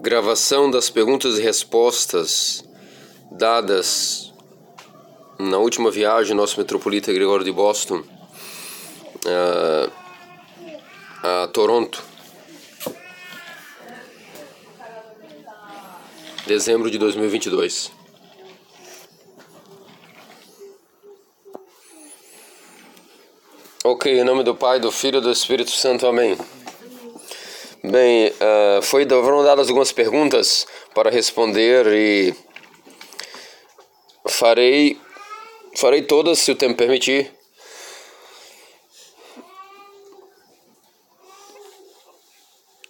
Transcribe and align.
gravação 0.00 0.70
das 0.70 0.88
perguntas 0.88 1.38
e 1.38 1.42
respostas 1.42 2.64
dadas 3.30 4.32
na 5.38 5.58
última 5.58 5.90
viagem 5.90 6.34
nosso 6.34 6.58
metropolita 6.58 7.12
Gregório 7.12 7.44
de 7.44 7.52
Boston 7.52 8.02
a, 11.22 11.42
a 11.42 11.48
Toronto, 11.48 12.02
dezembro 16.46 16.90
de 16.90 16.96
2022. 16.96 17.92
Ok, 23.84 24.18
em 24.18 24.24
nome 24.24 24.44
do 24.44 24.54
Pai, 24.54 24.78
do 24.78 24.90
Filho 24.90 25.18
e 25.18 25.22
do 25.22 25.30
Espírito 25.30 25.70
Santo, 25.70 26.06
amém. 26.06 26.38
Bem, 27.82 28.28
uh, 28.28 28.82
foi, 28.82 29.08
foram 29.08 29.42
dadas 29.42 29.68
algumas 29.68 29.90
perguntas 29.90 30.66
para 30.94 31.08
responder 31.08 31.86
e 31.86 32.34
farei, 34.28 35.00
farei 35.76 36.02
todas 36.02 36.40
se 36.40 36.52
o 36.52 36.54
tempo 36.54 36.76
permitir. 36.76 37.32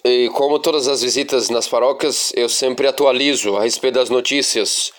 E 0.05 0.29
como 0.31 0.59
todas 0.59 0.89
as 0.89 1.03
visitas 1.03 1.51
nas 1.51 1.69
paróquias, 1.69 2.33
eu 2.35 2.49
sempre 2.49 2.89
atualizo 2.89 3.57
a 3.57 3.63
respeito 3.63 3.95
das 3.95 4.11
notícias, 4.11 4.93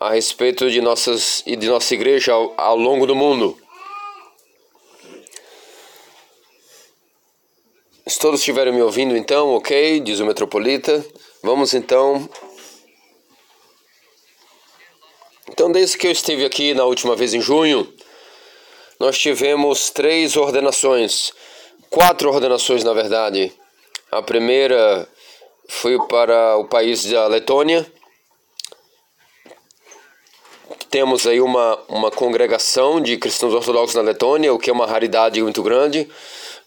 a 0.00 0.10
respeito 0.10 0.70
de 0.70 0.80
nossas 0.80 1.42
e 1.44 1.54
de 1.54 1.68
nossa 1.68 1.92
igreja 1.92 2.32
ao, 2.32 2.54
ao 2.56 2.78
longo 2.78 3.06
do 3.06 3.14
mundo. 3.14 3.58
Se 8.08 8.18
todos 8.18 8.40
estiverem 8.40 8.72
me 8.72 8.80
ouvindo, 8.80 9.14
então, 9.14 9.50
ok, 9.54 10.00
diz 10.00 10.18
o 10.18 10.24
metropolita. 10.24 11.04
Vamos 11.42 11.74
então. 11.74 12.26
Então, 15.50 15.70
desde 15.70 15.98
que 15.98 16.06
eu 16.06 16.10
estive 16.10 16.46
aqui 16.46 16.72
na 16.72 16.86
última 16.86 17.14
vez 17.14 17.34
em 17.34 17.40
junho, 17.42 17.86
nós 18.98 19.18
tivemos 19.18 19.90
três 19.90 20.38
ordenações, 20.38 21.34
quatro 21.90 22.30
ordenações 22.30 22.82
na 22.82 22.94
verdade. 22.94 23.52
A 24.10 24.22
primeira 24.22 25.06
foi 25.68 25.98
para 26.06 26.56
o 26.56 26.64
país 26.64 27.04
da 27.04 27.26
Letônia. 27.26 27.86
Temos 30.88 31.26
aí 31.26 31.42
uma, 31.42 31.78
uma 31.88 32.10
congregação 32.10 33.02
de 33.02 33.18
cristãos 33.18 33.52
ortodoxos 33.52 33.96
na 33.96 34.00
Letônia, 34.00 34.54
o 34.54 34.58
que 34.58 34.70
é 34.70 34.72
uma 34.72 34.86
raridade 34.86 35.42
muito 35.42 35.62
grande 35.62 36.08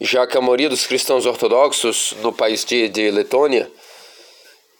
já 0.01 0.25
que 0.25 0.35
a 0.35 0.41
maioria 0.41 0.67
dos 0.67 0.87
cristãos 0.87 1.27
ortodoxos 1.27 2.13
no 2.21 2.33
país 2.33 2.65
de, 2.65 2.89
de 2.89 3.11
Letônia, 3.11 3.71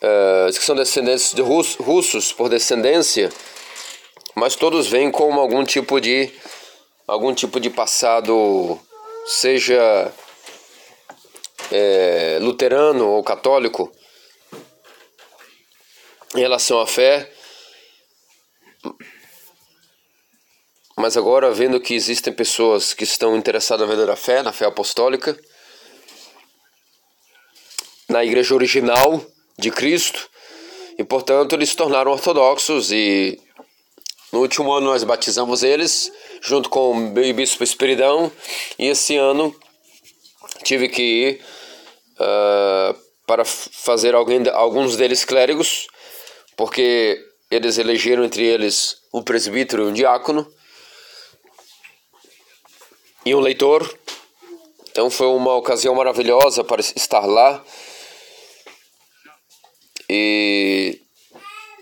uh, 0.02 0.52
que 0.52 0.64
são 0.64 0.76
descendentes 0.76 1.32
de 1.32 1.44
russ, 1.44 1.76
russos 1.76 2.34
por 2.34 2.50
descendência, 2.50 3.30
mas 4.34 4.56
todos 4.56 4.88
vêm 4.88 5.12
com 5.12 5.32
algum 5.36 5.64
tipo 5.64 6.02
de 6.02 6.32
algum 7.08 7.36
tipo 7.36 7.60
de 7.60 7.70
passado, 7.70 8.80
seja 9.28 10.12
é, 11.72 12.40
luterano 12.42 13.08
ou 13.08 13.24
católico, 13.24 13.92
em 16.36 16.40
relação 16.40 16.80
à 16.80 16.88
fé, 16.88 17.32
mas 21.02 21.18
agora, 21.18 21.52
vendo 21.52 21.80
que 21.80 21.96
existem 21.96 22.32
pessoas 22.32 22.94
que 22.94 23.04
estão 23.04 23.36
interessadas 23.36 23.82
na 23.82 23.88
verdadeira 23.88 24.16
fé, 24.16 24.44
na 24.44 24.54
fé 24.54 24.66
apostólica, 24.66 25.36
na 28.08 28.24
igreja 28.24 28.54
original 28.54 29.26
de 29.58 29.72
Cristo, 29.72 30.30
e 31.00 31.04
portanto 31.04 31.54
eles 31.54 31.70
se 31.70 31.76
tornaram 31.76 32.12
ortodoxos 32.12 32.92
e 32.92 33.42
no 34.32 34.42
último 34.42 34.72
ano 34.72 34.92
nós 34.92 35.04
batizamos 35.04 35.64
eles 35.64 36.12
junto 36.40 36.70
com 36.70 36.92
o 36.92 37.34
bispo 37.34 37.64
Espiridão 37.64 38.31
e 38.78 38.88
esse 38.88 39.18
ano 39.18 39.56
tive 40.64 40.88
que 40.88 41.02
ir 41.02 41.42
uh, 42.20 42.96
para 43.25 43.44
fazer 43.44 44.14
alguém, 44.14 44.48
alguns 44.50 44.96
deles 44.96 45.25
clérigos 45.25 45.88
porque 46.56 47.20
eles 47.50 47.80
elegeram 47.80 48.24
entre 48.24 48.46
eles 48.46 48.98
um 49.12 49.24
presbítero 49.24 49.84
e 49.84 49.88
um 49.88 49.94
diácono 49.94 50.48
e 53.26 53.36
um 53.36 53.40
leitor. 53.40 53.88
Então 54.90 55.09
foi 55.09 55.28
uma 55.28 55.56
ocasião 55.56 55.96
maravilhosa 55.96 56.64
para 56.64 56.82
estar 56.82 57.26
lá. 57.26 57.64
E 60.09 61.00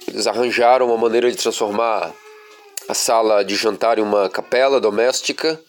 eles 0.07 0.27
arranjaram 0.27 0.87
uma 0.87 0.97
maneira 0.97 1.31
de 1.31 1.37
transformar 1.37 2.13
a 2.87 2.93
sala 2.93 3.43
de 3.43 3.55
jantar 3.55 3.99
em 3.99 4.01
uma 4.01 4.29
capela 4.29 4.79
doméstica 4.79 5.59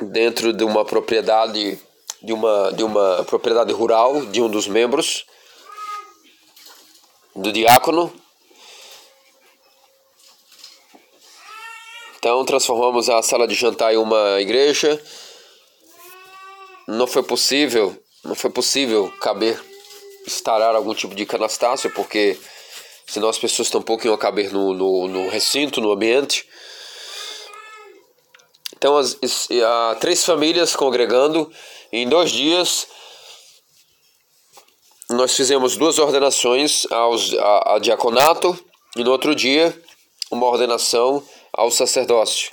dentro 0.00 0.52
de 0.52 0.64
uma 0.64 0.84
propriedade 0.84 1.78
de 2.22 2.32
uma 2.32 2.72
de 2.72 2.82
uma 2.82 3.24
propriedade 3.24 3.72
rural 3.72 4.26
de 4.26 4.40
um 4.42 4.48
dos 4.48 4.66
membros 4.66 5.26
do 7.34 7.52
diácono 7.52 8.12
Então 12.20 12.44
transformamos 12.44 13.08
a 13.08 13.22
sala 13.22 13.48
de 13.48 13.54
jantar 13.54 13.94
em 13.94 13.96
uma 13.96 14.38
igreja. 14.42 15.02
Não 16.86 17.06
foi 17.06 17.22
possível, 17.22 17.96
não 18.22 18.34
foi 18.34 18.50
possível 18.50 19.10
caber 19.22 19.58
instalar 20.26 20.74
algum 20.76 20.94
tipo 20.94 21.14
de 21.14 21.24
canastácio, 21.24 21.90
porque 21.92 22.38
senão 23.06 23.30
as 23.30 23.38
pessoas 23.38 23.70
tampouco 23.70 24.06
iam 24.06 24.18
caber 24.18 24.52
no, 24.52 24.74
no, 24.74 25.08
no 25.08 25.30
recinto, 25.30 25.80
no 25.80 25.90
ambiente. 25.90 26.46
Então, 28.76 28.98
as, 28.98 29.16
há 29.64 29.96
três 29.98 30.22
famílias 30.22 30.76
congregando. 30.76 31.50
em 31.90 32.06
dois 32.06 32.30
dias, 32.30 32.86
nós 35.08 35.34
fizemos 35.34 35.74
duas 35.74 35.98
ordenações 35.98 36.84
aos, 36.90 37.32
a, 37.32 37.76
a 37.76 37.78
diaconato. 37.78 38.58
E 38.94 39.02
no 39.02 39.10
outro 39.10 39.34
dia, 39.34 39.74
uma 40.30 40.46
ordenação 40.46 41.26
ao 41.60 41.70
sacerdócio. 41.70 42.50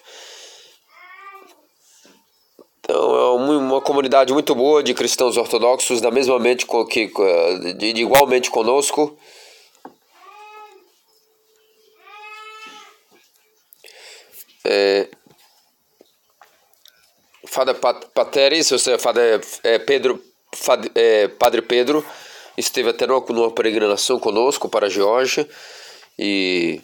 Então 2.79 3.16
é 3.16 3.57
uma 3.57 3.81
comunidade 3.81 4.34
muito 4.34 4.53
boa 4.53 4.84
de 4.84 4.94
cristãos 4.94 5.38
ortodoxos, 5.38 6.01
da 6.01 6.12
mesma 6.12 6.40
mente 6.40 6.66
que, 6.90 7.12
de, 7.75 7.88
igualmente 8.01 8.50
conosco. 8.50 9.18
É, 14.66 15.09
Fada 17.45 17.74
Pateris, 17.74 18.72
ou 18.72 18.79
seja, 18.79 19.00
Fada 19.00 19.22
é, 19.63 19.79
Pedro, 19.79 20.22
Fada, 20.53 20.89
é, 20.94 21.28
Padre 21.29 21.62
Pedro, 21.62 22.06
esteve 22.57 22.89
até 22.89 23.07
numa 23.07 23.51
peregrinação 23.51 24.19
conosco 24.19 24.68
para 24.68 24.88
a 24.88 24.89
Geórgia 24.89 25.47
e 26.19 26.81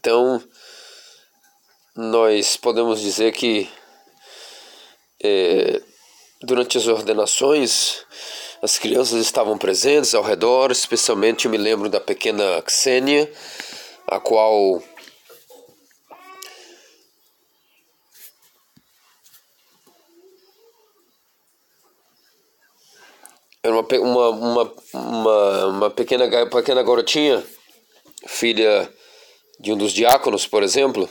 Então, 0.00 0.42
nós 1.94 2.56
podemos 2.56 3.02
dizer 3.02 3.32
que 3.32 3.70
é, 5.22 5.82
durante 6.40 6.78
as 6.78 6.86
ordenações 6.86 8.06
as 8.62 8.78
crianças 8.78 9.20
estavam 9.20 9.58
presentes 9.58 10.14
ao 10.14 10.22
redor, 10.22 10.70
especialmente 10.70 11.44
eu 11.44 11.50
me 11.50 11.58
lembro 11.58 11.90
da 11.90 12.00
pequena 12.00 12.64
Xênia, 12.66 13.30
a 14.06 14.18
qual 14.18 14.82
era 23.62 23.74
uma, 23.74 24.28
uma, 24.30 24.74
uma, 24.94 25.66
uma, 25.66 25.90
pequena, 25.90 26.26
pequena 26.46 26.82
garotinha, 26.82 27.44
filha 28.26 28.90
de 29.60 29.72
um 29.72 29.76
dos 29.76 29.92
diáconos, 29.92 30.46
por 30.46 30.62
exemplo. 30.62 31.08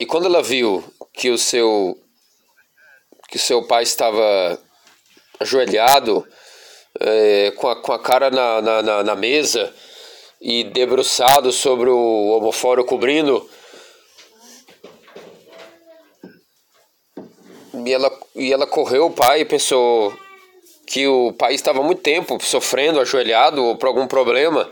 E 0.00 0.04
quando 0.04 0.26
ela 0.26 0.42
viu 0.42 0.82
que 1.12 1.30
o 1.30 1.38
seu 1.38 1.96
que 3.28 3.38
seu 3.38 3.64
pai 3.64 3.84
estava 3.84 4.60
ajoelhado, 5.38 6.26
é, 6.98 7.52
com, 7.52 7.68
a, 7.68 7.76
com 7.80 7.92
a 7.92 7.98
cara 7.98 8.28
na, 8.28 8.82
na, 8.82 9.02
na, 9.04 9.14
mesa 9.14 9.72
e 10.40 10.64
debruçado 10.64 11.52
sobre 11.52 11.88
o 11.88 12.30
homofório 12.30 12.84
cobrindo, 12.84 13.48
e 17.86 17.92
ela, 17.92 18.20
e 18.34 18.52
ela 18.52 18.66
correu 18.66 19.06
o 19.06 19.12
pai 19.12 19.42
e 19.42 19.44
pensou 19.44 20.12
que 20.84 21.06
o 21.06 21.32
pai 21.32 21.54
estava 21.54 21.78
há 21.78 21.84
muito 21.84 22.02
tempo 22.02 22.36
sofrendo, 22.44 22.98
ajoelhado 22.98 23.76
por 23.76 23.86
algum 23.86 24.08
problema 24.08 24.68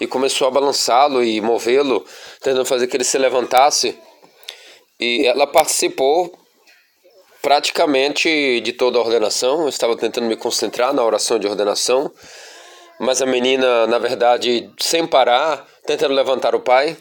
e 0.00 0.06
começou 0.06 0.48
a 0.48 0.50
balançá-lo 0.50 1.22
e 1.22 1.40
movê-lo, 1.40 2.04
tentando 2.40 2.64
fazer 2.64 2.86
que 2.86 2.96
ele 2.96 3.04
se 3.04 3.18
levantasse. 3.18 3.98
E 4.98 5.26
ela 5.26 5.46
participou 5.46 6.36
praticamente 7.42 8.60
de 8.60 8.72
toda 8.72 8.98
a 8.98 9.02
ordenação. 9.02 9.62
Eu 9.62 9.68
estava 9.68 9.96
tentando 9.96 10.26
me 10.26 10.36
concentrar 10.36 10.94
na 10.94 11.04
oração 11.04 11.38
de 11.38 11.46
ordenação, 11.46 12.10
mas 12.98 13.20
a 13.20 13.26
menina, 13.26 13.86
na 13.86 13.98
verdade, 13.98 14.70
sem 14.78 15.06
parar, 15.06 15.66
tentando 15.86 16.14
levantar 16.14 16.54
o 16.54 16.60
pai. 16.60 16.96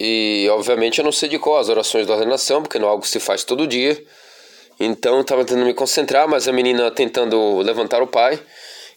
E, 0.00 0.48
obviamente, 0.50 0.98
eu 0.98 1.04
não 1.04 1.10
sei 1.10 1.28
de 1.28 1.38
qual 1.40 1.58
as 1.58 1.68
orações 1.68 2.06
da 2.06 2.14
ordenação, 2.14 2.62
porque 2.62 2.78
não 2.78 2.86
é 2.86 2.90
algo 2.90 3.02
que 3.02 3.08
se 3.08 3.18
faz 3.18 3.42
todo 3.42 3.66
dia. 3.66 4.00
Então, 4.80 5.20
estava 5.20 5.44
tentando 5.44 5.66
me 5.66 5.74
concentrar, 5.74 6.28
mas 6.28 6.46
a 6.46 6.52
menina 6.52 6.90
tentando 6.90 7.58
levantar 7.58 8.02
o 8.02 8.06
pai. 8.06 8.38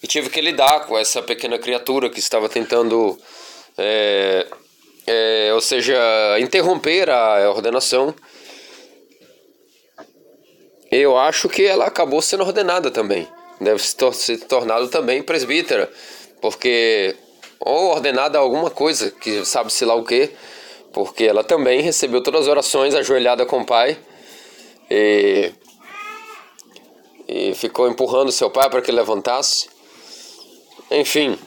E 0.04 0.08
tive 0.08 0.30
que 0.30 0.42
lidar 0.42 0.88
com 0.88 0.98
essa 0.98 1.22
pequena 1.22 1.60
criatura 1.60 2.10
que 2.10 2.20
estava 2.20 2.50
tentando 2.50 3.18
é, 3.78 4.48
é, 5.08 5.52
ou 5.54 5.62
seja, 5.62 5.98
interromper 6.40 7.10
a 7.10 7.50
ordenação. 7.50 8.14
Eu 10.92 11.18
acho 11.18 11.48
que 11.48 11.66
ela 11.66 11.86
acabou 11.86 12.22
sendo 12.22 12.44
ordenada 12.44 12.92
também. 12.92 13.28
Deve 13.60 13.80
se 13.80 13.96
tor 13.96 14.14
ser 14.14 14.38
tornado 14.40 14.88
também 14.90 15.22
presbítera, 15.22 15.90
porque 16.42 17.16
ou 17.60 17.92
ordenada 17.92 18.38
a 18.38 18.42
alguma 18.42 18.72
coisa, 18.72 19.12
que 19.12 19.46
sabe-se 19.46 19.86
lá 19.86 19.94
o 19.94 20.04
que, 20.04 20.32
porque 20.92 21.26
ela 21.26 21.44
também 21.44 21.82
recebeu 21.82 22.22
todas 22.24 22.42
as 22.42 22.48
orações 22.48 22.96
ajoelhada 22.96 23.46
com 23.46 23.60
o 23.60 23.66
pai 23.66 23.98
e, 24.90 25.52
e 27.32 27.56
ficou 27.56 27.88
empurrando 27.88 28.32
seu 28.32 28.50
pai 28.50 28.70
para 28.70 28.82
que 28.82 28.92
levantasse. 28.92 29.70
Enfim, 30.92 31.40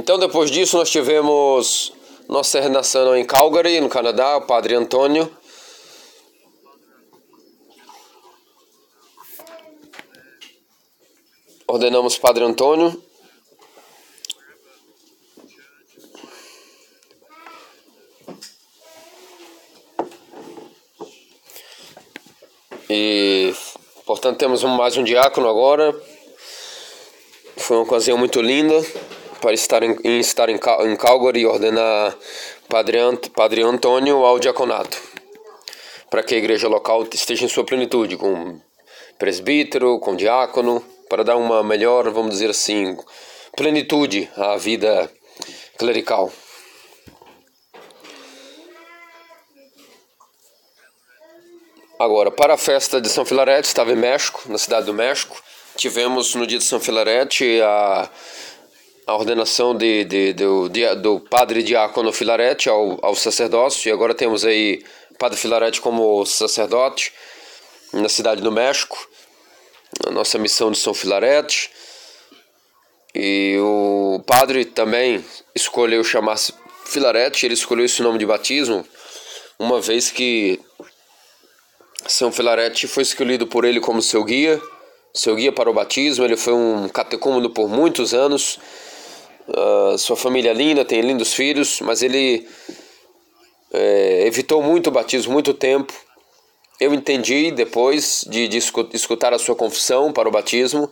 Então, 0.00 0.18
depois 0.18 0.50
disso, 0.50 0.78
nós 0.78 0.90
tivemos 0.90 1.92
nossa 2.26 2.58
ordenação 2.58 3.14
em 3.14 3.24
Calgary, 3.24 3.80
no 3.80 3.88
Canadá, 3.88 4.38
o 4.38 4.46
Padre 4.46 4.74
Antônio. 4.74 5.30
Ordenamos 11.66 12.16
Padre 12.16 12.44
Antônio. 12.44 13.09
E, 22.92 23.54
portanto, 24.04 24.36
temos 24.36 24.64
mais 24.64 24.96
um 24.96 25.04
diácono 25.04 25.48
agora. 25.48 25.94
Foi 27.56 27.76
uma 27.76 27.84
ocasião 27.84 28.18
muito 28.18 28.42
linda 28.42 28.84
para 29.40 29.52
estar 29.52 29.84
em, 29.84 29.96
estar 30.18 30.48
em, 30.48 30.56
em 30.56 30.96
Calgary 30.96 31.42
e 31.42 31.46
ordenar 31.46 32.16
Padre, 32.68 32.98
Ant, 32.98 33.28
Padre 33.28 33.62
Antônio 33.62 34.24
ao 34.24 34.40
diaconato, 34.40 35.00
para 36.10 36.24
que 36.24 36.34
a 36.34 36.38
igreja 36.38 36.66
local 36.66 37.06
esteja 37.12 37.44
em 37.44 37.48
sua 37.48 37.62
plenitude, 37.62 38.16
com 38.16 38.60
presbítero, 39.16 40.00
com 40.00 40.16
diácono, 40.16 40.84
para 41.08 41.22
dar 41.22 41.36
uma 41.36 41.62
melhor, 41.62 42.10
vamos 42.10 42.32
dizer 42.32 42.50
assim, 42.50 42.98
plenitude 43.56 44.28
à 44.36 44.56
vida 44.56 45.08
clerical. 45.78 46.32
Agora, 52.00 52.30
para 52.30 52.54
a 52.54 52.56
festa 52.56 52.98
de 52.98 53.10
São 53.10 53.26
Filarete, 53.26 53.68
estava 53.68 53.92
em 53.92 53.94
México, 53.94 54.40
na 54.46 54.56
cidade 54.56 54.86
do 54.86 54.94
México. 54.94 55.38
Tivemos 55.76 56.34
no 56.34 56.46
dia 56.46 56.56
de 56.56 56.64
São 56.64 56.80
Filarete 56.80 57.60
a 57.60 58.08
a 59.06 59.16
ordenação 59.16 59.76
de, 59.76 60.04
de, 60.04 60.32
do, 60.32 60.68
de, 60.68 60.94
do 60.94 61.20
padre 61.20 61.62
diácono 61.62 62.10
Filarete 62.10 62.70
ao, 62.70 62.98
ao 63.04 63.14
sacerdócio, 63.14 63.88
e 63.88 63.92
agora 63.92 64.14
temos 64.14 64.46
aí 64.46 64.82
padre 65.18 65.36
Filarete 65.36 65.80
como 65.80 66.24
sacerdote 66.24 67.12
na 67.92 68.08
cidade 68.08 68.40
do 68.40 68.50
México, 68.50 68.96
a 70.06 70.10
nossa 70.10 70.38
missão 70.38 70.70
de 70.70 70.78
São 70.78 70.94
Filarete. 70.94 71.70
E 73.14 73.58
o 73.60 74.22
padre 74.26 74.64
também 74.64 75.22
escolheu 75.54 76.02
chamar-se 76.02 76.54
Filarete, 76.86 77.44
ele 77.44 77.54
escolheu 77.54 77.84
esse 77.84 78.00
nome 78.00 78.18
de 78.18 78.24
batismo, 78.24 78.86
uma 79.58 79.82
vez 79.82 80.10
que 80.10 80.58
São 82.06 82.32
Filarete 82.32 82.86
foi 82.86 83.02
escolhido 83.02 83.46
por 83.46 83.64
ele 83.64 83.80
como 83.80 84.00
seu 84.02 84.24
guia, 84.24 84.60
seu 85.14 85.36
guia 85.36 85.52
para 85.52 85.70
o 85.70 85.74
batismo. 85.74 86.24
Ele 86.24 86.36
foi 86.36 86.54
um 86.54 86.88
catecúmeno 86.88 87.50
por 87.50 87.68
muitos 87.68 88.14
anos 88.14 88.58
Uh, 89.50 89.98
sua 89.98 90.16
família 90.16 90.50
é 90.50 90.54
linda, 90.54 90.84
tem 90.84 91.00
lindos 91.00 91.34
filhos, 91.34 91.80
mas 91.80 92.02
ele 92.02 92.46
é, 93.72 94.24
evitou 94.24 94.62
muito 94.62 94.86
o 94.86 94.90
batismo 94.92 95.32
muito 95.32 95.52
tempo. 95.52 95.92
Eu 96.78 96.94
entendi 96.94 97.50
depois 97.50 98.24
de, 98.28 98.46
de 98.46 98.58
escutar 98.58 99.34
a 99.34 99.38
sua 99.40 99.56
confissão 99.56 100.12
para 100.12 100.28
o 100.28 100.32
batismo, 100.32 100.88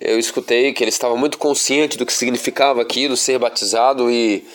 eu 0.00 0.18
escutei 0.18 0.72
que 0.72 0.82
ele 0.82 0.88
estava 0.88 1.16
muito 1.16 1.36
consciente 1.36 1.98
do 1.98 2.06
que 2.06 2.12
significava 2.14 2.80
aquilo, 2.80 3.16
ser 3.16 3.38
batizado, 3.38 4.10
e 4.10 4.46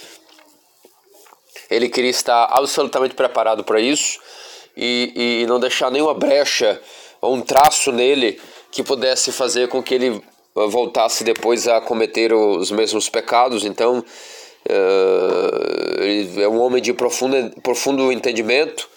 ele 1.70 1.90
queria 1.90 2.10
estar 2.10 2.46
absolutamente 2.46 3.14
preparado 3.14 3.64
para 3.64 3.80
isso 3.80 4.20
e, 4.76 5.44
e 5.44 5.48
não 5.48 5.60
deixar 5.60 5.92
nenhuma 5.92 6.14
brecha 6.14 6.82
ou 7.22 7.36
um 7.36 7.42
traço 7.42 7.92
nele 7.92 8.40
que 8.72 8.84
pudesse 8.84 9.32
fazer 9.32 9.68
com 9.68 9.84
que 9.84 9.94
ele 9.94 10.22
voltasse 10.54 11.24
depois 11.24 11.68
a 11.68 11.82
cometer 11.82 12.34
os 12.34 12.72
mesmos 12.72 13.10
pecados. 13.10 13.64
Então, 13.64 14.00
uh, 14.00 16.04
ele 16.04 16.42
é 16.42 16.48
um 16.48 16.60
homem 16.60 16.82
de 16.82 16.94
profundo, 16.94 17.52
profundo 17.62 18.12
entendimento. 18.12 18.90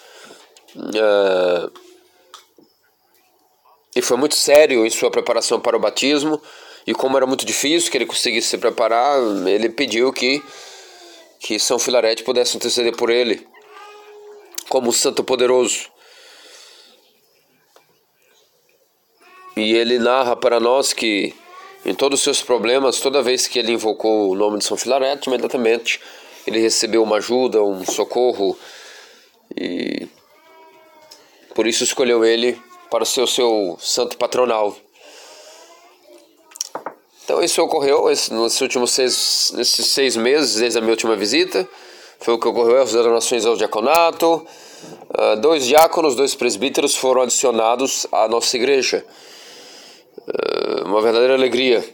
Uh, 0.75 1.71
e 3.95 4.01
foi 4.01 4.17
muito 4.17 4.35
sério 4.35 4.85
em 4.85 4.89
sua 4.89 5.09
preparação 5.09 5.59
para 5.59 5.77
o 5.77 5.79
batismo. 5.79 6.41
E 6.85 6.93
como 6.93 7.17
era 7.17 7.25
muito 7.25 7.45
difícil 7.45 7.89
que 7.89 7.97
ele 7.97 8.05
conseguisse 8.05 8.49
se 8.49 8.57
preparar, 8.57 9.19
ele 9.47 9.69
pediu 9.69 10.11
que, 10.13 10.43
que 11.39 11.57
São 11.57 11.79
Filarete 11.79 12.23
pudesse 12.23 12.57
interceder 12.57 12.95
por 12.95 13.09
ele, 13.09 13.47
como 14.69 14.91
santo 14.91 15.23
poderoso. 15.23 15.89
E 19.55 19.73
ele 19.73 19.99
narra 19.99 20.35
para 20.35 20.59
nós 20.59 20.91
que 20.91 21.33
em 21.85 21.93
todos 21.93 22.19
os 22.19 22.23
seus 22.23 22.41
problemas, 22.41 22.99
toda 22.99 23.21
vez 23.21 23.47
que 23.47 23.59
ele 23.59 23.73
invocou 23.73 24.31
o 24.31 24.35
nome 24.35 24.57
de 24.57 24.65
São 24.65 24.75
Filareto, 24.75 25.29
imediatamente 25.29 26.01
ele 26.45 26.59
recebeu 26.59 27.03
uma 27.03 27.17
ajuda, 27.17 27.63
um 27.63 27.85
socorro 27.85 28.57
e 29.55 30.07
por 31.53 31.67
isso 31.67 31.83
escolheu 31.83 32.25
ele 32.25 32.59
para 32.89 33.05
ser 33.05 33.21
o 33.21 33.27
seu 33.27 33.77
santo 33.79 34.17
patronal. 34.17 34.75
Então 37.23 37.41
isso 37.41 37.61
ocorreu 37.61 38.07
nesses 38.07 38.61
últimos 38.61 38.91
seis, 38.91 39.51
nesses 39.55 39.87
seis 39.87 40.15
meses, 40.15 40.55
desde 40.55 40.77
a 40.77 40.81
minha 40.81 40.93
última 40.93 41.15
visita. 41.15 41.67
Foi 42.19 42.33
o 42.33 42.39
que 42.39 42.47
ocorreu 42.47 42.81
as 42.81 42.91
donações 42.91 43.45
ao 43.45 43.55
diaconato. 43.55 44.45
Uh, 45.17 45.39
dois 45.39 45.65
diáconos, 45.65 46.13
dois 46.13 46.35
presbíteros 46.35 46.95
foram 46.95 47.21
adicionados 47.21 48.05
à 48.11 48.27
nossa 48.27 48.57
igreja. 48.57 49.05
Eh, 50.27 50.83
uma 50.83 51.01
verdadeira 51.01 51.35
alegria 51.35 51.85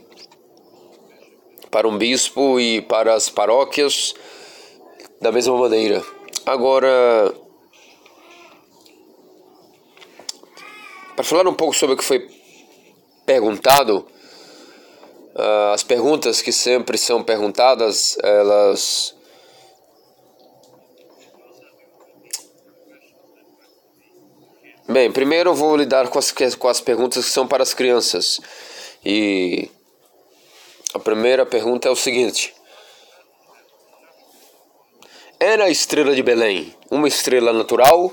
para 1.69 1.87
um 1.87 1.97
bispo 1.97 2.59
e 2.59 2.81
para 2.81 3.13
as 3.13 3.29
paróquias 3.29 4.13
da 5.19 5.31
mesma 5.31 5.57
maneira. 5.57 6.03
Agora, 6.45 7.33
para 11.15 11.23
falar 11.23 11.47
um 11.47 11.53
pouco 11.53 11.75
sobre 11.75 11.95
o 11.95 11.97
que 11.97 12.03
foi 12.03 12.27
perguntado, 13.25 14.07
uh, 15.35 15.73
as 15.73 15.83
perguntas 15.83 16.41
que 16.41 16.51
sempre 16.51 16.97
são 16.97 17.21
perguntadas, 17.21 18.17
elas 18.23 19.13
Bem, 24.91 25.09
primeiro 25.09 25.51
eu 25.51 25.55
vou 25.55 25.77
lidar 25.77 26.09
com 26.09 26.19
as, 26.19 26.33
com 26.59 26.67
as 26.67 26.81
perguntas 26.81 27.23
que 27.23 27.31
são 27.31 27.47
para 27.47 27.63
as 27.63 27.73
crianças. 27.73 28.41
E 29.05 29.71
a 30.93 30.99
primeira 30.99 31.45
pergunta 31.45 31.87
é 31.87 31.91
o 31.91 31.95
seguinte: 31.95 32.53
Era 35.39 35.63
a 35.63 35.69
estrela 35.69 36.13
de 36.13 36.21
Belém 36.21 36.75
uma 36.89 37.07
estrela 37.07 37.53
natural? 37.53 38.11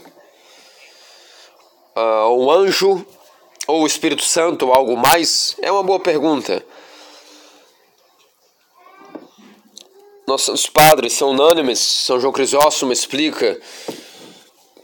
Uh, 1.97 2.37
um 2.38 2.49
anjo? 2.49 3.04
Ou 3.66 3.82
o 3.82 3.87
Espírito 3.87 4.23
Santo 4.23 4.73
algo 4.73 4.97
mais? 4.97 5.56
É 5.61 5.73
uma 5.73 5.82
boa 5.82 5.99
pergunta. 5.99 6.64
Nossos 10.28 10.68
padres 10.68 11.12
são 11.14 11.30
unânimes. 11.30 11.80
São 11.80 12.20
João 12.20 12.32
Crisóstomo 12.32 12.92
explica 12.92 13.61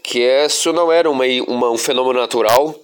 que 0.05 0.19
isso 0.19 0.71
não 0.71 0.91
era 0.91 1.09
uma, 1.09 1.25
uma, 1.47 1.71
um 1.71 1.77
fenômeno 1.79 2.19
natural, 2.19 2.79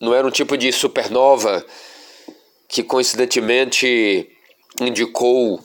não 0.00 0.12
era 0.12 0.26
um 0.26 0.32
tipo 0.32 0.56
de 0.56 0.72
supernova 0.72 1.64
que 2.66 2.82
coincidentemente 2.82 4.28
indicou 4.80 5.64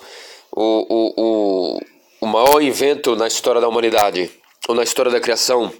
o, 0.51 0.61
o, 0.61 1.13
o, 1.17 1.79
o 2.21 2.25
maior 2.27 2.61
invento 2.61 3.15
na 3.15 3.27
história 3.27 3.59
da 3.59 3.67
humanidade, 3.67 4.31
ou 4.67 4.75
na 4.75 4.83
história 4.83 5.11
da 5.11 5.19
criação, 5.19 5.73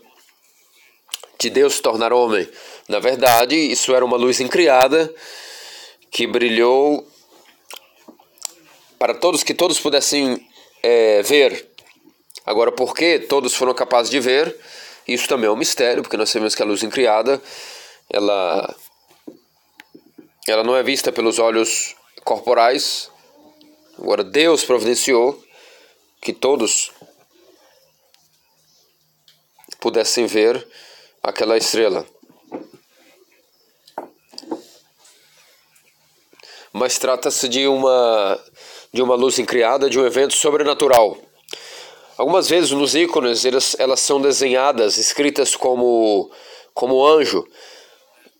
de 1.39 1.51
Deus 1.51 1.79
tornar 1.79 2.11
homem. 2.11 2.49
Na 2.89 2.99
verdade, 2.99 3.55
isso 3.55 3.93
era 3.93 4.03
uma 4.03 4.17
luz 4.17 4.39
incriada 4.39 5.13
que 6.09 6.25
brilhou 6.25 7.07
para 8.97 9.13
todos, 9.13 9.43
que 9.43 9.53
todos 9.53 9.79
pudessem 9.79 10.43
é, 10.81 11.21
ver. 11.21 11.72
Agora, 12.45 12.71
por 12.71 12.93
que 12.93 13.19
todos 13.19 13.53
foram 13.53 13.73
capazes 13.73 14.09
de 14.09 14.19
ver? 14.19 14.55
Isso 15.07 15.27
também 15.27 15.47
é 15.47 15.51
um 15.51 15.55
mistério, 15.55 16.01
porque 16.01 16.17
nós 16.17 16.29
sabemos 16.29 16.55
que 16.55 16.61
a 16.61 16.65
luz 16.65 16.83
incriada, 16.83 17.41
ela, 18.09 18.75
ela 20.47 20.63
não 20.63 20.75
é 20.75 20.83
vista 20.83 21.11
pelos 21.11 21.39
olhos 21.39 21.95
corporais. 22.23 23.09
Agora, 23.97 24.23
Deus 24.23 24.63
providenciou 24.63 25.41
que 26.21 26.33
todos 26.33 26.91
pudessem 29.79 30.25
ver 30.25 30.65
aquela 31.21 31.57
estrela. 31.57 32.05
Mas 36.71 36.97
trata-se 36.97 37.47
de 37.47 37.67
uma 37.67 38.39
de 38.91 39.01
uma 39.01 39.15
luz 39.15 39.39
incriada, 39.39 39.89
de 39.89 39.99
um 39.99 40.05
evento 40.05 40.35
sobrenatural. 40.35 41.17
Algumas 42.23 42.47
vezes 42.47 42.71
nos 42.71 42.95
ícones 42.95 43.43
elas, 43.43 43.75
elas 43.77 43.99
são 43.99 44.21
desenhadas, 44.21 44.97
escritas 44.97 45.57
como, 45.57 46.31
como 46.73 47.05
anjo. 47.05 47.45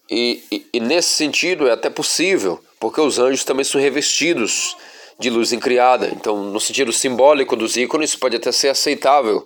E, 0.09 0.41
e, 0.49 0.65
e 0.75 0.79
nesse 0.79 1.09
sentido 1.09 1.67
é 1.67 1.73
até 1.73 1.89
possível, 1.89 2.63
porque 2.79 3.01
os 3.01 3.19
anjos 3.19 3.43
também 3.43 3.65
são 3.65 3.81
revestidos 3.81 4.77
de 5.19 5.29
luz 5.29 5.51
incriada. 5.51 6.07
Então, 6.13 6.45
no 6.45 6.61
sentido 6.61 6.93
simbólico 6.93 7.57
dos 7.57 7.75
ícones, 7.75 8.15
pode 8.15 8.37
até 8.37 8.53
ser 8.53 8.69
aceitável. 8.69 9.45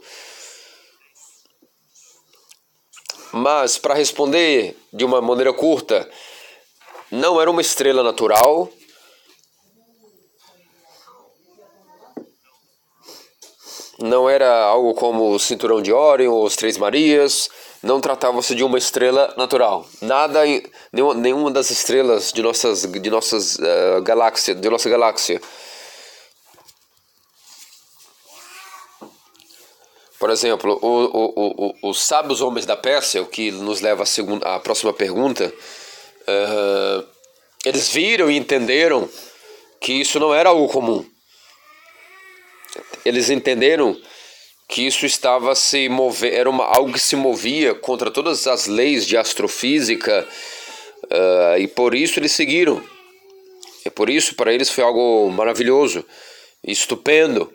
Mas, 3.31 3.79
para 3.79 3.95
responder 3.95 4.77
de 4.93 5.03
uma 5.03 5.19
maneira 5.19 5.51
curta, 5.51 6.07
não 7.09 7.41
era 7.41 7.49
uma 7.49 7.61
estrela 7.61 8.03
natural, 8.03 8.71
não 13.99 14.29
era 14.29 14.63
algo 14.63 14.93
como 14.93 15.31
o 15.31 15.39
cinturão 15.39 15.81
de 15.81 15.91
Órion 15.91 16.31
ou 16.31 16.45
os 16.45 16.55
Três 16.55 16.77
Marias, 16.77 17.49
não 17.81 17.99
tratava-se 17.99 18.53
de 18.53 18.63
uma 18.63 18.77
estrela 18.77 19.33
natural. 19.37 19.87
Nada, 20.01 20.41
nenhuma, 20.91 21.13
nenhuma 21.13 21.51
das 21.51 21.71
estrelas 21.71 22.31
de 22.31 22.41
nossas, 22.41 22.83
de 22.83 23.09
nossas 23.09 23.55
uh, 23.55 24.01
galáxia, 24.03 24.53
de 24.53 24.69
nossa 24.69 24.89
galáxia. 24.89 25.41
Por 30.19 30.31
exemplo, 30.31 30.79
o, 30.81 30.87
o, 30.87 31.75
o, 31.83 31.89
os 31.89 32.01
sábios 32.01 32.41
homens 32.41 32.65
da 32.65 32.75
Pérsia, 32.75 33.21
o 33.21 33.27
que 33.27 33.51
nos 33.51 33.81
leva 33.81 34.03
à, 34.03 34.05
segunda, 34.05 34.55
à 34.55 34.59
próxima 34.59 34.91
pergunta, 34.91 35.53
uh, 36.27 37.07
eles 37.63 37.89
viram 37.89 38.29
e 38.29 38.37
entenderam 38.37 39.07
que 39.79 39.93
isso 39.93 40.19
não 40.19 40.33
era 40.33 40.49
algo 40.49 40.67
comum 40.67 41.05
eles 43.07 43.29
entenderam 43.29 43.99
que 44.67 44.85
isso 44.85 45.05
estava 45.05 45.55
se 45.55 45.87
mover, 45.87 46.33
era 46.33 46.49
uma, 46.49 46.65
algo 46.65 46.91
que 46.91 46.99
se 46.99 47.15
movia 47.15 47.73
contra 47.73 48.11
todas 48.11 48.45
as 48.47 48.67
leis 48.67 49.05
de 49.05 49.15
astrofísica 49.15 50.27
uh, 51.05 51.57
e 51.57 51.67
por 51.67 51.95
isso 51.95 52.19
eles 52.19 52.33
seguiram. 52.33 52.83
E 53.85 53.89
por 53.89 54.09
isso 54.09 54.35
para 54.35 54.53
eles 54.53 54.69
foi 54.69 54.83
algo 54.83 55.31
maravilhoso, 55.31 56.05
estupendo. 56.63 57.51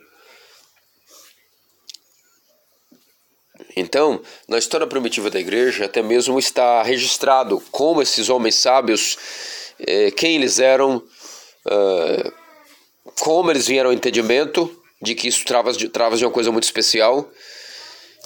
Então, 3.77 4.21
na 4.49 4.59
história 4.59 4.87
primitiva 4.87 5.31
da 5.31 5.41
igreja, 5.41 5.85
até 5.85 6.03
mesmo 6.03 6.39
está 6.39 6.83
registrado 6.83 7.63
como 7.71 8.03
esses 8.03 8.29
homens 8.29 8.55
sábios, 8.55 9.19
eh, 9.79 10.11
quem 10.11 10.37
eles 10.37 10.59
eram, 10.59 10.97
uh, 10.97 12.33
como 13.21 13.51
eles 13.51 13.67
vieram 13.67 13.89
ao 13.89 13.95
entendimento 13.95 14.82
de 15.03 15.15
que 15.17 15.27
isso 15.27 15.45
trava 15.45 15.73
de, 15.73 15.89
trava 15.89 16.17
de 16.17 16.25
uma 16.25 16.31
coisa 16.31 16.53
muito 16.53 16.65
especial. 16.65 17.29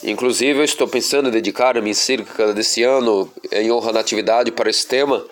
Inclusive, 0.05 0.61
eu 0.61 0.65
estou 0.65 0.87
pensando 0.87 1.31
em 1.31 1.33
dedicar 1.33 1.79
a 1.79 1.81
minha 1.81 1.95
desse 2.55 2.83
ano 2.83 3.33
em 3.51 3.73
honra 3.73 3.89
à 3.91 3.95
natividade 3.95 4.53
para 4.53 4.69
esse 4.69 4.87
tema, 4.87 5.27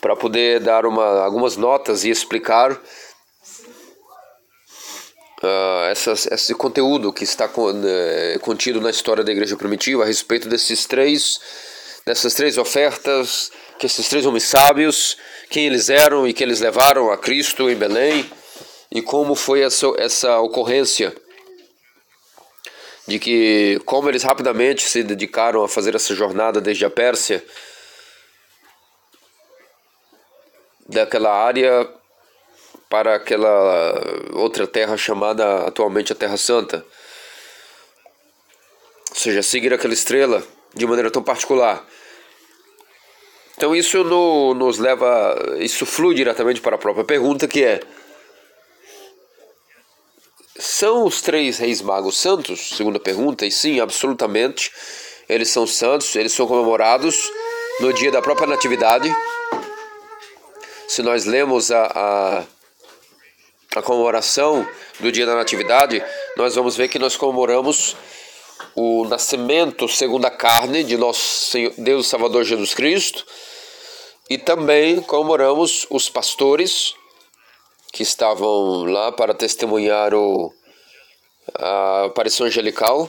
para 0.00 0.14
poder 0.14 0.60
dar 0.60 0.86
uma, 0.86 1.24
algumas 1.24 1.56
notas 1.56 2.04
e 2.04 2.10
explicar 2.10 2.70
uh, 2.70 2.78
essas, 5.90 6.26
esse 6.26 6.54
conteúdo 6.54 7.12
que 7.12 7.24
está 7.24 7.48
con, 7.48 7.72
uh, 7.72 8.38
contido 8.40 8.80
na 8.80 8.90
história 8.90 9.24
da 9.24 9.32
igreja 9.32 9.56
primitiva 9.56 10.04
a 10.04 10.06
respeito 10.06 10.48
desses 10.48 10.86
três, 10.86 11.40
dessas 12.06 12.32
três 12.34 12.56
ofertas, 12.56 13.50
que 13.76 13.86
esses 13.86 14.08
três 14.08 14.24
homens 14.24 14.44
sábios, 14.44 15.16
quem 15.50 15.66
eles 15.66 15.88
eram 15.88 16.28
e 16.28 16.32
que 16.32 16.44
eles 16.44 16.60
levaram 16.60 17.10
a 17.10 17.18
Cristo 17.18 17.68
em 17.68 17.74
Belém 17.74 18.24
e 18.94 19.02
como 19.02 19.34
foi 19.34 19.62
essa, 19.62 19.92
essa 19.98 20.38
ocorrência 20.38 21.12
de 23.08 23.18
que 23.18 23.82
como 23.84 24.08
eles 24.08 24.22
rapidamente 24.22 24.88
se 24.88 25.02
dedicaram 25.02 25.64
a 25.64 25.68
fazer 25.68 25.96
essa 25.96 26.14
jornada 26.14 26.60
desde 26.60 26.84
a 26.84 26.90
Pérsia 26.90 27.44
daquela 30.88 31.32
área 31.32 31.90
para 32.88 33.16
aquela 33.16 33.94
outra 34.32 34.64
terra 34.66 34.96
chamada 34.96 35.66
atualmente 35.66 36.12
a 36.12 36.14
Terra 36.14 36.36
Santa. 36.36 36.86
Ou 39.10 39.16
seja, 39.16 39.42
seguir 39.42 39.74
aquela 39.74 39.92
estrela 39.92 40.42
de 40.72 40.86
maneira 40.86 41.10
tão 41.10 41.22
particular. 41.22 41.84
Então 43.56 43.74
isso 43.74 44.04
no, 44.04 44.54
nos 44.54 44.78
leva, 44.78 45.36
isso 45.58 45.84
flui 45.84 46.14
diretamente 46.14 46.60
para 46.60 46.76
a 46.76 46.78
própria 46.78 47.04
pergunta 47.04 47.48
que 47.48 47.64
é 47.64 47.80
são 50.58 51.04
os 51.04 51.20
três 51.20 51.58
reis 51.58 51.82
magos 51.82 52.16
santos? 52.16 52.76
Segunda 52.76 53.00
pergunta, 53.00 53.44
e 53.44 53.50
sim, 53.50 53.80
absolutamente. 53.80 54.70
Eles 55.28 55.50
são 55.50 55.66
santos, 55.66 56.14
eles 56.14 56.32
são 56.32 56.46
comemorados 56.46 57.30
no 57.80 57.92
dia 57.92 58.10
da 58.10 58.22
própria 58.22 58.46
Natividade. 58.46 59.12
Se 60.86 61.02
nós 61.02 61.24
lemos 61.24 61.72
a, 61.72 61.84
a, 61.84 62.44
a 63.78 63.82
comemoração 63.82 64.66
do 65.00 65.10
dia 65.10 65.26
da 65.26 65.34
Natividade, 65.34 66.02
nós 66.36 66.54
vamos 66.54 66.76
ver 66.76 66.88
que 66.88 66.98
nós 66.98 67.16
comemoramos 67.16 67.96
o 68.74 69.04
nascimento 69.06 69.88
segundo 69.88 70.24
a 70.26 70.30
carne 70.30 70.84
de 70.84 70.96
nosso 70.96 71.50
Senhor, 71.50 71.72
Deus 71.78 72.06
Salvador 72.06 72.44
Jesus 72.44 72.74
Cristo 72.74 73.24
e 74.28 74.38
também 74.38 75.00
comemoramos 75.00 75.86
os 75.90 76.08
pastores 76.08 76.94
que 77.94 78.02
estavam 78.02 78.82
lá 78.86 79.12
para 79.12 79.32
testemunhar 79.32 80.12
o, 80.12 80.52
a 81.54 82.06
aparição 82.06 82.44
angelical 82.44 83.08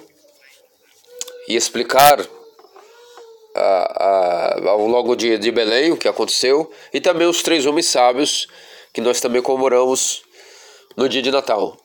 e 1.48 1.56
explicar 1.56 2.24
a, 3.56 4.60
a, 4.60 4.70
ao 4.70 4.86
longo 4.86 5.15
de, 5.15 5.39
de 5.39 5.51
Belém 5.51 5.92
o 5.92 5.98
que 5.98 6.08
aconteceu 6.08 6.72
e 6.94 7.01
também 7.01 7.27
os 7.27 7.42
três 7.42 7.65
homens 7.65 7.88
sábios 7.88 8.48
que 8.94 9.01
nós 9.01 9.20
também 9.20 9.42
comemoramos 9.42 10.22
no 10.96 11.10
dia 11.10 11.24
de 11.24 11.32
Natal. 11.32 11.75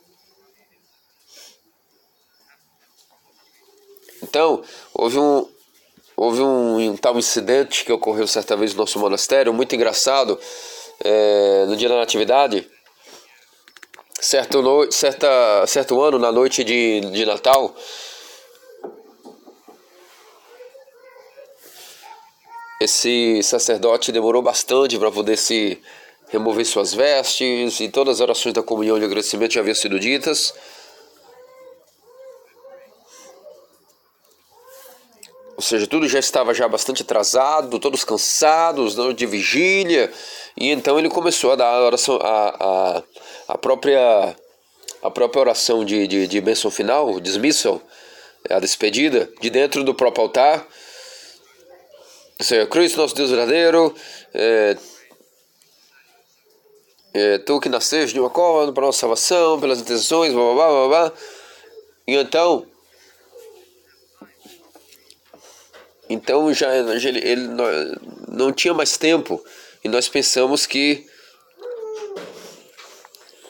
Então, 4.23 4.63
houve 4.93 5.19
um, 5.19 5.49
houve 6.15 6.43
um, 6.43 6.91
um, 6.91 6.97
tal 6.99 7.19
incidente 7.19 7.83
que 7.83 7.93
ocorreu 7.93 8.27
certa 8.27 8.55
vez 8.59 8.75
no 8.75 8.81
nosso 8.81 8.99
monastério, 8.99 9.55
muito 9.55 9.75
engraçado, 9.75 10.39
é, 11.03 11.65
no 11.67 11.79
dia 11.79 11.89
da 11.89 11.97
Natividade 11.97 12.71
certo, 14.21 14.63
no, 14.63 14.91
certa, 14.93 15.67
certo 15.67 16.01
ano, 16.01 16.19
na 16.19 16.31
noite 16.31 16.63
de, 16.63 17.01
de 17.01 17.25
Natal, 17.25 17.75
esse 22.81 23.43
sacerdote 23.43 24.13
demorou 24.13 24.43
bastante 24.43 24.99
para 24.99 25.11
poder 25.11 25.37
se 25.37 25.81
remover 26.29 26.65
suas 26.65 26.95
vestes 26.95 27.81
e 27.81 27.89
todas 27.89 28.17
as 28.17 28.21
orações 28.21 28.55
da 28.55 28.63
comunhão 28.63 28.99
de 28.99 29.05
agradecimento 29.05 29.53
já 29.53 29.61
haviam 29.61 29.75
sido 29.75 29.99
ditas. 29.99 30.55
Ou 35.57 35.63
seja, 35.63 35.87
tudo 35.87 36.09
já 36.09 36.19
estava 36.19 36.55
já 36.55 36.67
bastante 36.67 37.03
atrasado, 37.03 37.79
todos 37.79 38.03
cansados 38.03 38.95
de 39.15 39.27
vigília, 39.27 40.11
e 40.57 40.71
então 40.71 40.99
ele 40.99 41.11
começou 41.11 41.53
a 41.53 41.57
dar 41.57 41.67
a 41.67 41.85
oração, 41.85 42.19
a, 42.23 42.57
a, 42.59 43.03
a 43.51 43.59
própria 43.59 44.37
a 45.03 45.11
própria 45.11 45.41
oração 45.41 45.85
de, 45.85 46.07
de, 46.07 46.27
de 46.27 46.41
bênção 46.41 46.71
final, 46.71 47.19
dismissal, 47.21 47.81
a 48.49 48.61
despedida, 48.61 49.29
de 49.41 49.51
dentro 49.51 49.83
do 49.83 49.95
próprio 49.95 50.25
altar. 50.25 50.67
Senhor 52.39 52.67
Cristo, 52.69 52.99
nosso 52.99 53.15
Deus 53.15 53.31
verdadeiro, 53.31 53.95
é, 54.35 54.77
é, 57.15 57.39
tu 57.39 57.59
que 57.61 57.69
nasceste 57.69 58.13
de 58.13 58.21
uma 58.21 58.31
cova 58.31 58.71
para 58.73 58.87
nossa 58.87 59.01
salvação, 59.01 59.59
pelas 59.59 59.81
intenções, 59.81 60.33
blá 60.33 60.43
blá 60.43 60.55
blá 60.55 60.69
blá 60.69 60.89
blá. 60.89 61.13
E 62.07 62.15
então, 62.17 62.67
então 66.09 66.53
já, 66.53 66.77
ele, 66.77 67.19
ele 67.27 67.49
não 68.29 68.53
tinha 68.53 68.75
mais 68.75 68.97
tempo 68.97 69.43
e 69.83 69.89
nós 69.89 70.09
pensamos 70.09 70.67
que 70.67 71.09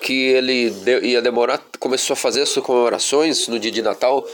que 0.00 0.28
ele 0.28 0.73
ia 1.02 1.21
demorar, 1.21 1.62
começou 1.78 2.14
a 2.14 2.16
fazer 2.16 2.47
suas 2.47 2.64
comemorações 2.64 3.47
no 3.49 3.59
dia 3.59 3.71
de 3.71 3.83
Natal, 3.83 4.26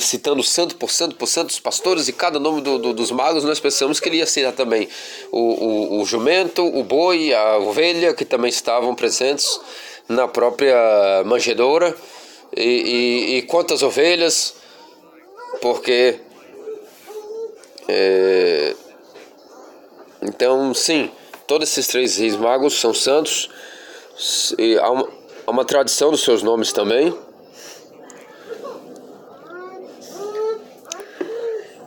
citando 0.00 0.42
santo 0.42 0.76
por 0.76 0.90
santo 0.90 1.14
por 1.14 1.26
santo 1.26 1.50
os 1.50 1.60
pastores 1.60 2.08
e 2.08 2.12
cada 2.12 2.38
nome 2.38 2.62
do, 2.62 2.78
do, 2.78 2.94
dos 2.94 3.10
magos, 3.10 3.44
nós 3.44 3.60
pensamos 3.60 4.00
que 4.00 4.08
ele 4.08 4.16
ia 4.16 4.26
citar 4.26 4.52
também 4.52 4.88
o, 5.30 5.38
o, 5.38 6.00
o 6.00 6.04
jumento, 6.06 6.64
o 6.64 6.82
boi, 6.82 7.34
a 7.34 7.58
ovelha, 7.58 8.14
que 8.14 8.24
também 8.24 8.48
estavam 8.48 8.94
presentes 8.94 9.60
na 10.08 10.26
própria 10.26 11.22
manjedoura, 11.24 11.94
e, 12.56 12.62
e, 12.62 13.36
e 13.36 13.42
quantas 13.42 13.82
ovelhas, 13.82 14.54
porque. 15.60 16.18
É, 17.88 18.74
então, 20.22 20.72
sim, 20.74 21.10
todos 21.46 21.68
esses 21.68 21.86
três 21.86 22.16
reis 22.16 22.36
magos 22.36 22.78
são 22.78 22.94
santos 22.94 23.50
e 24.58 24.78
há 24.78 24.90
uma, 24.90 25.08
há 25.46 25.50
uma 25.50 25.64
tradição 25.64 26.10
dos 26.10 26.22
seus 26.22 26.42
nomes 26.42 26.72
também. 26.72 27.16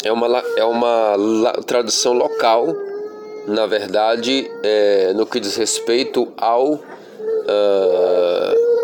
É 0.03 0.11
uma, 0.11 0.43
é 0.57 0.63
uma 0.65 1.15
tradição 1.65 2.13
local, 2.13 2.75
na 3.47 3.65
verdade, 3.65 4.51
é, 4.63 5.13
no 5.13 5.25
que 5.25 5.39
diz 5.39 5.55
respeito 5.55 6.33
ao 6.35 6.73
uh, 6.73 6.83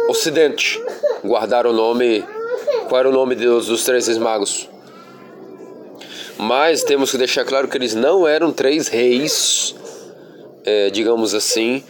Ocidente. 0.10 0.82
Guardar 1.24 1.68
o 1.68 1.74
nome. 1.74 2.24
Qual 2.88 3.00
era 3.00 3.10
o 3.10 3.12
nome 3.12 3.36
dos, 3.36 3.68
dos 3.68 3.84
três 3.84 4.08
reis 4.08 4.18
magos? 4.18 4.70
Mas 6.38 6.84
temos 6.84 7.12
que 7.12 7.18
deixar 7.18 7.44
claro 7.44 7.68
que 7.68 7.78
eles 7.78 7.94
não 7.94 8.26
eram 8.26 8.54
três 8.54 8.88
reis, 8.88 9.76
é, 10.64 10.90
digamos 10.90 11.36
assim, 11.36 11.84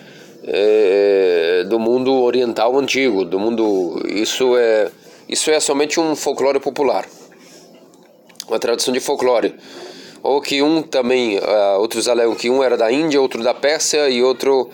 é, 0.52 1.64
do 1.68 1.78
mundo 1.78 2.12
oriental 2.24 2.78
antigo, 2.78 3.24
do 3.24 3.40
mundo 3.40 4.02
isso 4.08 4.58
é 4.58 4.90
isso 5.28 5.52
é 5.52 5.60
somente 5.60 6.00
um 6.00 6.16
folclore 6.16 6.60
popular, 6.60 7.06
uma 8.48 8.58
tradução 8.58 8.92
de 8.92 9.00
folclore, 9.00 9.54
ou 10.24 10.42
que 10.42 10.60
um 10.64 10.82
também 10.82 11.38
uh, 11.38 11.80
outros 11.80 12.08
alegam 12.08 12.34
que 12.34 12.50
um 12.50 12.64
era 12.64 12.76
da 12.76 12.92
Índia, 12.92 13.22
outro 13.22 13.44
da 13.44 13.54
Pérsia 13.54 14.10
e 14.10 14.24
outro 14.24 14.72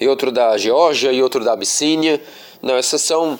e 0.00 0.08
outro 0.08 0.32
da 0.32 0.56
Geórgia 0.56 1.12
e 1.12 1.22
outro 1.22 1.44
da 1.44 1.52
Abissínia. 1.52 2.22
Não, 2.62 2.74
essas 2.74 3.02
são 3.02 3.38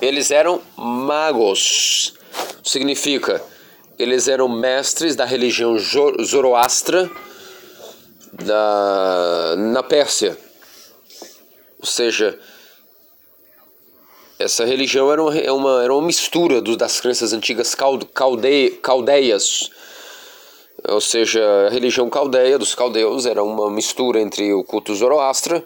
eles 0.00 0.30
eram 0.30 0.60
magos, 0.76 2.14
significa 2.62 3.42
eles 3.98 4.28
eram 4.28 4.48
mestres 4.48 5.16
da 5.16 5.24
religião 5.24 5.76
Zoroastra 5.76 7.10
da, 8.32 9.56
na 9.58 9.82
Pérsia. 9.82 10.38
Ou 11.80 11.86
seja, 11.86 12.38
essa 14.38 14.64
religião 14.64 15.10
era 15.10 15.22
uma, 15.22 15.38
é 15.38 15.52
uma, 15.52 15.82
era 15.82 15.94
uma 15.94 16.06
mistura 16.06 16.60
do, 16.60 16.76
das 16.76 17.00
crenças 17.00 17.32
antigas 17.32 17.74
calde, 17.74 18.06
caldeias. 18.82 19.70
Ou 20.88 21.00
seja, 21.00 21.42
a 21.66 21.70
religião 21.70 22.08
caldeia 22.08 22.58
dos 22.58 22.74
caldeus 22.74 23.26
era 23.26 23.42
uma 23.42 23.70
mistura 23.70 24.20
entre 24.20 24.52
o 24.52 24.64
culto 24.64 24.94
zoroastra, 24.94 25.62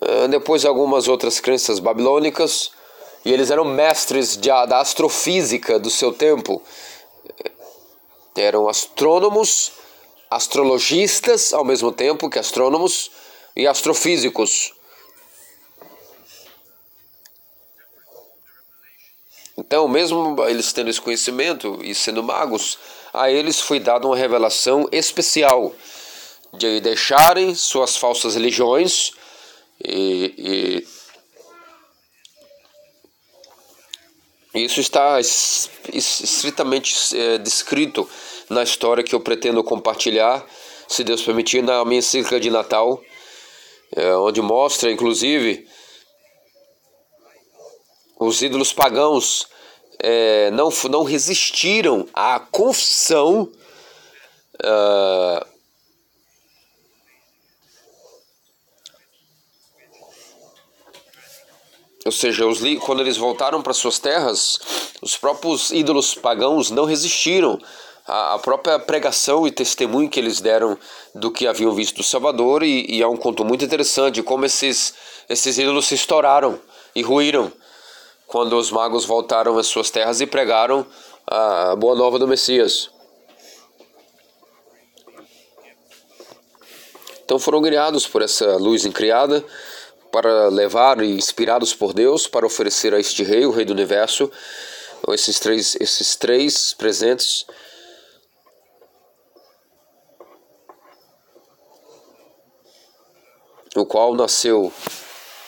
eh, 0.00 0.28
depois 0.28 0.64
algumas 0.64 1.06
outras 1.06 1.38
crenças 1.38 1.78
babilônicas, 1.78 2.72
e 3.24 3.32
eles 3.32 3.50
eram 3.50 3.64
mestres 3.64 4.36
de, 4.36 4.48
da 4.48 4.80
astrofísica 4.80 5.78
do 5.78 5.90
seu 5.90 6.12
tempo. 6.12 6.62
Eram 8.36 8.68
astrônomos, 8.68 9.72
astrologistas 10.30 11.52
ao 11.52 11.64
mesmo 11.64 11.92
tempo 11.92 12.28
que 12.28 12.38
astrônomos 12.38 13.10
e 13.56 13.66
astrofísicos. 13.66 14.77
Então, 19.58 19.88
mesmo 19.88 20.36
eles 20.48 20.72
tendo 20.72 20.88
esse 20.88 21.00
conhecimento 21.00 21.80
e 21.82 21.92
sendo 21.92 22.22
magos, 22.22 22.78
a 23.12 23.28
eles 23.28 23.58
foi 23.58 23.80
dada 23.80 24.06
uma 24.06 24.16
revelação 24.16 24.88
especial 24.92 25.74
de 26.54 26.80
deixarem 26.80 27.56
suas 27.56 27.96
falsas 27.96 28.36
religiões 28.36 29.10
e, 29.84 30.84
e 34.54 34.64
isso 34.64 34.78
está 34.80 35.18
estritamente 35.20 36.94
é, 37.16 37.38
descrito 37.38 38.08
na 38.48 38.62
história 38.62 39.02
que 39.02 39.14
eu 39.14 39.20
pretendo 39.20 39.62
compartilhar, 39.64 40.46
se 40.86 41.02
Deus 41.02 41.20
permitir, 41.22 41.62
na 41.62 41.84
minha 41.84 41.98
encíclica 41.98 42.38
de 42.38 42.48
Natal, 42.48 43.02
é, 43.94 44.14
onde 44.14 44.40
mostra, 44.40 44.90
inclusive, 44.90 45.66
os 48.18 48.42
ídolos 48.42 48.72
pagãos 48.72 49.46
é, 50.00 50.50
não, 50.50 50.70
não 50.90 51.02
resistiram 51.02 52.06
à 52.12 52.40
confissão 52.40 53.50
uh, 54.62 55.46
ou 62.04 62.12
seja, 62.12 62.46
os, 62.46 62.60
quando 62.84 63.00
eles 63.00 63.16
voltaram 63.16 63.62
para 63.62 63.74
suas 63.74 63.98
terras, 63.98 64.58
os 65.02 65.16
próprios 65.16 65.70
ídolos 65.70 66.14
pagãos 66.14 66.70
não 66.70 66.84
resistiram 66.84 67.60
à, 68.06 68.38
própria 68.38 68.78
pregação 68.78 69.46
e 69.46 69.50
testemunho 69.50 70.08
que 70.08 70.18
eles 70.18 70.40
deram 70.40 70.78
do 71.14 71.30
que 71.30 71.46
haviam 71.46 71.72
visto 71.72 71.96
do 71.96 72.02
Salvador, 72.02 72.62
e, 72.62 72.86
e 72.88 73.02
é 73.02 73.06
um 73.06 73.16
conto 73.16 73.44
muito 73.44 73.64
interessante 73.64 74.22
como 74.22 74.46
esses, 74.46 74.94
esses 75.28 75.58
ídolos 75.58 75.86
se 75.86 75.94
estouraram 75.94 76.58
e 76.94 77.02
ruíram 77.02 77.52
quando 78.28 78.56
os 78.56 78.70
magos 78.70 79.04
voltaram 79.04 79.58
às 79.58 79.66
suas 79.66 79.90
terras 79.90 80.20
e 80.20 80.26
pregaram 80.26 80.86
a 81.26 81.74
boa 81.74 81.96
nova 81.96 82.18
do 82.18 82.28
Messias. 82.28 82.90
Então 87.24 87.38
foram 87.38 87.60
criados 87.60 88.06
por 88.06 88.22
essa 88.22 88.56
luz 88.56 88.84
incriada 88.84 89.44
para 90.12 90.48
levar 90.48 91.02
e 91.02 91.10
inspirados 91.10 91.74
por 91.74 91.92
Deus 91.92 92.28
para 92.28 92.46
oferecer 92.46 92.94
a 92.94 93.00
este 93.00 93.24
rei, 93.24 93.44
o 93.44 93.50
rei 93.50 93.64
do 93.64 93.72
universo, 93.72 94.30
esses 95.08 95.40
três, 95.40 95.76
esses 95.80 96.14
três 96.14 96.72
presentes 96.74 97.46
o 103.76 103.86
qual 103.86 104.14
nasceu 104.14 104.72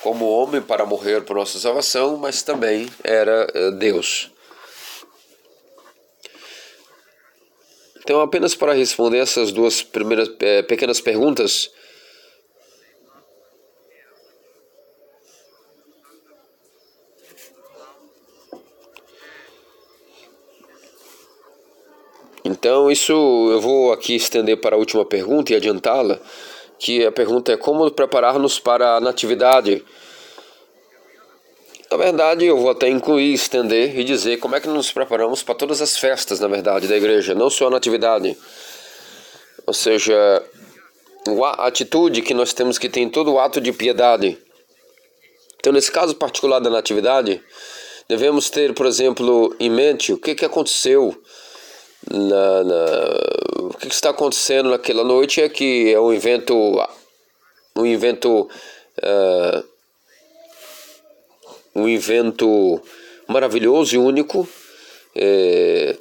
como 0.02 0.28
homem 0.28 0.62
para 0.62 0.86
morrer 0.86 1.22
por 1.22 1.36
nossa 1.36 1.58
salvação, 1.58 2.16
mas 2.16 2.42
também 2.42 2.88
era 3.04 3.46
eh, 3.54 3.70
Deus. 3.72 4.30
Então, 8.02 8.20
apenas 8.20 8.54
para 8.54 8.72
responder 8.72 9.18
essas 9.18 9.52
duas 9.52 9.82
primeiras 9.82 10.30
é, 10.40 10.62
pequenas 10.62 11.00
perguntas, 11.00 11.70
Então, 22.42 22.90
isso 22.90 23.12
eu 23.12 23.60
vou 23.60 23.92
aqui 23.92 24.14
estender 24.16 24.60
para 24.60 24.74
a 24.74 24.78
última 24.78 25.04
pergunta 25.04 25.52
e 25.52 25.56
adiantá-la 25.56 26.20
que 26.80 27.04
a 27.04 27.12
pergunta 27.12 27.52
é 27.52 27.58
como 27.58 27.90
preparar-nos 27.90 28.58
para 28.58 28.96
a 28.96 29.00
natividade. 29.00 29.84
Na 31.90 31.98
verdade, 31.98 32.46
eu 32.46 32.56
vou 32.56 32.70
até 32.70 32.88
incluir, 32.88 33.34
estender 33.34 33.98
e 33.98 34.02
dizer 34.02 34.38
como 34.38 34.56
é 34.56 34.60
que 34.60 34.68
nos 34.68 34.90
preparamos 34.90 35.42
para 35.42 35.54
todas 35.54 35.82
as 35.82 35.98
festas, 35.98 36.40
na 36.40 36.48
verdade, 36.48 36.88
da 36.88 36.96
igreja, 36.96 37.34
não 37.34 37.50
só 37.50 37.66
a 37.66 37.70
natividade. 37.70 38.34
Ou 39.66 39.74
seja, 39.74 40.42
a 41.58 41.66
atitude 41.66 42.22
que 42.22 42.32
nós 42.32 42.54
temos 42.54 42.78
que 42.78 42.88
ter 42.88 43.00
em 43.00 43.10
todo 43.10 43.30
o 43.30 43.38
ato 43.38 43.60
de 43.60 43.72
piedade. 43.72 44.38
Então, 45.58 45.74
nesse 45.74 45.92
caso 45.92 46.14
particular 46.14 46.60
da 46.60 46.70
natividade, 46.70 47.42
devemos 48.08 48.48
ter, 48.48 48.72
por 48.72 48.86
exemplo, 48.86 49.54
em 49.60 49.68
mente 49.68 50.14
o 50.14 50.18
que, 50.18 50.34
que 50.34 50.46
aconteceu 50.46 51.14
na, 52.08 52.64
na, 52.64 53.64
o 53.64 53.74
que 53.74 53.88
está 53.88 54.10
acontecendo 54.10 54.70
naquela 54.70 55.04
noite 55.04 55.40
é 55.40 55.48
que 55.48 55.92
é 55.92 56.00
um 56.00 56.12
evento 56.12 56.54
um 57.76 57.86
evento 57.86 58.48
uh, 58.98 59.64
um 61.74 61.88
evento 61.88 62.80
maravilhoso 63.28 63.94
e 63.94 63.98
único 63.98 64.48
é, 65.14 65.96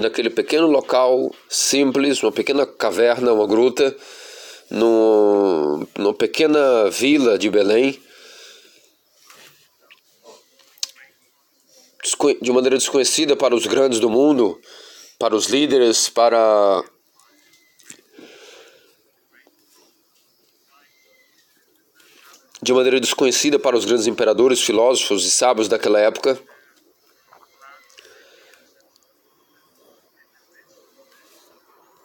naquele 0.00 0.30
pequeno 0.30 0.66
local 0.66 1.32
simples, 1.48 2.22
uma 2.22 2.32
pequena 2.32 2.66
caverna, 2.66 3.32
uma 3.32 3.46
gruta, 3.46 3.94
no, 4.70 5.86
numa 5.96 6.14
pequena 6.14 6.90
vila 6.90 7.38
de 7.38 7.48
Belém, 7.50 8.00
de 12.40 12.52
maneira 12.52 12.76
desconhecida 12.76 13.34
para 13.34 13.54
os 13.54 13.66
grandes 13.66 13.98
do 13.98 14.08
mundo, 14.08 14.60
para 15.18 15.34
os 15.34 15.46
líderes, 15.46 16.08
para 16.08 16.84
de 22.62 22.72
maneira 22.72 23.00
desconhecida 23.00 23.58
para 23.58 23.76
os 23.76 23.84
grandes 23.84 24.06
imperadores, 24.06 24.60
filósofos 24.60 25.24
e 25.24 25.30
sábios 25.30 25.68
daquela 25.68 26.00
época. 26.00 26.38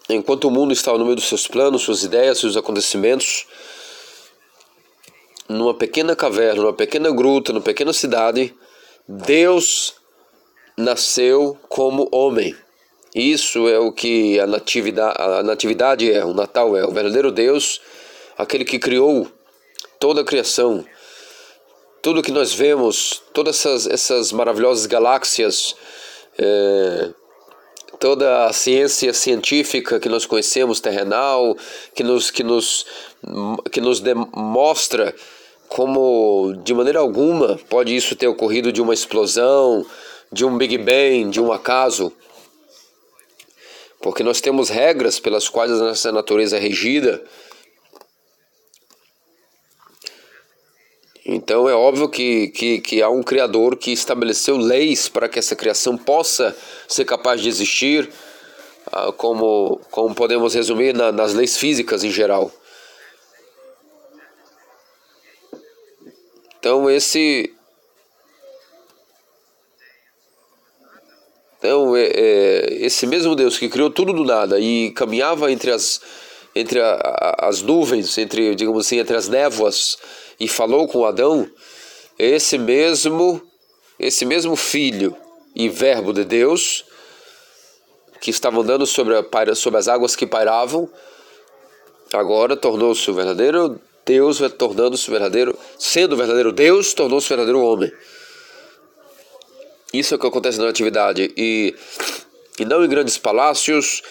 Enquanto 0.10 0.46
o 0.46 0.52
mundo 0.52 0.74
estava 0.74 0.98
no 0.98 1.06
meio 1.06 1.16
dos 1.16 1.28
seus 1.28 1.48
planos, 1.48 1.84
suas 1.84 2.04
ideias, 2.04 2.38
seus 2.38 2.58
acontecimentos, 2.58 3.48
numa 5.48 5.74
pequena 5.74 6.16
caverna, 6.16 6.62
numa 6.62 6.74
pequena 6.74 7.12
gruta, 7.12 7.54
numa 7.54 7.64
pequena 7.64 7.94
cidade, 7.94 8.54
Deus 9.08 9.96
nasceu 10.78 11.58
como 11.70 12.08
homem. 12.12 12.56
Isso 13.14 13.68
é 13.68 13.78
o 13.78 13.92
que 13.92 14.40
a 14.40 14.48
natividade, 14.48 15.16
a 15.20 15.44
natividade 15.44 16.12
é, 16.12 16.24
o 16.24 16.34
Natal 16.34 16.78
é, 16.78 16.86
o 16.86 16.92
verdadeiro 16.92 17.32
Deus, 17.32 17.82
aquele 18.38 18.64
que 18.64 18.80
criou 18.80 19.28
toda 20.00 20.22
a 20.22 20.26
criação, 20.26 20.86
tudo 22.02 22.24
que 22.24 22.32
nós 22.32 22.54
vemos, 22.54 23.22
todas 23.34 23.58
essas, 23.58 23.88
essas 23.88 24.32
maravilhosas 24.32 24.86
galáxias, 24.86 25.76
é, 26.38 27.10
toda 28.00 28.46
a 28.46 28.54
ciência 28.54 29.14
científica 29.14 30.00
que 30.00 30.10
nós 30.10 30.26
conhecemos, 30.26 30.80
terrenal, 30.80 31.56
que 31.94 32.04
nos, 32.04 32.32
que 32.32 32.44
nos, 32.44 32.86
que 33.72 33.82
nos 33.82 34.00
demonstra 34.00 35.14
como, 35.74 36.54
de 36.64 36.74
maneira 36.74 37.00
alguma, 37.00 37.58
pode 37.70 37.96
isso 37.96 38.14
ter 38.16 38.28
ocorrido 38.28 38.74
de 38.74 38.82
uma 38.82 38.94
explosão, 38.94 39.86
de 40.30 40.44
um 40.44 40.58
Big 40.58 40.78
Bang, 40.78 41.30
de 41.30 41.40
um 41.40 41.52
acaso. 41.52 42.12
Porque 44.02 44.22
nós 44.22 44.42
temos 44.42 44.68
regras 44.70 45.18
pelas 45.18 45.48
quais 45.48 45.72
a 45.72 45.78
nossa 45.78 46.12
natureza 46.12 46.58
é 46.58 46.60
regida 46.60 47.24
Então 51.26 51.70
é 51.70 51.74
óbvio 51.74 52.10
que, 52.10 52.50
que, 52.50 52.80
que 52.80 53.02
há 53.02 53.10
um 53.10 53.24
Criador 53.24 53.78
que 53.78 53.92
estabeleceu 53.92 54.58
leis 54.58 55.08
para 55.08 55.30
que 55.30 55.40
essa 55.40 55.56
criação 55.56 55.96
possa 55.96 56.54
ser 56.88 57.06
capaz 57.06 57.40
de 57.40 57.48
existir, 57.48 58.10
ah, 58.92 59.14
como, 59.14 59.80
como 59.90 60.14
podemos 60.14 60.54
resumir 60.54 60.94
na, 60.94 61.12
nas 61.12 61.34
leis 61.34 61.56
físicas 61.56 62.04
em 62.04 62.12
geral. 62.12 62.52
Então 66.62 66.88
esse 66.88 67.52
então 71.58 71.95
é, 71.95 72.04
é, 72.06 72.74
esse 72.86 73.08
mesmo 73.08 73.36
Deus 73.36 73.58
que 73.58 73.67
criou 73.67 73.89
tudo 73.89 74.13
do 74.13 74.24
nada 74.24 74.60
e 74.60 74.91
caminhava 74.91 75.52
entre 75.52 75.71
as 75.71 76.00
entre 76.56 76.80
a, 76.80 76.93
a, 76.93 77.47
as 77.50 77.63
nuvens, 77.63 78.15
entre 78.19 78.54
digamos 78.54 78.86
assim 78.86 79.00
entre 79.00 79.17
as 79.17 79.28
névoas 79.28 79.97
e 80.39 80.47
falou 80.47 80.88
com 80.88 81.04
Adão, 81.04 81.50
esse 82.19 82.60
mesmo, 82.60 83.41
esse 83.97 84.24
mesmo 84.24 84.56
filho 84.56 85.17
e 85.56 85.67
verbo 85.67 86.13
de 86.13 86.24
Deus, 86.24 86.86
que 88.19 88.30
estava 88.30 88.62
andando 88.62 88.86
sobre, 88.86 89.15
a, 89.15 89.56
sobre 89.56 89.80
as 89.80 89.88
águas 89.88 90.15
que 90.15 90.28
pairavam, 90.28 90.88
agora 92.13 92.56
tornou-se 92.56 93.10
o 93.10 93.15
verdadeiro 93.15 93.82
Deus, 94.06 94.40
tornando-se 94.58 95.08
o 95.08 95.12
verdadeiro, 95.12 95.58
sendo 95.78 96.18
verdadeiro 96.18 96.52
Deus, 96.52 96.94
tornou-se 96.94 97.28
verdadeiro 97.28 97.62
homem. 97.62 97.92
Isso 99.94 100.14
é 100.14 100.18
o 100.18 100.20
que 100.20 100.28
acontece 100.28 100.58
na 100.58 100.70
atividade. 100.70 101.34
E, 101.36 101.76
e 102.60 102.66
não 102.66 102.84
em 102.84 102.90
grandes 102.90 103.18
palácios, 103.18 104.02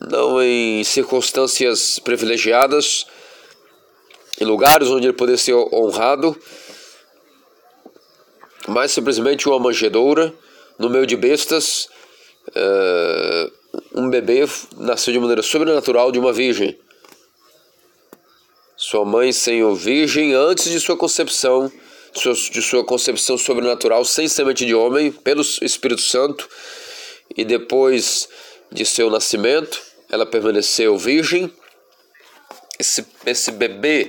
não 0.00 0.42
em 0.42 0.84
circunstâncias 0.84 1.98
privilegiadas, 1.98 3.06
em 4.40 4.44
lugares 4.44 4.88
onde 4.88 5.06
ele 5.06 5.16
poderia 5.16 5.38
ser 5.38 5.54
honrado, 5.54 6.36
mas 8.68 8.92
simplesmente 8.92 9.48
uma 9.48 9.58
manjedoura 9.58 10.34
no 10.78 10.90
meio 10.90 11.06
de 11.06 11.16
bestas, 11.16 11.88
uh, 12.48 13.52
um 13.94 14.10
bebê 14.10 14.46
nasceu 14.76 15.12
de 15.12 15.18
maneira 15.18 15.42
sobrenatural 15.42 16.12
de 16.12 16.18
uma 16.18 16.32
virgem. 16.32 16.78
Sua 18.88 19.04
mãe 19.04 19.32
sendo 19.32 19.74
virgem 19.74 20.32
antes 20.32 20.70
de 20.70 20.78
sua 20.78 20.96
concepção, 20.96 21.72
de 22.52 22.62
sua 22.62 22.84
concepção 22.84 23.36
sobrenatural, 23.36 24.04
sem 24.04 24.28
semente 24.28 24.64
de 24.64 24.76
homem, 24.76 25.10
pelo 25.10 25.42
Espírito 25.60 26.02
Santo, 26.02 26.48
e 27.36 27.44
depois 27.44 28.28
de 28.70 28.86
seu 28.86 29.10
nascimento, 29.10 29.82
ela 30.08 30.24
permaneceu 30.24 30.96
virgem. 30.96 31.52
Esse, 32.78 33.04
esse 33.26 33.50
bebê 33.50 34.08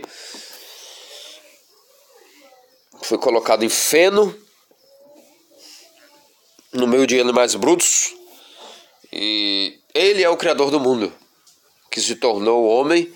foi 3.02 3.18
colocado 3.18 3.64
em 3.64 3.70
feno 3.70 4.38
no 6.72 6.86
meio 6.86 7.08
de 7.08 7.20
animais 7.20 7.56
brutos 7.56 8.14
e 9.12 9.80
ele 9.96 10.22
é 10.22 10.30
o 10.30 10.38
criador 10.38 10.70
do 10.70 10.80
mundo 10.80 11.12
que 11.90 12.00
se 12.00 12.18
tornou 12.18 12.68
homem 12.68 13.12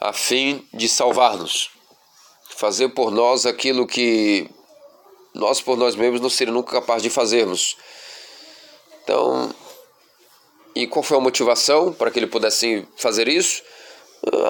a 0.00 0.12
fim 0.12 0.66
de 0.72 0.88
salvar-nos 0.88 1.70
fazer 2.56 2.88
por 2.90 3.10
nós 3.10 3.46
aquilo 3.46 3.86
que 3.86 4.48
nós 5.34 5.60
por 5.60 5.76
nós 5.76 5.94
mesmos 5.94 6.20
não 6.20 6.30
seríamos 6.30 6.62
nunca 6.62 6.72
capazes 6.72 7.02
de 7.02 7.10
fazermos 7.10 7.76
então 9.02 9.54
e 10.74 10.86
qual 10.86 11.02
foi 11.02 11.16
a 11.16 11.20
motivação 11.20 11.92
para 11.92 12.10
que 12.10 12.18
ele 12.18 12.26
pudesse 12.26 12.86
fazer 12.96 13.28
isso 13.28 13.62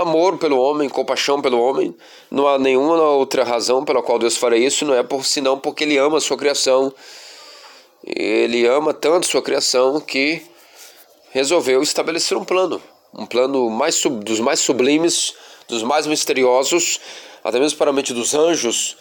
amor 0.00 0.38
pelo 0.38 0.58
homem, 0.60 0.88
compaixão 0.88 1.40
pelo 1.40 1.60
homem. 1.60 1.94
Não 2.30 2.46
há 2.48 2.58
nenhuma 2.58 3.00
outra 3.02 3.44
razão 3.44 3.84
pela 3.84 4.02
qual 4.02 4.18
Deus 4.18 4.36
faria 4.36 4.66
isso, 4.66 4.84
não 4.84 4.94
é 4.94 5.02
por 5.02 5.24
senão 5.24 5.58
porque 5.58 5.84
ele 5.84 5.96
ama 5.96 6.18
a 6.18 6.20
sua 6.20 6.36
criação. 6.36 6.92
Ele 8.04 8.66
ama 8.66 8.94
tanto 8.94 9.26
sua 9.26 9.42
criação 9.42 10.00
que 10.00 10.42
resolveu 11.30 11.82
estabelecer 11.82 12.36
um 12.36 12.44
plano, 12.44 12.82
um 13.14 13.26
plano 13.26 13.68
mais 13.70 14.00
dos 14.02 14.40
mais 14.40 14.60
sublimes, 14.60 15.34
dos 15.68 15.82
mais 15.82 16.06
misteriosos, 16.06 17.00
até 17.42 17.58
mesmo 17.58 17.78
para 17.78 17.90
a 17.90 17.92
mente 17.92 18.12
dos 18.12 18.34
anjos, 18.34 18.96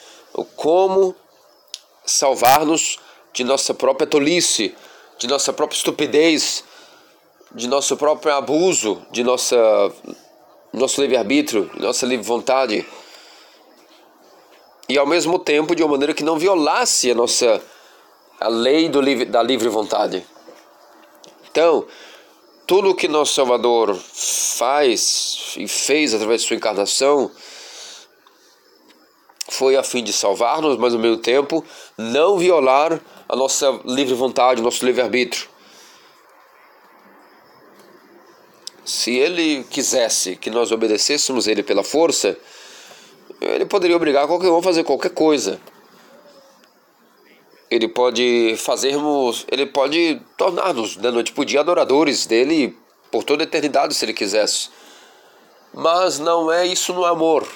como 0.55 1.15
salvar-nos 2.05 2.99
de 3.33 3.43
nossa 3.43 3.73
própria 3.73 4.07
tolice, 4.07 4.75
de 5.17 5.27
nossa 5.27 5.53
própria 5.53 5.77
estupidez, 5.77 6.63
de 7.53 7.67
nosso 7.67 7.97
próprio 7.97 8.33
abuso, 8.33 9.01
de 9.11 9.23
nossa 9.23 9.57
nosso 10.71 11.01
livre-arbítrio, 11.01 11.69
nossa 11.77 12.05
livre 12.05 12.25
vontade, 12.25 12.85
e 14.87 14.97
ao 14.97 15.05
mesmo 15.05 15.39
tempo 15.39 15.75
de 15.75 15.81
uma 15.81 15.91
maneira 15.91 16.13
que 16.13 16.23
não 16.23 16.37
violasse 16.37 17.09
a 17.09 17.15
nossa 17.15 17.61
a 18.39 18.47
lei 18.47 18.87
do 18.87 19.01
da 19.25 19.43
livre 19.43 19.67
vontade. 19.67 20.25
Então, 21.51 21.85
tudo 22.69 22.91
o 22.91 22.95
que 22.95 23.07
nosso 23.07 23.33
Salvador 23.33 23.95
faz 23.95 25.55
e 25.57 25.67
fez 25.67 26.13
através 26.13 26.43
de 26.43 26.47
sua 26.47 26.55
encarnação 26.55 27.31
foi 29.47 29.75
a 29.75 29.81
fim 29.81 30.03
de 30.03 30.13
salvar-nos, 30.13 30.77
mas 30.77 30.93
ao 30.93 30.99
mesmo 30.99 31.17
tempo 31.17 31.65
não 31.97 32.37
violar 32.37 33.01
a 33.27 33.35
nossa 33.35 33.71
livre 33.85 34.13
vontade, 34.13 34.61
nosso 34.61 34.85
livre-arbítrio. 34.85 35.49
Se 38.85 39.15
ele 39.15 39.63
quisesse 39.63 40.35
que 40.35 40.51
nós 40.51 40.71
obedecêssemos 40.71 41.47
ele 41.47 41.63
pela 41.63 41.83
força, 41.83 42.37
ele 43.41 43.65
poderia 43.65 43.95
obrigar 43.95 44.27
qualquer 44.27 44.51
um 44.51 44.59
a 44.59 44.61
fazer 44.61 44.83
qualquer 44.83 45.09
coisa. 45.09 45.59
Ele 47.69 47.87
pode 47.87 48.55
fazermos, 48.57 49.45
ele 49.51 49.65
pode 49.65 50.19
tornar-nos 50.35 50.95
da 50.95 51.11
noite 51.11 51.31
por 51.31 51.45
dia 51.45 51.59
adoradores 51.59 52.25
dele 52.25 52.75
por 53.11 53.23
toda 53.23 53.43
a 53.43 53.45
eternidade 53.45 53.93
se 53.93 54.05
ele 54.05 54.13
quisesse. 54.13 54.69
Mas 55.73 56.17
não 56.19 56.51
é 56.51 56.65
isso 56.65 56.93
no 56.93 57.05
amor. 57.05 57.47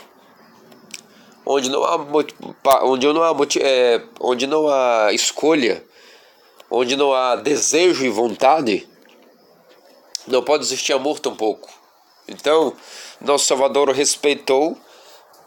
Onde 1.45 1.69
não 1.69 1.83
há 1.83 1.97
onde 2.83 3.07
não 3.07 3.23
há 3.23 3.35
é, 3.59 4.01
onde 4.19 4.47
não 4.47 4.67
há 4.69 5.11
escolha, 5.11 5.83
onde 6.69 6.95
não 6.95 7.13
há 7.13 7.35
desejo 7.35 8.05
e 8.05 8.09
vontade, 8.09 8.87
não 10.27 10.41
pode 10.41 10.63
existir 10.63 10.93
amor 10.93 11.19
tampouco. 11.19 11.69
Então, 12.27 12.73
nosso 13.19 13.45
Salvador 13.45 13.89
respeitou 13.89 14.77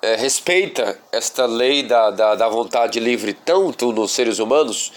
é, 0.02 0.14
respeita 0.14 0.98
esta 1.10 1.46
lei 1.46 1.82
da, 1.82 2.10
da, 2.10 2.34
da 2.34 2.48
vontade 2.48 3.00
livre 3.00 3.32
tanto 3.32 3.92
nos 3.92 4.12
seres 4.12 4.38
humanos 4.38 4.92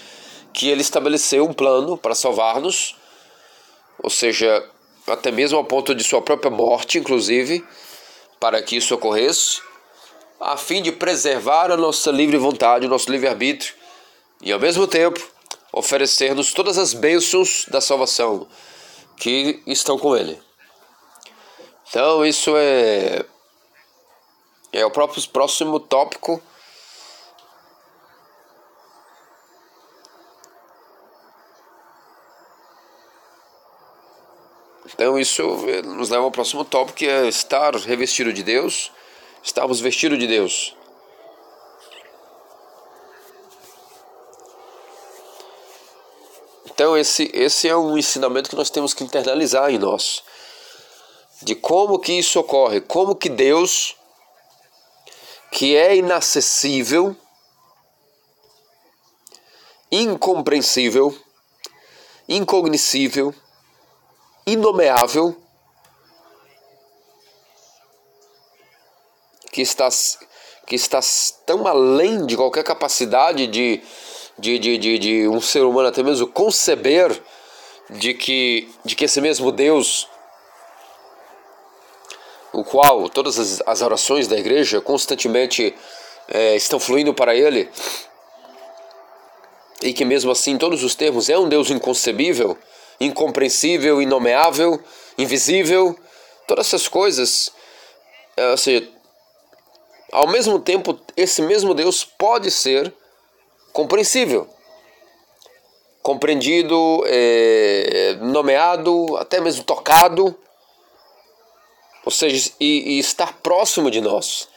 que 0.52 0.68
ele 0.68 0.82
estabeleceu 0.82 1.44
um 1.44 1.52
plano 1.52 1.96
para 1.96 2.14
salvar-nos, 2.14 2.96
ou 4.02 4.10
seja, 4.10 4.64
até 5.06 5.30
mesmo 5.30 5.58
ao 5.58 5.64
ponto 5.64 5.94
de 5.94 6.04
sua 6.04 6.20
própria 6.20 6.50
morte, 6.50 6.98
inclusive, 6.98 7.64
para 8.38 8.62
que 8.62 8.76
isso 8.76 8.94
ocorresse, 8.94 9.60
a 10.40 10.56
fim 10.56 10.82
de 10.82 10.90
preservar 10.90 11.70
a 11.70 11.76
nossa 11.76 12.10
livre 12.10 12.38
vontade, 12.38 12.86
o 12.86 12.88
nosso 12.88 13.10
livre-arbítrio, 13.10 13.74
e 14.42 14.52
ao 14.52 14.58
mesmo 14.58 14.86
tempo 14.86 15.20
oferecer-nos 15.72 16.52
todas 16.52 16.78
as 16.78 16.94
bênçãos 16.94 17.66
da 17.68 17.80
salvação 17.80 18.48
que 19.16 19.62
estão 19.66 19.98
com 19.98 20.16
Ele. 20.16 20.40
Então, 21.88 22.24
isso 22.24 22.56
é, 22.56 23.24
é 24.72 24.84
o 24.84 24.90
próprio 24.90 25.26
próximo 25.28 25.80
tópico. 25.80 26.40
Então, 34.94 35.18
isso 35.18 35.42
nos 35.84 36.10
leva 36.10 36.24
ao 36.24 36.30
próximo 36.30 36.64
tópico, 36.64 36.98
que 36.98 37.06
é 37.06 37.26
estar 37.26 37.74
revestido 37.74 38.32
de 38.32 38.42
Deus, 38.42 38.92
estarmos 39.42 39.80
vestidos 39.80 40.18
de 40.18 40.26
Deus. 40.26 40.76
Então, 46.66 46.96
esse, 46.96 47.30
esse 47.34 47.68
é 47.68 47.76
um 47.76 47.96
ensinamento 47.98 48.48
que 48.48 48.56
nós 48.56 48.70
temos 48.70 48.94
que 48.94 49.04
internalizar 49.04 49.70
em 49.70 49.78
nós. 49.78 50.22
De 51.42 51.54
como 51.54 51.98
que 51.98 52.12
isso 52.12 52.40
ocorre, 52.40 52.80
como 52.80 53.14
que 53.14 53.28
Deus, 53.28 53.96
que 55.50 55.76
é 55.76 55.96
inacessível, 55.96 57.16
incompreensível, 59.90 61.16
incognoscível, 62.28 63.34
inomeável, 64.46 65.36
que 69.52 69.62
está, 69.62 69.88
que 70.66 70.76
está 70.76 71.00
tão 71.44 71.66
além 71.66 72.24
de 72.24 72.36
qualquer 72.36 72.62
capacidade 72.62 73.46
de 73.48 73.82
de, 74.40 74.58
de, 74.58 74.78
de, 74.78 74.98
de 74.98 75.28
um 75.28 75.40
ser 75.40 75.62
humano 75.62 75.88
até 75.88 76.02
mesmo 76.02 76.26
conceber 76.26 77.22
de 77.90 78.14
que, 78.14 78.68
de 78.84 78.96
que 78.96 79.04
esse 79.04 79.20
mesmo 79.20 79.52
Deus, 79.52 80.08
o 82.52 82.64
qual 82.64 83.08
todas 83.08 83.38
as, 83.38 83.62
as 83.66 83.82
orações 83.82 84.26
da 84.26 84.36
igreja 84.38 84.80
constantemente 84.80 85.74
é, 86.28 86.56
estão 86.56 86.78
fluindo 86.78 87.14
para 87.14 87.34
Ele, 87.34 87.68
e 89.82 89.92
que 89.92 90.04
mesmo 90.04 90.30
assim, 90.30 90.52
em 90.52 90.58
todos 90.58 90.84
os 90.84 90.94
termos, 90.94 91.28
é 91.28 91.38
um 91.38 91.48
Deus 91.48 91.70
inconcebível, 91.70 92.56
incompreensível, 93.00 94.00
inomeável, 94.00 94.80
invisível, 95.16 95.98
todas 96.46 96.66
essas 96.66 96.86
coisas, 96.86 97.50
é, 98.36 98.50
ou 98.50 98.56
seja, 98.56 98.88
ao 100.12 100.26
mesmo 100.26 100.58
tempo, 100.58 100.98
esse 101.16 101.40
mesmo 101.40 101.72
Deus 101.72 102.04
pode 102.04 102.50
ser 102.50 102.92
compreensível, 103.72 104.48
compreendido, 106.02 107.04
é, 107.06 108.16
nomeado, 108.20 109.16
até 109.16 109.40
mesmo 109.40 109.62
tocado, 109.64 110.36
ou 112.10 112.12
seja, 112.12 112.50
e, 112.58 112.96
e, 112.96 112.98
estar 112.98 113.34
próximo 113.34 113.88
de 113.88 114.00
nós. 114.00 114.48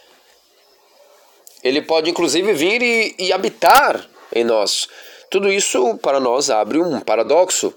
Ele 1.63 1.83
pode 1.83 2.09
inclusive 2.09 2.51
vir 2.51 2.81
e, 2.81 3.15
e 3.19 3.31
habitar 3.31 4.09
em 4.33 4.43
nós. 4.43 4.89
Tudo 5.29 5.53
isso 5.53 5.95
para 5.99 6.19
nós 6.19 6.49
abre 6.49 6.79
um 6.79 6.99
paradoxo, 6.99 7.71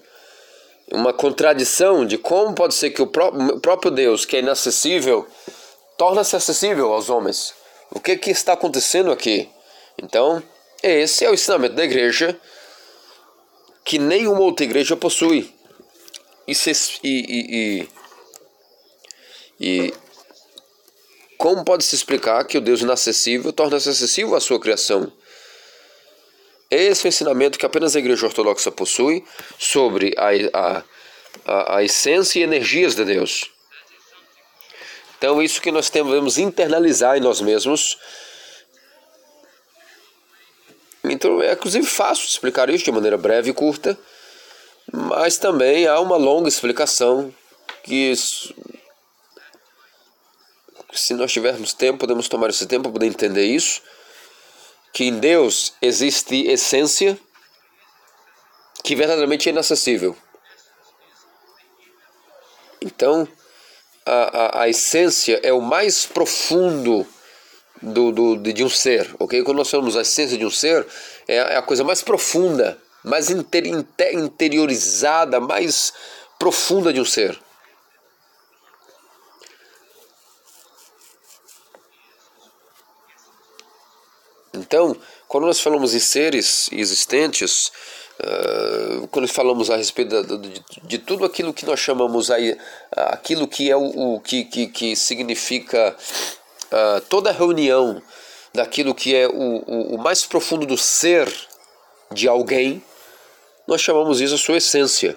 uma 0.91 1.13
contradição 1.13 2.07
de 2.07 2.17
como 2.17 2.55
pode 2.55 2.75
ser 2.75 2.89
que 2.91 3.03
o 3.03 3.07
próprio 3.07 3.91
Deus, 3.91 4.25
que 4.25 4.37
é 4.37 4.39
inacessível, 4.39 5.27
torna-se 5.99 6.35
acessível 6.35 6.95
aos 6.95 7.11
homens. 7.11 7.53
O 7.91 8.01
que, 8.01 8.17
que 8.17 8.31
está 8.31 8.55
acontecendo 8.55 9.13
aqui? 9.13 9.47
Então, 10.03 10.43
esse 10.83 11.23
é 11.23 11.31
o 11.31 11.35
ensinamento 11.35 11.75
da 11.75 11.85
igreja 11.85 12.41
que 13.85 13.99
nenhuma 13.99 14.41
outra 14.41 14.65
igreja 14.65 14.97
possui. 14.97 15.55
E, 16.49 16.53
e, 16.53 16.99
e, 17.05 17.89
e 19.61 19.93
como 21.39 21.65
pode 21.65 21.85
se 21.85 21.95
explicar 21.95 22.45
que 22.45 22.59
o 22.59 22.61
Deus 22.61 22.81
inacessível 22.81 23.53
torna-se 23.53 23.89
acessível 23.89 24.35
à 24.35 24.41
sua 24.41 24.61
criação? 24.61 25.13
Esse 26.71 27.07
é 27.07 27.09
o 27.09 27.11
ensinamento 27.11 27.59
que 27.59 27.67
apenas 27.67 27.95
a 27.95 27.99
igreja 27.99 28.27
ortodoxa 28.27 28.73
possui 28.73 29.25
sobre 29.59 30.15
a, 30.17 30.31
a, 30.53 30.85
a, 31.45 31.77
a 31.77 31.85
essência 31.85 32.41
e 32.41 32.43
energias 32.43 32.95
de 32.95 33.05
Deus. 33.05 33.51
Então, 35.19 35.41
isso 35.41 35.63
que 35.63 35.71
nós 35.71 35.89
devemos 35.89 36.39
internalizar 36.39 37.17
em 37.17 37.21
nós 37.21 37.41
mesmos 37.41 37.99
então 41.11 41.41
é 41.41 41.53
inclusive 41.53 41.87
fácil 41.87 42.27
explicar 42.27 42.69
isso 42.69 42.85
de 42.85 42.93
maneira 42.93 43.17
breve 43.17 43.51
e 43.51 43.55
curta, 43.55 43.97
mas 44.93 45.39
também 45.39 45.87
há 45.87 46.01
uma 46.01 46.17
longa 46.17 46.49
explicação 46.49 47.33
que 47.83 48.13
se 50.97 51.15
nós 51.15 51.33
tivermos 51.33 51.73
tempo, 51.73 51.99
podemos 51.99 52.29
tomar 52.29 52.51
esse 52.51 52.67
tempo 52.67 52.91
para 52.91 53.07
entender 53.07 53.45
isso, 53.45 53.83
que 54.93 55.05
em 55.05 55.19
Deus 55.19 55.75
existe 55.81 56.47
essência 56.47 57.19
que 58.83 58.95
verdadeiramente 58.95 59.49
é 59.49 59.53
inacessível. 59.53 60.17
Então, 62.81 63.27
a, 64.05 64.13
a, 64.13 64.63
a 64.63 64.69
essência 64.69 65.41
é 65.43 65.53
o 65.53 65.61
mais 65.61 66.07
profundo 66.07 67.07
do, 67.83 68.13
do, 68.13 68.37
de 68.37 68.65
um 68.65 68.69
ser, 68.69 69.15
ok? 69.19 69.43
Quando 69.43 69.59
nós 69.59 69.71
falamos 69.71 69.97
a 69.97 70.03
essência 70.03 70.39
de 70.39 70.47
um 70.47 70.51
ser, 70.51 70.87
é, 71.27 71.37
é 71.37 71.57
a 71.57 71.63
coisa 71.63 71.85
mais 71.85 72.03
profunda, 72.03 72.79
mais 73.03 73.29
inter, 73.29 73.67
inter, 73.67 74.15
interiorizada, 74.15 75.41
mais 75.41 75.93
profunda 76.39 76.93
de 76.93 77.01
um 77.01 77.05
ser. 77.05 77.39
Então, 84.67 84.97
quando 85.29 85.47
nós 85.47 85.61
falamos 85.61 85.95
em 85.95 86.01
seres 86.01 86.69
existentes, 86.73 87.71
uh, 88.19 89.07
quando 89.09 89.29
falamos 89.29 89.71
a 89.71 89.77
respeito 89.77 90.23
de, 90.39 90.63
de, 90.83 90.99
tudo 90.99 91.25
aquilo 91.25 91.55
que 91.55 91.65
nós 91.65 91.79
chamamos 91.79 92.33
aí, 92.33 92.59
aquilo 92.91 93.47
que 93.47 93.71
é 93.71 93.77
o, 93.77 94.15
o 94.15 94.21
que, 94.21 94.45
que, 94.45 94.67
que 94.67 94.97
significa 94.97 95.97
uh, 96.73 97.01
toda 97.09 97.31
reunião 97.31 98.03
daquilo 98.53 98.93
que 98.93 99.15
é 99.15 99.29
o, 99.29 99.33
o, 99.33 99.95
o 99.95 99.99
mais 99.99 100.27
profundo 100.27 100.67
do 100.67 100.77
ser 100.77 101.33
de 102.11 102.27
alguém, 102.27 102.83
nós 103.69 103.81
chamamos 103.81 104.21
isso 104.21 104.35
a 104.35 104.39
sua 104.39 104.57
essência. 104.57 105.17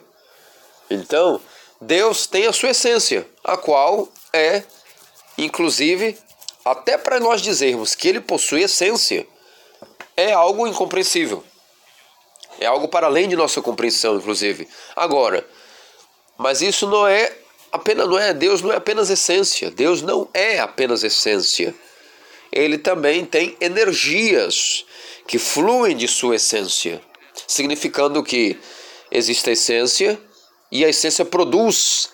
Então, 0.91 1.41
Deus 1.81 2.27
tem 2.27 2.45
a 2.45 2.53
sua 2.53 2.69
essência, 2.69 3.25
a 3.43 3.57
qual 3.57 4.09
é, 4.31 4.61
inclusive, 5.37 6.15
até 6.63 6.99
para 6.99 7.19
nós 7.19 7.41
dizermos 7.41 7.95
que 7.95 8.07
ele 8.07 8.21
possui 8.21 8.61
essência, 8.63 9.25
é 10.19 10.33
algo 10.33 10.67
incompreensível. 10.67 11.43
É 12.59 12.65
algo 12.65 12.87
para 12.87 13.07
além 13.07 13.29
de 13.29 13.35
nossa 13.35 13.61
compreensão, 13.61 14.17
inclusive. 14.17 14.67
Agora, 14.95 15.47
mas 16.37 16.61
isso 16.61 16.87
não 16.87 17.07
é 17.07 17.33
apenas 17.71 18.07
não 18.07 18.17
é 18.17 18.33
Deus 18.33 18.61
não 18.61 18.71
é 18.71 18.75
apenas 18.75 19.09
essência. 19.09 19.71
Deus 19.71 20.01
não 20.01 20.27
é 20.33 20.59
apenas 20.59 21.03
essência. 21.03 21.73
Ele 22.51 22.77
também 22.77 23.25
tem 23.25 23.55
energias 23.61 24.85
que 25.27 25.37
fluem 25.37 25.95
de 25.95 26.07
sua 26.07 26.35
essência, 26.35 26.99
significando 27.47 28.23
que 28.23 28.59
existe 29.11 29.49
a 29.49 29.53
essência 29.53 30.19
e 30.71 30.83
a 30.83 30.89
essência 30.89 31.23
produz 31.23 32.09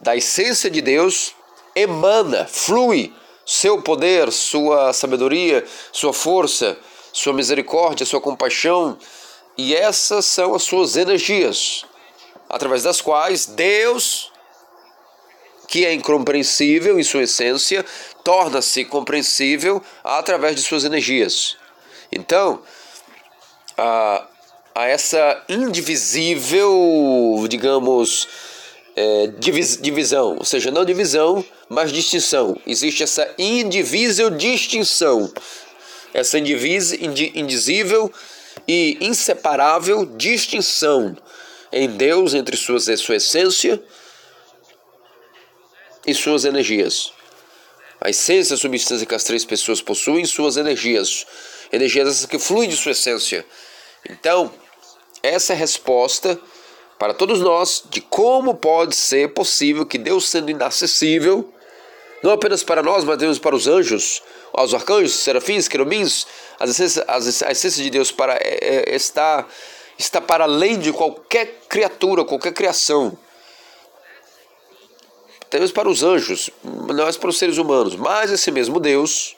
da 0.00 0.16
essência 0.16 0.70
de 0.70 0.80
Deus 0.80 1.34
emana, 1.74 2.46
flui 2.46 3.12
seu 3.44 3.80
poder, 3.80 4.30
sua 4.30 4.92
sabedoria, 4.92 5.64
sua 5.92 6.12
força, 6.12 6.78
sua 7.12 7.32
misericórdia, 7.32 8.06
sua 8.06 8.20
compaixão, 8.20 8.98
e 9.56 9.74
essas 9.74 10.24
são 10.24 10.54
as 10.54 10.62
suas 10.62 10.96
energias, 10.96 11.84
através 12.48 12.82
das 12.82 13.00
quais 13.00 13.46
Deus 13.46 14.30
que 15.68 15.84
é 15.84 15.92
incompreensível 15.92 16.98
em 16.98 17.02
sua 17.04 17.24
essência, 17.24 17.84
torna-se 18.24 18.86
compreensível 18.86 19.82
através 20.02 20.56
de 20.56 20.62
suas 20.62 20.82
energias. 20.82 21.56
Então, 22.10 22.62
a, 23.76 24.26
a 24.74 24.86
essa 24.86 25.44
indivisível, 25.46 26.72
digamos, 27.48 28.26
é, 28.96 29.26
divisão, 29.78 30.36
ou 30.38 30.44
seja, 30.44 30.70
não 30.70 30.86
divisão, 30.86 31.44
mas 31.68 31.92
distinção. 31.92 32.58
Existe 32.66 33.02
essa 33.02 33.28
indivível 33.38 34.30
distinção, 34.30 35.30
essa 36.12 36.38
indizível 36.38 38.12
e 38.66 38.98
inseparável 39.00 40.04
distinção 40.04 41.16
em 41.72 41.88
Deus 41.88 42.34
entre 42.34 42.56
suas, 42.56 42.84
sua 43.00 43.16
essência 43.16 43.82
e 46.06 46.14
suas 46.14 46.44
energias. 46.44 47.12
A 48.00 48.10
essência, 48.10 48.54
a 48.54 48.58
substância 48.58 49.06
que 49.06 49.14
as 49.14 49.24
três 49.24 49.44
pessoas 49.44 49.82
possuem, 49.82 50.24
suas 50.24 50.56
energias. 50.56 51.26
Energias 51.72 52.08
essas 52.08 52.26
que 52.26 52.38
fluem 52.38 52.68
de 52.68 52.76
sua 52.76 52.92
essência. 52.92 53.44
Então, 54.08 54.52
essa 55.22 55.52
é 55.52 55.56
a 55.56 55.58
resposta 55.58 56.40
para 56.98 57.12
todos 57.12 57.40
nós 57.40 57.82
de 57.90 58.00
como 58.00 58.54
pode 58.54 58.94
ser 58.94 59.34
possível 59.34 59.84
que 59.84 59.98
Deus, 59.98 60.28
sendo 60.28 60.50
inacessível, 60.50 61.52
não 62.22 62.32
apenas 62.32 62.62
para 62.62 62.82
nós, 62.82 63.04
mas 63.04 63.18
Deus 63.18 63.38
para 63.38 63.54
os 63.54 63.66
anjos, 63.66 64.22
aos 64.52 64.74
arcanjos, 64.74 65.14
serafins, 65.14 65.68
querubins, 65.68 66.26
a 66.58 66.64
essência, 66.64 67.04
a 67.06 67.50
essência 67.52 67.82
de 67.82 67.90
Deus 67.90 68.10
para, 68.10 68.34
é, 68.34 68.84
é, 68.90 68.96
está, 68.96 69.46
está 69.98 70.20
para 70.20 70.44
além 70.44 70.78
de 70.78 70.92
qualquer 70.92 71.60
criatura, 71.68 72.24
qualquer 72.24 72.52
criação. 72.52 73.16
Até 75.40 75.58
mesmo 75.58 75.74
para 75.74 75.88
os 75.88 76.02
anjos, 76.02 76.50
é 76.62 77.18
para 77.18 77.30
os 77.30 77.38
seres 77.38 77.56
humanos, 77.56 77.96
mas 77.96 78.30
esse 78.30 78.50
mesmo 78.50 78.78
Deus 78.78 79.34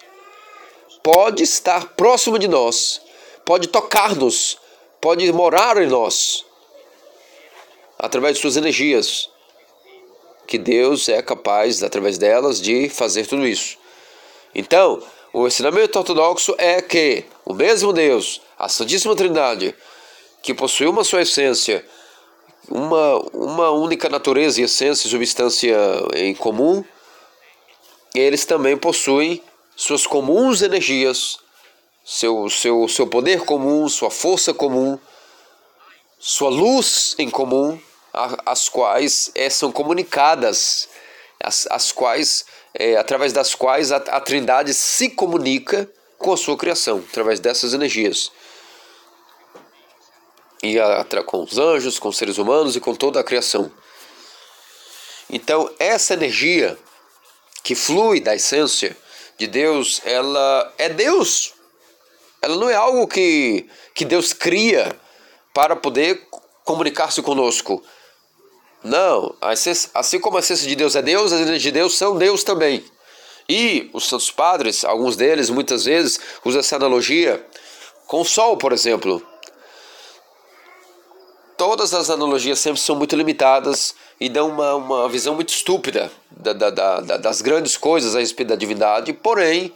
pode 1.02 1.42
estar 1.42 1.94
próximo 1.94 2.38
de 2.38 2.48
nós, 2.48 3.00
pode 3.44 3.68
tocar-nos, 3.68 4.58
pode 5.00 5.30
morar 5.32 5.80
em 5.80 5.86
nós, 5.86 6.44
através 7.98 8.36
de 8.36 8.40
suas 8.40 8.56
energias, 8.56 9.30
que 10.46 10.58
Deus 10.58 11.08
é 11.08 11.22
capaz, 11.22 11.82
através 11.82 12.18
delas, 12.18 12.60
de 12.60 12.88
fazer 12.88 13.26
tudo 13.26 13.46
isso. 13.46 13.78
Então, 14.54 15.02
o 15.32 15.46
ensinamento 15.46 15.98
ortodoxo 15.98 16.54
é 16.58 16.82
que 16.82 17.24
o 17.44 17.54
mesmo 17.54 17.92
Deus, 17.92 18.40
a 18.58 18.68
Santíssima 18.68 19.14
Trindade, 19.14 19.74
que 20.42 20.54
possui 20.54 20.86
uma 20.86 21.04
sua 21.04 21.22
essência, 21.22 21.84
uma, 22.68 23.18
uma 23.32 23.70
única 23.70 24.08
natureza 24.08 24.60
e 24.60 24.64
essência 24.64 25.06
e 25.06 25.10
substância 25.10 25.76
em 26.14 26.34
comum, 26.34 26.84
eles 28.14 28.44
também 28.44 28.76
possuem 28.76 29.42
suas 29.76 30.06
comuns 30.06 30.62
energias, 30.62 31.38
seu, 32.04 32.48
seu, 32.50 32.88
seu 32.88 33.06
poder 33.06 33.44
comum, 33.44 33.88
sua 33.88 34.10
força 34.10 34.52
comum, 34.52 34.98
sua 36.18 36.50
luz 36.50 37.14
em 37.18 37.30
comum, 37.30 37.80
as 38.44 38.68
quais 38.68 39.30
é, 39.34 39.48
são 39.48 39.70
comunicadas, 39.70 40.88
as, 41.42 41.66
as 41.70 41.92
quais, 41.92 42.44
é, 42.74 42.96
através 42.96 43.32
das 43.32 43.54
quais 43.54 43.92
a, 43.92 43.96
a 43.96 44.20
Trindade 44.20 44.72
se 44.74 45.10
comunica 45.10 45.90
com 46.18 46.32
a 46.32 46.36
sua 46.36 46.56
criação, 46.56 47.02
através 47.08 47.40
dessas 47.40 47.72
energias. 47.74 48.30
E 50.62 50.78
a, 50.78 51.04
com 51.24 51.42
os 51.42 51.58
anjos, 51.58 51.98
com 51.98 52.08
os 52.08 52.18
seres 52.18 52.38
humanos 52.38 52.76
e 52.76 52.80
com 52.80 52.94
toda 52.94 53.18
a 53.20 53.24
criação. 53.24 53.72
Então, 55.30 55.70
essa 55.78 56.14
energia 56.14 56.76
que 57.62 57.74
flui 57.74 58.20
da 58.20 58.34
essência 58.34 58.96
de 59.38 59.46
Deus, 59.46 60.02
ela 60.04 60.72
é 60.76 60.88
Deus. 60.88 61.54
Ela 62.42 62.56
não 62.56 62.68
é 62.68 62.74
algo 62.74 63.06
que, 63.06 63.66
que 63.94 64.04
Deus 64.04 64.32
cria 64.32 64.98
para 65.54 65.76
poder 65.76 66.26
comunicar-se 66.64 67.22
conosco. 67.22 67.82
Não, 68.82 69.34
assim 69.94 70.18
como 70.20 70.38
a 70.38 70.40
essência 70.40 70.66
de 70.66 70.74
Deus 70.74 70.96
é 70.96 71.02
Deus, 71.02 71.32
as 71.32 71.40
energias 71.40 71.62
de 71.62 71.70
Deus 71.70 71.98
são 71.98 72.16
Deus 72.16 72.42
também. 72.42 72.82
E 73.48 73.90
os 73.92 74.08
santos 74.08 74.30
padres, 74.30 74.84
alguns 74.84 75.16
deles, 75.16 75.50
muitas 75.50 75.84
vezes, 75.84 76.18
usam 76.44 76.60
essa 76.60 76.76
analogia 76.76 77.44
com 78.06 78.20
o 78.20 78.24
sol, 78.24 78.56
por 78.56 78.72
exemplo. 78.72 79.20
Todas 81.58 81.92
as 81.92 82.08
analogias 82.08 82.58
sempre 82.58 82.80
são 82.80 82.96
muito 82.96 83.14
limitadas 83.14 83.94
e 84.18 84.28
dão 84.28 84.48
uma, 84.48 84.74
uma 84.76 85.08
visão 85.08 85.34
muito 85.34 85.50
estúpida 85.50 86.10
da, 86.30 86.52
da, 86.54 86.70
da, 86.70 87.16
das 87.18 87.42
grandes 87.42 87.76
coisas 87.76 88.16
a 88.16 88.20
respeito 88.20 88.48
da 88.48 88.56
divindade, 88.56 89.12
porém, 89.12 89.74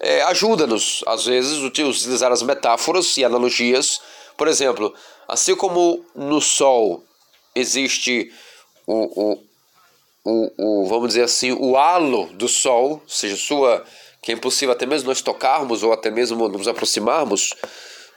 é, 0.00 0.22
ajuda-nos, 0.22 1.04
às 1.06 1.24
vezes, 1.24 1.58
utilizar 1.58 2.32
as 2.32 2.42
metáforas 2.42 3.16
e 3.16 3.24
analogias. 3.24 4.00
Por 4.36 4.48
exemplo, 4.48 4.92
assim 5.28 5.54
como 5.54 6.04
no 6.14 6.40
sol 6.40 7.04
existe 7.54 8.32
o, 8.86 8.94
o, 9.22 9.44
o, 10.24 10.52
o, 10.58 10.86
vamos 10.86 11.08
dizer 11.08 11.22
assim, 11.22 11.52
o 11.52 11.76
halo 11.76 12.26
do 12.32 12.48
Sol, 12.48 12.92
ou 12.92 13.02
seja, 13.06 13.36
sua, 13.36 13.84
que 14.22 14.32
é 14.32 14.34
impossível 14.34 14.72
até 14.72 14.86
mesmo 14.86 15.08
nós 15.08 15.22
tocarmos 15.22 15.82
ou 15.82 15.92
até 15.92 16.10
mesmo 16.10 16.48
nos 16.48 16.66
aproximarmos, 16.66 17.54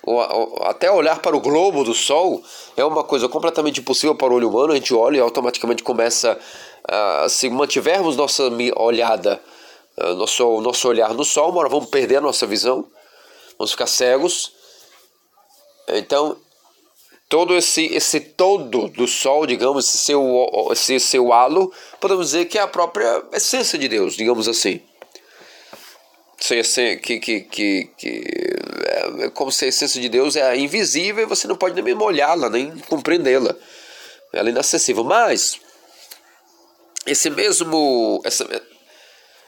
ou, 0.03 0.15
ou, 0.15 0.63
até 0.63 0.89
olhar 0.89 1.19
para 1.19 1.35
o 1.35 1.41
globo 1.41 1.83
do 1.83 1.93
Sol 1.93 2.41
é 2.75 2.83
uma 2.83 3.03
coisa 3.03 3.27
completamente 3.27 3.81
impossível 3.81 4.15
para 4.15 4.31
o 4.31 4.35
olho 4.37 4.49
humano, 4.49 4.71
a 4.71 4.75
gente 4.75 4.93
olha 4.93 5.17
e 5.17 5.19
automaticamente 5.19 5.83
começa, 5.83 6.37
uh, 6.89 7.29
se 7.29 7.49
mantivermos 7.49 8.15
nossa 8.15 8.43
olhada, 8.75 9.41
uh, 9.97 10.13
nosso, 10.15 10.61
nosso 10.61 10.87
olhar 10.87 11.13
no 11.13 11.25
Sol, 11.25 11.51
uma 11.51 11.59
hora 11.59 11.69
vamos 11.69 11.89
perder 11.89 12.17
a 12.17 12.21
nossa 12.21 12.47
visão, 12.47 12.85
vamos 13.57 13.71
ficar 13.71 13.87
cegos, 13.87 14.53
então 15.89 16.37
todo 17.29 17.55
esse, 17.55 17.85
esse 17.93 18.19
todo 18.19 18.87
do 18.89 19.07
sol, 19.07 19.45
digamos, 19.45 19.87
esse 19.87 19.97
seu, 19.97 20.69
esse 20.71 20.99
seu 20.99 21.33
halo, 21.33 21.71
podemos 21.99 22.27
dizer 22.27 22.45
que 22.45 22.57
é 22.57 22.61
a 22.61 22.67
própria 22.67 23.23
essência 23.33 23.77
de 23.77 23.87
Deus, 23.87 24.15
digamos 24.15 24.47
assim. 24.47 24.81
Que, 26.39 27.19
que, 27.19 27.41
que, 27.41 27.89
que 27.97 28.23
é, 28.85 29.25
é 29.25 29.29
como 29.31 29.51
se 29.51 29.65
a 29.65 29.67
essência 29.67 29.99
de 29.99 30.07
Deus 30.07 30.35
é 30.35 30.55
invisível 30.55 31.23
e 31.23 31.27
você 31.27 31.47
não 31.47 31.57
pode 31.57 31.81
nem 31.81 31.95
molhá-la, 31.95 32.49
nem 32.49 32.77
compreendê-la. 32.81 33.55
Ela 34.31 34.49
é 34.49 34.51
inacessível. 34.51 35.03
Mas, 35.03 35.59
esse 37.05 37.29
mesmo, 37.29 38.21
essa, 38.23 38.47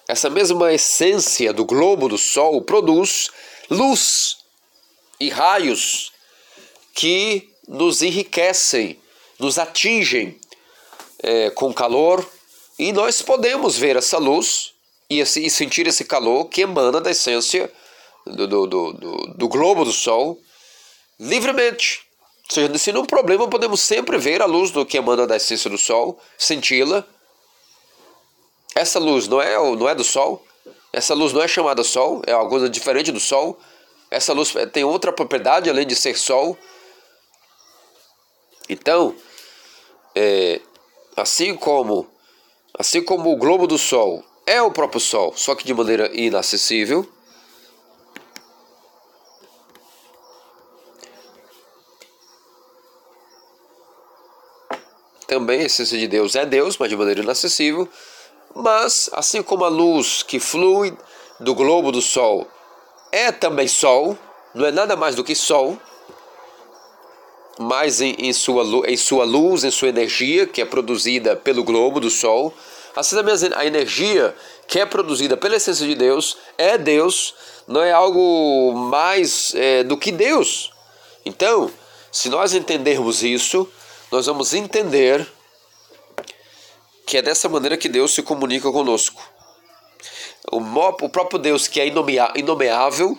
essa 0.07 0.29
mesma 0.29 0.73
essência 0.73 1.53
do 1.53 1.63
globo 1.63 2.09
do 2.09 2.17
Sol 2.17 2.61
produz 2.63 3.29
luz 3.69 4.37
e 5.19 5.29
raios 5.29 6.11
que 6.95 7.48
nos 7.69 8.01
enriquecem, 8.01 8.99
nos 9.37 9.59
atingem 9.59 10.39
é, 11.21 11.51
com 11.51 11.71
calor 11.71 12.27
e 12.79 12.91
nós 12.91 13.21
podemos 13.21 13.77
ver 13.77 13.95
essa 13.95 14.17
luz 14.17 14.73
e, 15.07 15.19
esse, 15.19 15.45
e 15.45 15.49
sentir 15.49 15.85
esse 15.85 16.03
calor 16.03 16.45
que 16.45 16.61
emana 16.61 16.99
da 16.99 17.11
essência 17.11 17.71
do, 18.25 18.47
do, 18.47 18.67
do, 18.67 18.93
do, 19.35 19.47
globo 19.47 19.85
do 19.85 19.91
Sol 19.91 20.39
livremente. 21.19 22.01
Ou 22.49 22.55
seja, 22.55 22.77
se 22.79 22.91
não 22.91 23.05
problema, 23.05 23.47
podemos 23.47 23.81
sempre 23.81 24.17
ver 24.17 24.41
a 24.41 24.45
luz 24.45 24.71
do 24.71 24.85
que 24.85 24.97
emana 24.97 25.27
da 25.27 25.35
essência 25.35 25.69
do 25.69 25.77
Sol, 25.77 26.19
senti-la. 26.37 27.05
Essa 28.75 28.97
luz 28.97 29.27
não 29.27 29.39
é, 29.41 29.55
não 29.75 29.87
é 29.87 29.93
do 29.93 30.03
Sol, 30.03 30.43
essa 30.91 31.13
luz 31.13 31.33
não 31.33 31.41
é 31.41 31.47
chamada 31.47 31.83
Sol, 31.83 32.21
é 32.25 32.31
algo 32.31 32.67
diferente 32.67 33.11
do 33.11 33.19
Sol. 33.19 33.59
Essa 34.09 34.33
luz 34.33 34.53
tem 34.73 34.83
outra 34.83 35.11
propriedade 35.11 35.69
além 35.69 35.85
de 35.85 35.95
ser 35.95 36.17
Sol. 36.17 36.57
Então, 38.69 39.15
é, 40.15 40.61
assim 41.17 41.55
como 41.55 42.07
assim 42.77 43.03
como 43.03 43.33
o 43.33 43.35
globo 43.35 43.67
do 43.67 43.77
Sol 43.77 44.23
é 44.45 44.61
o 44.61 44.71
próprio 44.71 45.01
Sol, 45.01 45.33
só 45.35 45.53
que 45.55 45.65
de 45.65 45.73
maneira 45.73 46.09
inacessível, 46.13 47.05
também 55.27 55.61
a 55.61 55.65
essência 55.65 55.97
de 55.97 56.07
Deus 56.07 56.35
é 56.35 56.45
Deus, 56.45 56.77
mas 56.77 56.89
de 56.89 56.95
maneira 56.97 57.21
inacessível. 57.21 57.87
Mas, 58.55 59.09
assim 59.13 59.43
como 59.43 59.63
a 59.63 59.69
luz 59.69 60.23
que 60.23 60.39
flui 60.39 60.97
do 61.39 61.53
globo 61.53 61.91
do 61.91 62.01
Sol 62.01 62.47
é 63.11 63.31
também 63.31 63.67
Sol, 63.67 64.17
não 64.55 64.65
é 64.65 64.71
nada 64.71 64.95
mais 64.95 65.15
do 65.15 65.23
que 65.23 65.35
Sol, 65.35 65.77
mais 67.59 67.99
em, 67.99 68.15
em, 68.17 68.31
sua, 68.31 68.63
em 68.89 68.95
sua 68.95 69.25
luz, 69.25 69.65
em 69.65 69.71
sua 69.71 69.89
energia, 69.89 70.47
que 70.47 70.61
é 70.61 70.65
produzida 70.65 71.35
pelo 71.35 71.61
globo 71.61 71.99
do 71.99 72.09
Sol. 72.09 72.53
Assim 72.95 73.17
também 73.17 73.35
a 73.53 73.65
energia 73.65 74.33
que 74.65 74.79
é 74.79 74.85
produzida 74.85 75.35
pela 75.35 75.57
essência 75.57 75.85
de 75.85 75.93
Deus 75.93 76.37
é 76.57 76.77
Deus, 76.77 77.35
não 77.67 77.81
é 77.81 77.91
algo 77.91 78.73
mais 78.73 79.53
é, 79.55 79.83
do 79.83 79.97
que 79.97 80.09
Deus. 80.09 80.71
Então, 81.25 81.69
se 82.09 82.29
nós 82.29 82.53
entendermos 82.53 83.23
isso, 83.23 83.67
nós 84.09 84.25
vamos 84.25 84.53
entender 84.53 85.27
que 87.05 87.17
é 87.17 87.21
dessa 87.21 87.49
maneira 87.49 87.75
que 87.75 87.89
Deus 87.89 88.13
se 88.13 88.23
comunica 88.23 88.71
conosco. 88.71 89.21
O, 90.49 90.59
o 90.59 91.09
próprio 91.09 91.37
Deus 91.37 91.67
que 91.67 91.81
é 91.81 91.87
inomeável, 92.35 93.17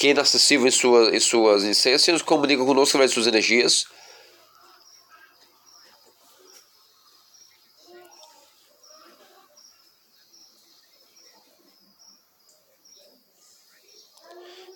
que 0.00 0.08
é 0.08 0.14
tá 0.14 0.20
inacessível 0.20 0.66
em, 0.66 0.70
sua, 0.70 1.14
em 1.14 1.20
suas 1.20 1.62
essências, 1.62 2.08
nos 2.08 2.22
comunica 2.22 2.64
conosco 2.64 2.96
através 2.96 3.10
de 3.10 3.14
suas 3.16 3.26
energias. 3.26 3.84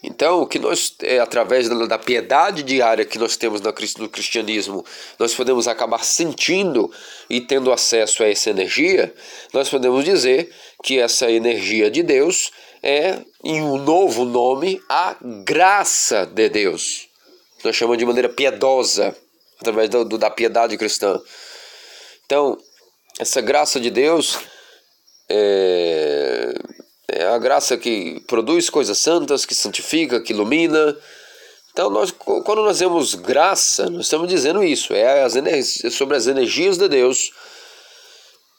Então, 0.02 0.42
o 0.42 0.46
que 0.46 0.58
nós, 0.58 0.94
é, 1.00 1.18
através 1.18 1.70
da, 1.70 1.86
da, 1.86 1.98
piedade 1.98 2.62
diária 2.62 3.06
que 3.06 3.18
nós 3.18 3.34
temos 3.34 3.62
no 3.62 4.08
cristianismo, 4.10 4.84
nós 5.18 5.34
podemos 5.34 5.66
acabar 5.66 6.04
sentindo 6.04 6.92
e 7.30 7.40
tendo 7.40 7.72
acesso 7.72 8.22
a 8.22 8.28
essa 8.28 8.50
energia, 8.50 9.14
nós 9.54 9.70
podemos 9.70 10.04
dizer 10.04 10.52
que 10.82 10.98
essa 10.98 11.30
energia 11.30 11.90
de 11.90 12.02
Deus 12.02 12.52
é, 12.86 13.18
em 13.42 13.62
um 13.62 13.78
novo 13.78 14.26
nome, 14.26 14.78
a 14.90 15.16
graça 15.42 16.26
de 16.26 16.50
Deus. 16.50 17.08
Nós 17.64 17.74
chamamos 17.74 17.96
de 17.96 18.04
maneira 18.04 18.28
piedosa, 18.28 19.16
através 19.58 19.88
do, 19.88 20.18
da 20.18 20.28
piedade 20.28 20.76
cristã. 20.76 21.18
Então, 22.26 22.58
essa 23.18 23.40
graça 23.40 23.80
de 23.80 23.88
Deus 23.88 24.38
é, 25.30 26.52
é 27.08 27.24
a 27.24 27.38
graça 27.38 27.78
que 27.78 28.20
produz 28.26 28.68
coisas 28.68 28.98
santas, 28.98 29.46
que 29.46 29.54
santifica, 29.54 30.20
que 30.20 30.34
ilumina. 30.34 30.94
Então, 31.72 31.88
nós, 31.88 32.10
quando 32.10 32.62
nós 32.62 32.80
vemos 32.80 33.14
graça, 33.14 33.88
nós 33.88 34.02
estamos 34.02 34.28
dizendo 34.28 34.62
isso, 34.62 34.92
é 34.92 35.22
as 35.22 35.32
sobre 35.90 36.18
as 36.18 36.26
energias 36.26 36.76
de 36.76 36.86
Deus 36.86 37.32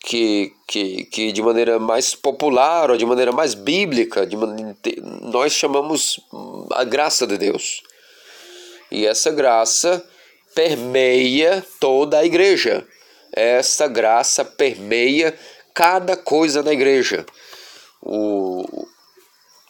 que, 0.05 0.53
que, 0.67 1.03
que 1.05 1.31
de 1.31 1.41
maneira 1.41 1.79
mais 1.79 2.13
popular 2.13 2.91
ou 2.91 2.97
de 2.97 3.05
maneira 3.05 3.31
mais 3.31 3.55
bíblica, 3.55 4.29
nós 5.23 5.51
chamamos 5.51 6.19
a 6.73 6.83
graça 6.83 7.25
de 7.25 7.39
Deus. 7.39 7.81
E 8.91 9.07
essa 9.07 9.31
graça 9.31 10.07
permeia 10.53 11.65
toda 11.79 12.19
a 12.19 12.25
igreja. 12.25 12.87
Essa 13.33 13.87
graça 13.87 14.45
permeia 14.45 15.35
cada 15.73 16.15
coisa 16.15 16.61
na 16.61 16.71
igreja. 16.71 17.25
O, 17.99 18.87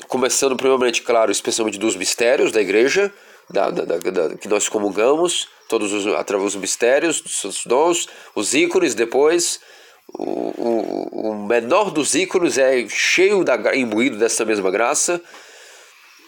começando 0.09 0.57
primeiramente, 0.57 1.01
claro, 1.01 1.31
especialmente 1.31 1.79
dos 1.79 1.95
mistérios 1.95 2.51
da 2.51 2.59
igreja, 2.59 3.11
da, 3.49 3.69
da, 3.69 3.85
da, 3.85 4.35
que 4.35 4.49
nós 4.49 4.67
comungamos, 4.67 5.47
todos 5.69 5.93
os, 5.93 6.05
através 6.07 6.51
dos 6.51 6.61
mistérios, 6.61 7.21
dos 7.21 7.65
dons, 7.65 8.09
os 8.35 8.53
ícones 8.53 8.93
depois, 8.93 9.61
o, 10.07 10.23
o, 10.23 11.31
o 11.31 11.47
menor 11.47 11.91
dos 11.91 12.15
ícones 12.15 12.57
é 12.57 12.87
cheio 12.87 13.43
da 13.43 13.75
imbuído 13.75 14.17
dessa 14.17 14.45
mesma 14.45 14.71
graça. 14.71 15.21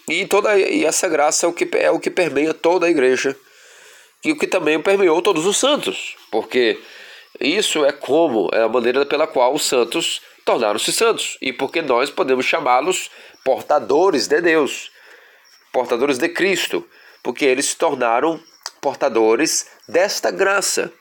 E 0.10 0.26
toda 0.26 0.58
e 0.58 0.86
essa 0.86 1.08
graça 1.08 1.46
é 1.46 1.50
o 1.50 1.54
que 1.54 1.70
é 1.78 1.92
o 1.92 2.00
que 2.00 2.10
permeia 2.10 2.54
toda 2.54 2.86
a 2.86 2.90
igreja. 2.90 3.36
E 4.24 4.32
o 4.32 4.38
que 4.38 4.48
também 4.48 4.82
permeou 4.82 5.22
todos 5.22 5.46
os 5.46 5.58
santos. 5.58 6.16
Porque 6.32 6.80
isso 7.40 7.86
é 7.86 7.92
como 7.92 8.50
é 8.54 8.64
a 8.64 8.70
maneira 8.70 9.06
pela 9.06 9.28
qual 9.28 9.54
os 9.54 9.64
santos 9.64 10.22
tornaram-se 10.44 10.92
santos. 10.92 11.38
E 11.42 11.54
porque 11.54 11.82
nós 11.82 12.10
podemos 12.10 12.46
chamá-los 12.46 13.12
portadores 13.44 14.28
de 14.28 14.42
Deus. 14.42 14.92
Portadores 15.72 16.18
de 16.18 16.30
Cristo. 16.30 16.88
Porque 17.22 17.46
eles 17.46 17.68
se 17.68 17.76
tornaram 17.76 18.40
portadores 18.82 19.68
desta 19.88 20.32
graça. 20.32 20.92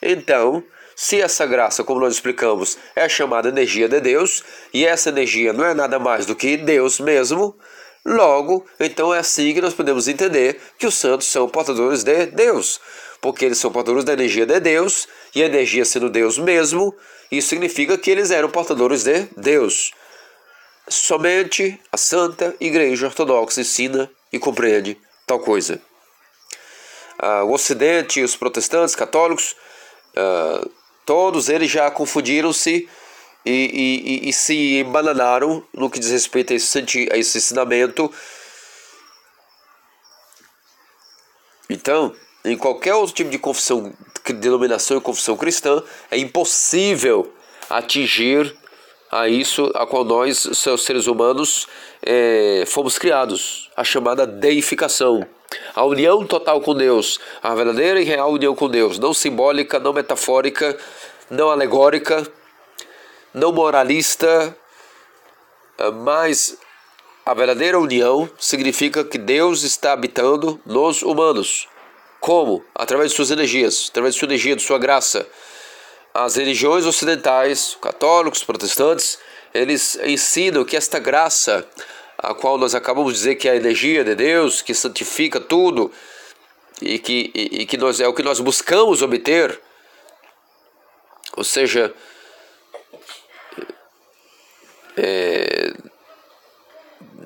Então 0.00 0.62
se 1.02 1.18
essa 1.18 1.46
graça, 1.46 1.82
como 1.82 1.98
nós 1.98 2.12
explicamos, 2.12 2.76
é 2.94 3.08
chamada 3.08 3.48
energia 3.48 3.88
de 3.88 3.98
Deus, 4.00 4.44
e 4.70 4.84
essa 4.84 5.08
energia 5.08 5.50
não 5.50 5.64
é 5.64 5.72
nada 5.72 5.98
mais 5.98 6.26
do 6.26 6.36
que 6.36 6.58
Deus 6.58 7.00
mesmo, 7.00 7.56
logo, 8.04 8.66
então 8.78 9.14
é 9.14 9.18
assim 9.18 9.54
que 9.54 9.62
nós 9.62 9.72
podemos 9.72 10.08
entender 10.08 10.60
que 10.78 10.86
os 10.86 10.94
santos 10.94 11.26
são 11.26 11.48
portadores 11.48 12.04
de 12.04 12.26
Deus, 12.26 12.78
porque 13.18 13.46
eles 13.46 13.56
são 13.56 13.72
portadores 13.72 14.04
da 14.04 14.12
energia 14.12 14.44
de 14.44 14.60
Deus, 14.60 15.08
e 15.34 15.42
a 15.42 15.46
energia 15.46 15.86
sendo 15.86 16.10
Deus 16.10 16.36
mesmo, 16.36 16.94
isso 17.32 17.48
significa 17.48 17.96
que 17.96 18.10
eles 18.10 18.30
eram 18.30 18.50
portadores 18.50 19.02
de 19.02 19.26
Deus. 19.38 19.92
Somente 20.86 21.80
a 21.90 21.96
Santa 21.96 22.54
Igreja 22.60 23.06
Ortodoxa 23.06 23.62
ensina 23.62 24.10
e 24.30 24.38
compreende 24.38 24.98
tal 25.26 25.40
coisa. 25.40 25.80
Ah, 27.18 27.42
o 27.44 27.54
Ocidente 27.54 28.22
os 28.22 28.36
protestantes 28.36 28.94
católicos 28.94 29.56
ah, 30.14 30.68
Todos 31.10 31.48
eles 31.48 31.68
já 31.68 31.90
confundiram-se 31.90 32.88
e, 33.44 33.50
e, 33.50 34.28
e, 34.28 34.32
se 34.32 34.78
embananaram 34.78 35.60
no 35.74 35.90
que 35.90 35.98
diz 35.98 36.08
respeito 36.08 36.52
a 36.52 36.56
esse, 36.56 36.78
a 37.10 37.18
esse 37.18 37.36
ensinamento. 37.36 38.14
Então, 41.68 42.14
em 42.44 42.56
qualquer 42.56 42.94
outro 42.94 43.12
tipo 43.12 43.28
de 43.28 43.40
confissão, 43.40 43.92
denominação 44.24 44.98
e 44.98 45.00
confissão 45.00 45.36
cristã, 45.36 45.82
é 46.12 46.16
impossível 46.16 47.34
atingir 47.68 48.56
a 49.10 49.28
isso 49.28 49.68
a 49.74 49.84
qual 49.84 50.04
nós, 50.04 50.48
seres 50.78 51.08
humanos, 51.08 51.66
é, 52.02 52.62
fomos 52.68 52.96
criados, 52.96 53.68
a 53.76 53.82
chamada 53.82 54.24
deificação. 54.24 55.26
A 55.74 55.84
união 55.84 56.24
total 56.24 56.60
com 56.60 56.74
Deus, 56.74 57.18
a 57.42 57.52
verdadeira 57.54 58.00
e 58.00 58.04
real 58.04 58.32
união 58.32 58.54
com 58.54 58.68
Deus, 58.68 59.00
não 59.00 59.12
simbólica, 59.12 59.80
não 59.80 59.92
metafórica, 59.92 60.78
não 61.30 61.48
alegórica, 61.48 62.26
não 63.32 63.52
moralista, 63.52 64.56
eh, 65.78 65.90
mas 65.90 66.58
a 67.24 67.32
verdadeira 67.32 67.78
união 67.78 68.28
significa 68.38 69.04
que 69.04 69.16
Deus 69.16 69.62
está 69.62 69.92
habitando 69.92 70.60
nos 70.66 71.02
humanos. 71.02 71.68
Como? 72.18 72.64
Através 72.74 73.10
de 73.10 73.16
suas 73.16 73.30
energias, 73.30 73.88
através 73.90 74.14
de 74.14 74.18
sua 74.18 74.26
energia, 74.26 74.56
de 74.56 74.62
sua 74.62 74.78
graça. 74.78 75.26
As 76.12 76.34
religiões 76.34 76.84
ocidentais, 76.84 77.78
católicos, 77.80 78.42
protestantes, 78.42 79.18
eles 79.54 79.96
ensinam 80.02 80.64
que 80.64 80.76
esta 80.76 80.98
graça 80.98 81.66
a 82.18 82.34
qual 82.34 82.58
nós 82.58 82.74
acabamos 82.74 83.12
de 83.12 83.18
dizer 83.18 83.34
que 83.36 83.48
é 83.48 83.52
a 83.52 83.56
energia 83.56 84.04
de 84.04 84.14
Deus, 84.14 84.60
que 84.60 84.74
santifica 84.74 85.40
tudo 85.40 85.90
e 86.82 86.98
que, 86.98 87.30
e, 87.34 87.62
e 87.62 87.66
que 87.66 87.76
nós, 87.76 88.00
é 88.00 88.06
o 88.06 88.12
que 88.12 88.22
nós 88.22 88.40
buscamos 88.40 89.00
obter. 89.02 89.58
Ou 91.40 91.44
seja, 91.44 91.90
é, 94.94 95.72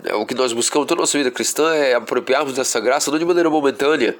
é 0.04 0.14
o 0.14 0.24
que 0.24 0.36
nós 0.36 0.52
buscamos 0.52 0.86
toda 0.86 1.00
a 1.00 1.02
nossa 1.02 1.18
vida 1.18 1.32
cristã 1.32 1.74
é 1.74 1.94
apropriarmos 1.94 2.54
dessa 2.54 2.78
graça 2.78 3.10
não 3.10 3.18
de 3.18 3.24
maneira 3.24 3.50
momentânea. 3.50 4.16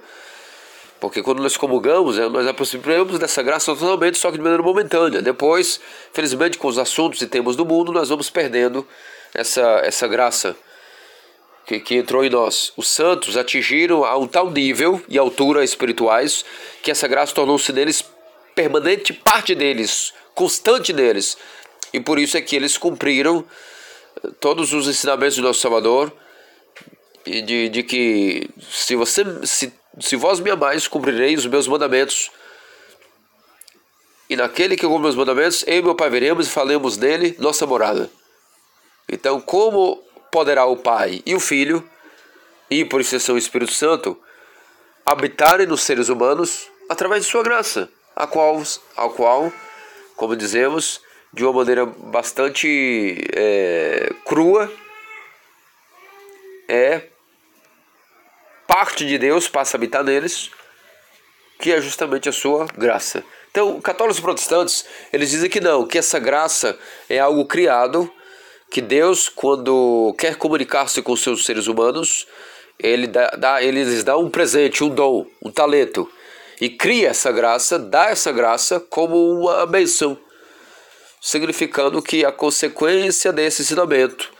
Porque 0.99 1.22
quando 1.22 1.40
nós 1.40 1.57
comungamos, 1.57 2.18
é, 2.18 2.28
nós 2.28 2.45
aproximamos 2.45 3.20
dessa 3.20 3.40
graça 3.40 3.72
totalmente, 3.72 4.18
só 4.18 4.32
que 4.32 4.36
de 4.36 4.42
maneira 4.42 4.64
momentânea. 4.64 5.22
Depois, 5.22 5.80
felizmente, 6.12 6.59
com 6.59 6.66
os 6.66 6.76
assuntos 6.76 7.22
e 7.22 7.28
temas 7.28 7.55
do 7.55 7.64
mundo, 7.64 7.92
nós 7.92 8.09
vamos 8.09 8.28
perdendo 8.28 8.84
essa, 9.32 9.80
essa 9.84 10.09
graça 10.09 10.57
que, 11.64 11.78
que 11.78 11.95
entrou 11.95 12.24
em 12.24 12.30
nós. 12.30 12.72
Os 12.76 12.88
santos 12.88 13.36
atingiram 13.36 14.05
a 14.05 14.18
um 14.18 14.26
tal 14.26 14.51
nível 14.51 15.01
e 15.09 15.16
altura 15.16 15.62
espirituais 15.62 16.45
que 16.82 16.90
essa 16.90 17.07
graça 17.07 17.32
tornou-se 17.32 17.72
neles 17.72 18.03
permanente 18.55 19.12
parte 19.12 19.55
deles, 19.55 20.12
constante 20.34 20.92
neles. 20.92 21.36
E 21.92 22.00
por 22.00 22.18
isso 22.18 22.36
é 22.36 22.42
que 22.42 22.57
eles 22.57 22.76
cumpriram 22.76 23.44
eh, 24.22 24.30
todos 24.40 24.72
os 24.72 24.88
ensinamentos 24.88 25.36
do 25.36 25.42
nosso 25.42 25.61
Salvador 25.61 26.12
de, 27.24 27.68
de 27.68 27.82
que 27.82 28.48
se 28.70 28.94
você 28.94 29.24
se, 29.46 29.72
se 30.00 30.16
vós 30.16 30.40
me 30.40 30.50
amais, 30.50 30.86
cumprireis 30.86 31.40
os 31.40 31.46
meus 31.46 31.66
mandamentos. 31.66 32.30
E 34.28 34.36
naquele 34.36 34.76
que 34.76 34.86
cumpre 34.86 35.02
meus 35.02 35.14
mandamentos, 35.14 35.64
eu 35.66 35.78
e 35.78 35.82
meu 35.82 35.94
Pai 35.94 36.11
veremos 36.11 36.46
e 36.46 36.50
falemos 36.50 36.96
nele 36.96 37.36
nossa 37.38 37.66
morada. 37.66 38.11
Então, 39.09 39.40
como 39.40 40.02
poderá 40.30 40.64
o 40.64 40.76
Pai 40.76 41.22
e 41.24 41.34
o 41.34 41.40
Filho, 41.40 41.88
e 42.70 42.84
por 42.84 43.00
extensão 43.00 43.34
o 43.34 43.38
Espírito 43.38 43.72
Santo, 43.72 44.18
habitarem 45.05 45.66
nos 45.66 45.82
seres 45.82 46.09
humanos 46.09 46.68
através 46.88 47.24
de 47.24 47.30
sua 47.30 47.42
graça, 47.42 47.90
a 48.15 48.27
qual, 48.27 48.62
ao 48.97 49.11
qual, 49.11 49.53
como 50.17 50.37
dizemos, 50.37 51.01
de 51.33 51.45
uma 51.45 51.53
maneira 51.53 51.85
bastante 51.85 53.19
é, 53.35 54.12
crua, 54.25 54.73
é 56.69 57.03
parte 58.67 59.07
de 59.07 59.19
Deus 59.19 59.49
passa 59.49 59.77
a 59.77 59.79
habitar 59.79 60.03
neles, 60.05 60.51
que 61.59 61.73
é 61.73 61.81
justamente 61.81 62.29
a 62.29 62.33
sua 62.33 62.67
graça. 62.77 63.25
Então, 63.51 63.81
católicos 63.81 64.21
protestantes, 64.21 64.85
eles 65.12 65.31
dizem 65.31 65.49
que 65.49 65.61
não, 65.61 65.87
que 65.87 65.99
essa 65.99 66.19
graça 66.19 66.79
é 67.09 67.19
algo 67.19 67.45
criado 67.47 68.11
que 68.71 68.81
Deus, 68.81 69.29
quando 69.29 70.12
quer 70.19 70.37
comunicar-se 70.37 71.01
com 71.03 71.15
seus 71.15 71.45
seres 71.45 71.69
humanos, 71.69 72.27
ele, 72.79 73.07
dá, 73.07 73.29
dá, 73.31 73.62
ele 73.62 73.85
lhes 73.85 74.03
dá 74.03 74.17
um 74.17 74.29
presente, 74.29 74.83
um 74.83 74.89
dom, 74.89 75.27
um 75.41 75.53
talento, 75.53 76.11
e 76.61 76.68
cria 76.68 77.09
essa 77.09 77.32
graça, 77.32 77.78
dá 77.78 78.11
essa 78.11 78.32
graça 78.32 78.78
como 78.78 79.16
uma 79.40 79.66
benção, 79.66 80.18
significando 81.20 82.02
que 82.02 82.24
a 82.24 82.32
consequência 82.32 83.32
desse 83.32 83.62
ensinamento 83.62 84.32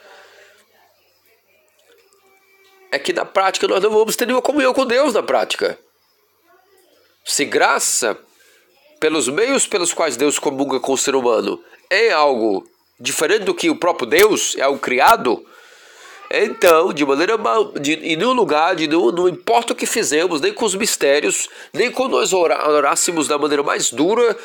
é 2.95 2.99
que 2.99 3.13
na 3.13 3.25
prática 3.25 3.67
nós 3.67 3.83
não 3.83 3.91
vamos 3.91 4.15
ter 4.15 4.25
nenhuma 4.25 4.43
comunhão 4.43 4.73
com 4.73 4.87
Deus 4.87 5.15
na 5.15 5.23
prática. 5.23 5.77
Se 7.25 7.45
graça, 7.45 8.17
pelos 9.01 9.29
meios 9.29 9.67
pelos 9.67 9.93
quais 9.93 10.17
Deus 10.17 10.39
comunga 10.39 10.79
com 10.79 10.93
o 10.93 10.99
ser 10.99 11.17
humano, 11.17 11.63
é 11.91 12.13
algo 12.13 12.65
diferente 13.01 13.45
do 13.45 13.55
que 13.55 13.69
o 13.69 13.77
próprio 13.77 14.07
Deus 14.07 14.55
é 14.57 14.69
o 14.69 14.79
criado, 14.79 15.45
então, 16.43 16.93
de 16.93 17.05
maneira 17.05 17.37
de, 17.81 17.95
em 17.95 18.17
nenhum 18.17 18.33
lugar, 18.33 18.75
de, 18.75 18.89
não, 18.89 19.13
não 19.13 19.29
importa 19.29 19.73
o 19.73 19.77
que 19.77 19.85
fizemos, 19.85 20.41
nem 20.41 20.53
com 20.53 20.65
os 20.65 20.75
mistérios, 20.75 21.49
nem 21.73 21.91
quando 21.91 22.13
nós 22.13 22.33
orássemos 22.33 23.29
da 23.29 23.37
maneira 23.37 23.63
mais 23.63 23.91
dura, 23.91 24.37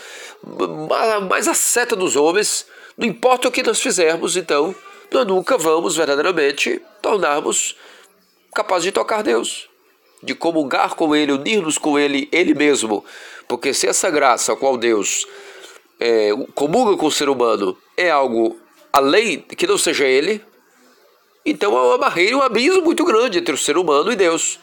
mais 1.30 1.48
a 1.48 1.54
seta 1.54 1.96
dos 1.96 2.16
homens, 2.16 2.66
não 2.98 3.08
importa 3.08 3.48
o 3.48 3.52
que 3.52 3.64
nós 3.64 3.80
fizermos, 3.80 4.36
então, 4.36 4.76
nós 5.12 5.26
nunca 5.26 5.58
vamos 5.58 5.96
verdadeiramente 5.96 6.82
tornarmos 7.02 7.76
capazes 8.54 8.84
de 8.84 8.92
tocar 8.92 9.24
Deus, 9.24 9.70
de 10.22 10.36
comungar 10.36 10.96
com 10.96 11.16
Ele, 11.16 11.32
unir-nos 11.32 11.78
com 11.78 11.98
Ele, 11.98 12.28
Ele 12.32 12.54
mesmo. 12.54 13.06
Porque 13.48 13.74
se 13.74 13.88
essa 13.88 14.10
graça 14.10 14.54
a 14.54 14.56
qual 14.56 14.78
Deus 14.78 15.26
é, 16.00 16.32
comunga 16.54 16.98
com 16.98 17.08
o 17.08 17.12
ser 17.12 17.30
humano 17.30 17.78
é 17.96 18.10
algo 18.10 18.58
além 18.92 19.40
que 19.40 19.66
não 19.66 19.78
seja 19.78 20.06
Ele, 20.06 20.42
então 21.46 21.76
há 21.78 21.88
uma 21.88 21.98
barreira, 21.98 22.38
um 22.38 22.42
abismo 22.42 22.82
muito 22.82 23.04
grande 23.06 23.40
entre 23.40 23.54
o 23.54 23.58
ser 23.58 23.78
humano 23.78 24.12
e 24.12 24.16
Deus. 24.16 24.60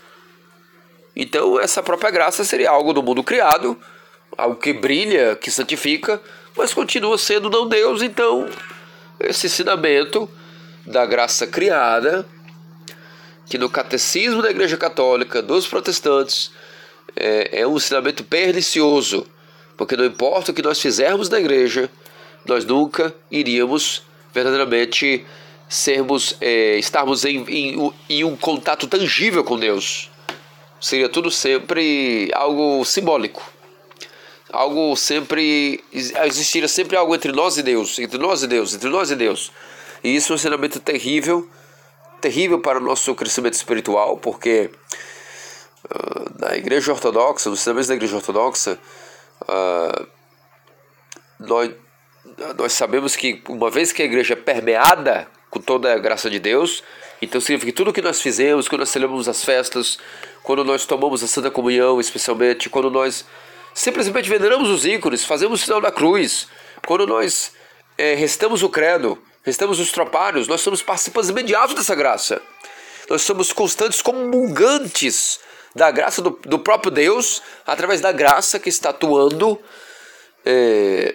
Então 1.14 1.58
essa 1.58 1.82
própria 1.82 2.10
graça 2.10 2.44
seria 2.44 2.70
algo 2.70 2.92
do 2.92 3.02
mundo 3.02 3.22
criado, 3.22 3.78
algo 4.36 4.56
que 4.56 4.72
brilha, 4.72 5.36
que 5.36 5.50
santifica, 5.50 6.20
mas 6.56 6.74
continua 6.74 7.16
sendo 7.16 7.48
não 7.48 7.66
Deus. 7.66 8.02
Então 8.02 8.48
esse 9.20 9.46
ensinamento 9.46 10.28
da 10.86 11.06
graça 11.06 11.46
criada, 11.46 12.26
que 13.46 13.58
no 13.58 13.68
catecismo 13.68 14.42
da 14.42 14.50
Igreja 14.50 14.76
Católica, 14.76 15.40
dos 15.40 15.66
protestantes, 15.66 16.50
é, 17.14 17.60
é 17.60 17.66
um 17.66 17.76
ensinamento 17.76 18.22
pernicioso, 18.24 19.26
porque 19.76 19.96
não 19.96 20.04
importa 20.04 20.50
o 20.50 20.54
que 20.54 20.62
nós 20.62 20.80
fizermos 20.80 21.28
na 21.28 21.38
igreja, 21.40 21.90
nós 22.44 22.64
nunca 22.64 23.14
iríamos 23.30 24.02
verdadeiramente 24.32 25.24
sermos, 25.68 26.36
é, 26.40 26.78
estarmos 26.78 27.24
em, 27.24 27.44
em, 27.48 27.92
em 28.08 28.24
um 28.24 28.36
contato 28.36 28.86
tangível 28.86 29.42
com 29.44 29.58
Deus. 29.58 30.10
Seria 30.80 31.08
tudo 31.08 31.30
sempre 31.30 32.30
algo 32.34 32.84
simbólico. 32.84 33.42
Algo 34.52 34.94
sempre. 34.96 35.82
Existiria 35.92 36.68
sempre 36.68 36.96
algo 36.96 37.14
entre 37.14 37.32
nós 37.32 37.56
e 37.58 37.62
Deus, 37.62 37.98
entre 37.98 38.18
nós 38.18 38.42
e 38.42 38.46
Deus, 38.46 38.74
entre 38.74 38.88
nós 38.88 39.10
e 39.10 39.16
Deus. 39.16 39.50
E 40.04 40.14
isso 40.14 40.32
é 40.32 40.34
um 40.34 40.36
ensinamento 40.36 40.78
terrível, 40.78 41.48
terrível 42.20 42.60
para 42.60 42.78
o 42.78 42.80
nosso 42.80 43.14
crescimento 43.14 43.54
espiritual, 43.54 44.18
porque 44.18 44.70
uh, 45.84 46.38
na 46.38 46.56
igreja 46.56 46.92
ortodoxa, 46.92 47.50
nos 47.50 47.60
ensinamentos 47.60 47.88
da 47.88 47.94
igreja 47.94 48.16
ortodoxa, 48.16 48.78
uh, 49.42 50.06
nós, 51.40 51.70
nós 52.56 52.72
sabemos 52.72 53.16
que 53.16 53.42
uma 53.48 53.70
vez 53.70 53.90
que 53.92 54.02
a 54.02 54.04
igreja 54.04 54.34
é 54.34 54.36
permeada 54.36 55.26
com 55.56 55.60
toda 55.60 55.92
a 55.92 55.98
graça 55.98 56.28
de 56.28 56.38
Deus. 56.38 56.82
Então 57.20 57.40
significa 57.40 57.72
que 57.72 57.76
tudo 57.76 57.92
que 57.92 58.02
nós 58.02 58.20
fizemos, 58.20 58.68
quando 58.68 58.80
nós 58.80 58.90
celebramos 58.90 59.26
as 59.26 59.42
festas, 59.42 59.98
quando 60.42 60.62
nós 60.62 60.84
tomamos 60.84 61.22
a 61.22 61.26
Santa 61.26 61.50
Comunhão, 61.50 61.98
especialmente, 61.98 62.68
quando 62.68 62.90
nós 62.90 63.24
simplesmente 63.72 64.28
veneramos 64.28 64.68
os 64.68 64.84
ícones, 64.84 65.24
fazemos 65.24 65.62
o 65.62 65.64
sinal 65.64 65.80
da 65.80 65.90
cruz, 65.90 66.46
quando 66.86 67.06
nós 67.06 67.52
é, 67.96 68.16
o 68.62 68.68
credo, 68.68 69.18
restamos 69.42 69.80
os 69.80 69.90
tropários, 69.90 70.46
nós 70.46 70.60
somos 70.60 70.82
participantes 70.82 71.30
imediatos 71.30 71.74
dessa 71.74 71.94
graça. 71.94 72.42
Nós 73.08 73.22
somos 73.22 73.52
constantes 73.52 74.02
comungantes 74.02 75.40
da 75.74 75.90
graça 75.90 76.20
do, 76.20 76.38
do 76.44 76.58
próprio 76.58 76.90
Deus, 76.90 77.42
através 77.66 78.00
da 78.00 78.12
graça 78.12 78.58
que 78.58 78.68
está 78.68 78.90
atuando 78.90 79.58
é, 80.44 81.14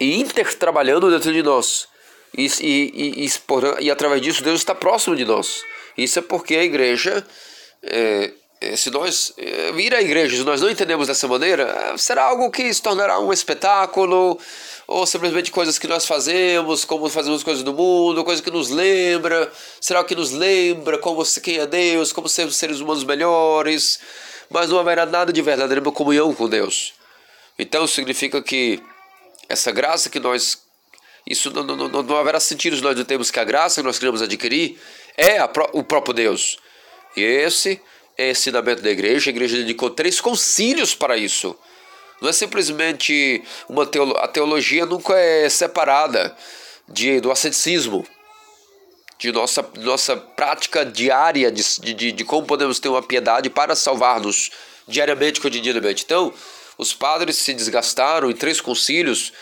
e 0.00 0.18
intertrabalhando 0.18 1.10
dentro 1.10 1.30
de 1.30 1.42
nós. 1.42 1.86
E, 2.36 2.46
e, 2.60 3.24
e, 3.24 3.30
e, 3.80 3.90
através 3.90 4.22
disso 4.22 4.42
Deus 4.42 4.60
está 4.60 4.74
próximo 4.74 5.14
de 5.14 5.24
nós. 5.24 5.62
Isso 5.96 6.18
é 6.18 6.22
porque 6.22 6.56
a 6.56 6.64
igreja, 6.64 7.24
é, 7.82 8.32
é 8.60 8.76
se 8.76 8.90
nós 8.90 9.34
é, 9.36 9.72
vir 9.72 9.94
à 9.94 10.00
igreja, 10.00 10.36
se 10.36 10.44
nós 10.44 10.62
não 10.62 10.70
entendemos 10.70 11.08
dessa 11.08 11.28
maneira, 11.28 11.94
será 11.98 12.24
algo 12.24 12.50
que 12.50 12.72
se 12.72 12.80
tornará 12.80 13.18
um 13.20 13.32
espetáculo, 13.32 14.38
ou 14.86 15.06
simplesmente 15.06 15.50
coisas 15.50 15.78
que 15.78 15.86
nós 15.86 16.06
fazemos, 16.06 16.84
como 16.84 17.08
fazemos 17.08 17.42
coisas 17.42 17.62
do 17.62 17.74
mundo, 17.74 18.24
coisa 18.24 18.42
que 18.42 18.50
nos 18.50 18.70
lembra, 18.70 19.52
será 19.80 20.00
o 20.00 20.04
que 20.04 20.14
nos 20.14 20.30
lembra 20.32 20.98
como 20.98 21.22
quem 21.42 21.58
é 21.58 21.66
Deus, 21.66 22.12
como 22.12 22.28
sermos 22.28 22.56
seres 22.56 22.80
humanos 22.80 23.04
melhores, 23.04 24.00
mas 24.48 24.70
não 24.70 24.78
haverá 24.78 25.04
nada 25.04 25.32
de 25.32 25.42
verdadeira 25.42 25.82
comunhão 25.90 26.32
com 26.34 26.48
Deus. 26.48 26.94
Então 27.58 27.86
significa 27.86 28.40
que 28.40 28.82
essa 29.50 29.72
graça 29.72 30.08
que 30.08 30.20
nós. 30.20 30.62
Isso 31.26 31.50
não, 31.50 31.62
não, 31.62 31.76
não, 31.76 32.02
não 32.02 32.16
haverá 32.16 32.40
sentido 32.40 32.76
se 32.76 32.82
nós 32.82 32.96
não 32.96 33.04
temos 33.04 33.30
que 33.30 33.38
a 33.38 33.44
graça 33.44 33.80
que 33.80 33.86
nós 33.86 33.98
queremos 33.98 34.22
adquirir 34.22 34.80
é 35.16 35.38
a, 35.38 35.50
o 35.72 35.82
próprio 35.82 36.14
Deus. 36.14 36.58
E 37.16 37.22
esse 37.22 37.80
é 38.16 38.30
ensinamento 38.30 38.80
da 38.80 38.90
igreja. 38.90 39.28
A 39.28 39.32
igreja 39.32 39.56
dedicou 39.56 39.90
três 39.90 40.20
concílios 40.20 40.94
para 40.94 41.16
isso. 41.16 41.54
Não 42.22 42.28
é 42.28 42.32
simplesmente 42.32 43.42
uma 43.68 43.84
teologia. 43.84 44.22
A 44.22 44.28
teologia 44.28 44.86
nunca 44.86 45.18
é 45.18 45.48
separada 45.48 46.34
de, 46.88 47.20
do 47.20 47.30
asceticismo, 47.30 48.06
de 49.18 49.32
nossa, 49.32 49.68
nossa 49.78 50.16
prática 50.16 50.84
diária 50.84 51.50
de, 51.50 51.62
de, 51.94 52.12
de 52.12 52.24
como 52.24 52.46
podemos 52.46 52.78
ter 52.78 52.88
uma 52.88 53.02
piedade 53.02 53.50
para 53.50 53.74
salvar-nos 53.74 54.50
diariamente, 54.86 55.40
cotidianamente. 55.40 56.04
Então, 56.04 56.32
os 56.80 56.94
padres 56.94 57.36
se 57.36 57.52
desgastaram 57.52 58.30
em 58.30 58.34
três 58.34 58.58
concílios 58.60 59.34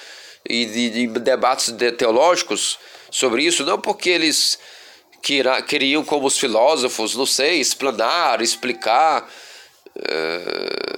e 0.49 0.67
de, 0.67 0.91
de 0.91 1.07
debates 1.21 1.73
teológicos 1.97 2.79
sobre 3.11 3.45
isso, 3.45 3.65
não 3.65 3.81
porque 3.81 4.11
eles 4.11 4.59
queriam, 5.67 6.05
como 6.05 6.27
os 6.27 6.37
filósofos, 6.37 7.15
não 7.15 7.27
sei, 7.27 7.61
explanar, 7.61 8.43
explicar 8.43 9.31
uh, 9.97 10.89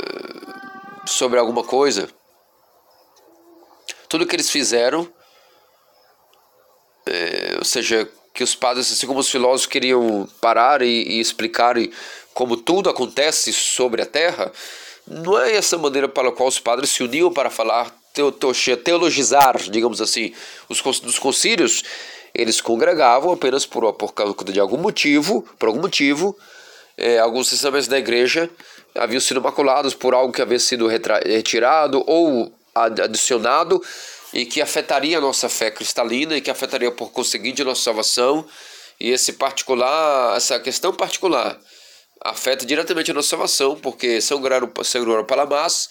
sobre 1.06 1.38
alguma 1.38 1.62
coisa. 1.62 2.08
Tudo 4.08 4.26
que 4.26 4.34
eles 4.34 4.50
fizeram, 4.50 5.12
é, 7.06 7.56
ou 7.58 7.64
seja, 7.64 8.08
que 8.32 8.42
os 8.42 8.54
padres, 8.54 8.90
assim 8.90 9.06
como 9.06 9.20
os 9.20 9.30
filósofos, 9.30 9.66
queriam 9.66 10.26
parar 10.40 10.80
e, 10.80 11.02
e 11.02 11.20
explicar 11.20 11.76
como 12.32 12.56
tudo 12.56 12.88
acontece 12.88 13.52
sobre 13.52 14.00
a 14.02 14.06
terra, 14.06 14.50
não 15.10 15.38
é 15.38 15.56
essa 15.56 15.76
maneira 15.76 16.08
pela 16.08 16.30
qual 16.30 16.48
os 16.48 16.60
padres 16.60 16.90
se 16.90 17.02
uniam 17.02 17.32
para 17.32 17.50
falar, 17.50 17.92
teologizar, 18.84 19.58
digamos 19.70 20.00
assim, 20.00 20.32
os 20.68 21.18
concílios, 21.18 21.82
eles 22.32 22.60
congregavam 22.60 23.32
apenas 23.32 23.66
por, 23.66 23.92
por 23.94 24.14
causa 24.14 24.34
de 24.44 24.60
algum 24.60 24.78
motivo, 24.78 25.42
por 25.58 25.68
algum 25.68 25.80
motivo, 25.80 26.38
é, 26.96 27.18
alguns 27.18 27.52
ensinamentos 27.52 27.88
da 27.88 27.98
igreja 27.98 28.48
haviam 28.94 29.20
sido 29.20 29.40
maculados 29.40 29.94
por 29.94 30.14
algo 30.14 30.32
que 30.32 30.42
havia 30.42 30.58
sido 30.58 30.86
retirado 30.86 32.04
ou 32.06 32.52
adicionado 32.74 33.82
e 34.32 34.44
que 34.44 34.60
afetaria 34.60 35.18
a 35.18 35.20
nossa 35.20 35.48
fé 35.48 35.70
cristalina 35.70 36.36
e 36.36 36.40
que 36.40 36.50
afetaria 36.50 36.90
por 36.90 37.10
conseguinte 37.10 37.62
a 37.62 37.64
nossa 37.64 37.82
salvação. 37.82 38.44
E 38.98 39.10
esse 39.10 39.32
particular 39.32 40.36
essa 40.36 40.58
questão 40.60 40.92
particular 40.92 41.58
afeta 42.24 42.66
diretamente 42.66 43.10
a 43.10 43.14
nossa 43.14 43.28
salvação, 43.28 43.76
porque 43.76 44.20
São 44.20 44.40
Gregório 44.40 45.24
Palamás, 45.24 45.88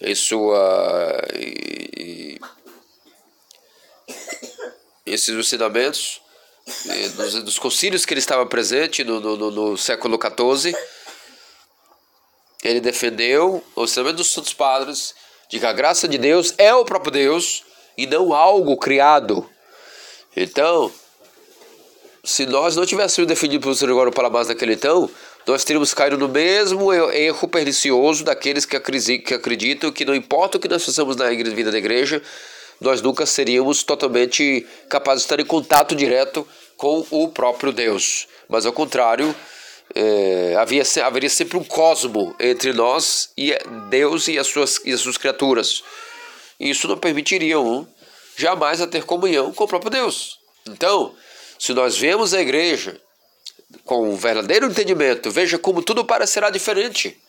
em 0.00 0.14
sua. 0.14 1.22
E, 1.38 2.38
esses 5.04 5.34
ensinamentos, 5.34 6.20
dos, 7.16 7.44
dos 7.44 7.58
concílios 7.58 8.04
que 8.04 8.14
ele 8.14 8.20
estava 8.20 8.46
presente 8.46 9.04
no, 9.04 9.20
no, 9.20 9.50
no 9.50 9.76
século 9.76 10.18
XIV, 10.18 10.74
ele 12.62 12.80
defendeu 12.80 13.62
o 13.74 13.84
ensinamento 13.84 14.18
dos 14.18 14.32
Santos 14.32 14.54
Padres 14.54 15.14
de 15.48 15.58
que 15.58 15.66
a 15.66 15.72
graça 15.72 16.08
de 16.08 16.16
Deus 16.16 16.54
é 16.56 16.72
o 16.74 16.84
próprio 16.84 17.12
Deus 17.12 17.64
e 17.98 18.06
não 18.06 18.32
algo 18.32 18.76
criado. 18.76 19.48
Então, 20.34 20.90
se 22.24 22.46
nós 22.46 22.76
não 22.76 22.86
tivéssemos 22.86 23.28
defendido 23.28 23.62
pelo 23.62 23.74
São 23.74 23.86
Gregório 23.86 24.12
Palamás 24.12 24.48
naquele 24.48 24.74
então, 24.74 25.10
nós 25.46 25.64
teríamos 25.64 25.92
caído 25.92 26.16
no 26.16 26.28
mesmo 26.28 26.92
erro 26.92 27.48
pernicioso 27.48 28.24
daqueles 28.24 28.64
que 28.64 28.76
acreditam 28.76 29.90
que 29.90 30.04
não 30.04 30.14
importa 30.14 30.56
o 30.56 30.60
que 30.60 30.68
nós 30.68 30.84
façamos 30.84 31.16
na 31.16 31.28
vida 31.30 31.70
da 31.70 31.78
igreja, 31.78 32.22
nós 32.80 33.00
nunca 33.00 33.26
seríamos 33.26 33.82
totalmente 33.82 34.66
capazes 34.88 35.22
de 35.22 35.26
estar 35.26 35.40
em 35.40 35.46
contato 35.46 35.94
direto 35.94 36.46
com 36.76 37.04
o 37.10 37.28
próprio 37.28 37.72
Deus. 37.72 38.26
Mas 38.48 38.66
ao 38.66 38.72
contrário, 38.72 39.34
é, 39.94 40.56
havia, 40.58 40.82
haveria 41.04 41.30
sempre 41.30 41.56
um 41.56 41.64
cosmo 41.64 42.34
entre 42.40 42.72
nós 42.72 43.30
e 43.36 43.56
Deus 43.88 44.28
e 44.28 44.38
as 44.38 44.46
suas, 44.46 44.80
e 44.84 44.92
as 44.92 45.00
suas 45.00 45.16
criaturas. 45.16 45.82
E 46.58 46.70
isso 46.70 46.88
não 46.88 46.96
permitiria 46.96 47.58
um 47.60 47.86
jamais 48.36 48.80
a 48.80 48.86
ter 48.86 49.04
comunhão 49.04 49.52
com 49.52 49.64
o 49.64 49.68
próprio 49.68 49.90
Deus. 49.90 50.38
Então, 50.68 51.14
se 51.58 51.72
nós 51.72 51.96
vemos 51.96 52.34
a 52.34 52.40
igreja 52.40 53.00
com 53.84 54.10
um 54.10 54.16
verdadeiro 54.16 54.66
entendimento, 54.66 55.30
veja 55.30 55.58
como 55.58 55.82
tudo 55.82 56.04
parecerá 56.04 56.50
diferente. 56.50 57.20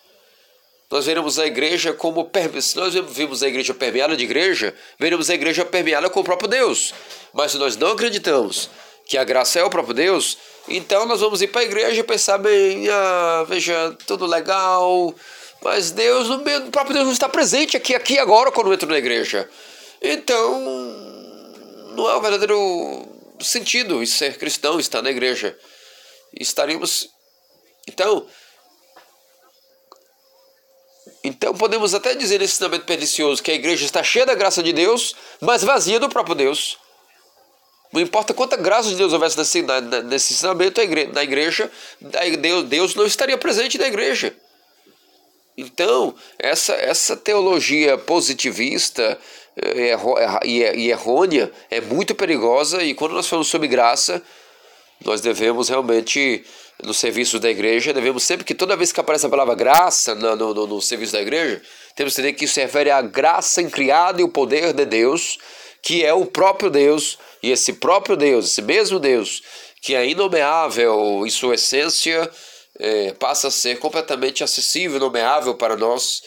Nós 0.89 1.05
veremos 1.05 1.39
a 1.39 1.47
igreja 1.47 1.91
como. 1.91 2.29
Se 2.61 2.77
nós 2.77 2.93
vimos 2.93 3.41
a 3.41 3.47
igreja 3.47 3.73
permeada 3.73 4.15
de 4.15 4.23
igreja, 4.23 4.75
veremos 4.99 5.29
a 5.29 5.33
igreja 5.33 5.65
permeada 5.65 6.09
com 6.09 6.19
o 6.19 6.23
próprio 6.23 6.47
Deus. 6.47 6.93
Mas 7.33 7.51
se 7.51 7.57
nós 7.57 7.75
não 7.75 7.93
acreditamos 7.93 8.69
que 9.05 9.17
a 9.17 9.23
graça 9.23 9.59
é 9.59 9.63
o 9.63 9.69
próprio 9.71 9.95
Deus, 9.95 10.37
então 10.67 11.05
nós 11.05 11.19
vamos 11.19 11.41
ir 11.41 11.47
para 11.47 11.61
a 11.61 11.65
igreja 11.65 11.99
e 11.99 12.03
pensar 12.03 12.37
bem, 12.37 12.87
ah, 12.89 13.43
veja, 13.49 13.97
tudo 14.05 14.25
legal, 14.25 15.13
mas 15.63 15.91
Deus, 15.91 16.29
o 16.29 16.39
próprio 16.69 16.93
Deus 16.93 17.05
não 17.05 17.13
está 17.13 17.27
presente 17.27 17.75
aqui, 17.75 17.95
aqui 17.95 18.19
agora 18.19 18.51
quando 18.51 18.67
eu 18.67 18.73
entro 18.73 18.87
na 18.87 18.97
igreja. 18.97 19.49
Então, 20.01 20.61
não 21.95 22.09
é 22.09 22.15
o 22.15 22.21
verdadeiro 22.21 23.07
sentido 23.39 24.05
ser 24.05 24.37
cristão, 24.37 24.79
estar 24.79 25.01
na 25.01 25.09
igreja. 25.09 25.57
Estaríamos. 26.39 27.09
Então, 27.87 28.25
então 31.23 31.53
podemos 31.53 31.93
até 31.93 32.15
dizer 32.15 32.39
nesse 32.39 32.53
ensinamento 32.53 32.85
pernicioso 32.85 33.41
que 33.41 33.51
a 33.51 33.55
igreja 33.55 33.85
está 33.85 34.03
cheia 34.03 34.25
da 34.25 34.35
graça 34.35 34.61
de 34.61 34.73
Deus, 34.73 35.15
mas 35.39 35.63
vazia 35.63 35.99
do 35.99 36.09
próprio 36.09 36.35
Deus. 36.35 36.77
Não 37.93 38.01
importa 38.01 38.33
quanta 38.33 38.57
graça 38.57 38.89
de 38.89 38.95
Deus 38.95 39.13
houvesse 39.13 39.37
nesse, 39.37 39.61
nesse 40.05 40.33
ensinamento 40.33 40.81
na 41.13 41.23
igreja, 41.23 41.71
Deus, 42.67 42.95
não 42.95 43.05
estaria 43.05 43.37
presente 43.37 43.77
na 43.77 43.87
igreja. 43.87 44.35
Então, 45.55 46.15
essa, 46.39 46.73
essa 46.73 47.15
teologia 47.15 47.95
positivista 47.95 49.19
é, 49.55 49.95
e 50.43 50.89
errônea 50.89 51.51
é 51.69 51.79
muito 51.79 52.15
perigosa 52.15 52.83
e 52.83 52.95
quando 52.95 53.13
nós 53.13 53.27
falamos 53.27 53.47
sobre 53.47 53.67
graça, 53.67 54.21
nós 55.05 55.21
devemos 55.21 55.69
realmente, 55.69 56.43
no 56.83 56.93
serviço 56.93 57.39
da 57.39 57.49
igreja, 57.49 57.93
devemos 57.93 58.23
sempre 58.23 58.45
que 58.45 58.55
toda 58.55 58.75
vez 58.75 58.91
que 58.91 58.99
aparece 58.99 59.25
a 59.25 59.29
palavra 59.29 59.55
graça 59.55 60.15
no, 60.15 60.35
no, 60.35 60.67
no 60.67 60.81
serviço 60.81 61.13
da 61.13 61.21
igreja, 61.21 61.61
temos 61.95 62.15
que 62.15 62.21
entender 62.21 62.37
que 62.37 62.45
isso 62.45 62.55
se 62.55 62.61
refere 62.61 62.89
à 62.89 63.01
graça 63.01 63.61
incriada 63.61 64.21
e 64.21 64.23
o 64.23 64.29
poder 64.29 64.73
de 64.73 64.85
Deus, 64.85 65.37
que 65.81 66.03
é 66.03 66.13
o 66.13 66.25
próprio 66.25 66.69
Deus, 66.69 67.17
e 67.41 67.51
esse 67.51 67.73
próprio 67.73 68.15
Deus, 68.15 68.45
esse 68.45 68.61
mesmo 68.61 68.99
Deus, 68.99 69.43
que 69.81 69.95
é 69.95 70.07
inomeável 70.07 71.23
em 71.25 71.29
sua 71.29 71.55
essência, 71.55 72.29
é, 72.79 73.11
passa 73.13 73.49
a 73.49 73.51
ser 73.51 73.77
completamente 73.79 74.43
acessível, 74.43 74.99
nomeável 74.99 75.55
para 75.55 75.75
nós, 75.75 76.23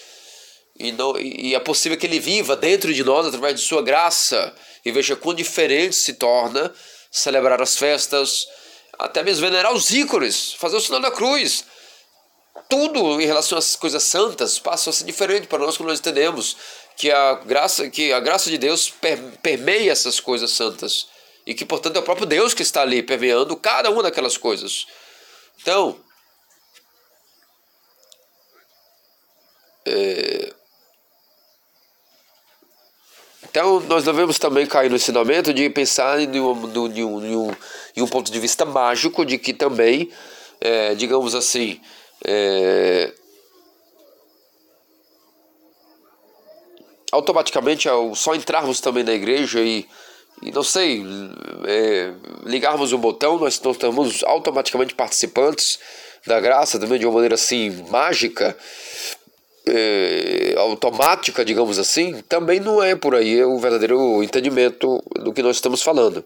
e, 0.78 0.92
não, 0.92 1.18
e 1.18 1.54
é 1.54 1.60
possível 1.60 1.96
que 1.96 2.06
ele 2.06 2.20
viva 2.20 2.54
dentro 2.54 2.92
de 2.92 3.02
nós 3.02 3.26
através 3.26 3.54
de 3.54 3.66
sua 3.66 3.82
graça, 3.82 4.54
e 4.84 4.92
veja 4.92 5.16
quão 5.16 5.34
diferente 5.34 5.96
se 5.96 6.12
torna 6.14 6.72
celebrar 7.10 7.62
as 7.62 7.78
festas, 7.78 8.46
até 8.98 9.22
mesmo 9.22 9.46
venerar 9.46 9.72
os 9.72 9.90
ícones, 9.90 10.54
fazer 10.54 10.76
o 10.76 10.80
sinal 10.80 11.00
da 11.00 11.10
cruz. 11.10 11.64
Tudo 12.68 13.20
em 13.20 13.26
relação 13.26 13.58
às 13.58 13.76
coisas 13.76 14.02
santas 14.02 14.58
passa 14.58 14.90
a 14.90 14.92
ser 14.92 15.04
diferente 15.04 15.46
para 15.46 15.58
nós 15.58 15.76
quando 15.76 15.90
nós 15.90 16.00
entendemos 16.00 16.56
que 16.96 17.10
a 17.10 17.34
graça, 17.34 17.88
que 17.90 18.12
a 18.12 18.20
graça 18.20 18.50
de 18.50 18.58
Deus 18.58 18.92
permeia 19.42 19.92
essas 19.92 20.18
coisas 20.18 20.50
santas 20.50 21.06
e 21.46 21.54
que, 21.54 21.64
portanto, 21.64 21.96
é 21.96 22.00
o 22.00 22.02
próprio 22.02 22.26
Deus 22.26 22.54
que 22.54 22.62
está 22.62 22.82
ali 22.82 23.02
permeando 23.02 23.56
cada 23.56 23.90
uma 23.90 24.02
daquelas 24.02 24.36
coisas. 24.36 24.86
Então, 25.60 26.00
é, 29.86 30.54
então 33.56 33.80
nós 33.88 34.04
devemos 34.04 34.38
também 34.38 34.66
cair 34.66 34.90
no 34.90 34.96
ensinamento 34.96 35.50
de 35.50 35.70
pensar 35.70 36.20
em 36.20 36.28
um, 36.38 36.68
de 36.68 36.78
um, 36.78 36.88
de 36.90 37.02
um, 37.02 37.50
em 37.96 38.02
um 38.02 38.06
ponto 38.06 38.30
de 38.30 38.38
vista 38.38 38.66
mágico 38.66 39.24
de 39.24 39.38
que 39.38 39.54
também, 39.54 40.10
é, 40.60 40.94
digamos 40.94 41.34
assim, 41.34 41.80
é, 42.22 43.14
automaticamente, 47.10 47.88
ao 47.88 48.14
só 48.14 48.34
entrarmos 48.34 48.78
também 48.78 49.02
na 49.02 49.14
igreja 49.14 49.58
e, 49.62 49.86
e 50.42 50.52
não 50.52 50.62
sei, 50.62 51.02
é, 51.66 52.12
ligarmos 52.44 52.92
o 52.92 52.98
botão, 52.98 53.38
nós 53.38 53.54
estamos 53.54 54.22
automaticamente 54.24 54.94
participantes 54.94 55.78
da 56.26 56.38
graça, 56.40 56.78
também 56.78 56.98
de 56.98 57.06
uma 57.06 57.14
maneira 57.14 57.36
assim 57.36 57.70
mágica, 57.88 58.54
é, 59.68 60.54
automática, 60.58 61.44
digamos 61.44 61.78
assim, 61.78 62.22
também 62.28 62.60
não 62.60 62.82
é 62.82 62.94
por 62.94 63.14
aí 63.14 63.42
o 63.44 63.58
verdadeiro 63.58 64.22
entendimento 64.22 65.02
do 65.16 65.32
que 65.32 65.42
nós 65.42 65.56
estamos 65.56 65.82
falando. 65.82 66.24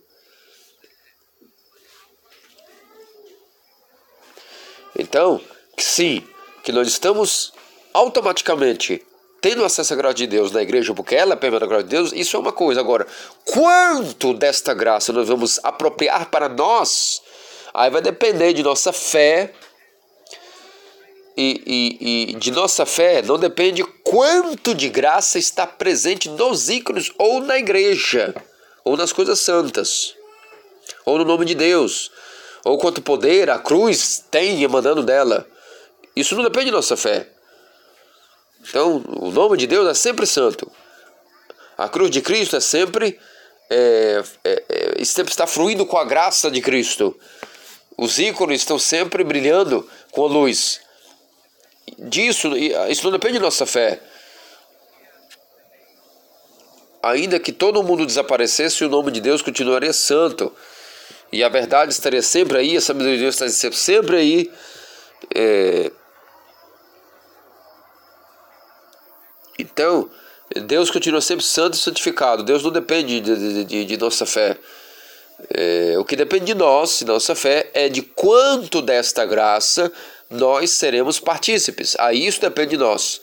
Então, 4.99 5.41
sim, 5.79 6.23
que 6.63 6.73
nós 6.73 6.87
estamos 6.87 7.53
automaticamente 7.95 9.03
tendo 9.41 9.65
acesso 9.65 9.95
à 9.95 9.97
graça 9.97 10.15
de 10.15 10.27
Deus 10.27 10.53
na 10.53 10.61
igreja, 10.61 10.93
porque 10.93 11.17
ela 11.17 11.33
é 11.33 11.37
permanente 11.37 11.65
a 11.65 11.69
graça 11.69 11.85
de 11.85 11.91
Deus, 11.91 12.13
isso 12.13 12.37
é 12.37 12.41
uma 12.41 12.53
coisa. 12.53 12.81
Agora, 12.81 13.07
quanto 13.47 14.35
desta 14.35 14.75
graça 14.75 15.13
nós 15.13 15.29
vamos 15.29 15.59
apropriar 15.63 16.31
para 16.31 16.49
nós, 16.49 17.23
aí 17.73 17.91
vai 17.91 18.03
depender 18.03 18.53
de 18.53 18.63
nossa 18.63 18.93
fé. 18.93 19.53
E, 21.43 21.63
e, 21.67 22.33
e 22.33 22.35
de 22.35 22.51
nossa 22.51 22.85
fé 22.85 23.23
não 23.23 23.39
depende 23.39 23.83
quanto 24.05 24.75
de 24.75 24.91
graça 24.91 25.39
está 25.39 25.67
presente 25.67 26.29
nos 26.29 26.69
ícones 26.69 27.11
ou 27.17 27.41
na 27.41 27.57
igreja, 27.57 28.35
ou 28.85 28.95
nas 28.95 29.11
coisas 29.11 29.41
santas, 29.41 30.15
ou 31.07 31.17
no 31.17 31.25
nome 31.25 31.47
de 31.47 31.55
Deus, 31.55 32.11
ou 32.63 32.77
quanto 32.77 33.01
poder 33.01 33.49
a 33.49 33.59
cruz 33.59 34.23
tem 34.31 34.63
emanando 34.63 35.03
dela. 35.03 35.49
Isso 36.15 36.37
não 36.37 36.45
depende 36.45 36.67
de 36.67 36.73
nossa 36.73 36.95
fé. 36.95 37.27
Então, 38.69 39.03
o 39.07 39.31
nome 39.31 39.57
de 39.57 39.67
Deus 39.67 39.89
é 39.89 39.95
sempre 39.95 40.27
santo. 40.27 40.71
A 41.79 41.89
cruz 41.89 42.11
de 42.11 42.21
Cristo 42.21 42.55
é 42.55 42.61
sempre, 42.61 43.19
é, 43.71 44.23
é, 44.45 44.65
é, 44.99 45.05
sempre 45.07 45.33
está 45.33 45.47
fluindo 45.47 45.87
com 45.87 45.97
a 45.97 46.05
graça 46.05 46.51
de 46.51 46.61
Cristo. 46.61 47.19
Os 47.97 48.19
ícones 48.19 48.61
estão 48.61 48.79
sempre 48.79 49.25
brilhando 49.25 49.89
com 50.11 50.27
a 50.27 50.29
luz. 50.29 50.83
Disso, 51.99 52.57
isso 52.57 53.05
não 53.05 53.13
depende 53.13 53.35
de 53.35 53.41
nossa 53.41 53.67
fé. 53.67 54.01
Ainda 57.03 57.41
que 57.41 57.53
todo 57.53 57.83
mundo 57.83 58.05
desaparecesse, 58.05 58.85
o 58.85 58.89
nome 58.89 59.11
de 59.11 59.21
Deus 59.21 59.43
continuaria 59.43 59.93
santo. 59.93 60.55
E 61.33 61.43
a 61.43 61.49
verdade 61.49 61.93
estaria 61.93 62.23
sempre 62.23 62.59
aí, 62.59 62.77
a 62.77 62.81
sabedoria 62.81 63.17
de 63.17 63.23
Deus 63.23 63.41
estaria 63.41 63.73
sempre 63.73 64.17
aí. 64.17 64.51
É, 65.35 65.91
Então, 69.61 70.11
Deus 70.65 70.91
continua 70.91 71.21
sempre 71.21 71.45
santo 71.45 71.75
e 71.75 71.79
santificado. 71.79 72.43
Deus 72.43 72.63
não 72.63 72.71
depende 72.71 73.21
de, 73.21 73.65
de, 73.65 73.85
de 73.85 73.97
nossa 73.99 74.25
fé. 74.25 74.57
É, 75.51 75.97
o 75.99 76.05
que 76.05 76.17
depende 76.17 76.47
de 76.47 76.55
nós, 76.55 76.99
de 76.99 77.05
nossa 77.05 77.35
fé, 77.35 77.71
é 77.75 77.89
de 77.89 78.03
quanto 78.03 78.81
desta 78.81 79.25
graça 79.27 79.93
nós 80.31 80.71
seremos 80.71 81.19
partícipes. 81.19 81.97
Aí 81.99 82.27
isso 82.27 82.41
depende 82.41 82.71
de 82.71 82.77
nós. 82.77 83.21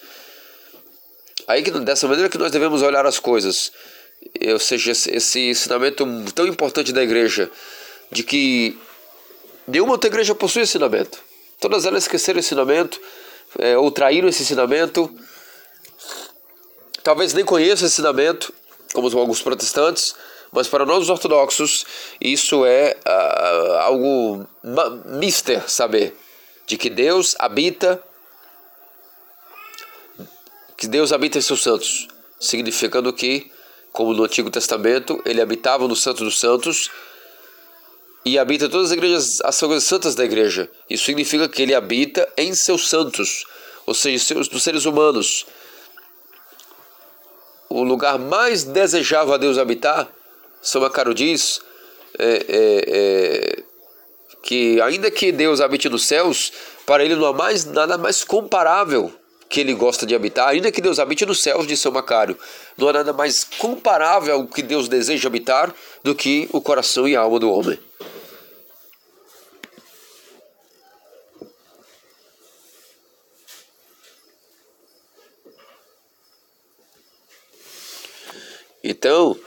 Aí 1.48 1.64
que 1.64 1.72
dessa 1.72 2.08
maneira 2.08 2.30
que 2.30 2.38
nós 2.38 2.52
devemos 2.52 2.82
olhar 2.82 3.06
as 3.06 3.18
coisas. 3.18 3.72
Ou 4.52 4.60
seja, 4.60 4.92
esse, 4.92 5.40
ensinamento 5.40 6.06
tão 6.36 6.46
importante 6.46 6.92
da 6.92 7.02
igreja, 7.02 7.50
de 8.12 8.24
que 8.24 8.78
nenhuma 9.66 9.94
outra 9.94 10.10
igreja 10.10 10.36
possui 10.36 10.64
ensinamento. 10.64 11.18
Todas 11.60 11.86
elas 11.86 12.04
esqueceram 12.04 12.38
o 12.38 12.40
ensinamento, 12.40 13.00
é, 13.60 13.78
ou 13.78 13.90
traíram 13.90 14.28
esse 14.28 14.44
ensinamento, 14.44 15.10
talvez 17.02 17.34
nem 17.34 17.46
conheça 17.46 17.86
esse 17.86 17.94
ensinamento, 17.94 18.54
como 18.94 19.08
alguns 19.18 19.42
protestantes, 19.42 20.14
mas 20.52 20.68
para 20.68 20.86
nós 20.86 21.04
os 21.04 21.10
ortodoxos 21.10 21.86
isso 22.20 22.66
é 22.66 22.96
uh, 23.06 23.74
algo 23.80 24.48
mister 25.06 25.70
saber 25.70 26.16
de 26.68 26.78
que 26.78 26.90
Deus 26.90 27.36
habita 27.40 28.04
que 30.78 30.88
Deus 30.88 31.12
habita 31.12 31.40
em 31.40 31.42
seus 31.42 31.64
santos, 31.64 32.08
significando 32.40 33.12
que, 33.12 33.52
como 33.92 34.14
no 34.14 34.26
Antigo 34.26 34.52
Testamento, 34.52 35.20
ele 35.26 35.42
habitava 35.42 35.88
no 35.88 35.96
Santo 35.96 36.24
dos 36.24 36.40
Santos 36.40 36.92
e 38.24 38.38
habita 38.38 38.70
todas 38.70 38.92
as 38.92 38.94
igrejas, 38.96 39.42
as 39.42 39.60
coisas 39.60 39.84
santas 39.86 40.14
da 40.14 40.24
igreja. 40.24 40.70
Isso 40.88 41.06
significa 41.06 41.50
que 41.50 41.64
ele 41.64 41.74
habita 41.74 42.32
em 42.38 42.54
seus 42.54 42.88
santos, 42.88 43.48
ou 43.88 43.96
seja, 43.96 44.24
seus, 44.24 44.48
dos 44.48 44.62
seres 44.62 44.86
humanos 44.86 45.48
o 47.70 47.84
lugar 47.84 48.18
mais 48.18 48.64
desejável 48.64 49.34
a 49.34 49.38
Deus 49.38 49.58
habitar, 49.58 50.10
São 50.62 50.82
Macaro 50.82 51.14
diz 51.14 51.62
é, 52.18 52.26
é, 52.26 52.84
é, 52.88 53.64
que 54.44 54.80
ainda 54.82 55.12
que 55.12 55.32
Deus 55.32 55.62
habite 55.62 55.90
nos 55.90 56.06
céus, 56.06 56.52
para 56.86 57.04
ele 57.04 57.16
não 57.16 57.26
há 57.26 57.34
mais 57.34 57.66
nada 57.66 57.98
mais 57.98 58.24
comparável 58.24 59.12
que 59.50 59.62
ele 59.62 59.74
gosta 59.74 60.06
de 60.06 60.14
habitar, 60.14 60.50
ainda 60.50 60.72
que 60.72 60.82
Deus 60.82 61.00
habite 61.00 61.26
nos 61.26 61.42
céus 61.42 61.66
de 61.66 61.78
São 61.78 61.92
Macário, 61.92 62.38
não 62.78 62.90
há 62.90 62.94
nada 62.94 63.14
mais 63.14 63.44
comparável 63.44 64.36
ao 64.36 64.48
que 64.48 64.62
Deus 64.62 64.88
deseja 64.88 65.28
habitar 65.28 65.74
do 66.04 66.14
que 66.14 66.50
o 66.52 66.62
coração 66.62 67.08
e 67.08 67.16
a 67.16 67.22
alma 67.22 67.40
do 67.40 67.50
homem. 67.50 67.80
Então, 78.84 79.38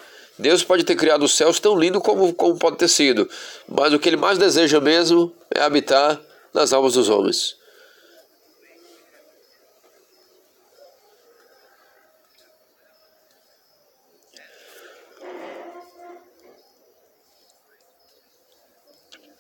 Deus 0.41 0.65
pode 0.65 0.85
ter 0.85 0.97
criado 0.97 1.23
os 1.23 1.35
céus 1.35 1.61
tão 1.61 1.79
lindo 1.79 2.01
como, 2.01 2.33
como 2.33 2.57
pode 2.57 2.79
ter 2.79 2.89
sido, 2.89 3.29
mas 3.69 3.93
o 3.93 3.99
que 3.99 4.09
ele 4.09 4.17
mais 4.17 4.39
deseja 4.39 4.81
mesmo 4.81 5.33
é 5.55 5.61
habitar 5.61 6.19
nas 6.53 6.73
almas 6.73 6.95
dos 6.95 7.09
homens. 7.11 7.57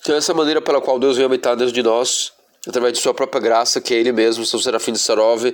Então, 0.02 0.16
essa 0.16 0.34
maneira 0.34 0.60
pela 0.60 0.80
qual 0.80 0.98
Deus 0.98 1.16
vem 1.16 1.24
habitar 1.24 1.56
dentro 1.56 1.72
de 1.72 1.82
nós, 1.82 2.32
através 2.66 2.92
de 2.94 3.00
Sua 3.00 3.14
própria 3.14 3.40
graça, 3.40 3.80
que 3.80 3.94
é 3.94 3.98
Ele 3.98 4.12
mesmo, 4.12 4.44
São 4.44 4.58
Serafim 4.58 4.92
de 4.92 4.98
Sarov, 4.98 5.44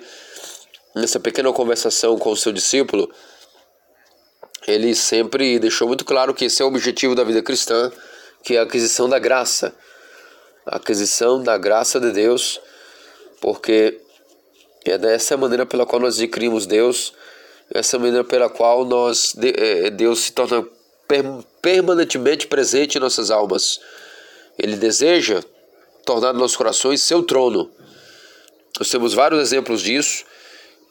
nessa 0.95 1.21
pequena 1.21 1.53
conversação 1.53 2.19
com 2.19 2.31
o 2.31 2.37
seu 2.37 2.53
discípulo, 2.53 3.13
ele 4.67 4.95
sempre 4.95 5.59
deixou 5.59 5.87
muito 5.87 6.05
claro 6.05 6.35
que 6.35 6.47
esse 6.47 6.61
é 6.61 6.65
o 6.65 6.69
objetivo 6.69 7.15
da 7.15 7.23
vida 7.23 7.43
cristã, 7.43 7.91
que 8.43 8.57
é 8.57 8.59
a 8.59 8.63
aquisição 8.63 9.09
da 9.09 9.19
graça. 9.19 9.75
A 10.67 10.77
aquisição 10.77 11.41
da 11.43 11.57
graça 11.57 12.01
de 12.01 12.11
Deus, 12.11 12.61
porque 13.41 14.01
é 14.85 14.99
dessa 14.99 15.37
maneira 15.37 15.65
pela 15.65 15.87
qual 15.87 16.01
nós 16.01 16.17
adquirimos 16.17 16.67
Deus, 16.67 17.13
essa 17.73 17.99
maneira 17.99 18.25
pela 18.25 18.49
qual 18.49 18.85
nós 18.85 19.35
é, 19.41 19.91
Deus 19.91 20.21
se 20.21 20.33
torna 20.33 20.67
permanentemente 21.63 22.47
presente 22.47 22.99
em 22.99 23.01
nossas 23.01 23.31
almas. 23.31 23.81
Ele 24.59 24.77
deseja 24.77 25.43
tornar 26.05 26.33
nossos 26.33 26.57
corações 26.57 27.03
seu 27.03 27.23
trono. 27.23 27.71
Nós 28.79 28.91
temos 28.91 29.15
vários 29.15 29.41
exemplos 29.41 29.83
disso. 29.83 30.25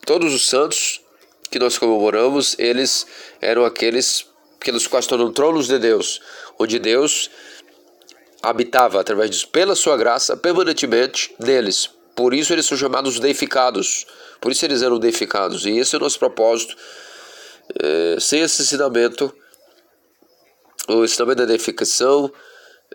Todos 0.06 0.34
os 0.34 0.48
santos 0.48 1.02
que 1.50 1.60
nós 1.60 1.78
comemoramos, 1.78 2.56
eles 2.58 3.06
eram 3.42 3.66
aqueles 3.66 4.26
pelos 4.60 4.88
quais 4.88 5.06
tornam 5.06 5.32
tronos 5.32 5.68
de 5.68 5.78
Deus, 5.78 6.20
onde 6.58 6.80
Deus 6.80 7.30
habitava 8.42 9.00
através 9.00 9.30
disso, 9.30 9.48
pela 9.50 9.76
sua 9.76 9.98
graça, 9.98 10.36
permanentemente 10.36 11.36
neles. 11.40 11.90
Por 12.16 12.34
isso 12.34 12.54
eles 12.54 12.66
são 12.66 12.78
chamados 12.78 13.20
deificados. 13.20 14.06
Por 14.40 14.52
isso 14.52 14.66
eles 14.66 14.82
eram 14.82 14.98
deificados. 14.98 15.66
E 15.66 15.78
esse 15.78 15.96
é 15.96 15.98
o 15.98 16.02
nosso 16.02 16.18
propósito. 16.18 16.76
É, 17.82 18.18
sem 18.20 18.42
esse 18.42 18.62
ensinamento, 18.62 19.34
o 20.88 21.04
ensinamento 21.04 21.40
da 21.40 21.46
deificação 21.46 22.32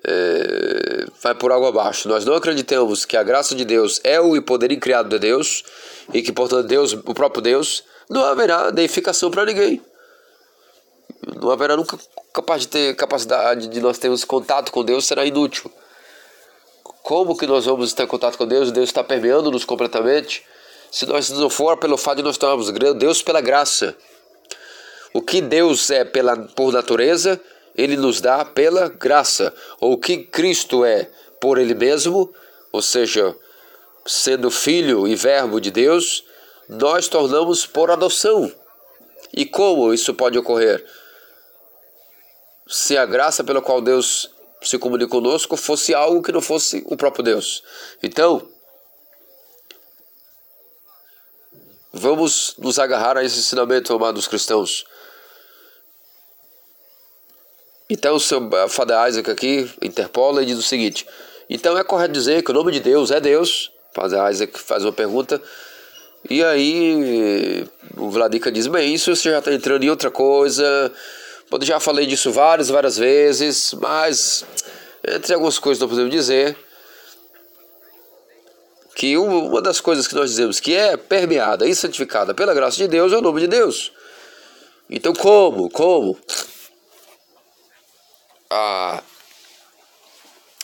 é, 0.05 1.05
vai 1.23 1.35
por 1.35 1.53
água 1.53 1.69
abaixo. 1.69 2.09
Nós 2.09 2.25
não 2.25 2.35
acreditamos 2.35 3.05
que 3.05 3.17
a 3.17 3.23
graça 3.23 3.55
de 3.55 3.65
Deus 3.65 4.01
é 4.03 4.21
o 4.21 4.41
poder 4.43 4.73
incriado 4.73 5.09
de 5.09 5.19
Deus 5.19 5.63
e 6.15 6.23
que, 6.23 6.33
portanto, 6.33 6.67
Deus, 6.67 6.93
o 6.93 7.15
próprio 7.15 7.43
Deus, 7.43 7.85
não 8.11 8.25
haverá 8.25 8.71
deificação 8.71 9.31
para 9.31 9.47
ninguém. 9.47 9.81
Não 11.41 11.51
haverá 11.51 11.77
nunca 11.77 11.97
capaz 12.35 12.63
de 12.63 12.69
ter 12.69 12.97
capacidade 12.97 13.69
de 13.69 13.81
nós 13.81 13.99
termos 13.99 14.25
contato 14.25 14.73
com 14.73 14.85
Deus, 14.85 15.07
será 15.07 15.25
inútil. 15.25 15.71
Como 17.05 17.37
que 17.37 17.47
nós 17.47 17.67
vamos 17.67 17.93
ter 17.93 18.07
contato 18.09 18.37
com 18.37 18.47
Deus? 18.47 18.73
Deus 18.73 18.89
está 18.89 19.05
permeando-nos 19.05 19.65
completamente. 19.65 20.45
Se 20.91 21.07
nós 21.07 21.31
não 21.31 21.49
for 21.49 21.77
pelo 21.77 21.97
fato 21.97 22.17
de 22.17 22.25
nós 22.25 22.37
tomarmos 22.37 22.69
Deus 22.99 23.23
pela 23.23 23.41
graça. 23.41 23.97
O 25.15 25.23
que 25.23 25.41
Deus 25.41 25.89
é 25.91 26.05
pela, 26.05 26.37
por 26.37 26.73
natureza, 26.73 27.41
Ele 27.77 27.97
nos 27.97 28.21
dá 28.21 28.45
pela 28.45 28.89
graça. 28.89 29.55
Ou 29.81 29.93
o 29.93 29.99
que 29.99 30.19
Cristo 30.19 30.85
é 30.85 31.09
por 31.41 31.59
Ele 31.59 31.75
mesmo, 31.75 32.33
ou 32.73 32.83
seja, 32.83 33.37
sendo 34.05 34.51
Filho 34.51 35.07
e 35.07 35.15
Verbo 35.15 35.61
de 35.61 35.71
Deus, 35.71 36.25
nós 36.71 37.09
tornamos 37.09 37.67
por 37.67 37.91
adoção. 37.91 38.51
E 39.33 39.45
como 39.45 39.93
isso 39.93 40.15
pode 40.15 40.39
ocorrer? 40.39 40.85
Se 42.69 42.97
a 42.97 43.05
graça 43.05 43.43
pela 43.43 43.61
qual 43.61 43.81
Deus 43.81 44.31
se 44.63 44.79
comunica 44.79 45.11
conosco 45.11 45.57
fosse 45.57 45.95
algo 45.95 46.23
que 46.23 46.31
não 46.31 46.41
fosse 46.41 46.85
o 46.87 46.97
próprio 46.97 47.25
Deus. 47.25 47.63
Então, 48.03 48.47
vamos 51.93 52.55
nos 52.59 52.79
agarrar 52.79 53.17
a 53.17 53.25
esse 53.25 53.39
ensinamento, 53.39 53.93
amados 53.95 54.29
cristãos. 54.29 54.85
Então, 57.89 58.15
o 58.15 58.21
seu 58.21 58.41
Father 58.69 59.09
Isaac 59.09 59.31
aqui 59.31 59.73
interpola 59.83 60.43
e 60.43 60.47
diz 60.47 60.59
o 60.59 60.63
seguinte: 60.63 61.07
então 61.49 61.77
é 61.77 61.83
correto 61.83 62.13
dizer 62.13 62.45
que 62.45 62.51
o 62.53 62.55
nome 62.55 62.71
de 62.71 62.79
Deus 62.79 63.11
é 63.11 63.19
Deus? 63.19 63.73
Father 63.93 64.31
Isaac 64.31 64.57
faz 64.57 64.85
uma 64.85 64.93
pergunta 64.93 65.43
e 66.29 66.45
aí 66.45 67.67
o 67.97 68.11
Vladica 68.11 68.53
diz, 68.53 68.67
bem, 68.67 68.95
isso 68.95 69.15
você 69.15 69.31
já 69.31 69.39
está 69.39 69.53
entrando 69.53 69.85
em 69.85 69.91
outra 69.91 70.11
coisa. 70.11 70.93
Eu 71.51 71.63
já 71.63 71.81
falei 71.81 72.07
disso 72.07 72.31
várias, 72.31 72.69
várias 72.69 72.97
vezes, 72.97 73.75
mas 73.75 74.45
entre 75.07 75.35
algumas 75.35 75.59
coisas 75.59 75.81
nós 75.81 75.91
podemos 75.91 76.11
dizer 76.11 76.57
que 78.95 79.17
uma 79.17 79.63
das 79.63 79.81
coisas 79.81 80.07
que 80.07 80.15
nós 80.15 80.31
dizemos 80.31 80.61
que 80.61 80.77
é 80.77 80.97
permeada 80.97 81.67
e 81.67 81.75
santificada 81.75 82.35
pela 82.35 82.53
graça 82.53 82.77
de 82.77 82.87
Deus 82.87 83.13
é 83.13 83.17
o 83.17 83.23
nome 83.23 83.41
de 83.41 83.47
Deus. 83.47 83.93
Então 84.89 85.15
como? 85.15 85.71
Como? 85.71 86.19
A, 88.51 89.03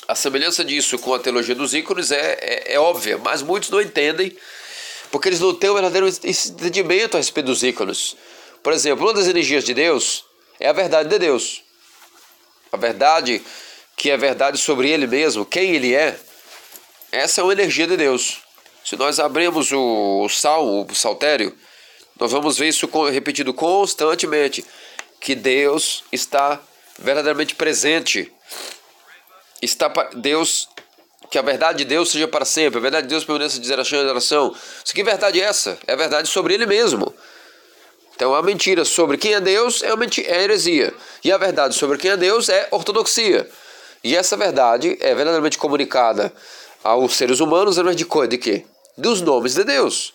a 0.07 0.15
semelhança 0.15 0.65
disso 0.65 0.99
com 0.99 1.15
a 1.15 1.19
teologia 1.19 1.55
dos 1.55 1.73
ícones 1.73 2.11
é, 2.11 2.37
é, 2.41 2.75
é 2.75 2.81
óbvia, 2.81 3.17
mas 3.17 3.43
muitos 3.43 3.71
não 3.71 3.81
entendem 3.81 4.37
porque 5.11 5.29
eles 5.29 5.41
não 5.41 5.55
têm 5.55 5.71
um 5.71 5.75
verdadeiro 5.75 6.09
entendimento 6.09 7.17
a 7.17 7.19
respeito 7.19 7.47
dos 7.47 7.63
ícones. 7.63 8.17
Por 8.63 8.73
exemplo, 8.73 9.07
uma 9.07 9.15
das 9.15 9.27
energias 9.27 9.65
de 9.65 9.75
Deus 9.75 10.25
é 10.59 10.69
a 10.69 10.73
verdade 10.73 11.09
de 11.09 11.19
Deus. 11.19 11.63
A 12.73 12.77
verdade 12.77 13.43
que 13.97 14.11
é 14.11 14.17
verdade 14.17 14.59
sobre 14.59 14.91
Ele 14.91 15.07
mesmo, 15.07 15.47
quem 15.47 15.75
Ele 15.75 15.95
é, 15.95 16.19
essa 17.11 17.41
é 17.41 17.45
uma 17.45 17.53
energia 17.53 17.87
de 17.87 17.97
Deus. 17.97 18.39
Se 18.85 18.95
nós 18.97 19.19
abrirmos 19.19 19.73
o, 19.73 20.23
o 20.25 20.29
salmo, 20.29 20.87
o 20.89 20.95
saltério, 20.95 21.57
nós 22.19 22.33
vamos 22.33 22.59
ver 22.59 22.69
isso 22.69 22.89
repetido 23.11 23.53
constantemente, 23.53 24.65
que 25.21 25.35
Deus 25.35 26.05
está 26.13 26.61
verdadeiramente 26.99 27.55
presente. 27.55 28.33
Está 29.61 29.89
Deus 30.15 30.69
que 31.31 31.39
a 31.39 31.43
verdade 31.43 31.79
de 31.79 31.85
Deus 31.85 32.11
seja 32.11 32.29
para 32.29 32.45
sempre, 32.45 32.79
a 32.79 32.83
verdade 32.83 33.07
de 33.07 33.11
Deus 33.11 33.24
permaneça 33.24 33.59
de 33.59 33.66
geração 33.66 33.99
em 33.99 34.07
geração. 34.07 34.55
Isso 34.85 34.95
que 34.95 35.03
verdade 35.03 35.41
é 35.41 35.45
essa? 35.45 35.79
É 35.87 35.93
a 35.93 35.97
verdade 35.97 36.29
sobre 36.29 36.55
Ele 36.55 36.66
mesmo. 36.66 37.12
Então 38.14 38.35
a 38.35 38.43
mentira 38.43 38.85
sobre 38.85 39.18
quem 39.18 39.35
é 39.35 39.41
Deus 39.41 39.83
é, 39.83 39.89
é 39.89 40.43
heresia. 40.43 40.95
E 41.22 41.31
a 41.31 41.37
verdade 41.37 41.74
sobre 41.74 41.99
quem 41.99 42.12
é 42.12 42.16
Deus 42.16 42.49
é 42.49 42.68
ortodoxia. 42.70 43.49
E 44.03 44.16
essa 44.16 44.37
verdade 44.37 44.97
é 45.01 45.14
verdadeiramente 45.14 45.59
comunicada 45.59 46.33
aos 46.83 47.14
seres 47.14 47.41
humanos 47.41 47.77
através 47.77 47.97
de 47.97 48.05
coisa 48.05 48.29
de 48.29 48.39
quê? 48.39 48.64
Dos 48.97 49.20
nomes 49.20 49.55
de 49.55 49.64
Deus. 49.64 50.14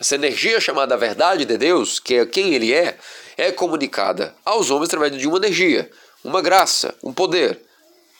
Essa 0.00 0.14
energia 0.14 0.60
chamada 0.60 0.96
verdade 0.96 1.44
de 1.44 1.58
Deus, 1.58 2.00
que 2.00 2.14
é 2.14 2.26
quem 2.26 2.54
Ele 2.54 2.72
é, 2.72 2.96
é 3.36 3.52
comunicada 3.52 4.34
aos 4.44 4.70
homens 4.70 4.88
através 4.88 5.16
de 5.16 5.26
uma 5.26 5.36
energia, 5.36 5.90
uma 6.24 6.40
graça, 6.40 6.94
um 7.02 7.12
poder, 7.12 7.60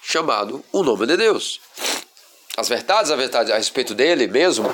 chamado 0.03 0.63
o 0.73 0.83
nome 0.83 1.07
de 1.07 1.17
Deus 1.17 1.61
as 2.57 2.69
verdades, 2.69 3.11
a 3.11 3.17
verdade 3.17 3.53
a 3.53 3.57
respeito 3.57 3.95
dele 3.95 4.27
mesmo, 4.27 4.73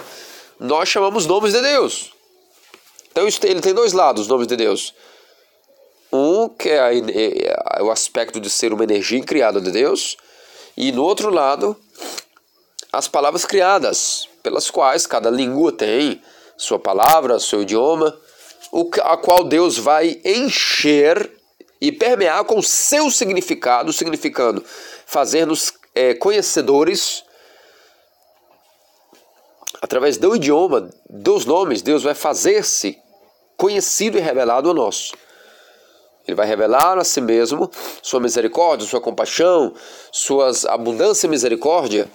nós 0.59 0.89
chamamos 0.89 1.27
nomes 1.27 1.53
de 1.53 1.61
Deus. 1.61 2.13
Então 3.11 3.27
ele 3.27 3.61
tem 3.61 3.75
dois 3.75 3.93
lados, 3.93 4.23
os 4.23 4.29
nomes 4.29 4.47
de 4.47 4.57
Deus. 4.57 4.95
Um 6.13 6.49
que 6.49 6.71
é, 6.71 6.99
é, 6.99 7.79
é 7.79 7.83
o 7.83 7.91
aspecto 7.91 8.41
de 8.41 8.49
ser 8.49 8.73
uma 8.73 8.85
energia 8.85 9.23
criada 9.23 9.61
de 9.61 9.71
Deus, 9.71 10.17
e 10.77 10.93
no 10.93 11.03
outro 11.03 11.31
lado, 11.31 11.77
as 12.93 13.07
palavras 13.09 13.45
criadas, 13.45 14.29
pelas 14.43 14.71
quais 14.71 15.07
cada 15.07 15.31
língua 15.31 15.73
tem 15.73 16.23
sua 16.57 16.79
palavra, 16.79 17.39
seu 17.39 17.63
idioma, 17.63 18.17
a 19.03 19.17
qual 19.17 19.45
Deus 19.45 19.79
vai 19.79 20.21
encher 20.25 21.31
e 21.81 21.93
permear 21.93 22.45
com 22.45 22.61
seu 22.61 23.11
significado, 23.11 23.93
significando 23.93 24.65
fazer-nos 25.07 25.73
é, 25.95 26.15
conhecedores 26.15 27.25
através 29.81 30.17
do 30.17 30.35
idioma, 30.35 30.91
dos 31.09 31.45
nomes, 31.45 31.83
Deus 31.83 32.03
vai 32.03 32.15
fazer-se 32.15 32.99
conhecido 33.57 34.19
e 34.19 34.21
revelado 34.21 34.71
a 34.71 34.75
nós. 34.75 35.13
Ele 36.27 36.35
vai 36.35 36.47
revelar 36.47 36.99
a 36.99 37.05
si 37.05 37.21
mesmo 37.21 37.71
sua 38.03 38.21
misericórdia, 38.21 38.87
sua 38.87 39.01
compaixão, 39.01 39.75
suas 40.13 40.67
abundância 40.67 41.27
e 41.27 41.31
misericórdia. 41.31 42.09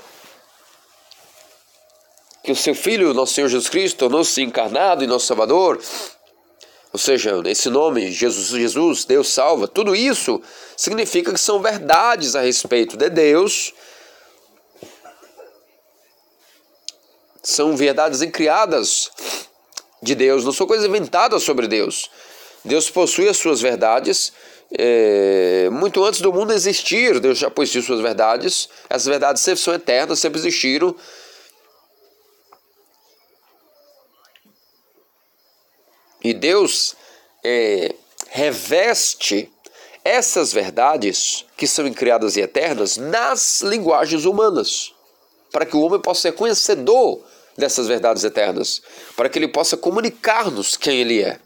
Que 2.43 2.51
o 2.51 2.55
seu 2.55 2.76
Filho, 2.76 3.14
nosso 3.14 3.34
Senhor 3.34 3.47
Jesus 3.47 3.70
Cristo, 3.70 3.97
tornou-se 3.97 4.41
encarnado 4.41 5.03
e 5.03 5.07
nosso 5.07 5.26
Salvador. 5.26 5.82
Ou 6.91 6.99
seja, 6.99 7.41
esse 7.45 7.70
nome, 7.72 8.11
Jesus, 8.11 8.49
Jesus, 8.49 9.03
Deus 9.03 9.30
salva, 9.30 9.68
tudo 9.68 9.95
isso 9.95 10.39
significa 10.78 11.34
que 11.34 11.39
são 11.39 11.59
verdades 11.59 12.36
a 12.36 12.41
respeito 12.41 12.95
de 12.95 13.09
Deus 13.09 13.74
são 17.44 17.76
verdades 17.76 18.22
criadas 18.32 19.12
de 20.02 20.16
Deus, 20.16 20.46
não 20.46 20.54
são 20.54 20.66
coisas 20.66 20.88
inventadas 20.88 21.44
sobre 21.44 21.68
Deus. 21.68 22.10
Deus 22.64 22.89
possui 22.89 23.28
as 23.28 23.38
suas 23.38 23.60
verdades 23.60 24.32
é, 24.76 25.70
muito 25.70 26.04
antes 26.04 26.22
do 26.22 26.34
mundo 26.34 26.54
existir, 26.54 27.20
Deus 27.20 27.38
já 27.38 27.50
pôs 27.52 27.70
suas 27.70 28.00
verdades. 28.00 28.70
Essas 28.89 29.08
verdades 29.08 29.41
sempre 29.41 29.62
são 29.62 29.74
eternas, 29.74 30.20
sempre 30.20 30.39
existiram. 30.39 30.96
E 36.24 36.34
Deus 36.34 36.96
é, 37.44 37.94
reveste 38.30 39.52
essas 40.06 40.54
verdades 40.54 41.46
que 41.58 41.68
são 41.68 41.91
criadas 41.94 42.38
e 42.38 42.41
eternas 42.41 42.98
nas 42.98 43.62
linguagens 43.62 44.26
humanas, 44.26 44.94
para 45.52 45.66
que 45.66 45.76
o 45.76 45.82
homem 45.82 46.00
possa 46.00 46.22
ser 46.22 46.32
conhecedor 46.32 47.22
dessas 47.58 47.88
verdades 47.88 48.24
eternas, 48.24 48.82
para 49.16 49.30
que 49.30 49.38
ele 49.38 49.47
possa 49.47 49.78
comunicar-nos 49.78 50.76
quem 50.76 50.99
ele 50.99 51.22
é. 51.22 51.39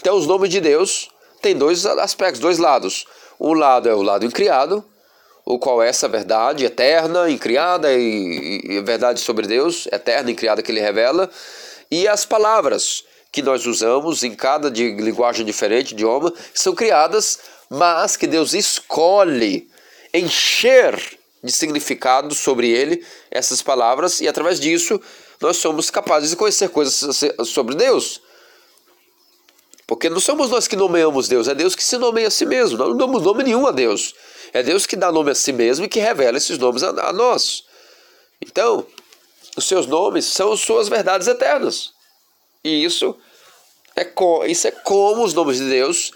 Então, 0.00 0.16
os 0.16 0.26
nomes 0.26 0.50
de 0.50 0.60
Deus 0.60 1.10
têm 1.40 1.56
dois 1.56 1.84
aspectos, 1.86 2.40
dois 2.40 2.58
lados. 2.58 3.06
Um 3.38 3.52
lado 3.52 3.88
é 3.88 3.94
o 3.94 4.02
lado 4.02 4.24
incriado, 4.24 4.84
o 5.44 5.58
qual 5.58 5.82
é 5.82 5.88
essa 5.88 6.08
verdade 6.08 6.64
eterna, 6.64 7.28
incriada 7.28 7.92
e, 7.92 8.60
e 8.64 8.80
verdade 8.80 9.20
sobre 9.20 9.46
Deus, 9.46 9.86
eterna, 9.92 10.30
incriada 10.30 10.62
que 10.62 10.70
ele 10.70 10.80
revela, 10.80 11.30
e 11.90 12.08
as 12.08 12.24
palavras 12.24 13.04
que 13.30 13.42
nós 13.42 13.66
usamos 13.66 14.22
em 14.22 14.34
cada 14.34 14.70
de 14.70 14.92
linguagem 14.94 15.44
diferente, 15.44 15.92
idioma, 15.92 16.32
são 16.54 16.74
criadas, 16.74 17.38
mas 17.68 18.16
que 18.16 18.26
Deus 18.26 18.52
escolhe 18.52 19.68
encher 20.12 21.18
de 21.42 21.50
significado 21.50 22.34
sobre 22.34 22.70
ele 22.70 23.04
essas 23.30 23.60
palavras 23.60 24.20
e 24.20 24.28
através 24.28 24.60
disso 24.60 25.00
nós 25.40 25.56
somos 25.56 25.90
capazes 25.90 26.30
de 26.30 26.36
conhecer 26.36 26.68
coisas 26.68 27.20
sobre 27.46 27.74
Deus. 27.74 28.22
Porque 29.86 30.08
não 30.08 30.20
somos 30.20 30.48
nós 30.48 30.68
que 30.68 30.76
nomeamos 30.76 31.28
Deus, 31.28 31.48
é 31.48 31.54
Deus 31.54 31.74
que 31.74 31.82
se 31.82 31.98
nomeia 31.98 32.28
a 32.28 32.30
si 32.30 32.46
mesmo. 32.46 32.78
Nós 32.78 32.88
não 32.88 32.96
damos 32.96 33.22
nome 33.22 33.42
nenhum 33.42 33.66
a 33.66 33.72
Deus. 33.72 34.14
É 34.52 34.62
Deus 34.62 34.86
que 34.86 34.96
dá 34.96 35.10
nome 35.10 35.32
a 35.32 35.34
si 35.34 35.52
mesmo 35.52 35.84
e 35.84 35.88
que 35.88 35.98
revela 35.98 36.38
esses 36.38 36.56
nomes 36.58 36.82
a, 36.82 36.90
a 37.08 37.12
nós. 37.12 37.64
Então, 38.40 38.86
os 39.56 39.64
seus 39.64 39.86
nomes 39.86 40.24
são 40.26 40.56
suas 40.56 40.88
verdades 40.88 41.26
eternas. 41.26 41.92
E 42.64 42.84
isso 42.84 43.16
é, 43.96 44.10
isso 44.48 44.68
é 44.68 44.70
como 44.70 45.24
os 45.24 45.34
nomes 45.34 45.58
de 45.58 45.68
Deus 45.68 46.12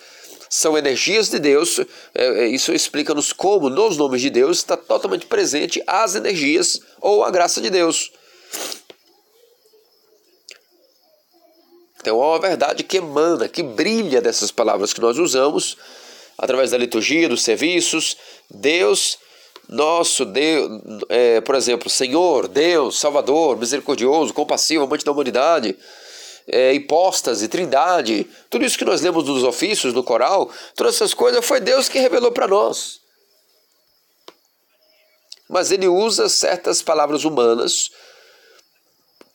são 0.48 0.76
energias 0.76 1.28
de 1.28 1.38
Deus. 1.38 1.80
É, 2.14 2.44
é 2.44 2.46
isso 2.48 2.72
explica-nos 2.72 3.32
como 3.32 3.68
nos 3.68 3.96
nomes 3.96 4.20
de 4.20 4.30
Deus 4.30 4.58
está 4.58 4.76
totalmente 4.76 5.26
presente 5.26 5.82
as 5.86 6.14
energias 6.14 6.80
ou 7.00 7.24
a 7.24 7.30
graça 7.30 7.60
de 7.60 7.70
Deus. 7.70 8.12
Então, 12.00 12.22
é 12.22 12.26
uma 12.26 12.38
verdade 12.38 12.84
que 12.84 12.98
emana, 12.98 13.48
que 13.48 13.62
brilha 13.62 14.20
dessas 14.20 14.52
palavras 14.52 14.92
que 14.92 15.00
nós 15.00 15.18
usamos 15.18 15.76
através 16.38 16.70
da 16.70 16.78
liturgia, 16.78 17.28
dos 17.28 17.42
serviços. 17.42 18.16
Deus, 18.48 19.18
nosso 19.68 20.24
Deus, 20.24 20.70
é, 21.08 21.40
por 21.40 21.56
exemplo, 21.56 21.90
Senhor, 21.90 22.46
Deus, 22.46 23.00
Salvador, 23.00 23.56
misericordioso, 23.56 24.32
compassivo, 24.32 24.84
amante 24.84 25.04
da 25.04 25.10
humanidade 25.10 25.76
é, 26.48 26.72
hipóstase, 26.72 27.48
trindade, 27.48 28.26
tudo 28.48 28.64
isso 28.64 28.78
que 28.78 28.84
nós 28.84 29.00
lemos 29.00 29.24
nos 29.24 29.42
ofícios, 29.42 29.92
no 29.92 30.02
coral, 30.02 30.50
todas 30.74 30.94
essas 30.94 31.12
coisas 31.12 31.44
foi 31.44 31.60
Deus 31.60 31.88
que 31.88 31.98
revelou 31.98 32.30
para 32.30 32.46
nós. 32.46 33.00
Mas 35.48 35.70
ele 35.70 35.88
usa 35.88 36.28
certas 36.28 36.82
palavras 36.82 37.24
humanas 37.24 37.90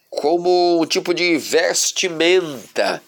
como 0.09 0.81
um 0.81 0.85
tipo 0.85 1.13
de 1.13 1.37
vestimenta. 1.37 3.01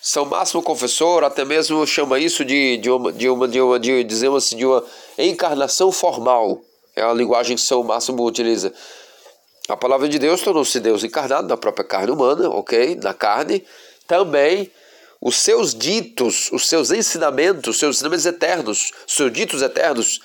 São 0.00 0.24
Máximo 0.24 0.62
Confessor 0.62 1.22
até 1.22 1.44
mesmo 1.44 1.86
chama 1.86 2.18
isso 2.18 2.44
de, 2.44 2.78
de, 2.78 2.90
uma, 2.90 3.12
de, 3.12 3.28
uma, 3.28 3.48
de, 3.48 3.60
uma, 3.60 3.78
de, 3.78 4.04
dizemos 4.04 4.44
assim, 4.44 4.56
de 4.56 4.64
uma 4.64 4.82
encarnação 5.18 5.92
formal. 5.92 6.62
É 6.96 7.02
a 7.02 7.12
linguagem 7.12 7.56
que 7.56 7.62
São 7.62 7.82
Máximo 7.82 8.24
utiliza. 8.24 8.72
A 9.68 9.76
palavra 9.76 10.08
de 10.08 10.18
Deus 10.18 10.40
tornou-se 10.40 10.80
Deus 10.80 11.04
encarnado 11.04 11.46
na 11.46 11.56
própria 11.56 11.84
carne 11.84 12.10
humana, 12.10 12.48
ok? 12.48 12.96
Na 13.02 13.12
carne. 13.12 13.62
Também 14.06 14.72
os 15.20 15.36
seus 15.36 15.74
ditos, 15.74 16.50
os 16.52 16.66
seus 16.66 16.90
ensinamentos, 16.90 17.74
os 17.74 17.78
seus 17.78 17.96
ensinamentos 17.96 18.24
eternos, 18.24 18.92
os 19.06 19.14
seus 19.14 19.30
ditos 19.30 19.60
eternos, 19.60 20.20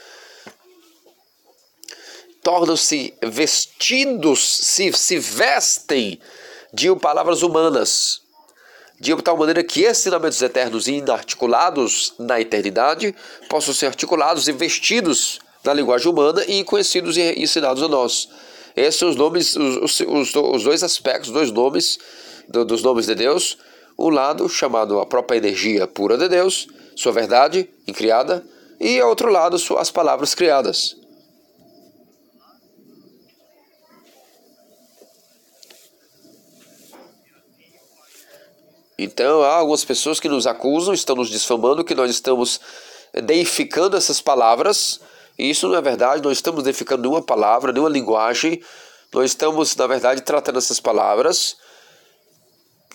tornam-se 2.42 3.14
vestidos, 3.22 4.60
se, 4.62 4.94
se 4.94 5.20
vestem 5.20 6.22
de 6.74 6.96
palavras 6.96 7.42
humanas, 7.42 8.22
de 9.00 9.14
tal 9.22 9.36
maneira 9.36 9.64
que 9.64 9.86
ensinamentos 9.86 10.42
eternos 10.42 10.88
inarticulados 10.88 12.14
na 12.18 12.40
eternidade 12.40 13.14
possam 13.50 13.74
ser 13.74 13.88
articulados 13.88 14.48
e 14.48 14.54
vestidos 14.54 15.40
na 15.66 15.74
linguagem 15.74 16.10
humana 16.10 16.46
e 16.46 16.64
conhecidos 16.64 17.18
e 17.18 17.42
ensinados 17.42 17.84
a 17.84 17.90
nós. 17.90 18.30
Esses 18.76 19.00
são 19.00 19.10
os 19.10 19.16
nomes, 19.16 19.56
os, 19.56 20.00
os, 20.00 20.36
os 20.36 20.64
dois 20.64 20.84
aspectos, 20.84 21.32
dois 21.32 21.52
nomes 21.52 22.00
do, 22.48 22.66
dos 22.66 22.82
nomes 22.82 23.06
de 23.06 23.16
Deus. 23.16 23.58
Um 23.98 24.10
lado 24.10 24.50
chamado 24.50 25.00
a 25.00 25.06
própria 25.06 25.38
energia 25.38 25.86
pura 25.86 26.18
de 26.18 26.28
Deus, 26.28 26.68
sua 26.96 27.12
verdade 27.12 27.70
incriada, 27.88 28.44
e 28.80 29.00
outro 29.02 29.30
lado 29.30 29.56
as 29.78 29.92
palavras 29.92 30.34
criadas. 30.34 30.98
Então 38.98 39.44
há 39.44 39.56
algumas 39.56 39.84
pessoas 39.84 40.20
que 40.20 40.30
nos 40.30 40.48
acusam, 40.48 40.94
estão 40.94 41.16
nos 41.16 41.30
difamando 41.30 41.84
que 41.84 41.94
nós 41.94 42.10
estamos 42.10 42.60
deificando 43.24 43.98
essas 43.98 44.22
palavras 44.22 45.00
e 45.38 45.50
isso 45.50 45.68
não 45.68 45.76
é 45.76 45.82
verdade, 45.82 46.22
nós 46.22 46.38
estamos 46.38 46.64
deificando 46.64 47.04
nenhuma 47.04 47.22
palavra, 47.22 47.72
nenhuma 47.72 47.90
linguagem, 47.90 48.62
nós 49.14 49.32
estamos, 49.32 49.76
na 49.76 49.88
verdade, 49.88 50.22
tratando 50.22 50.58
essas 50.58 50.80
palavras, 50.80 51.58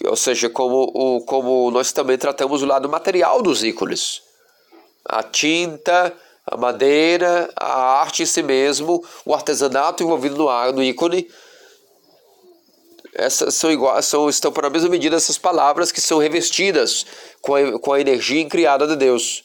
ou 0.04 0.16
seja, 0.16 0.48
como, 0.48 0.90
o, 0.94 1.20
como 1.24 1.70
nós 1.70 1.92
também 1.92 2.16
tratamos 2.16 2.62
o 2.62 2.66
lado 2.66 2.88
material 2.88 3.42
dos 3.42 3.64
ícones. 3.64 4.22
A 5.04 5.22
tinta, 5.22 6.14
a 6.46 6.56
madeira, 6.56 7.50
a 7.56 8.00
arte 8.00 8.22
em 8.22 8.26
si 8.26 8.42
mesmo, 8.42 9.04
o 9.24 9.34
artesanato 9.34 10.02
envolvido 10.02 10.36
no, 10.36 10.72
no 10.72 10.82
ícone, 10.82 11.28
essas 13.14 13.54
são 13.54 13.70
iguais, 13.72 14.04
são, 14.04 14.28
estão 14.28 14.52
para 14.52 14.68
a 14.68 14.70
mesma 14.70 14.88
medida 14.88 15.16
essas 15.16 15.38
palavras 15.38 15.90
que 15.90 16.00
são 16.00 16.18
revestidas 16.18 17.04
com 17.40 17.54
a, 17.54 17.78
com 17.80 17.92
a 17.92 18.00
energia 18.00 18.40
incriada 18.40 18.86
de 18.86 18.94
Deus 18.94 19.42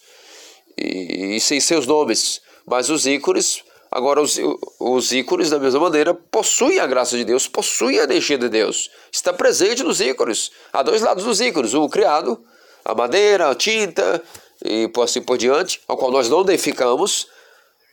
e, 0.78 1.36
e 1.36 1.40
sem 1.40 1.60
seus 1.60 1.88
nomes. 1.88 2.42
Mas 2.66 2.90
os 2.90 3.06
ícones, 3.06 3.64
agora 3.92 4.22
os, 4.22 4.40
os 4.80 5.12
ícones, 5.12 5.50
da 5.50 5.60
mesma 5.60 5.80
maneira, 5.80 6.14
possuem 6.14 6.80
a 6.80 6.88
graça 6.88 7.18
de 7.18 7.24
Deus, 7.24 7.48
possuem 7.48 8.00
a 8.00 8.04
energia 8.04 8.38
de 8.38 8.50
Deus. 8.50 8.90
Está 9.12 9.34
presente 9.34 9.84
nos 9.84 10.00
ícones. 10.00 10.52
Há 10.72 10.82
dois 10.84 11.02
lados 11.02 11.24
dos 11.24 11.42
ícones: 11.42 11.74
o 11.74 11.90
criado, 11.90 12.44
a 12.84 12.96
madeira, 12.96 13.50
a 13.50 13.56
tinta 13.56 14.22
e 14.64 14.88
por 14.88 15.04
assim 15.04 15.22
por 15.22 15.38
diante, 15.38 15.82
ao 15.88 15.98
qual 15.98 16.12
nós 16.12 16.30
não 16.30 16.44
deificamos 16.44 17.28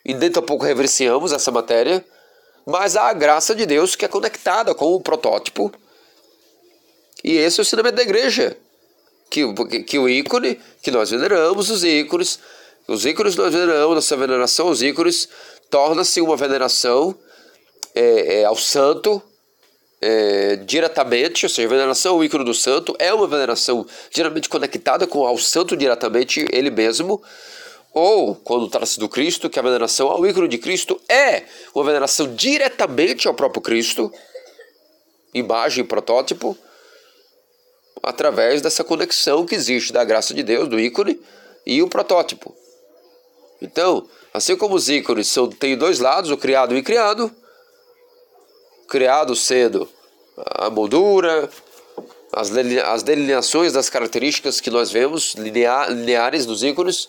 e 0.05 0.15
nem 0.15 0.31
tampouco 0.31 0.65
reverenciamos 0.65 1.33
essa 1.33 1.51
matéria, 1.51 2.05
mas 2.65 2.97
há 2.97 3.09
a 3.09 3.13
graça 3.13 3.55
de 3.55 3.67
Deus 3.67 3.95
que 3.95 4.05
é 4.05 4.09
conectada 4.09 4.75
com 4.75 4.95
o 4.95 5.01
protótipo. 5.01 5.73
E 7.23 7.37
esse 7.37 7.61
é 7.61 7.63
o 7.63 7.65
ensinamento 7.65 7.97
da 7.97 8.03
igreja. 8.03 8.57
Que, 9.29 9.43
que, 9.53 9.83
que 9.85 9.99
o 9.99 10.09
ícone, 10.09 10.61
que 10.83 10.91
nós 10.91 11.11
veneramos, 11.11 11.71
os 11.71 11.85
ícones, 11.85 12.41
os 12.89 13.05
ícones 13.07 13.37
nós 13.37 13.53
veneramos, 13.53 13.95
nossa 13.95 14.17
veneração 14.17 14.69
aos 14.69 14.83
ícones 14.83 15.29
torna-se 15.71 16.21
uma 16.21 16.37
veneração 16.37 17.17
é, 17.95 18.41
é, 18.41 18.45
ao 18.45 18.57
santo 18.57 19.23
é, 20.01 20.57
diretamente, 20.57 21.45
ou 21.45 21.51
seja, 21.51 21.69
a 21.69 21.71
veneração 21.71 22.15
ao 22.15 22.25
ícone 22.25 22.45
do 22.45 22.55
santo 22.55 22.97
é 22.99 23.13
uma 23.13 23.27
veneração 23.27 23.87
diretamente 24.11 24.49
conectada 24.49 25.07
com 25.07 25.27
ao 25.27 25.37
santo 25.37 25.77
diretamente 25.77 26.45
ele 26.51 26.71
mesmo, 26.71 27.23
ou 27.93 28.35
quando 28.35 28.69
trata-se 28.69 28.99
do 28.99 29.09
Cristo, 29.09 29.51
que 29.51 29.59
a 29.59 29.63
veneração 29.63 30.09
ao 30.09 30.25
ícone 30.27 30.49
de 30.49 30.59
Cristo 30.59 31.01
é 31.09 31.45
uma 31.75 31.85
veneração 31.85 32.35
diretamente 32.35 33.29
ao 33.29 33.35
próprio 33.35 33.61
Cristo, 33.61 34.13
imagem 35.35 35.85
protótipo, 35.85 36.57
através 38.03 38.63
dessa 38.63 38.83
conexão 38.83 39.45
que 39.45 39.55
existe 39.55 39.93
da 39.93 40.05
graça 40.05 40.33
de 40.33 40.43
Deus, 40.43 40.69
do 40.69 40.81
ícone, 40.81 41.21
e 41.67 41.83
o 41.83 41.89
protótipo. 41.89 42.55
Então, 43.61 44.07
assim 44.33 44.57
como 44.57 44.75
os 44.75 44.89
ícones 44.89 45.29
são, 45.29 45.49
têm 45.49 45.77
dois 45.77 46.01
lados, 46.01 46.31
o 46.31 46.37
criado 46.37 46.73
e 46.73 46.77
o 46.77 46.79
incriado, 46.79 47.31
criado 48.89 49.37
sendo 49.37 49.89
a 50.37 50.71
moldura, 50.71 51.49
as, 52.33 52.51
as 52.51 53.03
delineações 53.03 53.73
das 53.73 53.91
características 53.91 54.61
que 54.61 54.71
nós 54.71 54.91
vemos, 54.91 55.35
linear, 55.35 55.91
lineares 55.91 56.47
dos 56.47 56.63
ícones, 56.63 57.09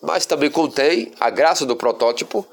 mas 0.00 0.26
também 0.26 0.50
contém 0.50 1.12
a 1.18 1.28
graça 1.28 1.66
do 1.66 1.76
protótipo, 1.76 2.46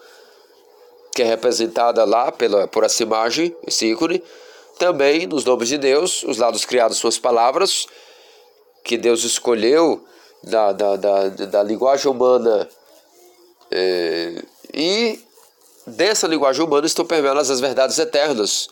que 1.15 1.21
é 1.21 1.25
representada 1.25 2.03
lá 2.03 2.31
pela, 2.31 2.67
por 2.67 2.83
essa 2.83 3.01
imagem, 3.03 3.55
esse 3.65 3.87
ícone, 3.87 4.23
também 4.77 5.25
nos 5.25 5.43
nomes 5.43 5.69
de 5.69 5.77
Deus, 5.77 6.23
os 6.23 6.37
lados 6.37 6.65
criados, 6.65 6.97
suas 6.97 7.17
palavras, 7.17 7.87
que 8.83 8.97
Deus 8.97 9.23
escolheu 9.23 10.05
da, 10.47 10.71
da, 10.71 10.95
da, 10.95 11.29
da 11.29 11.63
linguagem 11.63 12.09
humana 12.09 12.67
é, 13.71 14.43
e 14.73 15.19
dessa 15.85 16.27
linguagem 16.27 16.63
humana 16.63 16.85
estão 16.85 17.05
permeadas 17.05 17.49
as 17.49 17.59
verdades 17.59 17.97
eternas, 17.97 18.69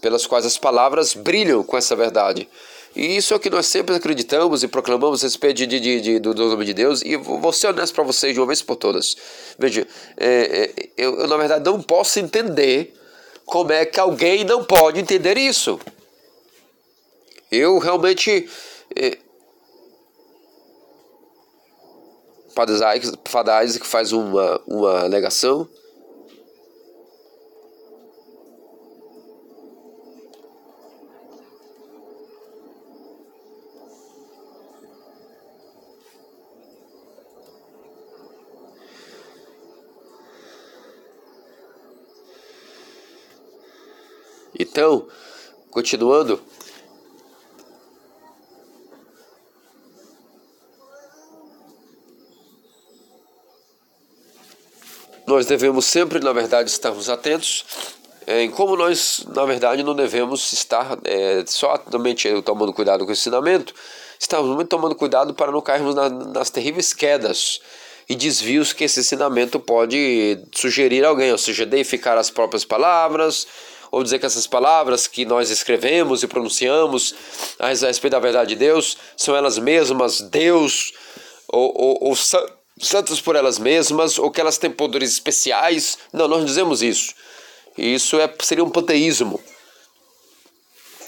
pelas 0.00 0.26
quais 0.26 0.46
as 0.46 0.58
palavras 0.58 1.14
brilham 1.14 1.62
com 1.62 1.76
essa 1.76 1.96
verdade. 1.96 2.48
E 2.94 3.16
isso 3.16 3.34
é 3.34 3.36
o 3.36 3.40
que 3.40 3.50
nós 3.50 3.66
sempre 3.66 3.94
acreditamos 3.94 4.62
e 4.62 4.68
proclamamos 4.68 5.22
a 5.22 5.26
respeito 5.26 5.58
de, 5.58 5.66
de, 5.66 6.00
de, 6.00 6.18
do, 6.18 6.34
nome 6.34 6.64
de 6.64 6.72
Deus. 6.72 7.02
E 7.02 7.14
vou 7.16 7.52
ser 7.52 7.66
honesto 7.66 7.94
para 7.94 8.04
vocês 8.04 8.32
de 8.32 8.40
uma 8.40 8.46
vez 8.46 8.62
por 8.62 8.76
todas. 8.76 9.14
Veja, 9.58 9.86
é, 10.16 10.72
é, 10.76 10.88
eu, 10.96 11.20
eu 11.20 11.28
na 11.28 11.36
verdade 11.36 11.62
não 11.62 11.82
posso 11.82 12.18
entender 12.18 12.94
como 13.44 13.70
é 13.70 13.84
que 13.84 14.00
alguém 14.00 14.44
não 14.44 14.64
pode 14.64 14.98
entender 14.98 15.36
isso. 15.36 15.78
Eu 17.50 17.78
realmente. 17.78 18.48
Padre 22.56 22.74
Isaac 22.74 23.86
faz 23.86 24.12
uma, 24.12 24.58
uma 24.66 25.00
alegação 25.00 25.68
Então, 44.58 45.06
continuando. 45.70 46.40
Nós 55.26 55.46
devemos 55.46 55.84
sempre, 55.86 56.20
na 56.20 56.32
verdade, 56.32 56.70
estarmos 56.70 57.08
atentos 57.08 57.64
é, 58.26 58.42
em 58.42 58.50
como 58.50 58.76
nós, 58.76 59.24
na 59.34 59.44
verdade, 59.44 59.82
não 59.82 59.94
devemos 59.94 60.52
estar 60.52 60.98
é, 61.04 61.44
só 61.46 61.80
somente 61.90 62.42
tomando 62.42 62.72
cuidado 62.72 63.04
com 63.04 63.10
o 63.10 63.12
ensinamento, 63.12 63.72
estamos 64.18 64.54
muito 64.54 64.68
tomando 64.68 64.96
cuidado 64.96 65.32
para 65.32 65.52
não 65.52 65.60
cairmos 65.60 65.94
na, 65.94 66.08
nas 66.08 66.50
terríveis 66.50 66.92
quedas 66.92 67.60
e 68.08 68.16
desvios 68.16 68.72
que 68.72 68.84
esse 68.84 69.00
ensinamento 69.00 69.60
pode 69.60 70.40
sugerir 70.52 71.04
a 71.04 71.08
alguém, 71.08 71.30
ou 71.30 71.38
seja, 71.38 71.64
deificar 71.64 72.18
as 72.18 72.30
próprias 72.30 72.64
palavras, 72.64 73.46
ou 73.92 74.02
dizer 74.02 74.18
que 74.18 74.26
essas 74.26 74.46
palavras 74.46 75.06
que 75.06 75.24
nós 75.24 75.48
escrevemos 75.50 76.24
e 76.24 76.26
pronunciamos 76.26 77.14
a 77.58 77.68
respeito 77.68 78.12
da 78.12 78.18
verdade 78.18 78.50
de 78.50 78.56
Deus 78.56 78.96
são 79.16 79.36
elas 79.36 79.56
mesmas 79.58 80.20
Deus 80.20 80.92
ou, 81.48 81.72
ou, 81.74 82.08
ou 82.08 82.16
santas 82.80 83.20
por 83.20 83.36
elas 83.36 83.58
mesmas 83.58 84.18
ou 84.18 84.30
que 84.30 84.40
elas 84.40 84.58
têm 84.58 84.70
poderes 84.70 85.12
especiais. 85.12 85.98
Não, 86.12 86.28
nós 86.28 86.44
dizemos 86.44 86.82
isso. 86.82 87.14
Isso 87.76 88.18
é, 88.18 88.32
seria 88.40 88.64
um 88.64 88.70
panteísmo. 88.70 89.40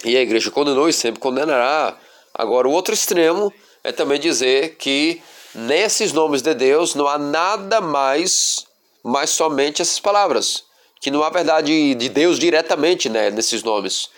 E 0.05 0.17
a 0.17 0.21
igreja 0.21 0.51
condenou 0.51 0.89
e 0.89 0.93
sempre 0.93 1.21
condenará. 1.21 1.99
Agora, 2.33 2.69
o 2.69 2.73
outro 2.73 2.95
extremo 2.95 3.53
é 3.83 3.91
também 3.91 4.21
dizer 4.21 4.77
que 4.77 5.21
nesses 5.55 6.13
nomes 6.13 6.43
de 6.43 6.55
Deus 6.55 6.95
não 6.95 7.09
há 7.09 7.19
nada 7.19 7.81
mais, 7.81 8.67
mais 9.03 9.31
somente 9.31 9.83
essas 9.83 9.99
palavras 9.99 10.69
que 11.01 11.11
não 11.11 11.23
há 11.23 11.31
verdade 11.31 11.95
de 11.95 12.09
Deus 12.09 12.39
diretamente 12.39 13.09
né, 13.09 13.31
nesses 13.31 13.63
nomes. 13.63 14.09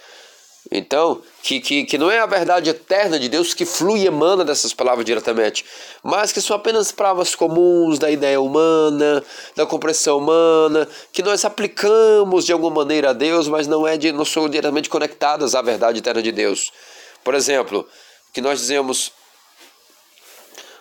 Então, 0.72 1.20
que, 1.42 1.58
que, 1.58 1.84
que 1.84 1.98
não 1.98 2.08
é 2.08 2.20
a 2.20 2.26
verdade 2.26 2.70
eterna 2.70 3.18
de 3.18 3.28
Deus 3.28 3.52
que 3.52 3.66
flui 3.66 4.02
e 4.02 4.06
emana 4.06 4.44
dessas 4.44 4.72
palavras 4.72 5.04
diretamente, 5.04 5.64
mas 6.00 6.30
que 6.30 6.40
são 6.40 6.54
apenas 6.54 6.92
palavras 6.92 7.34
comuns 7.34 7.98
da 7.98 8.08
ideia 8.08 8.40
humana, 8.40 9.24
da 9.56 9.66
compreensão 9.66 10.18
humana, 10.18 10.86
que 11.12 11.22
nós 11.22 11.44
aplicamos 11.44 12.46
de 12.46 12.52
alguma 12.52 12.76
maneira 12.76 13.10
a 13.10 13.12
Deus, 13.12 13.48
mas 13.48 13.66
não, 13.66 13.84
é 13.84 13.96
de, 13.96 14.12
não 14.12 14.24
são 14.24 14.48
diretamente 14.48 14.88
conectadas 14.88 15.56
à 15.56 15.62
verdade 15.62 15.98
eterna 15.98 16.22
de 16.22 16.30
Deus. 16.30 16.70
Por 17.24 17.34
exemplo, 17.34 17.84
que 18.32 18.40
nós 18.40 18.60
dizemos 18.60 19.12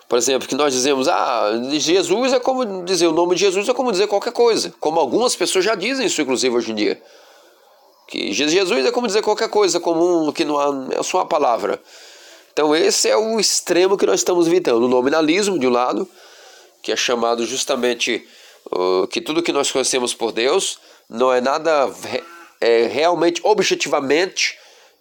por 0.08 0.18
exemplo, 0.18 0.48
que 0.48 0.56
nós 0.56 0.72
dizemos, 0.72 1.06
ah, 1.06 1.52
Jesus 1.70 2.32
é 2.32 2.40
como 2.40 2.84
dizer, 2.84 3.06
o 3.06 3.12
nome 3.12 3.36
de 3.36 3.42
Jesus 3.42 3.68
é 3.68 3.72
como 3.72 3.92
dizer 3.92 4.08
qualquer 4.08 4.32
coisa. 4.32 4.74
Como 4.80 4.98
algumas 4.98 5.36
pessoas 5.36 5.64
já 5.64 5.76
dizem 5.76 6.04
isso, 6.04 6.20
inclusive, 6.20 6.52
hoje 6.52 6.72
em 6.72 6.74
dia. 6.74 7.00
Que 8.10 8.32
Jesus 8.32 8.84
é 8.84 8.90
como 8.90 9.06
dizer 9.06 9.22
qualquer 9.22 9.48
coisa 9.48 9.78
comum, 9.78 10.32
que 10.32 10.44
não 10.44 10.58
há, 10.58 10.96
é 10.98 11.02
só 11.02 11.18
uma 11.18 11.26
palavra. 11.26 11.80
Então, 12.52 12.74
esse 12.74 13.08
é 13.08 13.16
o 13.16 13.38
extremo 13.38 13.96
que 13.96 14.04
nós 14.04 14.20
estamos 14.20 14.48
evitando. 14.48 14.82
O 14.82 14.88
nominalismo, 14.88 15.58
de 15.58 15.66
um 15.66 15.70
lado, 15.70 16.08
que 16.82 16.90
é 16.90 16.96
chamado 16.96 17.46
justamente 17.46 18.26
uh, 18.72 19.06
que 19.06 19.20
tudo 19.20 19.42
que 19.42 19.52
nós 19.52 19.70
conhecemos 19.70 20.12
por 20.12 20.32
Deus 20.32 20.78
não 21.08 21.32
é 21.32 21.40
nada 21.40 21.88
é, 22.60 22.86
realmente, 22.86 23.40
objetivamente 23.44 24.58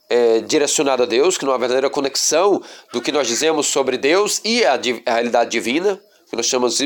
é, 0.09 0.39
direcionado 0.41 1.03
a 1.03 1.05
Deus, 1.05 1.37
que 1.37 1.45
não 1.45 1.53
há 1.53 1.57
verdadeira 1.57 1.89
conexão 1.89 2.61
do 2.93 3.01
que 3.01 3.11
nós 3.11 3.27
dizemos 3.27 3.67
sobre 3.67 3.97
Deus 3.97 4.39
e 4.43 4.63
a, 4.65 4.73
a 4.73 5.13
realidade 5.13 5.51
divina, 5.51 5.99
que 6.29 6.35
nós 6.35 6.45
chamamos 6.45 6.77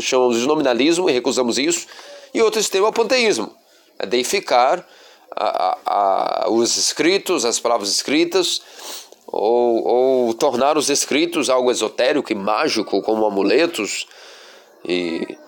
chamamos 0.00 0.38
de 0.38 0.46
nominalismo 0.46 1.08
e 1.08 1.12
recusamos 1.12 1.58
isso, 1.58 1.86
e 2.34 2.40
outro 2.42 2.60
sistema 2.60 2.86
é 2.86 2.90
o 2.90 2.92
panteísmo, 2.92 3.54
é 3.98 4.06
deificar 4.06 4.86
a, 5.36 5.78
a, 5.86 6.50
os 6.50 6.76
escritos, 6.76 7.44
as 7.44 7.58
palavras 7.58 7.90
escritas, 7.90 8.60
ou, 9.26 9.86
ou 9.86 10.34
tornar 10.34 10.76
os 10.76 10.90
escritos 10.90 11.48
algo 11.48 11.70
esotérico 11.70 12.32
e 12.32 12.34
mágico, 12.34 13.00
como 13.02 13.24
amuletos, 13.24 14.06
e 14.84 15.38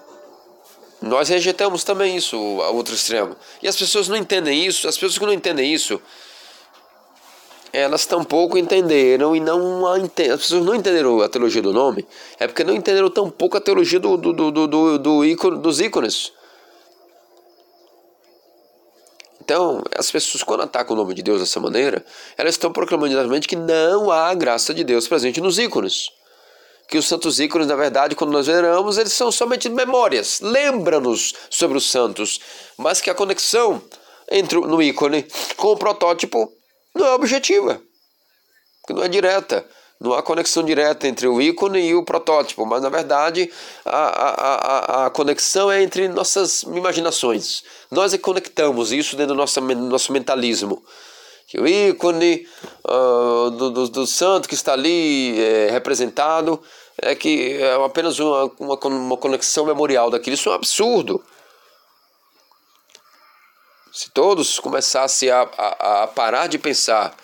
nós 1.01 1.29
rejeitamos 1.29 1.83
também 1.83 2.17
isso, 2.17 2.37
a 2.63 2.71
outro 2.71 2.95
extremo. 2.95 3.37
E 3.63 3.67
as 3.67 3.77
pessoas 3.77 4.09
não 4.09 4.17
entendem 4.17 4.65
isso, 4.65 4.87
as 4.87 4.95
pessoas 4.95 5.19
que 5.19 5.27
não 5.27 5.33
entendem 5.33 5.73
isso, 5.73 6.01
elas 7.73 8.05
tampouco 8.05 8.59
entenderam 8.59 9.35
e 9.35 9.41
não 9.41 9.87
a 9.87 9.99
ente... 9.99 10.31
as 10.31 10.43
pessoas 10.43 10.65
não 10.65 10.75
entenderam 10.75 11.21
a 11.23 11.29
teologia 11.29 11.63
do 11.63 11.73
nome, 11.73 12.07
é 12.39 12.47
porque 12.47 12.63
não 12.63 12.75
entenderam 12.75 13.09
tampouco 13.11 13.57
a 13.57 13.61
teologia 13.61 13.99
do, 13.99 14.17
do, 14.17 14.33
do, 14.33 14.67
do, 14.69 14.99
do 14.99 15.25
ícone, 15.25 15.59
dos 15.59 15.81
ícones. 15.81 16.33
Então, 19.45 19.83
as 19.99 20.09
pessoas, 20.09 20.45
quando 20.45 20.63
atacam 20.63 20.95
o 20.95 20.97
nome 20.97 21.15
de 21.15 21.23
Deus 21.23 21.41
dessa 21.41 21.59
maneira, 21.59 22.05
elas 22.39 22.55
estão 22.55 22.73
proclamando 22.73 23.09
diretamente 23.09 23.49
que 23.49 23.57
não 23.57 24.09
há 24.09 24.33
graça 24.35 24.73
de 24.73 24.85
Deus 24.85 25.09
presente 25.09 25.41
nos 25.41 25.59
ícones. 25.59 26.11
Que 26.89 26.97
os 26.97 27.09
santos 27.09 27.41
ícones, 27.41 27.67
na 27.67 27.75
verdade, 27.75 28.15
quando 28.15 28.31
nós 28.31 28.47
veneramos, 28.47 28.99
eles 28.99 29.13
são 29.13 29.33
somente 29.33 29.69
memórias, 29.69 30.41
lembra-nos 30.41 31.35
sobre 31.51 31.77
os 31.77 31.91
santos, 31.91 32.39
mas 32.79 33.01
que 33.01 33.11
a 33.11 33.15
conexão 33.17 33.83
entre 34.31 34.61
no 34.61 34.81
ícone 34.81 35.27
com 35.57 35.73
o 35.73 35.77
protótipo 35.77 36.49
não 36.95 37.07
é 37.07 37.15
objetiva, 37.15 37.83
não 38.91 39.03
é 39.03 39.09
direta. 39.09 39.67
Não 40.03 40.15
há 40.15 40.23
conexão 40.23 40.65
direta 40.65 41.07
entre 41.07 41.29
o 41.29 41.41
ícone 41.41 41.79
e 41.79 41.95
o 41.95 42.05
protótipo, 42.05 42.67
mas 42.67 42.83
na 42.83 42.89
verdade 42.89 43.49
a, 43.85 43.99
a, 43.99 45.05
a, 45.05 45.07
a 45.07 45.11
conexão 45.11 45.71
é 45.71 45.81
entre 45.81 46.09
nossas 46.09 46.65
imaginações. 46.65 47.63
Nós 47.89 48.13
é 48.13 48.19
conectamos 48.19 48.91
isso 48.91 49.15
dentro 49.15 49.35
do 49.35 49.39
nosso, 49.39 49.61
nosso 49.61 50.13
mentalismo. 50.13 50.83
Que 51.47 51.61
o 51.61 51.69
ícone 51.69 52.49
uh, 52.85 53.51
do, 53.51 53.71
do, 53.71 53.89
do, 53.89 54.05
santo 54.05 54.49
que 54.49 54.57
está 54.57 54.73
ali 54.73 55.41
é, 55.41 55.71
representado 55.71 56.61
é 57.01 57.15
que 57.15 57.59
é 57.59 57.75
apenas 57.85 58.19
uma, 58.19 58.51
uma, 58.59 58.75
uma 58.85 59.17
conexão 59.17 59.67
memorial 59.67 60.11
daquilo. 60.11 60.35
Isso 60.35 60.49
é 60.49 60.53
um 60.53 60.57
absurdo. 60.57 61.23
Se 63.93 64.11
todos 64.11 64.59
começassem 64.59 65.31
a, 65.31 65.43
a, 65.43 66.03
a 66.03 66.07
parar 66.09 66.49
de 66.49 66.59
pensar 66.59 67.15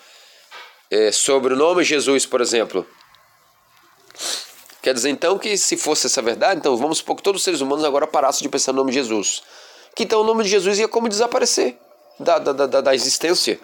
é, 0.91 1.11
sobre 1.11 1.53
o 1.53 1.57
nome 1.57 1.83
Jesus, 1.83 2.25
por 2.25 2.41
exemplo, 2.41 2.85
quer 4.81 4.93
dizer 4.93 5.09
então 5.09 5.37
que 5.37 5.57
se 5.57 5.77
fosse 5.77 6.07
essa 6.07 6.21
verdade, 6.21 6.59
então 6.59 6.75
vamos 6.75 6.97
supor 6.99 7.15
que 7.15 7.23
todos 7.23 7.41
os 7.41 7.43
seres 7.43 7.61
humanos 7.61 7.85
agora 7.85 8.07
parassem 8.07 8.41
de 8.41 8.49
pensar 8.49 8.71
no 8.71 8.79
nome 8.79 8.91
de 8.91 8.97
Jesus. 8.97 9.43
Que 9.95 10.03
então 10.03 10.21
o 10.21 10.23
nome 10.23 10.43
de 10.43 10.49
Jesus 10.49 10.79
ia 10.79 10.87
como 10.87 11.09
desaparecer 11.09 11.77
da, 12.19 12.39
da, 12.39 12.53
da, 12.53 12.81
da 12.81 12.95
existência. 12.95 13.59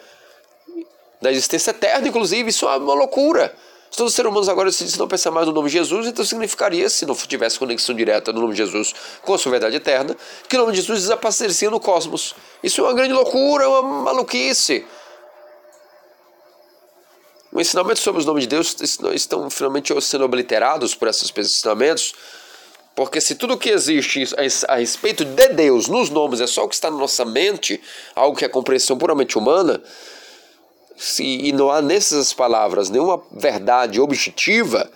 Da 1.22 1.32
existência 1.32 1.72
eterna, 1.72 2.08
inclusive, 2.08 2.50
isso 2.50 2.68
é 2.68 2.78
uma 2.78 2.94
loucura. 2.94 3.56
Se 3.90 3.98
todos 3.98 4.12
os 4.12 4.16
seres 4.16 4.30
humanos 4.30 4.50
agora 4.50 4.72
se 4.72 5.00
não 5.00 5.08
pensar 5.08 5.32
mais 5.32 5.48
no 5.48 5.54
nome 5.54 5.70
de 5.70 5.78
Jesus, 5.78 6.08
então 6.08 6.26
significaria, 6.26 6.90
se 6.90 7.06
não 7.06 7.16
tivesse 7.16 7.58
conexão 7.58 7.96
direta 7.96 8.34
no 8.34 8.42
nome 8.42 8.52
de 8.52 8.58
Jesus 8.58 8.94
com 9.22 9.34
a 9.34 9.38
sua 9.38 9.52
verdade 9.52 9.78
eterna, 9.78 10.16
que 10.50 10.58
o 10.58 10.60
nome 10.60 10.74
de 10.74 10.82
Jesus 10.82 11.04
desapareceria 11.04 11.70
no 11.70 11.80
cosmos. 11.80 12.36
Isso 12.62 12.82
é 12.82 12.84
uma 12.84 12.94
grande 12.94 13.14
loucura, 13.14 13.64
é 13.64 13.68
uma 13.68 13.82
maluquice. 14.04 14.86
O 17.56 17.62
ensinamento 17.62 18.02
sobre 18.02 18.20
os 18.20 18.26
nomes 18.26 18.44
de 18.44 18.50
Deus 18.50 18.76
estão 19.14 19.50
finalmente 19.50 19.94
sendo 20.02 20.26
obliterados 20.26 20.94
por 20.94 21.08
esses 21.08 21.32
ensinamentos, 21.38 22.14
porque 22.94 23.22
se 23.22 23.34
tudo 23.34 23.58
que 23.58 23.70
existe 23.70 24.26
a 24.68 24.76
respeito 24.76 25.24
de 25.24 25.48
Deus 25.48 25.88
nos 25.88 26.10
nomes 26.10 26.42
é 26.42 26.48
só 26.48 26.66
o 26.66 26.68
que 26.68 26.76
está 26.76 26.92
na 26.92 26.98
nossa 26.98 27.24
mente, 27.24 27.82
algo 28.14 28.38
que 28.38 28.44
é 28.44 28.50
compreensão 28.50 28.98
puramente 28.98 29.38
humana, 29.38 29.82
e 31.18 31.54
não 31.54 31.72
há 31.72 31.82
nessas 31.82 32.34
palavras 32.34 32.90
nenhuma 32.90 33.24
verdade 33.32 34.02
objetiva, 34.02 34.92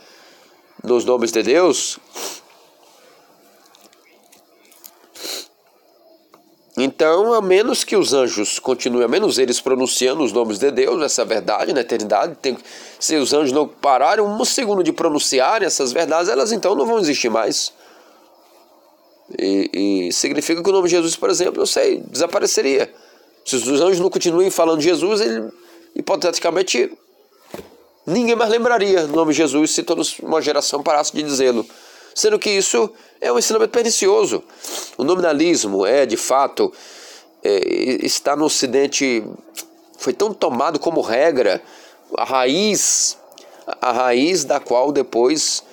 nos 0.84 1.06
nomes 1.06 1.32
de 1.32 1.42
Deus, 1.42 1.98
Então, 7.00 7.34
a 7.34 7.42
menos 7.42 7.86
que 7.86 7.96
os 7.96 8.12
anjos 8.12 8.60
continuem, 8.60 9.06
a 9.06 9.08
menos 9.08 9.38
eles 9.38 9.62
pronunciando 9.62 10.22
os 10.22 10.34
nomes 10.34 10.60
de 10.60 10.70
Deus, 10.70 11.02
essa 11.02 11.24
verdade 11.24 11.72
na 11.72 11.80
eternidade, 11.80 12.36
tem, 12.42 12.58
se 13.00 13.16
os 13.16 13.32
anjos 13.34 13.54
não 13.54 13.66
pararem 13.66 14.22
um 14.22 14.44
segundo 14.44 14.84
de 14.84 14.92
pronunciar 14.92 15.64
essas 15.64 15.94
verdades, 15.94 16.30
elas 16.30 16.52
então 16.52 16.76
não 16.76 16.86
vão 16.86 17.00
existir 17.00 17.30
mais. 17.30 17.72
E, 19.40 20.08
e, 20.08 20.12
significa 20.12 20.62
que 20.62 20.70
o 20.70 20.74
nome 20.74 20.90
de 20.90 20.96
Jesus, 20.96 21.16
por 21.16 21.30
exemplo, 21.30 21.62
eu 21.62 21.66
sei, 21.66 22.02
desapareceria. 22.02 22.94
Se 23.46 23.56
os 23.56 23.80
anjos 23.80 24.02
não 24.02 24.10
continuem 24.10 24.50
falando 24.50 24.80
de 24.80 24.90
Jesus, 24.90 25.22
ele, 25.22 25.50
hipoteticamente, 25.96 26.92
ninguém 28.06 28.36
mais 28.36 28.50
lembraria 28.50 29.08
do 29.08 29.16
nome 29.16 29.32
de 29.32 29.38
Jesus 29.38 29.72
se 29.72 29.84
toda 29.84 30.02
uma 30.22 30.42
geração 30.42 30.84
parasse 30.84 31.14
de 31.14 31.24
dizê-lo. 31.24 31.66
Sendo 32.14 32.38
que 32.38 32.50
isso 32.50 32.92
é 33.22 33.32
um 33.32 33.40
ensinamento 33.40 33.72
pernicioso. 33.72 34.44
O 34.98 35.04
nominalismo 35.04 35.86
é, 35.86 36.06
de 36.06 36.18
fato, 36.18 36.74
é, 37.44 37.60
está 38.06 38.36
no 38.36 38.46
Ocidente, 38.46 39.24
foi 39.98 40.14
tão 40.14 40.34
tomado 40.34 40.80
como 40.80 41.02
regra, 41.02 41.62
a 42.18 42.24
raiz, 42.24 43.18
a 43.82 43.92
raiz 43.92 44.44
da 44.44 44.60
qual 44.60 44.92
depois 44.92 45.64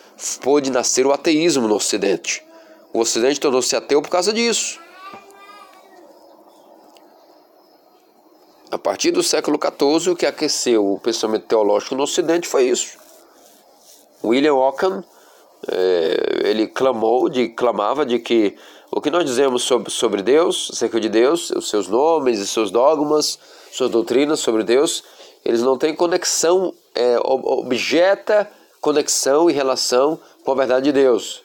pôde 0.41 0.71
nascer 0.71 1.07
o 1.07 1.13
ateísmo 1.13 1.69
no 1.69 1.77
Ocidente. 1.77 2.45
O 2.93 3.01
Ocidente 3.01 3.41
tornou-se 3.41 3.75
ateu 3.77 4.01
por 4.03 4.11
causa 4.11 4.33
disso. 4.33 4.81
A 8.71 8.79
partir 8.79 9.13
do 9.13 9.23
século 9.23 9.59
XIV, 9.59 10.11
o 10.11 10.17
que 10.17 10.27
aqueceu 10.27 10.95
o 10.95 10.99
pensamento 10.99 11.47
teológico 11.47 11.95
no 11.95 12.03
Ocidente 12.03 12.49
foi 12.49 12.65
isso. 12.65 12.99
William 14.25 14.55
Ockham 14.55 15.05
é, 15.69 16.41
ele 16.45 16.67
clamou, 16.67 17.29
de, 17.29 17.49
clamava 17.49 18.05
de 18.05 18.19
que 18.19 18.57
o 18.91 19.01
que 19.01 19.11
nós 19.11 19.25
dizemos 19.25 19.63
sobre, 19.63 19.91
sobre 19.91 20.23
Deus, 20.23 20.71
acerca 20.73 21.01
de 21.01 21.09
Deus, 21.09 21.51
os 21.51 21.69
seus 21.69 21.89
nomes 21.89 22.39
e 22.39 22.47
seus 22.47 22.71
dogmas, 22.71 23.39
suas 23.73 23.91
doutrinas 23.91 24.41
sobre 24.41 24.63
Deus, 24.63 25.03
eles 25.45 25.63
não 25.63 25.77
têm 25.77 25.95
conexão, 25.95 26.75
é, 26.95 27.17
objeta 27.21 28.51
conexão 28.81 29.51
e 29.51 29.53
relação 29.53 30.21
com 30.45 30.53
a 30.53 30.55
verdade 30.55 30.87
de 30.87 30.93
Deus. 30.93 31.43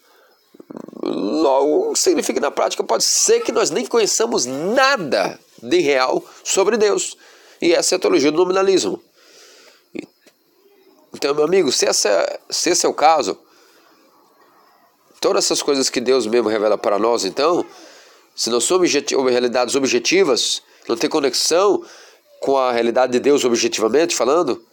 Logo, 1.03 1.95
significa 1.95 2.35
que 2.35 2.39
na 2.39 2.51
prática 2.51 2.83
pode 2.83 3.03
ser 3.03 3.41
que 3.41 3.51
nós 3.51 3.71
nem 3.71 3.85
conheçamos 3.85 4.45
nada 4.45 5.39
de 5.61 5.79
real 5.79 6.23
sobre 6.43 6.77
Deus. 6.77 7.17
E 7.61 7.73
essa 7.73 7.95
é 7.95 7.97
a 7.97 7.99
teologia 7.99 8.31
do 8.31 8.37
nominalismo. 8.37 9.01
Então, 11.13 11.33
meu 11.35 11.43
amigo, 11.43 11.71
se, 11.71 11.85
essa, 11.85 12.39
se 12.49 12.69
esse 12.69 12.85
é 12.85 12.89
o 12.89 12.93
caso, 12.93 13.37
Todas 15.21 15.45
essas 15.45 15.61
coisas 15.61 15.87
que 15.87 16.01
Deus 16.01 16.25
mesmo 16.25 16.49
revela 16.49 16.79
para 16.79 16.97
nós, 16.97 17.25
então, 17.25 17.63
se 18.35 18.49
não 18.49 18.59
são 18.59 18.81
realidades 19.29 19.75
objetivas, 19.75 20.63
não 20.89 20.97
tem 20.97 21.07
conexão 21.07 21.85
com 22.39 22.57
a 22.57 22.71
realidade 22.71 23.11
de 23.11 23.19
Deus 23.19 23.45
objetivamente 23.45 24.15
falando, 24.15 24.65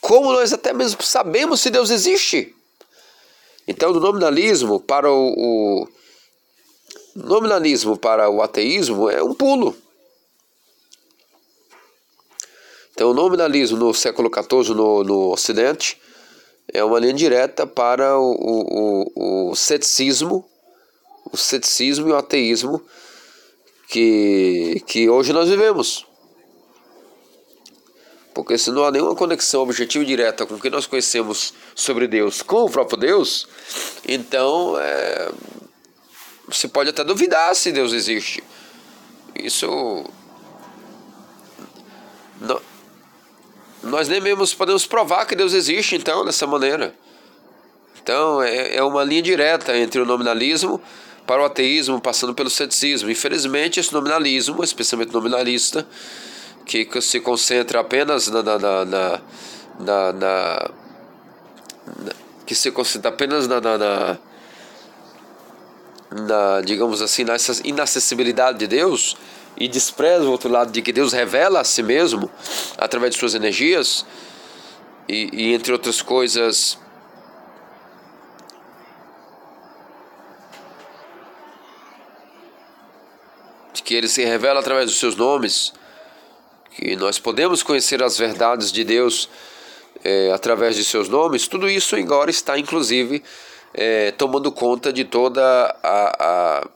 como 0.00 0.32
nós 0.32 0.52
até 0.52 0.72
mesmo 0.72 1.00
sabemos 1.00 1.60
se 1.60 1.70
Deus 1.70 1.90
existe? 1.90 2.52
Então, 3.68 3.92
do 3.92 4.00
nominalismo 4.00 4.80
para 4.80 5.08
o, 5.12 5.32
o 5.36 5.88
nominalismo 7.14 7.96
para 7.96 8.28
o 8.28 8.42
ateísmo 8.42 9.08
é 9.08 9.22
um 9.22 9.32
pulo. 9.32 9.76
Então, 12.90 13.12
o 13.12 13.14
nominalismo 13.14 13.78
no 13.78 13.94
século 13.94 14.28
XIV 14.28 14.74
no, 14.74 15.04
no 15.04 15.30
Ocidente 15.30 16.00
é 16.72 16.84
uma 16.84 16.98
linha 16.98 17.14
direta 17.14 17.66
para 17.66 18.18
o, 18.18 19.10
o, 19.14 19.50
o 19.50 19.56
ceticismo, 19.56 20.48
o 21.30 21.36
ceticismo 21.36 22.08
e 22.08 22.12
o 22.12 22.16
ateísmo 22.16 22.82
que, 23.88 24.82
que 24.86 25.08
hoje 25.08 25.32
nós 25.32 25.48
vivemos. 25.48 26.06
Porque 28.34 28.56
se 28.56 28.70
não 28.70 28.84
há 28.84 28.90
nenhuma 28.90 29.16
conexão 29.16 29.62
objetiva 29.62 30.04
direta 30.04 30.46
com 30.46 30.54
o 30.54 30.60
que 30.60 30.70
nós 30.70 30.86
conhecemos 30.86 31.52
sobre 31.74 32.06
Deus 32.06 32.40
com 32.42 32.64
o 32.64 32.70
próprio 32.70 32.98
Deus, 32.98 33.48
então 34.06 34.78
é, 34.78 35.32
você 36.46 36.68
pode 36.68 36.90
até 36.90 37.02
duvidar 37.02 37.54
se 37.56 37.72
Deus 37.72 37.92
existe. 37.92 38.44
Isso 39.34 40.04
não, 42.40 42.60
nós 43.82 44.08
nem 44.08 44.20
mesmo 44.20 44.46
podemos 44.56 44.86
provar 44.86 45.24
que 45.26 45.36
Deus 45.36 45.52
existe, 45.52 45.96
então, 45.96 46.24
dessa 46.24 46.46
maneira. 46.46 46.94
Então, 48.02 48.42
é, 48.42 48.76
é 48.76 48.82
uma 48.82 49.04
linha 49.04 49.22
direta 49.22 49.76
entre 49.76 50.00
o 50.00 50.06
nominalismo 50.06 50.80
para 51.26 51.42
o 51.42 51.44
ateísmo, 51.44 52.00
passando 52.00 52.34
pelo 52.34 52.48
ceticismo. 52.48 53.10
Infelizmente, 53.10 53.78
esse 53.78 53.92
nominalismo, 53.92 54.64
esse 54.64 54.74
pensamento 54.74 55.12
nominalista, 55.12 55.86
que 56.64 56.88
se 57.00 57.20
concentra 57.20 57.80
apenas 57.80 58.28
na, 58.28 58.42
na, 58.42 58.58
na, 58.58 59.20
na, 59.78 60.12
na, 60.12 60.70
que 62.46 62.54
se 62.54 62.70
concentra 62.70 63.10
apenas 63.10 63.46
na, 63.46 63.60
na, 63.60 63.78
na, 63.78 64.18
na 66.10 66.60
digamos 66.62 67.00
assim, 67.02 67.24
nessa 67.24 67.60
inacessibilidade 67.66 68.58
de 68.58 68.66
Deus, 68.66 69.16
e 69.58 69.66
despreza 69.66 70.24
o 70.24 70.30
outro 70.30 70.48
lado 70.48 70.70
de 70.70 70.80
que 70.80 70.92
Deus 70.92 71.12
revela 71.12 71.60
a 71.60 71.64
si 71.64 71.82
mesmo 71.82 72.30
através 72.76 73.14
de 73.14 73.18
suas 73.18 73.34
energias 73.34 74.06
e, 75.08 75.28
e 75.32 75.54
entre 75.54 75.72
outras 75.72 76.00
coisas 76.00 76.78
de 83.72 83.82
que 83.82 83.94
ele 83.94 84.06
se 84.06 84.24
revela 84.24 84.60
através 84.60 84.86
dos 84.86 85.00
seus 85.00 85.16
nomes 85.16 85.72
que 86.70 86.94
nós 86.94 87.18
podemos 87.18 87.60
conhecer 87.60 88.00
as 88.00 88.16
verdades 88.16 88.70
de 88.70 88.84
Deus 88.84 89.28
é, 90.04 90.30
através 90.32 90.76
de 90.76 90.84
seus 90.84 91.08
nomes 91.08 91.48
tudo 91.48 91.68
isso 91.68 91.96
agora 91.96 92.30
está 92.30 92.56
inclusive 92.56 93.24
é, 93.74 94.12
tomando 94.12 94.52
conta 94.52 94.92
de 94.92 95.04
toda 95.04 95.42
a, 95.82 96.24
a, 96.24 96.68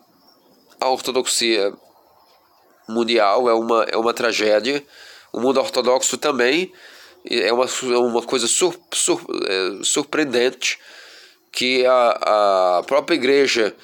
a 0.81 0.89
ortodoxia 0.89 1.73
mundial 2.89 3.49
é 3.49 3.55
uma, 3.55 3.85
é 3.85 3.97
uma 3.97 4.13
tragédia. 4.13 4.85
O 5.33 5.41
mundo 5.41 5.61
ortodoxo 5.61 6.19
também 6.19 6.73
é 7.25 7.53
uma, 7.53 7.65
é 7.65 7.99
uma 7.99 8.23
coisa 8.23 8.47
sur, 8.47 8.75
sur, 8.93 9.21
é, 9.47 9.85
surpreendente 9.85 10.79
que 11.51 11.85
a, 11.87 12.79
a 12.79 12.83
própria 12.85 13.15
igreja 13.15 13.75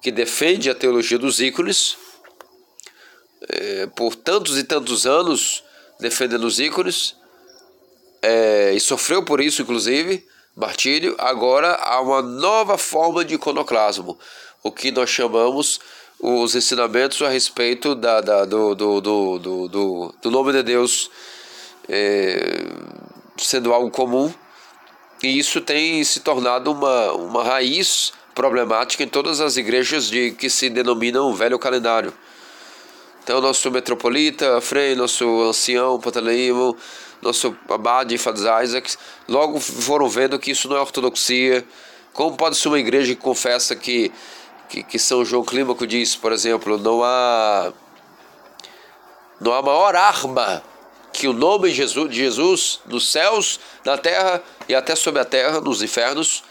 que 0.00 0.10
defende 0.10 0.70
a 0.70 0.74
teologia 0.74 1.18
dos 1.18 1.40
ícones, 1.40 1.96
é, 3.48 3.86
por 3.88 4.14
tantos 4.14 4.56
e 4.58 4.64
tantos 4.64 5.06
anos 5.06 5.64
defendendo 5.98 6.44
os 6.44 6.60
ícones, 6.60 7.16
é, 8.22 8.72
e 8.74 8.80
sofreu 8.80 9.24
por 9.24 9.40
isso, 9.40 9.62
inclusive, 9.62 10.26
martírio, 10.54 11.14
agora 11.18 11.74
há 11.74 12.00
uma 12.00 12.22
nova 12.22 12.78
forma 12.78 13.24
de 13.24 13.34
iconoclasmo, 13.34 14.18
o 14.62 14.70
que 14.70 14.90
nós 14.90 15.10
chamamos 15.10 15.80
os 16.18 16.54
ensinamentos 16.54 17.20
a 17.22 17.28
respeito 17.28 17.94
da, 17.94 18.20
da 18.20 18.44
do, 18.44 18.74
do, 18.74 19.00
do, 19.00 19.38
do, 19.38 20.14
do, 20.22 20.30
nome 20.30 20.52
de 20.52 20.62
Deus 20.62 21.10
é, 21.88 22.64
sendo 23.36 23.72
algo 23.72 23.90
comum, 23.90 24.32
e 25.22 25.38
isso 25.38 25.60
tem 25.60 26.02
se 26.04 26.20
tornado 26.20 26.72
uma, 26.72 27.12
uma 27.12 27.44
raiz 27.44 28.12
problemática 28.34 29.02
em 29.02 29.08
todas 29.08 29.40
as 29.40 29.56
igrejas 29.56 30.08
de 30.08 30.32
que 30.32 30.50
se 30.50 30.68
denominam 30.68 31.34
velho 31.34 31.58
calendário. 31.58 32.12
Então, 33.22 33.40
nosso 33.40 33.70
metropolita, 33.70 34.60
Frei, 34.60 34.94
nosso 34.94 35.42
ancião, 35.42 35.98
Pantaleimo, 35.98 36.76
nosso 37.20 37.56
abade, 37.68 38.16
Fadz 38.18 38.42
Isaac, 38.62 38.94
logo 39.26 39.58
foram 39.58 40.08
vendo 40.08 40.38
que 40.38 40.52
isso 40.52 40.68
não 40.68 40.76
é 40.76 40.80
ortodoxia. 40.80 41.64
Como 42.12 42.36
pode 42.36 42.56
ser 42.56 42.68
uma 42.68 42.78
igreja 42.78 43.14
que 43.14 43.20
confessa 43.20 43.74
que 43.74 44.12
que, 44.68 44.82
que 44.82 44.98
São 44.98 45.24
João 45.24 45.44
Clímaco 45.44 45.86
diz, 45.86 46.16
por 46.16 46.32
exemplo, 46.32 46.78
não 46.78 47.02
há 47.02 47.72
não 49.40 49.52
há 49.52 49.62
maior 49.62 49.94
arma 49.94 50.62
que 51.12 51.28
o 51.28 51.32
nome 51.32 51.68
de 51.70 51.74
Jesus, 51.74 52.10
de 52.10 52.16
Jesus 52.16 52.80
nos 52.86 53.10
céus, 53.10 53.60
na 53.84 53.96
terra 53.96 54.42
e 54.68 54.74
até 54.74 54.94
sobre 54.94 55.20
a 55.20 55.24
terra, 55.24 55.60
nos 55.60 55.82
infernos. 55.82 56.42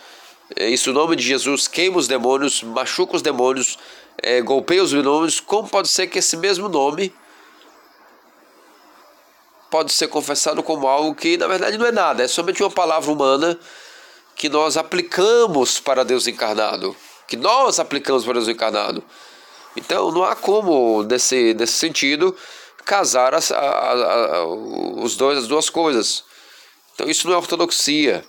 É 0.56 0.70
isso, 0.70 0.92
o 0.92 0.94
nome 0.94 1.16
de 1.16 1.24
Jesus 1.24 1.68
queima 1.68 1.98
os 1.98 2.08
demônios, 2.08 2.62
machuca 2.64 3.16
os 3.16 3.22
demônios, 3.22 3.78
é, 4.22 4.42
golpeia 4.42 4.84
os 4.84 4.92
demônios. 4.92 5.40
Como 5.40 5.68
pode 5.68 5.88
ser 5.88 6.08
que 6.08 6.20
esse 6.20 6.38
mesmo 6.38 6.70
nome 6.70 7.14
pode 9.70 9.92
ser 9.92 10.08
confessado 10.08 10.64
como 10.64 10.88
algo 10.88 11.14
que 11.14 11.38
na 11.38 11.48
verdade 11.48 11.78
não 11.78 11.86
é 11.86 11.92
nada, 11.92 12.24
é 12.24 12.28
somente 12.28 12.64
uma 12.64 12.72
palavra 12.72 13.12
humana 13.12 13.60
que 14.36 14.48
nós 14.48 14.78
aplicamos 14.78 15.80
para 15.80 16.06
Deus 16.06 16.28
encarnado? 16.28 16.96
que 17.28 17.36
nós 17.36 17.80
aplicamos 17.80 18.24
para 18.24 18.40
o 18.40 18.52
encarnado. 18.52 19.04
Então 19.76 20.12
não 20.12 20.24
há 20.24 20.36
como, 20.36 21.04
nesse, 21.04 21.54
nesse 21.54 21.74
sentido, 21.74 22.36
casar 22.86 23.34
as, 23.34 23.52
a, 23.52 23.60
a, 23.60 24.46
os 24.46 25.16
dois, 25.18 25.40
as 25.40 25.48
duas 25.48 25.70
coisas. 25.70 26.24
Então 26.94 27.10
isso 27.10 27.28
não 27.28 27.34
é 27.34 27.38
ortodoxia. 27.38 28.26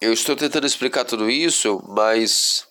Eu 0.00 0.12
estou 0.12 0.34
tentando 0.34 0.66
explicar 0.66 1.04
tudo 1.04 1.30
isso, 1.30 1.82
mas 1.88 2.66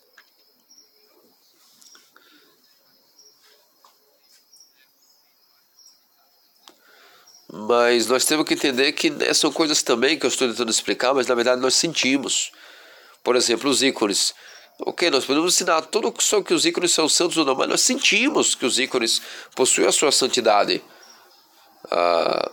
Mas 7.54 8.08
nós 8.08 8.24
temos 8.24 8.48
que 8.48 8.54
entender 8.54 8.94
que 8.94 9.12
são 9.34 9.52
coisas 9.52 9.84
também 9.84 10.18
que 10.18 10.26
eu 10.26 10.30
estou 10.30 10.48
tentando 10.48 10.72
explicar, 10.72 11.14
mas 11.14 11.28
na 11.28 11.36
verdade 11.36 11.62
nós 11.62 11.76
sentimos. 11.76 12.50
Por 13.22 13.36
exemplo, 13.36 13.70
os 13.70 13.84
ícones. 13.84 14.34
Ok, 14.80 15.10
nós 15.12 15.26
podemos 15.26 15.54
ensinar 15.54 15.82
tudo 15.82 16.14
só 16.20 16.42
que 16.42 16.54
os 16.54 16.66
ícones 16.66 16.94
são 16.94 17.10
santos 17.10 17.38
ou 17.38 17.44
não, 17.44 17.54
mas 17.54 17.68
nós 17.68 17.82
sentimos 17.82 18.56
que 18.56 18.66
os 18.66 18.80
ícones 18.80 19.22
possuem 19.54 19.86
a 19.86 19.92
sua 19.92 20.14
santidade. 20.14 20.82
Ah, 21.92 22.52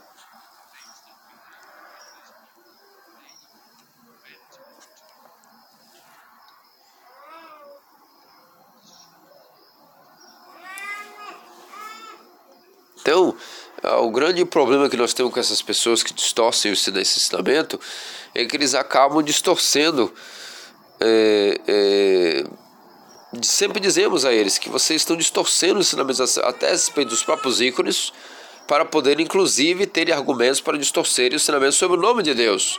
então, 13.01 13.37
ah, 13.37 13.78
o 13.97 14.11
grande 14.11 14.45
problema 14.45 14.89
que 14.89 14.97
nós 14.97 15.15
temos 15.15 15.33
com 15.33 15.41
essas 15.41 15.63
pessoas 15.63 16.03
que 16.03 16.13
distorcem 16.13 16.73
esse 16.73 16.91
ensinamento 16.91 17.81
é 18.35 18.45
que 18.45 18.57
eles 18.57 18.75
acabam 18.75 19.23
distorcendo. 19.23 20.13
É, 21.01 21.61
é, 21.67 22.45
sempre 23.43 23.81
dizemos 23.81 24.25
a 24.25 24.33
eles 24.33 24.59
que 24.59 24.69
vocês 24.69 25.03
estão 25.03 25.17
distorcendo 25.17 25.81
os 25.81 25.87
ensinamentos 25.87 26.39
até 26.39 26.69
a 26.69 26.71
respeito 26.71 27.09
dos 27.09 27.23
próprios 27.23 27.61
ícones 27.61 28.13
para 28.67 28.85
poder, 28.85 29.19
inclusive, 29.19 29.87
ter 29.87 30.13
argumentos 30.13 30.61
para 30.61 30.77
distorcer 30.77 31.33
os 31.33 31.43
ensinamentos 31.43 31.77
sobre 31.77 31.97
o 31.97 32.01
nome 32.01 32.23
de 32.23 32.35
Deus. 32.35 32.79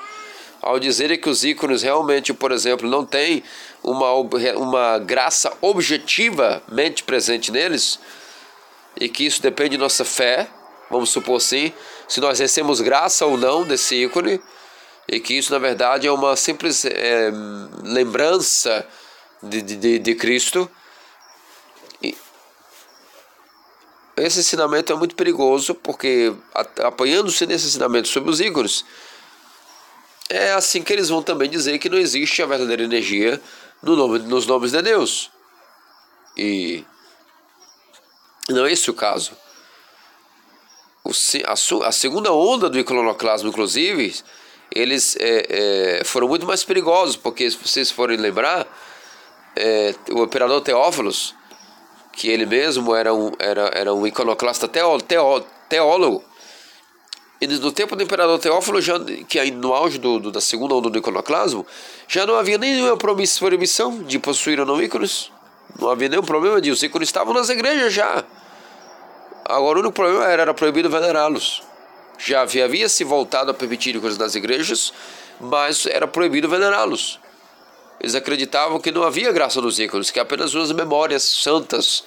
Ao 0.61 0.77
dizerem 0.77 1.17
que 1.17 1.29
os 1.29 1.43
ícones 1.43 1.81
realmente, 1.81 2.33
por 2.33 2.51
exemplo, 2.51 2.87
não 2.87 3.05
têm 3.05 3.41
uma, 3.81 4.11
uma 4.57 4.99
graça 4.99 5.51
objetivamente 5.61 7.03
presente 7.03 7.51
neles, 7.51 7.99
e 8.99 9.07
que 9.07 9.25
isso 9.25 9.41
depende 9.41 9.71
de 9.71 9.77
nossa 9.77 10.03
fé, 10.03 10.47
vamos 10.89 11.09
supor 11.09 11.37
assim, 11.37 11.71
se 12.07 12.19
nós 12.19 12.39
recebemos 12.39 12.81
graça 12.81 13.25
ou 13.25 13.37
não 13.37 13.63
desse 13.63 13.95
ícone, 13.95 14.41
e 15.07 15.19
que 15.19 15.35
isso 15.35 15.51
na 15.51 15.59
verdade 15.59 16.07
é 16.07 16.11
uma 16.11 16.35
simples 16.35 16.85
é, 16.85 17.31
lembrança 17.83 18.85
de, 19.41 19.61
de, 19.61 19.99
de 19.99 20.15
Cristo. 20.15 20.69
E 22.01 22.15
esse 24.17 24.39
ensinamento 24.39 24.91
é 24.91 24.95
muito 24.95 25.15
perigoso, 25.15 25.73
porque 25.73 26.33
apoiando-se 26.83 27.45
nesse 27.45 27.67
ensinamento 27.67 28.07
sobre 28.07 28.29
os 28.29 28.39
ícones, 28.39 28.85
é 30.29 30.51
assim 30.51 30.83
que 30.83 30.93
eles 30.93 31.09
vão 31.09 31.23
também 31.23 31.49
dizer 31.49 31.79
que 31.79 31.89
não 31.89 31.97
existe 31.97 32.41
a 32.43 32.45
verdadeira 32.45 32.83
energia 32.83 33.41
no 33.81 33.95
nome, 33.95 34.19
nos 34.19 34.45
nomes 34.45 34.71
de 34.71 34.81
Deus. 34.81 35.31
E 36.37 36.85
não 38.47 38.65
é 38.65 38.71
esse 38.71 38.89
o 38.91 38.93
caso 38.93 39.35
a, 41.45 41.87
a 41.87 41.91
segunda 41.91 42.31
onda 42.31 42.69
do 42.69 42.79
iconoclasmo, 42.79 43.49
inclusive, 43.49 44.15
eles 44.73 45.15
é, 45.19 45.99
é, 45.99 46.03
foram 46.03 46.27
muito 46.27 46.45
mais 46.45 46.63
perigosos, 46.63 47.15
porque 47.15 47.49
se 47.49 47.57
vocês 47.57 47.89
forem 47.91 48.17
lembrar, 48.17 48.67
é, 49.55 49.95
o 50.11 50.23
imperador 50.23 50.61
Teófilos, 50.61 51.35
que 52.13 52.29
ele 52.29 52.45
mesmo 52.45 52.93
era 52.95 53.13
um, 53.13 53.31
era, 53.39 53.71
era 53.73 53.93
um 53.93 54.05
iconoclasta 54.05 54.67
teó, 54.67 54.97
teó, 54.99 55.41
teólogo, 55.67 56.23
e 57.41 57.47
no 57.47 57.71
tempo 57.71 57.95
do 57.95 58.03
imperador 58.03 58.37
Teófilo, 58.37 58.81
já, 58.81 58.99
que 59.27 59.39
aí 59.39 59.49
no 59.49 59.73
auge 59.73 59.97
do, 59.97 60.19
do, 60.19 60.31
da 60.31 60.41
segunda 60.41 60.75
onda 60.75 60.89
do 60.89 60.97
iconoclasmo, 60.97 61.65
já 62.05 62.25
não 62.25 62.35
havia 62.35 62.57
nenhuma 62.57 62.97
proibição 62.97 64.03
de 64.03 64.19
possuir 64.19 64.59
ou 64.59 64.65
não 64.65 64.81
ícones. 64.81 65.31
Não 65.79 65.89
havia 65.89 66.09
nenhum 66.09 66.23
problema 66.23 66.59
disso. 66.59 66.73
Os 66.73 66.83
ícones 66.83 67.07
estavam 67.07 67.33
nas 67.33 67.47
igrejas 67.47 67.93
já. 67.93 68.25
Agora 69.49 69.79
o 69.79 69.81
único 69.81 69.95
problema 69.95 70.25
era, 70.25 70.43
era 70.43 70.53
proibido 70.53 70.91
venerá-los. 70.91 71.63
Já 72.19 72.41
havia, 72.41 72.65
havia 72.65 72.87
se 72.87 73.03
voltado 73.03 73.49
a 73.49 73.53
permitir 73.53 73.99
coisas 73.99 74.19
nas 74.19 74.35
igrejas, 74.35 74.93
mas 75.41 75.87
era 75.87 76.07
proibido 76.07 76.47
venerá-los. 76.47 77.19
Eles 77.99 78.13
acreditavam 78.13 78.79
que 78.79 78.91
não 78.91 79.01
havia 79.01 79.31
graça 79.31 79.59
nos 79.59 79.79
ícones, 79.79 80.11
que 80.11 80.19
apenas 80.19 80.53
umas 80.53 80.71
memórias 80.71 81.23
santas 81.23 82.03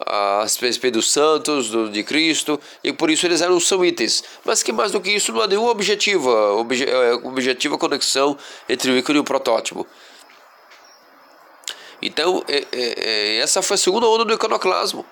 a 0.00 0.46
respeito 0.62 0.94
dos 0.94 1.10
santos, 1.10 1.68
do, 1.68 1.90
de 1.90 2.02
Cristo, 2.02 2.58
e 2.82 2.90
por 2.90 3.10
isso 3.10 3.26
eles 3.26 3.42
eram 3.42 3.60
são 3.60 3.84
itens. 3.84 4.24
Mas 4.42 4.62
que 4.62 4.72
mais 4.72 4.90
do 4.90 4.98
que 4.98 5.10
isso 5.10 5.30
não 5.30 5.42
há 5.42 5.46
nenhuma 5.46 5.72
obje, 5.72 6.88
é, 6.88 7.12
objetiva 7.22 7.76
conexão 7.76 8.34
entre 8.66 8.90
o 8.90 8.96
ícone 8.96 9.18
e 9.18 9.20
o 9.20 9.24
protótipo. 9.24 9.86
Então, 12.00 12.42
é, 12.48 12.64
é, 12.72 12.94
é 12.96 13.36
essa 13.40 13.60
foi 13.60 13.74
a 13.74 13.78
segunda 13.78 14.06
onda 14.06 14.24
do 14.24 14.32
iconoclasmo. 14.32 15.04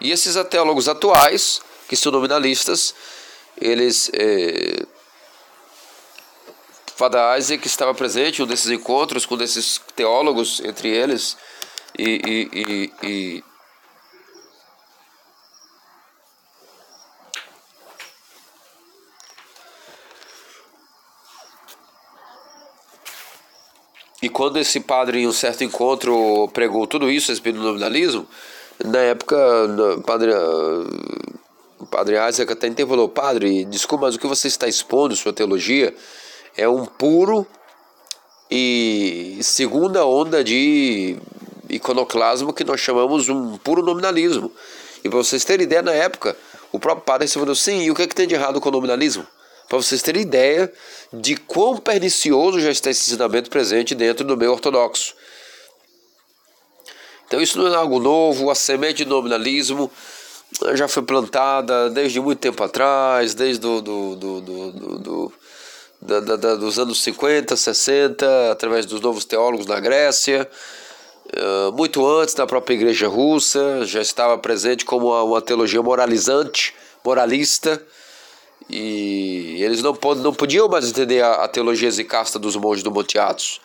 E 0.00 0.10
esses 0.10 0.34
teólogos 0.48 0.88
atuais, 0.88 1.60
que 1.88 1.96
são 1.96 2.10
nominalistas, 2.10 2.94
eles. 3.60 4.10
É, 4.14 4.86
Fada 6.96 7.38
Isaac 7.38 7.66
estava 7.66 7.94
presente 7.94 8.40
em 8.40 8.44
um 8.44 8.46
desses 8.46 8.70
encontros 8.70 9.24
com 9.24 9.34
desses 9.34 9.80
teólogos, 9.96 10.60
entre 10.60 10.88
eles, 10.88 11.34
e, 11.98 12.20
e, 12.26 12.50
e, 12.52 12.92
e 13.02 13.44
E 24.22 24.28
quando 24.28 24.58
esse 24.58 24.80
padre, 24.80 25.20
em 25.20 25.26
um 25.26 25.32
certo 25.32 25.64
encontro, 25.64 26.46
pregou 26.52 26.86
tudo 26.86 27.10
isso 27.10 27.30
a 27.30 27.32
respeito 27.32 27.58
do 27.58 27.64
nominalismo, 27.64 28.28
na 28.84 28.98
época, 28.98 29.36
o 29.96 30.02
padre, 30.02 30.32
o 31.78 31.86
padre 31.86 32.16
Isaac 32.28 32.52
até 32.52 32.66
intervalou, 32.66 33.08
padre, 33.08 33.64
desculpa, 33.64 34.06
mas 34.06 34.14
o 34.14 34.18
que 34.18 34.26
você 34.26 34.48
está 34.48 34.68
expondo, 34.68 35.16
sua 35.16 35.32
teologia, 35.32 35.94
é 36.56 36.68
um 36.68 36.84
puro 36.84 37.46
e 38.50 39.38
segunda 39.42 40.04
onda 40.04 40.42
de 40.42 41.16
iconoclasmo 41.68 42.52
que 42.52 42.64
nós 42.64 42.80
chamamos 42.80 43.28
um 43.28 43.56
puro 43.58 43.82
nominalismo. 43.82 44.50
E 45.04 45.08
para 45.08 45.18
vocês 45.18 45.44
terem 45.44 45.64
ideia, 45.64 45.82
na 45.82 45.92
época, 45.92 46.36
o 46.72 46.78
próprio 46.78 47.04
padre 47.04 47.28
falou, 47.28 47.54
sim, 47.54 47.82
e 47.82 47.90
o 47.90 47.94
que, 47.94 48.02
é 48.02 48.06
que 48.06 48.14
tem 48.14 48.26
de 48.26 48.34
errado 48.34 48.60
com 48.60 48.68
o 48.68 48.72
nominalismo? 48.72 49.26
Para 49.68 49.78
vocês 49.78 50.02
terem 50.02 50.22
ideia 50.22 50.72
de 51.12 51.36
quão 51.36 51.76
pernicioso 51.76 52.60
já 52.60 52.70
está 52.70 52.90
esse 52.90 53.08
ensinamento 53.08 53.48
presente 53.48 53.94
dentro 53.94 54.24
do 54.24 54.36
meio 54.36 54.52
ortodoxo. 54.52 55.14
Então 57.30 57.40
isso 57.40 57.58
não 57.58 57.72
é 57.72 57.76
algo 57.76 58.00
novo, 58.00 58.50
a 58.50 58.56
semente 58.56 59.04
do 59.04 59.14
nominalismo 59.14 59.88
já 60.74 60.88
foi 60.88 61.04
plantada 61.04 61.88
desde 61.88 62.18
muito 62.18 62.40
tempo 62.40 62.60
atrás, 62.64 63.34
desde 63.34 63.60
do, 63.60 63.80
do, 63.80 64.16
do, 64.16 64.40
do, 64.40 64.98
do 64.98 65.32
da, 66.02 66.18
da, 66.18 66.56
dos 66.56 66.76
anos 66.76 67.00
50, 67.00 67.54
60, 67.54 68.50
através 68.50 68.84
dos 68.84 69.00
novos 69.00 69.24
teólogos 69.24 69.64
na 69.64 69.78
Grécia, 69.78 70.50
uh, 71.28 71.70
muito 71.70 72.04
antes 72.04 72.34
da 72.34 72.48
própria 72.48 72.74
igreja 72.74 73.06
russa, 73.06 73.86
já 73.86 74.00
estava 74.00 74.36
presente 74.36 74.84
como 74.84 75.14
uma, 75.24 75.40
teologia 75.40 75.80
moralizante, 75.80 76.74
moralista, 77.04 77.80
e 78.68 79.62
eles 79.62 79.82
não, 79.82 79.96
não 80.16 80.34
podiam 80.34 80.68
mais 80.68 80.88
entender 80.90 81.22
a, 81.22 81.44
a 81.44 81.48
teologia 81.48 81.92
zicasta 81.92 82.40
dos 82.40 82.56
monges 82.56 82.82
do 82.82 82.90
Monte 82.90 83.20
Athos 83.20 83.60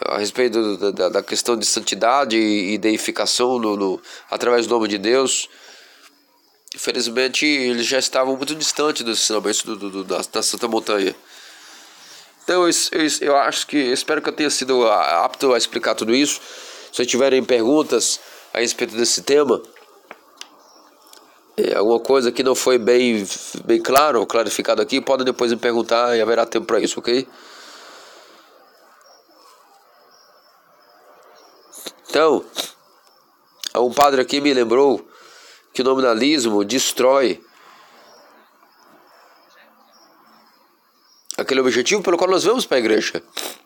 a 0.00 0.18
respeito 0.18 0.92
da, 0.92 1.08
da 1.08 1.22
questão 1.22 1.56
de 1.56 1.66
santidade 1.66 2.36
e 2.36 2.78
deificação 2.78 3.58
no, 3.58 3.76
no, 3.76 4.02
através 4.30 4.66
do 4.66 4.74
nome 4.74 4.88
de 4.88 4.98
Deus, 4.98 5.48
infelizmente 6.74 7.44
eles 7.46 7.86
já 7.86 7.98
estavam 7.98 8.36
muito 8.36 8.54
distantes 8.54 9.02
dos 9.02 9.20
ensinamentos 9.22 9.62
do, 9.62 9.76
do, 9.76 10.04
da, 10.04 10.20
da 10.32 10.42
Santa 10.42 10.66
Montanha. 10.68 11.14
Então 12.44 12.66
eu, 12.66 12.74
eu, 12.92 13.08
eu 13.20 13.36
acho 13.36 13.66
que, 13.66 13.76
espero 13.76 14.20
que 14.20 14.28
eu 14.28 14.32
tenha 14.32 14.50
sido 14.50 14.86
apto 14.86 15.52
a 15.52 15.58
explicar 15.58 15.94
tudo 15.94 16.14
isso. 16.14 16.40
Se 16.92 17.06
tiverem 17.06 17.42
perguntas 17.42 18.20
a 18.52 18.58
respeito 18.58 18.96
desse 18.96 19.22
tema, 19.22 19.62
é, 21.56 21.74
alguma 21.76 22.00
coisa 22.00 22.32
que 22.32 22.42
não 22.42 22.54
foi 22.54 22.78
bem, 22.78 23.26
bem 23.64 23.80
claro 23.80 24.26
clarificado 24.26 24.82
aqui, 24.82 25.00
podem 25.00 25.24
depois 25.24 25.52
me 25.52 25.58
perguntar 25.58 26.16
e 26.16 26.20
haverá 26.20 26.44
tempo 26.44 26.66
para 26.66 26.80
isso, 26.80 26.98
ok? 26.98 27.26
Então, 32.12 32.44
um 33.74 33.90
padre 33.90 34.20
aqui 34.20 34.38
me 34.38 34.52
lembrou 34.52 35.08
que 35.72 35.80
o 35.80 35.84
nominalismo 35.84 36.62
destrói 36.62 37.42
aquele 41.38 41.62
objetivo 41.62 42.02
pelo 42.02 42.18
qual 42.18 42.30
nós 42.30 42.44
vamos 42.44 42.66
para 42.66 42.76
a 42.76 42.80
igreja. 42.80 43.22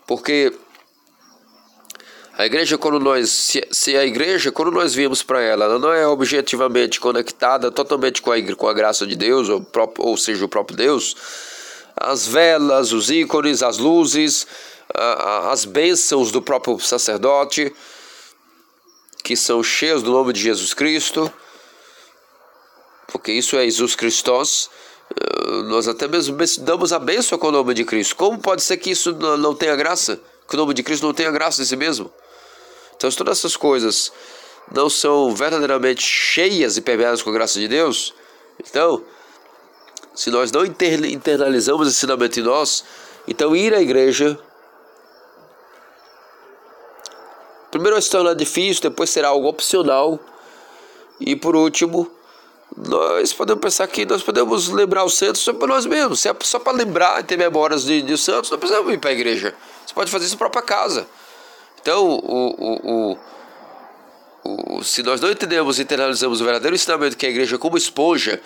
Porque 0.06 0.56
a 2.38 2.46
igreja, 2.46 2.78
quando 2.78 3.00
nós. 3.00 3.30
Se, 3.30 3.66
se 3.72 3.96
a 3.96 4.06
igreja, 4.06 4.52
quando 4.52 4.70
nós 4.70 4.94
viemos 4.94 5.24
para 5.24 5.42
ela, 5.42 5.64
ela 5.64 5.78
não 5.80 5.92
é 5.92 6.06
objetivamente 6.06 7.00
conectada 7.00 7.72
totalmente 7.72 8.22
com 8.22 8.30
a, 8.30 8.40
com 8.54 8.68
a 8.68 8.72
graça 8.72 9.04
de 9.04 9.16
Deus, 9.16 9.48
ou, 9.48 9.60
próprio, 9.60 10.06
ou 10.06 10.16
seja, 10.16 10.44
o 10.44 10.48
próprio 10.48 10.76
Deus, 10.76 11.16
as 11.96 12.28
velas, 12.28 12.92
os 12.92 13.10
ícones, 13.10 13.60
as 13.60 13.78
luzes, 13.78 14.46
as 14.94 15.64
bênçãos 15.64 16.30
do 16.30 16.40
próprio 16.40 16.78
sacerdote, 16.78 17.74
que 19.26 19.34
são 19.34 19.60
cheias 19.60 20.04
do 20.04 20.12
nome 20.12 20.32
de 20.32 20.40
Jesus 20.40 20.72
Cristo, 20.72 21.28
porque 23.08 23.32
isso 23.32 23.56
é 23.56 23.64
Jesus 23.64 23.96
Christos. 23.96 24.70
Eh, 25.10 25.62
nós 25.64 25.88
até 25.88 26.06
mesmo 26.06 26.36
damos 26.60 26.92
a 26.92 26.98
bênção 27.00 27.36
com 27.36 27.48
o 27.48 27.50
nome 27.50 27.74
de 27.74 27.84
Cristo. 27.84 28.14
Como 28.14 28.38
pode 28.38 28.62
ser 28.62 28.76
que 28.76 28.88
isso 28.88 29.12
não 29.12 29.52
tenha 29.52 29.74
graça? 29.74 30.20
Que 30.48 30.54
o 30.54 30.56
nome 30.56 30.72
de 30.74 30.84
Cristo 30.84 31.04
não 31.04 31.12
tenha 31.12 31.32
graça 31.32 31.60
em 31.60 31.64
si 31.64 31.74
mesmo? 31.74 32.08
Então, 32.94 33.10
se 33.10 33.16
todas 33.16 33.38
essas 33.38 33.56
coisas 33.56 34.12
não 34.72 34.88
são 34.88 35.34
verdadeiramente 35.34 36.02
cheias 36.02 36.76
e 36.76 36.80
permeadas 36.80 37.20
com 37.20 37.30
a 37.30 37.32
graça 37.32 37.58
de 37.58 37.66
Deus, 37.66 38.14
então, 38.60 39.02
se 40.14 40.30
nós 40.30 40.52
não 40.52 40.64
internalizamos 40.64 41.88
esse 41.88 41.96
ensinamento 41.96 42.38
em 42.38 42.44
nós, 42.44 42.84
então 43.26 43.56
ir 43.56 43.74
à 43.74 43.82
igreja 43.82 44.38
primeiro 47.76 47.94
vai 47.94 48.02
se 48.02 48.10
tornar 48.10 48.34
difícil, 48.34 48.82
depois 48.82 49.10
será 49.10 49.28
algo 49.28 49.48
opcional 49.48 50.18
e 51.20 51.34
por 51.34 51.56
último 51.56 52.10
nós 52.76 53.32
podemos 53.32 53.60
pensar 53.62 53.86
que 53.86 54.04
nós 54.04 54.22
podemos 54.22 54.68
lembrar 54.68 55.04
os 55.04 55.14
santos 55.14 55.40
só 55.40 55.52
para 55.52 55.68
nós 55.68 55.86
mesmos. 55.86 56.26
É 56.26 56.34
só 56.42 56.58
para 56.58 56.76
lembrar 56.76 57.20
e 57.20 57.24
ter 57.24 57.36
memórias 57.36 57.84
de, 57.84 58.02
de 58.02 58.18
santos, 58.18 58.50
não 58.50 58.58
precisamos 58.58 58.92
ir 58.92 58.98
para 58.98 59.10
a 59.10 59.12
igreja. 59.12 59.54
Você 59.86 59.94
pode 59.94 60.10
fazer 60.10 60.26
isso 60.26 60.34
na 60.34 60.38
própria 60.38 60.62
casa. 60.62 61.06
Então, 61.80 62.04
o, 62.04 63.12
o, 63.12 63.18
o 64.44 64.82
se 64.82 65.02
nós 65.02 65.20
não 65.20 65.30
entendemos 65.30 65.78
e 65.78 65.82
internalizamos 65.82 66.40
o 66.40 66.44
verdadeiro 66.44 66.74
ensinamento 66.74 67.16
que 67.16 67.26
a 67.26 67.30
igreja 67.30 67.58
como 67.58 67.76
esponja, 67.76 68.40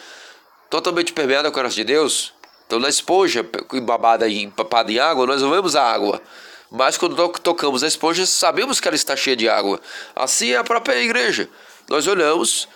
totalmente 0.69 1.13
permeada 1.13 1.51
com 1.51 1.59
a 1.59 1.63
graça 1.63 1.77
de 1.77 1.85
Deus, 1.85 2.33
então 2.67 2.79
na 2.79 2.89
esponja 2.89 3.45
embabada 3.73 4.29
e 4.29 4.43
empapada 4.45 4.93
em 4.93 4.99
água, 4.99 5.27
nós 5.27 5.43
não 5.43 5.51
vemos 5.51 5.75
a 5.75 5.83
água. 5.83 6.23
Mas 6.71 6.97
quando 6.97 7.29
tocamos 7.41 7.83
a 7.83 7.89
esponja, 7.89 8.25
sabemos 8.25 8.79
que 8.79 8.87
ela 8.87 8.95
está 8.95 9.17
cheia 9.17 9.37
de 9.37 9.49
água. 9.49 9.81
Assim 10.15 10.51
é 10.51 10.57
a 10.57 10.65
própria 10.65 11.03
igreja. 11.03 11.49
Nós 11.89 12.07
olhamos, 12.07 12.69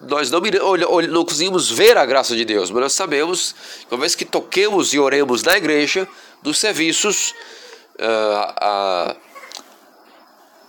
nós 0.00 0.30
não, 0.30 0.40
não 1.08 1.24
conseguimos 1.24 1.68
ver 1.68 1.96
a 1.96 2.06
graça 2.06 2.36
de 2.36 2.44
Deus, 2.44 2.70
mas 2.70 2.80
nós 2.82 2.92
sabemos 2.92 3.54
que 3.88 3.94
uma 3.94 4.00
vez 4.00 4.14
que 4.14 4.24
toquemos 4.24 4.94
e 4.94 5.00
oremos 5.00 5.42
na 5.42 5.56
igreja, 5.56 6.06
nos 6.44 6.58
serviços, 6.58 7.34
uh, 7.98 9.16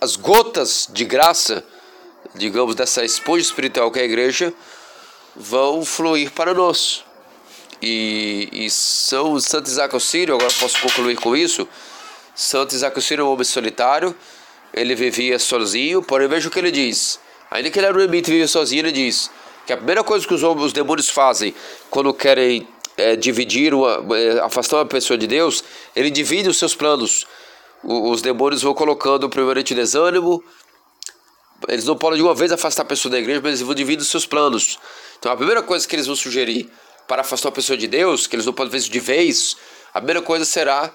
as 0.00 0.16
gotas 0.16 0.88
de 0.90 1.04
graça, 1.04 1.64
digamos, 2.34 2.74
dessa 2.74 3.04
esponja 3.04 3.44
espiritual 3.44 3.92
que 3.92 4.00
é 4.00 4.02
a 4.02 4.06
igreja, 4.06 4.52
vão 5.36 5.84
fluir 5.84 6.32
para 6.32 6.52
nós. 6.52 7.04
E, 7.80 8.48
e 8.52 8.70
São 8.70 9.38
Santo 9.38 9.68
Isaac 9.68 9.94
Auxílio, 9.94 10.34
agora 10.34 10.52
posso 10.58 10.80
concluir 10.80 11.16
com 11.16 11.36
isso. 11.36 11.68
Santo 12.38 12.74
Isaac 12.74 13.14
é 13.14 13.22
um 13.22 13.32
homem 13.32 13.44
solitário, 13.44 14.14
ele 14.72 14.94
vivia 14.94 15.38
sozinho, 15.38 16.02
porém 16.02 16.28
veja 16.28 16.48
o 16.48 16.50
que 16.50 16.58
ele 16.58 16.70
diz. 16.70 17.18
Ainda 17.50 17.70
que 17.70 17.78
ele 17.78 17.86
era 17.86 17.98
um 17.98 18.00
ermita 18.00 18.30
e 18.30 18.32
vivia 18.32 18.46
sozinho, 18.46 18.80
ele 18.80 18.92
diz 18.92 19.30
que 19.66 19.72
a 19.72 19.76
primeira 19.76 20.04
coisa 20.04 20.26
que 20.26 20.32
os, 20.32 20.42
os 20.42 20.72
demônios 20.72 21.08
fazem 21.08 21.54
quando 21.90 22.14
querem 22.14 22.68
é, 22.96 23.16
dividir, 23.16 23.74
uma, 23.74 24.04
é, 24.16 24.40
afastar 24.40 24.76
uma 24.76 24.86
pessoa 24.86 25.18
de 25.18 25.26
Deus, 25.26 25.64
ele 25.96 26.10
divide 26.10 26.48
os 26.48 26.58
seus 26.58 26.74
planos 26.74 27.26
os 27.82 28.22
demônios 28.22 28.62
vão 28.62 28.74
colocando 28.74 29.28
primeiramente 29.28 29.74
desânimo. 29.74 30.42
Eles 31.68 31.84
não 31.84 31.96
podem 31.96 32.18
de 32.18 32.22
uma 32.22 32.34
vez 32.34 32.52
afastar 32.52 32.82
a 32.82 32.86
pessoa 32.86 33.10
da 33.10 33.18
igreja, 33.18 33.40
mas 33.42 33.50
eles 33.50 33.62
vão 33.62 33.74
dividir 33.74 34.02
os 34.02 34.08
seus 34.08 34.26
planos. 34.26 34.78
Então 35.18 35.30
a 35.30 35.36
primeira 35.36 35.62
coisa 35.62 35.86
que 35.86 35.94
eles 35.94 36.06
vão 36.06 36.16
sugerir 36.16 36.70
para 37.06 37.22
afastar 37.22 37.48
a 37.48 37.52
pessoa 37.52 37.76
de 37.76 37.86
Deus, 37.86 38.26
que 38.26 38.36
eles 38.36 38.46
não 38.46 38.52
podem 38.52 38.70
ver 38.70 38.80
de 38.80 39.00
vez, 39.00 39.56
a 39.92 39.98
primeira 39.98 40.22
coisa 40.22 40.44
será 40.44 40.92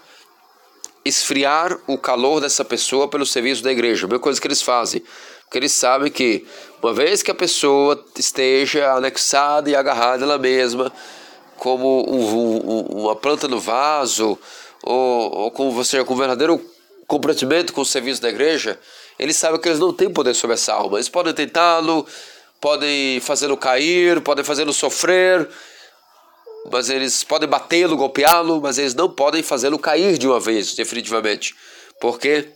esfriar 1.06 1.78
o 1.88 1.98
calor 1.98 2.40
dessa 2.40 2.64
pessoa 2.64 3.08
pelo 3.08 3.26
serviço 3.26 3.64
da 3.64 3.72
igreja. 3.72 4.02
Primeira 4.02 4.24
coisa 4.24 4.40
que 4.40 4.48
eles 4.48 4.62
fazem. 4.62 5.04
Porque 5.44 5.58
eles 5.58 5.72
sabem 5.72 6.12
que, 6.12 6.46
uma 6.82 6.94
vez 6.94 7.22
que 7.22 7.30
a 7.30 7.36
pessoa 7.36 8.04
esteja 8.18 8.94
anexada 8.94 9.70
e 9.70 9.76
agarrada 9.76 10.24
ela 10.24 10.38
mesma, 10.38 10.92
como 11.58 12.10
um, 12.10 12.70
um, 12.70 12.80
uma 13.04 13.16
planta 13.16 13.48
no 13.48 13.60
vaso, 13.60 14.38
ou, 14.82 15.36
ou 15.36 15.52
como 15.52 15.72
você, 15.72 16.04
com 16.04 16.14
um 16.14 16.18
verdadeiro 16.18 16.60
comprometimento 17.08 17.74
com 17.74 17.82
o 17.82 17.86
serviço 17.86 18.22
da 18.22 18.30
igreja, 18.30 18.80
eles 19.20 19.38
sabem 19.38 19.60
que 19.60 19.70
eles 19.70 19.80
não 19.80 19.94
têm 19.94 20.10
poder 20.10 20.34
sobre 20.34 20.56
essa 20.56 20.74
alma. 20.74 20.98
Eles 20.98 21.10
podem 21.10 21.34
tentá-lo, 21.34 22.06
podem 22.60 23.20
fazê-lo 23.20 23.56
cair, 23.56 24.22
podem 24.22 24.44
fazê-lo 24.44 24.74
sofrer, 24.74 25.48
mas 26.72 26.90
eles 26.90 27.24
podem 27.24 27.48
batê-lo, 27.48 27.98
golpeá-lo, 27.98 28.62
mas 28.62 28.78
eles 28.78 28.94
não 28.94 29.10
podem 29.10 29.44
fazê-lo 29.44 29.78
cair 29.78 30.18
de 30.18 30.28
uma 30.28 30.40
vez, 30.40 30.74
definitivamente, 30.74 31.56
porque 32.00 32.50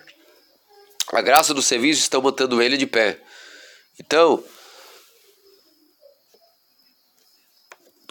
a 1.13 1.21
graça 1.21 1.53
do 1.53 1.61
serviço 1.61 2.01
está 2.01 2.19
mantendo 2.19 2.61
ele 2.61 2.77
de 2.77 2.87
pé. 2.87 3.19
Então, 3.99 4.43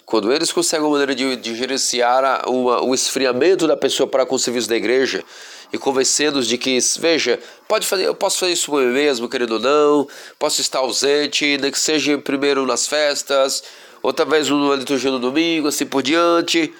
quando 0.04 0.32
eles 0.32 0.52
conseguem 0.52 0.86
uma 0.86 0.92
maneira 0.92 1.14
de, 1.14 1.36
de 1.36 1.54
gerenciar 1.54 2.24
a, 2.24 2.48
uma, 2.48 2.82
o 2.82 2.94
esfriamento 2.94 3.66
da 3.66 3.76
pessoa 3.76 4.06
para 4.06 4.24
com 4.24 4.36
o 4.36 4.38
serviço 4.38 4.68
da 4.68 4.76
igreja, 4.76 5.24
e 5.72 5.78
convencendo-os 5.78 6.46
de 6.46 6.56
que, 6.56 6.78
veja, 6.98 7.40
pode 7.66 7.86
fazer, 7.86 8.06
eu 8.06 8.14
posso 8.14 8.38
fazer 8.38 8.52
isso 8.52 8.70
por 8.70 8.82
mim 8.82 8.92
mesmo, 8.92 9.28
querendo 9.28 9.54
ou 9.54 9.60
não, 9.60 10.08
posso 10.38 10.60
estar 10.60 10.78
ausente, 10.78 11.58
nem 11.58 11.72
que 11.72 11.78
seja 11.78 12.16
primeiro 12.18 12.64
nas 12.64 12.86
festas, 12.86 13.64
ou 14.06 14.12
talvez 14.12 14.48
numa 14.48 14.76
liturgia 14.76 15.10
no 15.10 15.18
domingo, 15.18 15.66
assim 15.66 15.84
por 15.84 16.00
diante. 16.00 16.72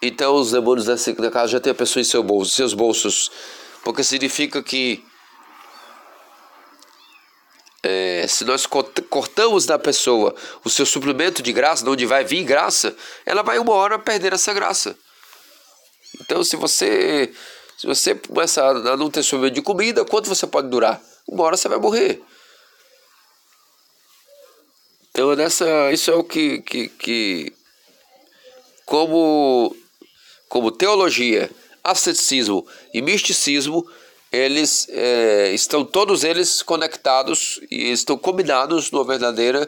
Então 0.00 0.36
os 0.36 0.52
demônios 0.52 0.86
nessa 0.86 1.12
casa 1.32 1.48
já 1.48 1.58
tem 1.58 1.72
a 1.72 1.74
pessoa 1.74 2.00
em 2.00 2.04
seu 2.04 2.22
bolso, 2.22 2.54
seus 2.54 2.72
bolsos, 2.74 3.28
porque 3.82 4.04
significa 4.04 4.62
que 4.62 5.04
é, 7.82 8.24
se 8.28 8.44
nós 8.44 8.66
cortamos 9.10 9.66
da 9.66 9.80
pessoa 9.80 10.32
o 10.64 10.70
seu 10.70 10.86
suplemento 10.86 11.42
de 11.42 11.52
graça, 11.52 11.82
de 11.82 11.90
onde 11.90 12.06
vai 12.06 12.24
vir 12.24 12.44
graça, 12.44 12.94
ela 13.24 13.42
vai 13.42 13.58
uma 13.58 13.72
hora 13.72 13.98
perder 13.98 14.32
essa 14.32 14.54
graça. 14.54 14.96
Então, 16.20 16.44
se 16.44 16.54
você 16.54 17.32
se 17.76 17.84
você 17.84 18.14
começar 18.14 18.76
a 18.76 18.96
não 18.96 19.10
ter 19.10 19.24
suplemento 19.24 19.56
de 19.56 19.62
comida, 19.62 20.04
quanto 20.04 20.28
você 20.28 20.46
pode 20.46 20.68
durar? 20.68 21.02
Uma 21.26 21.42
hora 21.42 21.56
você 21.56 21.68
vai 21.68 21.78
morrer. 21.80 22.22
Então, 25.16 25.34
nessa, 25.34 25.90
isso 25.92 26.10
é 26.10 26.14
o 26.14 26.22
que, 26.22 26.60
que, 26.60 26.88
que 26.90 27.52
como, 28.84 29.74
como 30.46 30.70
teologia, 30.70 31.50
asceticismo 31.82 32.66
e 32.92 33.00
misticismo, 33.00 33.82
eles 34.30 34.86
é, 34.90 35.54
estão 35.54 35.86
todos 35.86 36.22
eles 36.22 36.60
conectados 36.60 37.58
e 37.70 37.92
estão 37.92 38.18
combinados 38.18 38.90
numa 38.90 39.04
verdadeira 39.04 39.66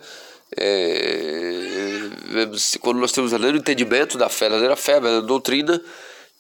é, 0.55 2.11
quando 2.83 2.99
nós 3.01 3.13
temos 3.13 3.33
o 3.33 3.57
entendimento 3.57 4.19
da 4.19 4.29
fé, 4.29 4.45
a 4.45 4.49
verdadeira 4.51 4.77
fé, 4.77 4.97
a 4.97 5.01
verdadeira 5.01 5.27
doutrina, 5.27 5.83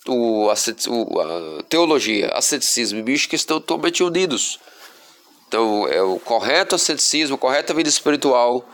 o, 0.06 0.51
a 0.51 1.62
teologia, 1.66 2.30
asceticismo 2.35 2.98
e 2.98 3.02
mística 3.02 3.35
estão 3.35 3.59
totalmente 3.59 4.02
unidos. 4.02 4.60
Então, 5.48 5.89
é 5.89 6.02
o 6.02 6.18
correto 6.18 6.74
asceticismo, 6.74 7.36
a 7.36 7.39
correta 7.39 7.72
vida 7.72 7.89
espiritual, 7.89 8.68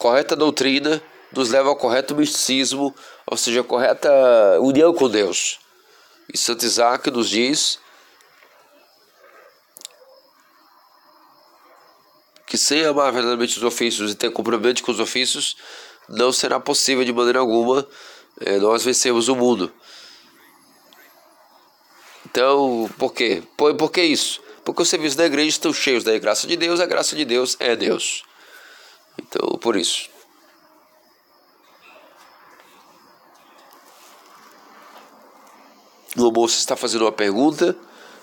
correta 0.00 0.34
doutrina 0.34 1.00
nos 1.30 1.50
leva 1.50 1.68
ao 1.68 1.76
correto 1.76 2.16
misticismo, 2.16 2.92
ou 3.26 3.36
seja, 3.36 3.60
a 3.60 3.64
correta 3.64 4.10
união 4.60 4.94
com 4.94 5.10
Deus. 5.10 5.60
E 6.32 6.38
Santo 6.38 6.64
Isaac 6.64 7.10
nos 7.10 7.28
diz 7.28 7.78
que 12.46 12.56
sem 12.56 12.84
amar 12.84 13.12
verdadeiramente 13.12 13.58
os 13.58 13.62
ofícios 13.62 14.10
e 14.10 14.14
ter 14.14 14.30
comprometimento 14.32 14.82
com 14.82 14.90
os 14.90 14.98
ofícios, 14.98 15.56
não 16.08 16.32
será 16.32 16.58
possível 16.58 17.04
de 17.04 17.12
maneira 17.12 17.38
alguma 17.38 17.86
é, 18.40 18.56
nós 18.56 18.82
vencermos 18.82 19.28
o 19.28 19.36
mundo. 19.36 19.70
Então, 22.24 22.90
por 22.98 23.12
quê? 23.12 23.42
Por, 23.54 23.74
por 23.74 23.92
que 23.92 24.02
isso? 24.02 24.40
Porque 24.64 24.80
os 24.80 24.88
serviços 24.88 25.16
da 25.16 25.26
igreja 25.26 25.50
estão 25.50 25.74
cheios 25.74 26.02
da 26.02 26.18
graça 26.18 26.46
de 26.46 26.56
Deus, 26.56 26.80
a 26.80 26.86
graça 26.86 27.14
de 27.14 27.24
Deus 27.26 27.54
é 27.60 27.76
Deus. 27.76 28.24
Então, 29.18 29.58
por 29.58 29.76
isso. 29.76 30.08
O 36.16 36.30
moça 36.32 36.58
está 36.58 36.76
fazendo 36.76 37.02
uma 37.02 37.12
pergunta, 37.12 37.76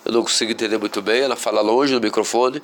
eu 0.04 0.12
não 0.12 0.22
consigo 0.22 0.52
entender 0.52 0.78
muito 0.78 1.00
bem, 1.00 1.22
ela 1.22 1.36
fala 1.36 1.60
longe 1.60 1.92
do 1.94 2.00
microfone. 2.00 2.62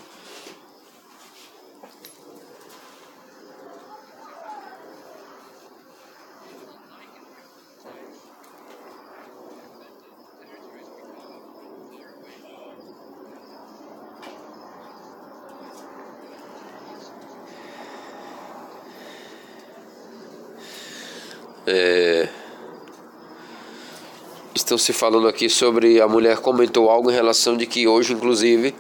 Estão 24.75 24.79
se 24.79 24.93
falando 24.93 25.29
aqui 25.29 25.49
sobre 25.49 26.01
a 26.01 26.09
mulher 26.09 26.39
comentou 26.39 26.91
algo 26.91 27.11
em 27.11 27.15
relação 27.15 27.57
de 27.57 27.67
que 27.67 27.87
hoje, 27.87 28.13
inclusive, 28.13 28.75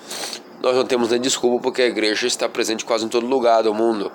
nós 0.60 0.74
não 0.74 0.84
temos 0.84 1.10
nem 1.10 1.20
desculpa 1.20 1.62
porque 1.62 1.82
a 1.82 1.86
igreja 1.86 2.26
está 2.26 2.48
presente 2.48 2.84
quase 2.84 3.04
em 3.04 3.08
todo 3.08 3.26
lugar 3.26 3.62
do 3.62 3.72
mundo. 3.72 4.10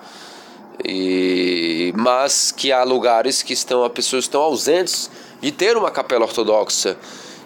E, 0.84 1.94
mas 1.96 2.52
que 2.52 2.72
há 2.72 2.84
lugares 2.84 3.42
que 3.42 3.54
estão, 3.54 3.84
as 3.84 3.92
pessoas 3.92 4.26
estão 4.26 4.42
ausentes 4.42 5.10
de 5.42 5.52
ter 5.52 5.78
uma 5.78 5.92
capela 5.92 6.26
ortodoxa. 6.26 6.98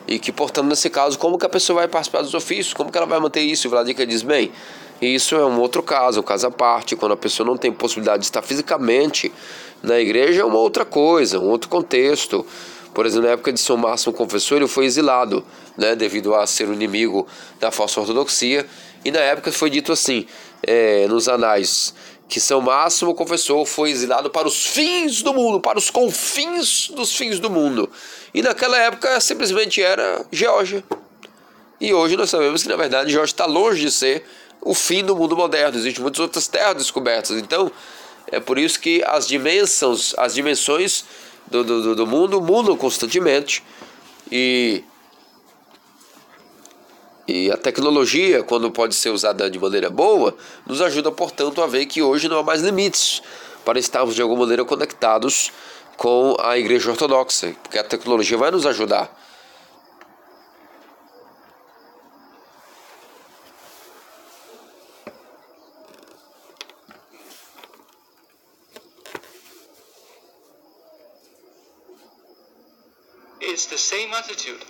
E 0.07 0.19
que, 0.19 0.31
portanto, 0.31 0.67
nesse 0.67 0.89
caso, 0.89 1.17
como 1.17 1.37
que 1.37 1.45
a 1.45 1.49
pessoa 1.49 1.79
vai 1.79 1.87
participar 1.87 2.21
dos 2.21 2.33
ofícios? 2.33 2.73
Como 2.73 2.91
que 2.91 2.97
ela 2.97 3.07
vai 3.07 3.19
manter 3.19 3.41
isso? 3.41 3.67
E 3.67 3.69
Vladica 3.69 4.05
diz, 4.05 4.21
bem, 4.21 4.51
isso 5.01 5.35
é 5.35 5.45
um 5.45 5.59
outro 5.59 5.81
caso, 5.81 6.19
um 6.19 6.23
caso 6.23 6.47
à 6.47 6.51
parte. 6.51 6.95
Quando 6.95 7.13
a 7.13 7.17
pessoa 7.17 7.47
não 7.47 7.55
tem 7.55 7.71
possibilidade 7.71 8.19
de 8.19 8.25
estar 8.25 8.41
fisicamente 8.41 9.31
na 9.81 9.99
igreja, 9.99 10.41
é 10.41 10.45
uma 10.45 10.57
outra 10.59 10.83
coisa, 10.85 11.39
um 11.39 11.49
outro 11.49 11.69
contexto. 11.69 12.45
Por 12.93 13.05
exemplo, 13.05 13.27
na 13.27 13.33
época 13.33 13.51
de 13.51 13.59
São 13.59 13.75
Máximo 13.75 14.13
Confessor, 14.13 14.57
ele 14.57 14.67
foi 14.67 14.85
exilado, 14.85 15.43
né, 15.77 15.95
devido 15.95 16.35
a 16.35 16.45
ser 16.45 16.69
o 16.69 16.73
inimigo 16.73 17.27
da 17.59 17.71
falsa 17.71 17.99
ortodoxia. 17.99 18.65
E 19.03 19.11
na 19.11 19.19
época 19.19 19.51
foi 19.51 19.69
dito 19.69 19.91
assim, 19.91 20.25
é, 20.61 21.07
nos 21.07 21.27
anais, 21.27 21.93
que 22.27 22.39
São 22.39 22.61
Máximo 22.61 23.13
Confessor 23.13 23.65
foi 23.65 23.91
exilado 23.91 24.29
para 24.29 24.47
os 24.47 24.65
fins 24.65 25.21
do 25.21 25.33
mundo, 25.33 25.59
para 25.59 25.77
os 25.77 25.89
confins 25.89 26.89
dos 26.89 27.15
fins 27.15 27.39
do 27.39 27.49
mundo. 27.49 27.89
E 28.33 28.41
naquela 28.41 28.77
época 28.77 29.19
simplesmente 29.19 29.81
era 29.81 30.25
Geórgia. 30.31 30.83
E 31.81 31.93
hoje 31.93 32.15
nós 32.15 32.29
sabemos 32.29 32.63
que 32.63 32.69
na 32.69 32.75
verdade 32.75 33.11
Geórgia 33.11 33.33
está 33.33 33.45
longe 33.45 33.81
de 33.81 33.91
ser 33.91 34.25
o 34.61 34.73
fim 34.73 35.03
do 35.03 35.15
mundo 35.15 35.35
moderno. 35.35 35.77
Existem 35.77 36.01
muitas 36.01 36.19
outras 36.19 36.47
terras 36.47 36.77
descobertas. 36.77 37.37
Então 37.37 37.71
é 38.31 38.39
por 38.39 38.57
isso 38.57 38.79
que 38.79 39.03
as 39.05 39.27
dimensões, 39.27 40.15
as 40.17 40.33
dimensões 40.33 41.05
do, 41.49 41.63
do, 41.63 41.95
do 41.95 42.07
mundo 42.07 42.41
mudam 42.41 42.75
constantemente. 42.75 43.63
E 44.31 44.83
e 47.25 47.49
a 47.49 47.55
tecnologia, 47.55 48.43
quando 48.43 48.69
pode 48.69 48.93
ser 48.93 49.09
usada 49.09 49.49
de 49.49 49.57
maneira 49.57 49.89
boa, 49.89 50.35
nos 50.67 50.81
ajuda, 50.81 51.09
portanto, 51.09 51.61
a 51.61 51.67
ver 51.67 51.85
que 51.85 52.01
hoje 52.01 52.27
não 52.27 52.37
há 52.37 52.43
mais 52.43 52.61
limites 52.61 53.21
para 53.63 53.79
estarmos 53.79 54.13
de 54.13 54.21
alguma 54.21 54.41
maneira 54.41 54.65
conectados 54.65 55.49
com 55.95 56.35
a 56.41 56.57
Igreja 56.57 56.91
Ortodoxa, 56.91 57.55
porque 57.63 57.79
a 57.79 57.83
tecnologia 57.83 58.37
vai 58.37 58.51
nos 58.51 58.65
ajudar. 58.65 59.22
It's 73.53 73.67
the 73.67 73.77
same 73.77 74.11
attitude. 74.15 74.61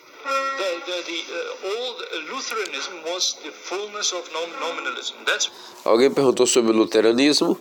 The, 0.60 0.70
the, 0.88 0.98
the 1.10 1.20
uh, 1.32 1.72
old 1.74 1.98
Lutheranism 2.32 2.96
was 3.06 3.38
the 3.42 3.52
fullness 3.52 4.12
of 4.12 4.30
nominalism. 4.60 5.16
That's... 5.26 5.50
Alguém 5.86 6.12
perguntou 6.12 6.46
sobre 6.46 6.74
o 6.74 6.76
luteranismo 6.76 7.58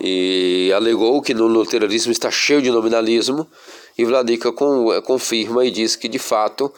e 0.00 0.72
alegou 0.72 1.20
que 1.20 1.34
no 1.34 1.48
luteranismo 1.48 2.12
está 2.12 2.30
cheio 2.30 2.62
de 2.62 2.70
nominalismo 2.70 3.50
e 3.98 4.04
Vladika 4.04 4.52
com, 4.52 5.02
confirma 5.02 5.66
e 5.66 5.72
diz 5.72 5.96
que 5.96 6.08
de 6.08 6.20
fato 6.20 6.72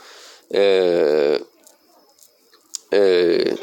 é, 0.51 1.39
é, 2.91 3.55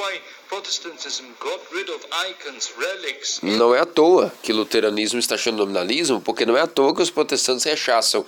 não 3.42 3.74
é 3.74 3.80
à 3.80 3.86
toa 3.86 4.32
que 4.44 4.52
o 4.52 4.56
luteranismo 4.56 5.18
está 5.18 5.36
cheio 5.36 5.56
de 5.56 5.62
nominalismo, 5.62 6.22
porque 6.22 6.46
não 6.46 6.56
é 6.56 6.62
à 6.62 6.68
toa 6.68 6.96
que 6.96 7.02
os 7.02 7.10
protestantes 7.10 7.64
rechaçam 7.64 8.24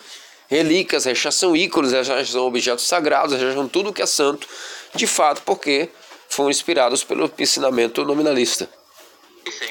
relíquias, 0.48 1.06
rechaçam 1.06 1.56
ícones, 1.56 1.92
rechaçam 1.92 2.46
objetos 2.46 2.88
sagrados, 2.88 3.34
rechaçam 3.34 3.68
tudo 3.68 3.94
que 3.94 4.02
é 4.02 4.06
santo, 4.06 4.48
de 4.94 5.08
fato, 5.08 5.42
porque 5.44 5.90
foram 6.30 6.50
inspirados 6.50 7.04
pelo 7.04 7.32
ensinamento 7.38 8.04
nominalista. 8.04 8.70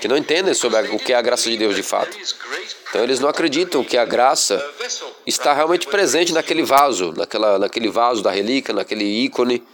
Que 0.00 0.06
não 0.06 0.16
entendem 0.16 0.54
sobre 0.54 0.78
o 0.90 0.98
que 0.98 1.12
é 1.12 1.16
a 1.16 1.22
graça 1.22 1.50
de 1.50 1.56
Deus 1.56 1.74
de 1.74 1.82
fato. 1.82 2.16
Então 2.88 3.02
eles 3.02 3.18
não 3.18 3.28
acreditam 3.28 3.82
que 3.82 3.98
a 3.98 4.04
graça 4.04 4.64
está 5.26 5.52
realmente 5.52 5.86
presente 5.88 6.32
naquele 6.32 6.62
vaso, 6.62 7.12
naquela, 7.16 7.58
naquele 7.58 7.90
vaso 7.90 8.22
da 8.22 8.30
relíquia, 8.30 8.72
naquele 8.72 9.04
ícone, 9.04 9.64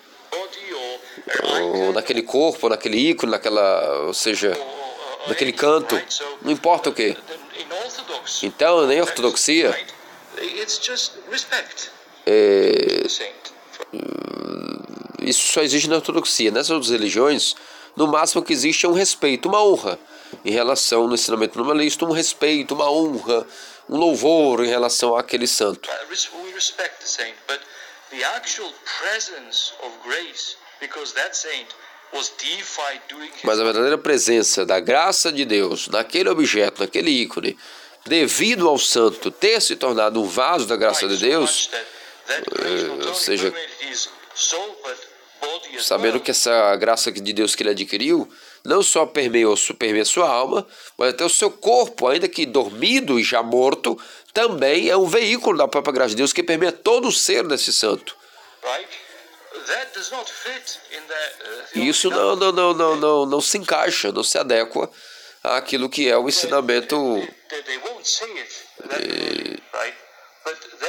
ou 1.74 1.92
naquele 1.92 2.22
corpo, 2.22 2.68
naquele 2.68 3.10
ícone, 3.10 3.30
naquela, 3.30 4.06
ou 4.06 4.14
seja, 4.14 4.56
naquele 5.26 5.52
canto, 5.52 6.00
não 6.40 6.50
importa 6.50 6.88
o 6.88 6.94
que. 6.94 7.14
Então, 8.42 8.86
nem 8.86 9.00
ortodoxia 9.02 9.76
é, 12.26 13.02
isso 15.22 15.52
só 15.52 15.62
existe 15.62 15.88
na 15.88 15.96
ortodoxia. 15.96 16.50
Nessas 16.50 16.70
outras 16.70 16.90
religiões, 16.90 17.54
no 17.96 18.06
máximo 18.06 18.42
que 18.42 18.52
existe 18.52 18.86
é 18.86 18.88
um 18.88 18.92
respeito, 18.92 19.48
uma 19.48 19.62
honra 19.62 19.98
em 20.44 20.50
relação 20.50 21.06
no 21.06 21.14
ensinamento 21.14 21.58
normalista, 21.58 22.04
um 22.04 22.12
respeito, 22.12 22.74
uma 22.74 22.90
honra, 22.90 23.46
um 23.88 23.96
louvor 23.96 24.64
em 24.64 24.68
relação 24.68 25.16
àquele 25.16 25.46
santo. 25.46 25.88
Mas 33.44 33.60
a 33.60 33.64
verdadeira 33.64 33.98
presença 33.98 34.64
da 34.64 34.80
graça 34.80 35.32
de 35.32 35.44
Deus 35.44 35.88
naquele 35.88 36.28
objeto, 36.28 36.80
naquele 36.80 37.10
ícone, 37.10 37.56
devido 38.06 38.68
ao 38.68 38.78
santo 38.78 39.30
ter 39.30 39.60
se 39.60 39.76
tornado 39.76 40.20
um 40.22 40.26
vaso 40.26 40.66
da 40.66 40.76
graça 40.76 41.06
de 41.08 41.16
Deus, 41.16 41.70
eh, 42.28 43.06
ou 43.06 43.14
seja, 43.14 43.52
sabendo 45.78 46.20
que 46.20 46.30
essa 46.30 46.76
graça 46.76 47.10
de 47.12 47.32
Deus 47.32 47.54
que 47.54 47.62
ele 47.62 47.70
adquiriu 47.70 48.28
não 48.64 48.82
só 48.82 49.06
permeou, 49.06 49.54
permeia 49.78 50.04
sua 50.04 50.28
alma, 50.28 50.66
mas 50.98 51.10
até 51.10 51.24
o 51.24 51.30
seu 51.30 51.50
corpo, 51.50 52.08
ainda 52.08 52.28
que 52.28 52.44
dormido 52.44 53.18
e 53.18 53.24
já 53.24 53.42
morto, 53.42 53.98
também 54.32 54.88
é 54.88 54.96
um 54.96 55.06
veículo 55.06 55.56
da 55.56 55.66
própria 55.66 55.92
graça 55.92 56.10
de 56.10 56.16
Deus 56.16 56.32
que 56.32 56.42
permeia 56.42 56.72
todo 56.72 57.08
o 57.08 57.12
ser 57.12 57.46
desse 57.46 57.72
santo. 57.72 58.16
E 61.74 61.88
isso 61.88 62.10
não, 62.10 62.36
não, 62.36 62.52
não, 62.52 62.74
não, 62.74 62.96
não, 62.96 63.26
não 63.26 63.40
se 63.40 63.56
encaixa, 63.56 64.12
não 64.12 64.22
se 64.22 64.36
adequa 64.36 64.90
àquilo 65.42 65.88
que 65.88 66.08
é 66.08 66.16
o 66.16 66.28
ensinamento 66.28 66.96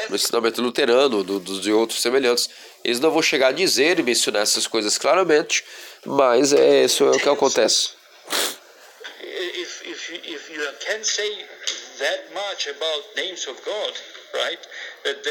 no 0.09 0.15
ensinamento 0.15 0.61
luterano, 0.61 1.23
do, 1.23 1.39
do, 1.39 1.59
de 1.59 1.71
outros 1.71 2.01
semelhantes. 2.01 2.49
Eles 2.83 2.99
não 2.99 3.11
vão 3.11 3.21
chegar 3.21 3.49
a 3.49 3.51
dizer 3.51 3.99
e 3.99 4.03
mencionar 4.03 4.43
essas 4.43 4.67
coisas 4.67 4.97
claramente, 4.97 5.63
mas 6.05 6.53
é, 6.53 6.83
isso 6.83 7.05
é 7.05 7.11
o 7.11 7.19
que 7.19 7.29
acontece. 7.29 7.91
That 15.03 15.21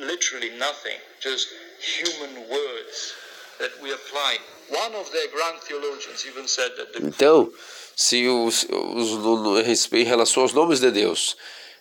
literally 0.00 0.50
nothing, 0.58 0.98
just 1.20 1.48
human 1.80 2.48
words 2.48 3.14
that 3.58 3.70
we 3.82 3.92
apply. 3.92 4.38
One 4.70 4.96
of 4.96 5.10
their 5.10 5.28
grand 5.28 5.60
theologians 5.60 6.26
even 6.26 6.46
said 6.46 6.70
that 6.76 6.92
the 6.92 7.06
Então, 7.06 7.50
se 7.96 8.26
os, 8.28 8.66
os, 8.70 9.92
em 9.92 10.04
relação 10.04 10.42
aos 10.42 10.52
nomes 10.52 10.78
de 10.78 10.90
Deus, 10.90 11.36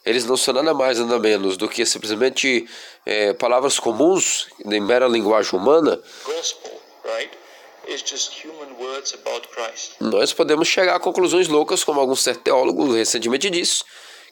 eles 0.05 0.25
não 0.25 0.37
são 0.37 0.53
nada 0.53 0.73
mais 0.73 0.97
nada 0.99 1.19
menos 1.19 1.57
do 1.57 1.67
que 1.67 1.85
simplesmente 1.85 2.67
é, 3.05 3.33
palavras 3.33 3.77
comuns 3.77 4.47
em 4.65 4.79
mera 4.79 5.07
linguagem 5.07 5.59
humana. 5.59 6.01
Nós 9.99 10.33
podemos 10.33 10.67
chegar 10.67 10.95
a 10.95 10.99
conclusões 10.99 11.47
loucas, 11.47 11.83
como 11.83 11.99
algum 11.99 12.15
certo 12.15 12.41
teólogo 12.41 12.93
recentemente 12.93 13.49
disse, 13.49 13.83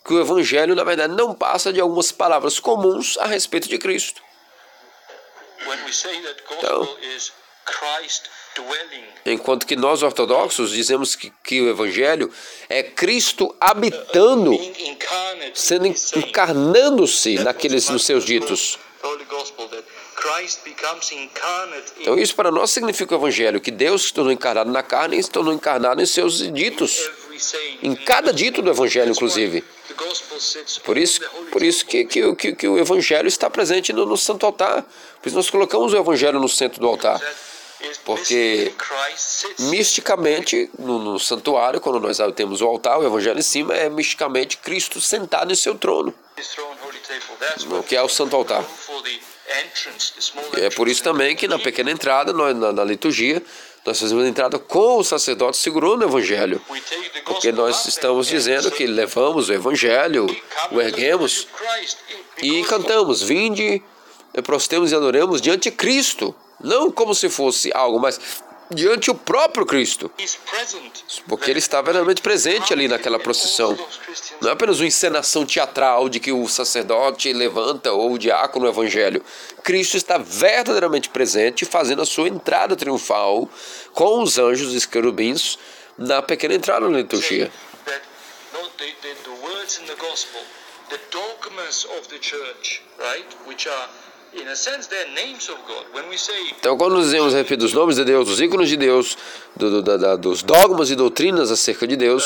que 0.05 0.13
o 0.13 0.19
Evangelho, 0.19 0.75
na 0.75 0.83
verdade, 0.83 1.13
não 1.13 1.33
passa 1.33 1.73
de 1.73 1.81
algumas 1.81 2.11
palavras 2.11 2.59
comuns 2.59 3.17
a 3.17 3.25
respeito 3.25 3.67
de 3.67 3.77
Cristo. 3.77 4.21
Então, 6.57 6.97
Enquanto 9.25 9.65
que 9.65 9.75
nós 9.75 10.01
ortodoxos 10.01 10.71
dizemos 10.71 11.15
que, 11.15 11.31
que 11.43 11.61
o 11.61 11.69
Evangelho 11.69 12.31
é 12.69 12.83
Cristo 12.83 13.53
habitando, 13.59 14.57
sendo 15.53 15.87
encarnando-se 15.87 17.35
naqueles 17.39 17.89
nos 17.89 18.05
seus 18.05 18.23
ditos. 18.23 18.79
Então 21.99 22.17
isso 22.17 22.35
para 22.35 22.49
nós 22.49 22.71
significa 22.71 23.13
o 23.13 23.17
Evangelho, 23.17 23.59
que 23.59 23.71
Deus 23.71 24.05
se 24.05 24.13
tornou 24.13 24.31
encarnado 24.31 24.71
na 24.71 24.81
carne 24.81 25.17
e 25.17 25.23
se 25.23 25.29
tornou 25.29 25.53
encarnado 25.53 26.01
em 26.01 26.05
seus 26.05 26.37
ditos. 26.53 27.09
Em 27.83 27.93
cada 27.93 28.31
dito 28.31 28.61
do 28.61 28.69
Evangelho, 28.69 29.11
inclusive. 29.11 29.63
Por 30.83 30.97
isso, 30.97 31.21
por 31.51 31.61
isso 31.61 31.85
que, 31.85 32.05
que, 32.05 32.35
que, 32.35 32.55
que 32.55 32.67
o 32.67 32.79
Evangelho 32.79 33.27
está 33.27 33.49
presente 33.49 33.91
no, 33.91 34.05
no 34.05 34.17
Santo 34.17 34.45
Altar. 34.45 34.85
Por 35.21 35.27
isso 35.27 35.35
nós 35.35 35.49
colocamos 35.49 35.93
o 35.93 35.97
Evangelho 35.97 36.39
no 36.39 36.47
centro 36.47 36.79
do 36.79 36.87
altar. 36.87 37.21
Porque 38.03 38.73
misticamente 39.59 40.69
no, 40.77 40.99
no 40.99 41.19
santuário, 41.19 41.81
quando 41.81 41.99
nós 41.99 42.17
temos 42.35 42.61
o 42.61 42.65
altar, 42.67 42.99
o 42.99 43.05
evangelho 43.05 43.39
em 43.39 43.43
cima, 43.43 43.75
é 43.75 43.89
misticamente 43.89 44.57
Cristo 44.57 45.01
sentado 45.01 45.51
em 45.51 45.55
seu 45.55 45.75
trono, 45.75 46.13
what 47.67 47.87
que 47.87 47.95
é 47.95 48.01
o 48.01 48.09
santo 48.09 48.35
altar. 48.35 48.63
E 50.57 50.61
é 50.61 50.69
por 50.69 50.87
isso 50.87 51.03
também 51.03 51.35
que 51.35 51.47
na 51.47 51.59
pequena 51.59 51.91
entrada, 51.91 52.33
nós, 52.33 52.55
na, 52.55 52.71
na 52.71 52.83
liturgia, 52.83 53.41
nós 53.85 53.99
fazemos 53.99 54.23
a 54.23 54.27
entrada 54.27 54.57
com 54.57 54.97
o 54.97 55.03
sacerdote 55.03 55.57
segurando 55.57 56.01
o 56.01 56.05
evangelho. 56.05 56.59
Porque 57.25 57.51
nós 57.51 57.85
estamos 57.85 58.27
dizendo 58.27 58.71
que 58.71 58.87
levamos 58.87 59.49
o 59.49 59.53
evangelho, 59.53 60.25
o 60.71 60.81
erguemos 60.81 61.47
e 62.41 62.63
cantamos: 62.63 63.21
Vinde, 63.21 63.83
prostemos 64.43 64.91
e 64.91 64.95
adoremos 64.95 65.39
diante 65.39 65.69
de 65.69 65.75
Cristo. 65.75 66.35
Não 66.59 66.91
como 66.91 67.13
se 67.13 67.29
fosse 67.29 67.71
algo, 67.73 67.99
mas 67.99 68.19
diante 68.71 69.11
o 69.11 69.15
próprio 69.15 69.65
Cristo. 69.65 70.11
Porque 71.27 71.51
ele 71.51 71.59
está 71.59 71.77
verdadeiramente 71.77 72.21
presente 72.21 72.73
ali 72.73 72.87
naquela 72.87 73.19
procissão. 73.19 73.77
Não 74.41 74.49
é 74.49 74.53
apenas 74.53 74.79
uma 74.79 74.87
encenação 74.87 75.45
teatral 75.45 76.09
de 76.09 76.19
que 76.19 76.31
o 76.31 76.47
sacerdote 76.47 77.31
levanta 77.31 77.91
ou 77.91 78.13
o 78.13 78.17
diácono 78.17 78.65
no 78.65 78.71
evangelho. 78.71 79.23
Cristo 79.63 79.97
está 79.97 80.17
verdadeiramente 80.17 81.09
presente, 81.09 81.65
fazendo 81.65 82.01
a 82.01 82.05
sua 82.05 82.27
entrada 82.27 82.75
triunfal 82.75 83.49
com 83.93 84.21
os 84.21 84.37
anjos 84.37 84.73
e 84.73 84.77
os 84.77 84.85
querubins 84.85 85.57
na 85.97 86.21
pequena 86.21 86.55
entrada 86.55 86.87
na 86.89 86.97
liturgia. 86.97 87.51
the 90.89 90.99
dogmas 91.09 91.85
of 91.97 92.07
the 92.09 92.19
church, 92.19 92.83
right, 92.99 93.25
which 93.47 93.65
are 93.67 93.89
Então, 96.59 96.77
quando 96.77 96.99
dizemos 97.01 97.33
a 97.33 97.37
respeito 97.37 97.61
dos 97.61 97.73
nomes 97.73 97.95
de 97.95 98.03
Deus, 98.03 98.27
dos 98.27 98.41
ícones 98.41 98.67
de 98.69 98.75
Deus, 98.77 99.17
do, 99.55 99.81
do- 99.81 99.97
da- 99.97 100.15
dos 100.15 100.43
dogmas 100.43 100.89
e 100.91 100.95
doutrinas 100.95 101.51
acerca 101.51 101.87
de 101.87 101.95
Deus, 101.95 102.23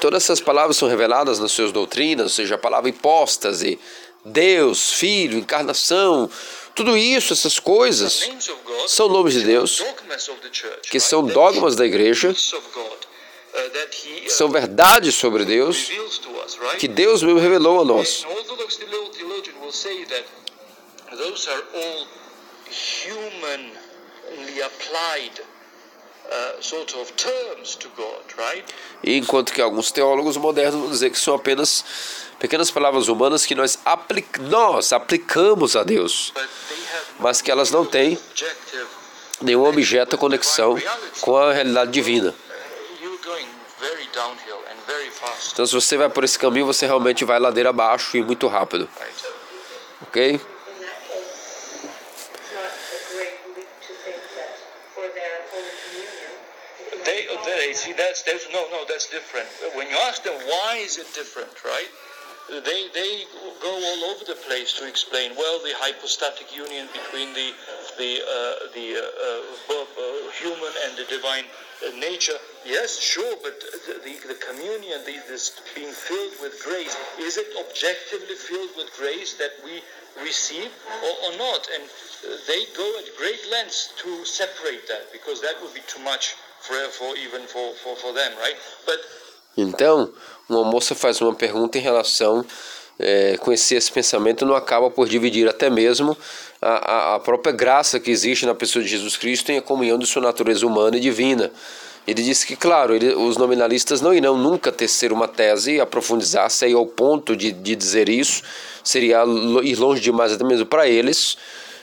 todas 0.00 0.24
essas 0.24 0.40
palavras 0.40 0.76
são 0.76 0.88
reveladas 0.88 1.38
nas 1.38 1.52
suas 1.52 1.70
doutrinas, 1.72 2.24
ou 2.26 2.30
seja, 2.30 2.56
a 2.56 2.58
palavra 2.58 2.88
hipóstase, 2.90 3.78
Deus, 4.24 4.92
Filho, 4.92 5.38
encarnação, 5.38 6.28
tudo 6.74 6.96
isso, 6.96 7.32
essas 7.32 7.58
coisas, 7.58 8.20
são 8.88 9.08
nomes 9.08 9.34
de 9.34 9.42
Deus, 9.44 9.80
que 10.90 11.00
são 11.00 11.24
dogmas 11.24 11.76
da 11.76 11.86
igreja, 11.86 12.34
são 14.28 14.48
verdades 14.48 15.14
sobre 15.14 15.44
Deus, 15.44 15.90
que 16.78 16.88
Deus 16.88 17.22
mesmo 17.22 17.38
revelou 17.38 17.80
a 17.80 17.84
nós. 17.84 18.24
Uh? 18.24 18.48
E 29.02 29.16
enquanto 29.16 29.52
que 29.52 29.62
alguns 29.62 29.90
teólogos 29.90 30.36
modernos 30.36 30.80
vão 30.80 30.90
dizer 30.90 31.10
que 31.10 31.18
são 31.18 31.34
apenas 31.34 31.84
pequenas 32.38 32.70
palavras 32.70 33.08
humanas 33.08 33.46
que 33.46 33.54
nós, 33.54 33.78
nós 34.40 34.92
aplicamos 34.92 35.74
a 35.74 35.82
Deus, 35.82 36.32
mas 37.18 37.40
que 37.40 37.50
elas 37.50 37.70
não 37.70 37.84
têm 37.84 38.18
nenhum 39.40 39.64
objeto 39.64 40.14
ou 40.14 40.18
conexão 40.18 40.76
com 41.20 41.36
a 41.36 41.52
realidade 41.52 41.90
divina. 41.90 42.30
Uh, 42.30 43.02
You're 43.02 43.18
going 43.24 43.46
very 43.80 44.06
downhill 44.12 44.60
and 44.70 44.76
very 44.86 45.10
fast, 45.10 45.26
Então, 45.52 45.66
se 45.66 45.74
você 45.74 45.96
vai 45.96 46.08
por 46.08 46.24
esse 46.24 46.38
caminho, 46.38 46.66
você 46.66 46.86
realmente 46.86 47.24
vai 47.24 47.38
ladeira 47.38 47.70
abaixo 47.70 48.16
e 48.16 48.22
muito 48.22 48.46
rápido, 48.46 48.88
ok? 50.02 50.40
They 57.44 57.72
see 57.72 57.92
that's, 57.92 58.22
that's 58.22 58.46
no 58.52 58.60
no 58.70 58.84
that's 58.86 59.06
different. 59.06 59.48
When 59.74 59.88
you 59.90 59.96
ask 60.08 60.22
them 60.22 60.34
why 60.46 60.76
is 60.84 60.98
it 60.98 61.08
different, 61.14 61.52
right? 61.64 61.88
They 62.48 62.88
they 62.92 63.24
go 63.60 63.72
all 63.72 64.04
over 64.10 64.24
the 64.24 64.36
place 64.46 64.72
to 64.78 64.86
explain. 64.86 65.36
Well, 65.36 65.58
the 65.58 65.74
hypostatic 65.76 66.54
union 66.56 66.88
between 66.92 67.34
the 67.34 67.52
the 67.98 68.22
uh, 68.22 68.72
the 68.74 68.86
uh, 68.96 69.74
uh, 69.74 70.30
human 70.40 70.72
and 70.86 70.96
the 70.96 71.04
divine 71.10 71.44
nature. 71.98 72.38
Yes, 72.66 72.98
sure, 72.98 73.36
but 73.42 73.60
the, 73.86 74.18
the, 74.26 74.34
communion, 74.34 74.98
the, 75.06 75.14
this 75.28 75.60
being 75.74 75.92
filled 75.92 76.34
with 76.42 76.60
grace, 76.64 76.96
is 77.18 77.38
it 77.38 77.46
objectively 77.58 78.34
filled 78.34 78.70
with 78.76 78.90
grace 78.98 79.34
that 79.34 79.52
we 79.64 79.80
receive 80.22 80.70
or, 81.06 81.14
or 81.26 81.38
not? 81.38 81.68
And 81.74 81.84
they 82.46 82.66
go 82.76 82.88
at 82.98 83.06
great 83.16 83.40
lengths 83.50 83.94
to 84.02 84.24
separate 84.24 84.88
that 84.88 85.12
because 85.12 85.40
that 85.42 85.54
would 85.62 85.72
be 85.72 85.82
too 85.86 86.02
much 86.02 86.34
for, 86.60 86.74
for 86.90 87.16
even 87.16 87.46
for, 87.46 87.72
for, 87.74 87.94
for 87.96 88.12
them, 88.12 88.32
right? 88.38 88.56
But 88.86 88.98
Então, 89.56 90.12
uma 90.48 90.62
moça 90.64 90.94
faz 90.94 91.20
uma 91.20 91.34
pergunta 91.34 91.78
em 91.78 91.80
relação 91.80 92.46
é, 92.98 93.36
conhecer 93.38 93.76
esse 93.76 93.90
pensamento 93.90 94.44
não 94.44 94.54
acaba 94.54 94.90
por 94.90 95.08
dividir 95.08 95.48
até 95.48 95.70
mesmo 95.70 96.16
a, 96.60 97.14
a, 97.14 97.20
própria 97.20 97.52
graça 97.52 98.00
que 98.00 98.10
existe 98.10 98.46
na 98.46 98.54
pessoa 98.54 98.82
de 98.82 98.90
Jesus 98.90 99.16
Cristo 99.16 99.50
em 99.50 99.58
a 99.58 99.62
comunhão 99.62 99.98
de 99.98 100.06
sua 100.06 100.22
natureza 100.22 100.66
humana 100.66 100.96
e 100.96 101.00
divina. 101.00 101.50
Ele 102.06 102.22
disse 102.22 102.46
que, 102.46 102.56
claro, 102.56 102.94
ele, 102.94 103.14
os 103.14 103.36
nominalistas 103.36 104.00
não 104.00 104.14
irão 104.14 104.36
nunca 104.36 104.72
tecer 104.72 105.12
uma 105.12 105.28
tese 105.28 105.74
e 105.74 105.80
aprofundar-se 105.80 106.64
aí 106.64 106.72
ao 106.72 106.86
ponto 106.86 107.36
de, 107.36 107.52
de 107.52 107.76
dizer 107.76 108.08
isso, 108.08 108.42
seria 108.82 109.22
ir 109.62 109.78
longe 109.78 110.00
demais 110.00 110.32
até 110.32 110.42
mesmo 110.42 110.64
para 110.64 110.88
eles, 110.88 111.36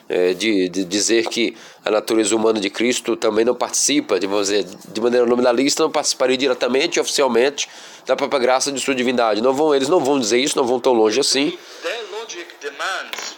é, 0.09 0.33
de, 0.33 0.67
de 0.69 0.83
dizer 0.83 1.27
que 1.27 1.55
a 1.83 1.91
natureza 1.91 2.35
humana 2.35 2.59
de 2.59 2.69
Cristo 2.69 3.15
também 3.15 3.45
não 3.45 3.53
participa, 3.53 4.19
de, 4.19 4.27
dizer, 4.27 4.63
de 4.63 5.01
maneira 5.01 5.25
nominalista, 5.25 5.83
não 5.83 5.91
participaria 5.91 6.35
diretamente 6.35 6.97
e 6.97 6.99
oficialmente 6.99 7.69
da 8.05 8.15
própria 8.15 8.39
graça 8.39 8.71
de 8.71 8.79
sua 8.79 8.95
divindade. 8.95 9.41
Não 9.41 9.53
vão, 9.53 9.73
eles 9.73 9.87
não 9.87 9.99
vão 9.99 10.19
dizer 10.19 10.39
isso, 10.39 10.57
não 10.57 10.65
vão 10.65 10.79
tão 10.79 10.93
longe 10.93 11.19
assim. 11.19 11.57
their 11.83 12.01
logic 12.11 12.47
demands. 12.59 13.35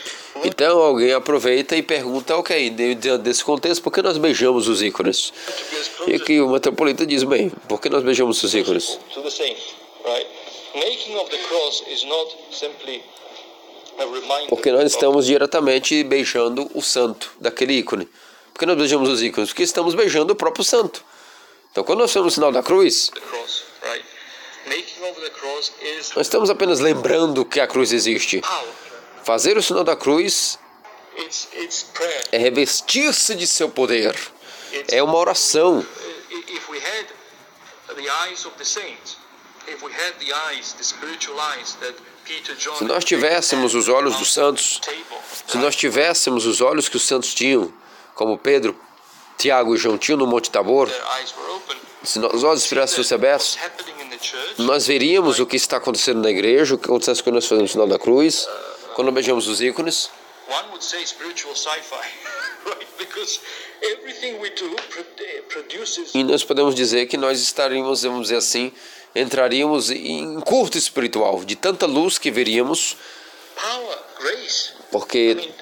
Então 0.45 0.79
alguém 0.79 1.13
aproveita 1.13 1.77
e 1.77 1.83
pergunta, 1.83 2.37
ok, 2.37 2.71
dentro 2.71 3.19
desse 3.19 3.43
contexto, 3.45 3.83
por 3.83 3.93
que 3.93 4.01
nós 4.03 4.17
beijamos 4.19 4.69
os 4.69 4.83
ícones? 4.83 5.33
E 6.07 6.15
aqui 6.15 6.41
o 6.41 6.49
metropolita 6.49 7.05
diz, 7.05 7.25
bem, 7.25 7.51
por 7.69 7.81
que 7.81 7.89
nós 7.89 8.05
beijamos 8.05 8.43
os 8.43 8.55
ícones? 8.55 8.99
Porque 14.49 14.71
nós 14.71 14.85
estamos 14.85 15.27
diretamente 15.27 16.05
beijando 16.05 16.71
o 16.73 16.81
santo 16.81 17.33
daquele 17.41 17.75
ícone. 17.75 18.09
Por 18.53 18.61
que 18.61 18.67
nós 18.67 18.77
beijamos 18.77 19.09
os 19.09 19.23
ícones? 19.23 19.51
Porque 19.51 19.65
estamos 19.65 19.95
beijando 19.95 20.33
o 20.33 20.37
próprio 20.37 20.65
santo. 20.65 21.05
Então 21.73 21.83
quando 21.83 22.01
nós 22.01 22.13
fazemos 22.13 22.33
o 22.33 22.35
sinal 22.35 22.53
da 22.53 22.63
cruz, 22.63 23.11
nós 26.17 26.27
estamos 26.27 26.51
apenas 26.51 26.81
lembrando 26.81 27.45
que 27.45 27.61
a 27.61 27.67
cruz 27.67 27.93
existe. 27.93 28.43
Fazer 29.25 29.57
o 29.57 29.63
sinal 29.63 29.85
da 29.85 29.97
cruz 29.97 30.59
é 32.33 32.39
revestir-se 32.39 33.35
de 33.35 33.47
seu 33.47 33.69
poder. 33.69 34.17
É 34.89 35.03
uma 35.03 35.17
oração. 35.17 35.85
Se 42.79 42.85
nós 42.85 43.05
tivéssemos 43.05 43.75
os 43.75 43.89
olhos 43.89 44.17
dos 44.17 44.33
santos, 44.33 44.81
se 45.47 45.57
nós 45.59 45.75
tivéssemos 45.77 46.47
os 46.47 46.61
olhos 46.61 46.89
que 46.89 46.97
os 46.97 47.07
santos 47.07 47.35
tinham, 47.35 47.73
como 48.15 48.39
Pedro, 48.39 48.79
Tiago 49.37 49.75
e 49.75 49.79
João 49.79 49.97
tinham 49.99 50.19
no 50.19 50.27
Monte 50.27 50.51
Tabor, 50.51 50.89
se 52.05 52.19
nós- 52.19 52.33
os 52.35 52.45
olhos 52.45 52.67
fossem 52.95 53.15
abertos, 53.15 53.57
Nós 54.59 54.87
veríamos 54.87 55.39
o 55.39 55.47
que 55.47 55.57
está 55.57 55.77
acontecendo 55.77 56.23
na 56.23 56.31
igreja, 56.31 56.75
o 56.75 56.79
que 56.79 56.87
acontece 56.87 57.23
quando 57.23 57.37
nós 57.37 57.47
fazemos 57.47 57.71
o 57.71 57.73
sinal 57.73 57.87
da 57.87 57.99
cruz, 57.99 58.49
quando 58.95 59.13
beijamos 59.13 59.47
os 59.47 59.61
ícones. 59.61 60.11
E 66.15 66.25
nós 66.25 66.45
podemos 66.45 66.75
dizer 66.75 67.07
que 67.07 67.17
nós 67.17 67.41
estaríamos, 67.41 68.03
vamos 68.03 68.23
dizer 68.23 68.37
assim, 68.37 68.73
entraríamos 69.15 69.91
em 69.91 70.41
curto 70.41 70.77
espiritual, 70.77 71.45
de 71.45 71.57
tanta 71.57 71.87
luz 71.87 72.19
que 72.19 72.31
veríamos, 72.31 72.97
porque 74.91 75.53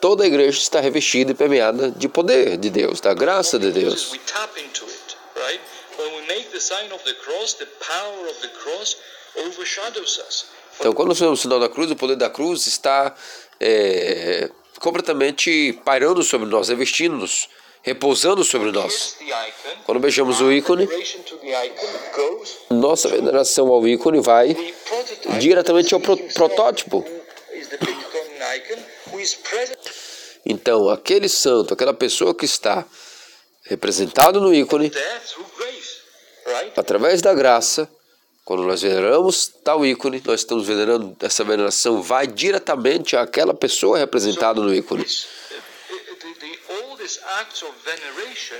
toda 0.00 0.24
a 0.24 0.26
igreja 0.26 0.58
está 0.58 0.80
revestida 0.80 1.32
e 1.32 1.34
permeada 1.34 1.90
de 1.90 2.08
poder 2.08 2.56
de 2.56 2.70
Deus, 2.70 3.00
da 3.00 3.14
graça 3.14 3.58
de 3.58 3.70
Deus. 3.70 4.10
we 4.12 4.18
tap 4.18 4.58
into 4.58 4.84
it, 4.84 5.16
right? 5.36 5.60
When 5.98 6.20
we 6.20 6.26
make 6.26 6.48
sign 6.62 6.92
of 6.92 7.02
the 7.04 7.14
cross, 7.14 7.54
the 7.54 7.66
power 7.66 8.28
of 8.30 8.40
the 8.40 8.48
cross 8.62 8.96
overshadows 9.46 10.18
us. 10.28 10.44
Então, 10.78 10.92
quando 10.92 11.08
nós 11.08 11.18
vemos 11.20 11.38
o 11.40 11.42
sinal 11.42 11.60
da 11.60 11.68
cruz, 11.68 11.90
o 11.90 11.96
poder 11.96 12.16
da 12.16 12.30
cruz 12.30 12.66
está 12.66 13.14
é, 13.60 14.48
completamente 14.80 15.78
pairando 15.84 16.22
sobre 16.22 16.48
nós, 16.48 16.68
revestindo-nos, 16.68 17.48
repousando 17.82 18.42
sobre 18.44 18.70
nós. 18.72 19.16
Quando 19.84 20.00
beijamos 20.00 20.40
o 20.40 20.50
ícone, 20.50 20.88
nossa 22.70 23.08
veneração 23.08 23.68
ao 23.68 23.86
ícone 23.86 24.20
vai 24.20 24.56
diretamente 25.38 25.92
ao 25.94 26.00
pro- 26.00 26.16
protótipo. 26.16 27.04
Então, 30.44 30.88
aquele 30.88 31.28
santo, 31.28 31.74
aquela 31.74 31.94
pessoa 31.94 32.34
que 32.34 32.44
está 32.44 32.84
representado 33.64 34.40
no 34.40 34.52
ícone, 34.52 34.90
there 34.90 35.20
through 35.20 35.46
grace, 35.56 36.00
right? 36.41 36.41
Através 36.76 37.20
da 37.20 37.34
graça, 37.34 37.88
quando 38.44 38.64
nós 38.64 38.82
veneramos 38.82 39.46
tal 39.64 39.86
ícone, 39.86 40.22
nós 40.24 40.40
estamos 40.40 40.66
venerando, 40.66 41.16
essa 41.20 41.44
veneração 41.44 42.02
vai 42.02 42.26
diretamente 42.26 43.16
àquela 43.16 43.54
pessoa 43.54 43.98
representada 43.98 44.60
no 44.60 44.74
ícone. 44.74 45.06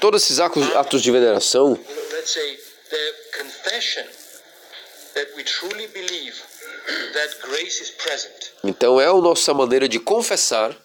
Todos 0.01 0.23
esses 0.23 0.41
atos, 0.41 0.77
atos 0.77 1.03
de 1.03 1.11
veneração, 1.11 1.79
então 8.65 9.01
é 9.01 9.07
a 9.07 9.13
nossa 9.13 9.55
maneira 9.55 9.89
de 9.89 9.99
confessar 9.99 10.77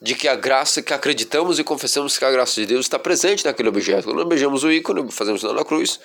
de 0.00 0.14
que 0.14 0.28
a 0.28 0.36
graça, 0.36 0.80
que 0.80 0.92
acreditamos 0.92 1.58
e 1.58 1.64
confessamos 1.64 2.16
que 2.16 2.24
a 2.24 2.30
graça 2.30 2.54
de 2.60 2.66
Deus 2.66 2.86
está 2.86 2.98
presente 2.98 3.44
naquele 3.44 3.68
objeto. 3.68 4.04
Quando 4.04 4.18
nós 4.18 4.28
beijamos 4.28 4.62
o 4.62 4.70
ícone, 4.70 5.10
fazemos 5.10 5.42
da 5.42 5.64
cruz, 5.64 5.98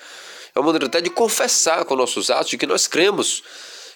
é 0.54 0.58
uma 0.58 0.66
maneira 0.66 0.86
até 0.86 1.00
de 1.00 1.10
confessar 1.10 1.84
com 1.84 1.96
nossos 1.96 2.30
atos 2.30 2.50
de 2.50 2.58
que 2.58 2.66
nós 2.66 2.86
cremos 2.86 3.42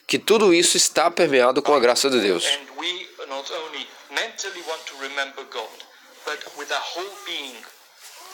que 0.06 0.18
tudo 0.18 0.52
isso 0.52 0.76
está 0.76 1.10
permeado 1.10 1.62
com 1.62 1.74
a 1.74 1.78
graça 1.78 2.10
de 2.10 2.20
Deus. 2.20 2.44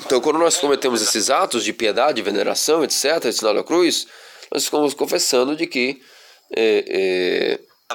Então, 0.01 0.21
quando 0.21 0.39
nós 0.39 0.57
cometemos 0.57 1.03
esses 1.03 1.31
atos 1.31 1.65
de 1.65 1.73
piedade, 1.73 2.23
veneração, 2.23 2.83
etc., 2.83 3.25
esse 3.25 3.39
sinal 3.39 3.55
da 3.55 3.63
cruz, 3.63 4.07
nós 4.51 4.63
estamos 4.63 4.95
confessando 4.95 5.57
de 5.57 5.67
que 5.67 6.03
é, 6.57 7.59
é, 7.91 7.95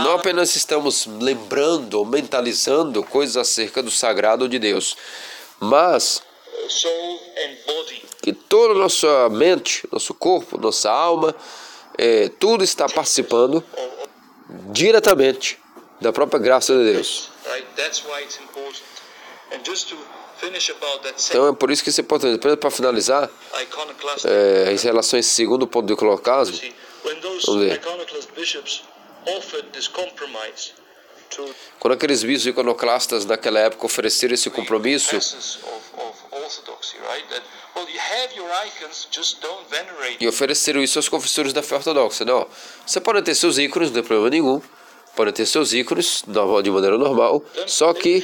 não 0.00 0.12
apenas 0.12 0.54
estamos 0.56 1.06
lembrando 1.06 1.94
ou 1.94 2.06
mentalizando 2.06 3.02
coisas 3.02 3.36
acerca 3.36 3.82
do 3.82 3.90
sagrado 3.90 4.48
de 4.48 4.58
Deus, 4.58 4.96
mas 5.58 6.22
que 8.20 8.32
toda 8.32 8.74
a 8.74 8.76
nossa 8.76 9.28
mente, 9.30 9.86
nosso 9.90 10.14
corpo, 10.14 10.58
nossa 10.58 10.90
alma, 10.90 11.34
é, 11.96 12.28
tudo 12.28 12.62
está 12.62 12.88
participando 12.88 13.64
diretamente 14.72 15.58
da 16.00 16.12
própria 16.12 16.38
graça 16.38 16.72
de 16.74 16.92
Deus. 16.92 17.30
Então 21.28 21.48
é 21.48 21.52
por 21.52 21.70
isso 21.70 21.82
que 21.82 21.90
isso 21.90 22.00
é 22.00 22.04
importante. 22.04 22.36
Apenas 22.36 22.58
para 22.58 22.70
finalizar, 22.70 23.30
é, 24.24 24.72
em 24.72 24.76
relação 24.76 25.16
a 25.16 25.20
esse 25.20 25.30
segundo 25.30 25.66
ponto 25.66 25.86
do 25.86 25.92
iconoclasmo, 25.92 26.56
see, 26.56 26.74
when 27.04 27.20
those 27.20 27.46
Vamos 27.46 27.64
ver. 27.64 27.74
iconoclast 27.74 28.28
bishops 28.34 28.82
offered 29.26 29.68
this 29.72 29.88
compromise 29.88 30.72
to 31.30 31.54
quando 31.78 31.94
aqueles 31.94 32.22
bispos 32.22 32.46
iconoclastas 32.46 33.24
naquela 33.24 33.60
época 33.60 33.86
ofereceram 33.86 34.34
esse 34.34 34.50
compromisso, 34.50 35.16
e 40.20 40.28
ofereceram 40.28 40.82
isso 40.82 40.98
aos 40.98 41.08
confessores 41.08 41.52
da 41.52 41.62
fé 41.62 41.76
ortodoxa. 41.76 42.24
Não, 42.24 42.46
você 42.86 43.00
pode 43.00 43.22
ter 43.22 43.34
seus 43.34 43.58
ícones, 43.58 43.88
não 43.88 43.94
tem 43.94 44.02
problema 44.02 44.30
nenhum. 44.30 44.60
Pode 45.16 45.32
ter 45.32 45.44
seus 45.46 45.72
ícones 45.72 46.22
normal- 46.26 46.62
de 46.62 46.70
maneira 46.70 46.96
normal, 46.96 47.42
só 47.66 47.92
que, 47.92 48.20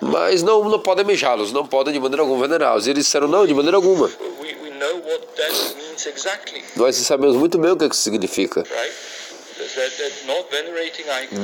mas 0.00 0.42
não, 0.42 0.68
não 0.68 0.78
podem 0.78 1.04
beijá-los, 1.04 1.50
não 1.52 1.66
podem 1.66 1.92
de 1.92 1.98
maneira 2.00 2.22
alguma 2.22 2.40
venerá-los. 2.46 2.86
E 2.86 2.90
eles 2.90 3.04
disseram 3.06 3.26
não, 3.26 3.46
de 3.46 3.54
maneira 3.54 3.76
alguma. 3.76 4.08
Nós 6.76 6.96
sabemos 6.96 7.36
muito 7.36 7.58
bem 7.58 7.70
o 7.72 7.76
que 7.76 7.86
isso 7.86 8.02
significa. 8.02 8.62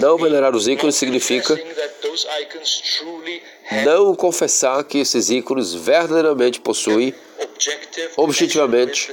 Não 0.01 0.17
venerar 0.17 0.55
os 0.55 0.67
ícones 0.69 0.97
significa 0.97 1.55
Não 3.85 4.15
confessar 4.15 4.83
que 4.85 4.99
esses 4.99 5.31
ícones 5.31 5.75
verdadeiramente 5.75 6.61
possuem 6.61 7.15
objetivamente 8.17 9.11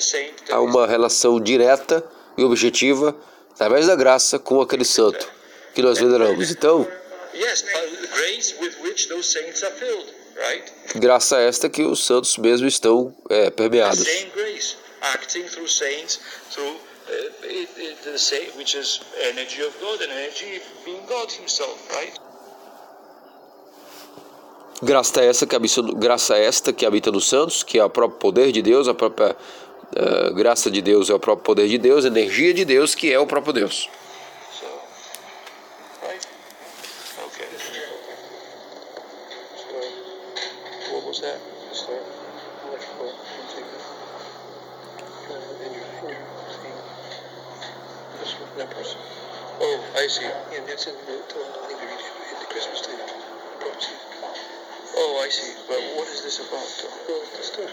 há 0.50 0.60
uma 0.62 0.88
relação 0.88 1.40
direta 1.40 2.04
e 2.38 2.44
objetiva 2.44 3.16
através 3.52 3.88
da 3.88 3.96
graça 3.96 4.38
com 4.38 4.62
aquele 4.62 4.86
santo 4.86 5.28
que 5.74 5.82
nós 5.82 5.98
veneramos. 6.00 6.52
Então, 6.52 6.88
graça 10.96 11.40
esta 11.40 11.70
que 11.70 11.84
os 11.84 12.06
santos 12.06 12.38
mesmo 12.38 12.68
estão 12.68 13.16
é, 13.30 13.50
permeados. 13.50 14.06
Uh, 17.08 18.12
the 18.12 18.18
same, 18.18 18.50
which 18.58 18.76
is 18.76 19.02
energy 19.32 19.62
of 19.62 19.74
God, 19.80 20.02
and 20.02 20.12
energy 20.12 20.60
being 20.86 21.06
God 21.08 21.32
Himself, 21.32 21.78
right? 21.94 22.14
Graça 24.84 25.22
essa 25.24 25.46
que 25.48 25.56
habita, 25.56 25.82
graça 25.96 26.36
esta 26.38 26.74
que 26.74 26.86
habita 26.86 27.10
nos 27.12 27.28
santos, 27.30 27.64
que 27.64 27.80
é 27.80 27.84
o 27.86 27.90
próprio 27.90 28.20
poder 28.20 28.52
de 28.52 28.62
Deus, 28.62 28.88
a 28.88 28.94
própria 28.94 29.36
eh, 29.96 30.30
graça 30.34 30.70
de 30.70 30.82
Deus 30.82 31.10
é 31.10 31.14
o 31.14 31.20
próprio 31.20 31.44
poder 31.46 31.68
de 31.70 31.78
Deus, 31.78 32.04
a 32.04 32.10
energia 32.10 32.54
de 32.54 32.66
Deus 32.66 32.94
que 32.94 33.12
é 33.12 33.18
o 33.18 33.26
próprio 33.26 33.54
Deus. 33.54 33.90
So, 34.60 34.66
right? 36.04 36.28
Okay. 37.28 37.48
So, 39.56 40.94
what 40.94 41.08
was 41.08 41.22
that? 41.22 41.40
Start 41.72 42.04
electrical 42.68 43.14
integrity. 43.40 43.80
Uh, 45.32 45.66
in 45.66 45.72
your 45.74 45.88
finger, 46.04 46.20
see, 46.52 46.74
this 48.20 48.34
one, 48.40 48.50
that 48.58 48.70
person. 48.76 49.00
Oh, 49.62 49.80
I 49.96 50.08
see. 50.08 50.26
Yeah, 50.26 50.68
that's 50.68 50.86
in 50.86 50.94
the, 51.08 51.16
told, 51.32 51.48
I 51.48 51.68
think 51.68 51.80
we 51.80 51.88
read 51.88 52.00
it 52.00 52.34
at 52.36 52.40
the 52.44 52.48
Christmas 52.52 52.82
time. 52.82 53.00
Prophecy. 53.60 53.96
Oh, 54.98 55.20
I 55.20 55.28
see. 55.28 55.52
But 55.68 55.80
what 56.00 56.08
is 56.08 56.24
this 56.24 56.40
about? 56.40 56.64
Well, 57.08 57.20
the 57.36 57.44
star. 57.44 57.68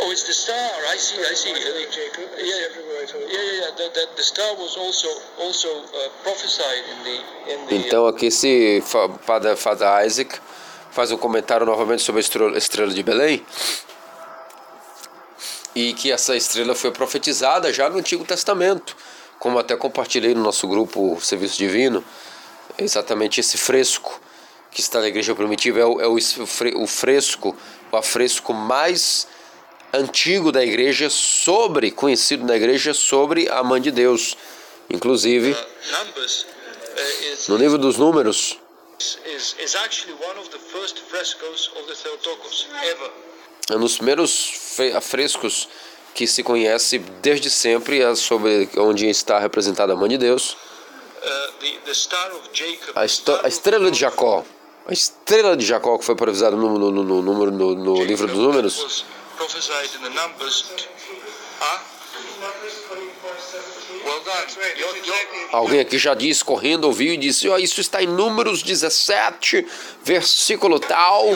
Oh, 0.00 0.10
it's 0.12 0.24
the 0.28 0.32
star. 0.36 0.56
I 0.92 0.96
see. 1.00 1.16
I 1.24 1.32
see. 1.32 1.48
I 1.48 1.56
Uh, 1.56 1.64
told 1.64 1.92
Jacob, 1.92 2.28
it's 2.36 2.44
yeah. 2.44 2.68
everywhere 2.68 2.98
I 3.00 3.06
told 3.08 3.24
Yeah, 3.24 3.40
yeah, 3.40 3.60
yeah. 3.60 3.70
That, 3.76 3.94
that 3.94 4.16
the 4.16 4.22
star 4.22 4.52
was 4.56 4.76
also 4.76 5.08
also 5.08 5.08
uh, 5.08 5.08
prophesied 5.08 5.08
in 5.08 5.08
the 5.08 5.40
in 5.40 5.40
the. 5.40 5.41
Então 7.70 8.06
aqui 8.06 8.26
esse 8.26 8.82
fa- 8.86 9.08
Father, 9.24 9.56
Father 9.56 10.06
Isaac 10.06 10.38
faz 10.90 11.10
um 11.10 11.16
comentário 11.16 11.64
novamente 11.66 12.02
sobre 12.02 12.20
a 12.20 12.58
estrela, 12.58 12.92
de 12.92 13.02
Belém 13.02 13.44
e 15.74 15.94
que 15.94 16.12
essa 16.12 16.36
estrela 16.36 16.74
foi 16.74 16.90
profetizada 16.90 17.72
já 17.72 17.88
no 17.88 17.98
Antigo 17.98 18.24
Testamento, 18.24 18.94
como 19.38 19.58
até 19.58 19.74
compartilhei 19.74 20.34
no 20.34 20.42
nosso 20.42 20.68
grupo 20.68 21.18
Serviço 21.20 21.56
Divino, 21.56 22.04
exatamente 22.78 23.40
esse 23.40 23.56
fresco 23.56 24.20
que 24.70 24.80
está 24.80 25.00
na 25.00 25.08
igreja 25.08 25.34
primitiva 25.34 25.80
é 25.80 25.84
o, 25.84 26.00
é 26.00 26.06
o 26.06 26.86
fresco, 26.86 27.56
o 27.90 27.96
afresco 27.96 28.52
mais 28.54 29.26
antigo 29.92 30.50
da 30.52 30.64
igreja 30.64 31.10
sobre, 31.10 31.90
conhecido 31.90 32.46
na 32.46 32.56
igreja 32.56 32.94
sobre 32.94 33.48
a 33.50 33.62
mãe 33.62 33.80
de 33.80 33.90
Deus. 33.90 34.36
Inclusive, 34.90 35.52
uh, 35.52 35.56
uh, 35.56 37.52
no 37.52 37.56
livro 37.56 37.78
dos 37.78 37.96
números. 37.96 38.58
É 43.70 43.76
um 43.76 43.80
dos 43.80 43.96
primeiros 43.96 44.50
frescos 45.00 45.68
que 46.14 46.26
se 46.26 46.42
conhece 46.42 46.98
desde 46.98 47.48
sempre 47.48 48.02
é 48.02 48.14
sobre 48.14 48.68
onde 48.76 49.08
está 49.08 49.38
representada 49.38 49.92
a 49.94 49.96
mãe 49.96 50.10
de 50.10 50.18
Deus. 50.18 50.56
Uh. 51.22 51.62
A, 52.94 53.00
a 53.46 53.48
estrela 53.48 53.90
de 53.90 53.98
Jacó. 53.98 54.44
A 54.86 54.92
estrela 54.92 55.56
de 55.56 55.64
Jacó 55.64 55.96
que 55.98 56.04
foi 56.04 56.16
provisada 56.16 56.56
no, 56.56 56.78
no, 56.78 56.90
no, 56.90 57.74
no 57.74 58.04
livro 58.04 58.26
dos 58.26 58.38
números. 58.38 59.04
Alguém 65.52 65.80
aqui 65.80 65.98
já 65.98 66.14
disse, 66.14 66.44
correndo, 66.44 66.84
ouviu 66.84 67.14
e 67.14 67.16
disse: 67.16 67.48
"Ó, 67.48 67.58
Isso 67.58 67.80
está 67.80 68.02
em 68.02 68.06
Números 68.06 68.62
17, 68.62 69.66
versículo 70.02 70.80
tal. 70.80 71.26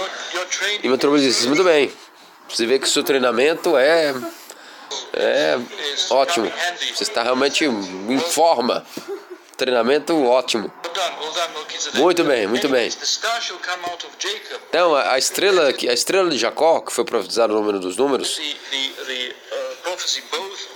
E 0.83 0.89
meu 0.89 0.99
treinador 0.99 1.19
disse: 1.19 1.47
Muito 1.47 1.65
bem. 1.65 1.93
Você 2.49 2.67
vê 2.67 2.79
que 2.79 2.87
o 2.87 2.91
seu 2.91 3.03
treinamento 3.03 3.77
é. 3.77 4.15
É 5.13 5.59
ótimo. 6.11 6.51
Você 6.95 7.03
está 7.03 7.23
realmente 7.23 7.65
em 7.65 8.21
forma. 8.21 8.87
Treinamento 9.57 10.15
ótimo. 10.25 10.71
Muito 11.95 12.25
bem, 12.25 12.47
muito 12.47 12.69
bem. 12.69 12.91
Então, 14.69 14.95
a 14.95 15.19
estrela, 15.19 15.69
a 15.69 15.93
estrela 15.93 16.31
de 16.31 16.39
Jacó, 16.39 16.81
que 16.81 16.93
foi 16.93 17.05
profetizada 17.05 17.53
no 17.53 17.61
número 17.61 17.81
dos 17.81 17.97
números, 17.97 18.39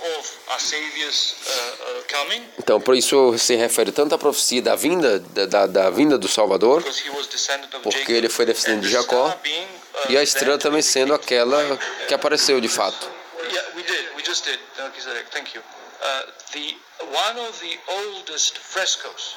Uh, 0.01 2.03
uh, 2.09 2.41
então 2.57 2.81
por 2.81 2.95
isso 2.95 3.37
se 3.37 3.55
refere 3.55 3.91
tanto 3.91 4.15
à 4.15 4.17
profecia 4.17 4.61
da 4.61 4.75
vinda, 4.75 5.19
da, 5.19 5.45
da, 5.45 5.67
da 5.67 5.89
vinda 5.89 6.17
do 6.17 6.27
Salvador, 6.27 6.83
Porque 7.83 8.11
ele 8.11 8.29
foi 8.29 8.45
descendente 8.45 8.87
de 8.87 8.91
Jacó, 8.91 9.27
uh, 9.27 10.11
e 10.11 10.17
a 10.17 10.23
estrela 10.23 10.57
também 10.57 10.81
sendo 10.81 11.13
aquela 11.13 11.77
que 12.07 12.13
apareceu 12.13 12.59
de 12.59 12.67
fato. 12.67 13.09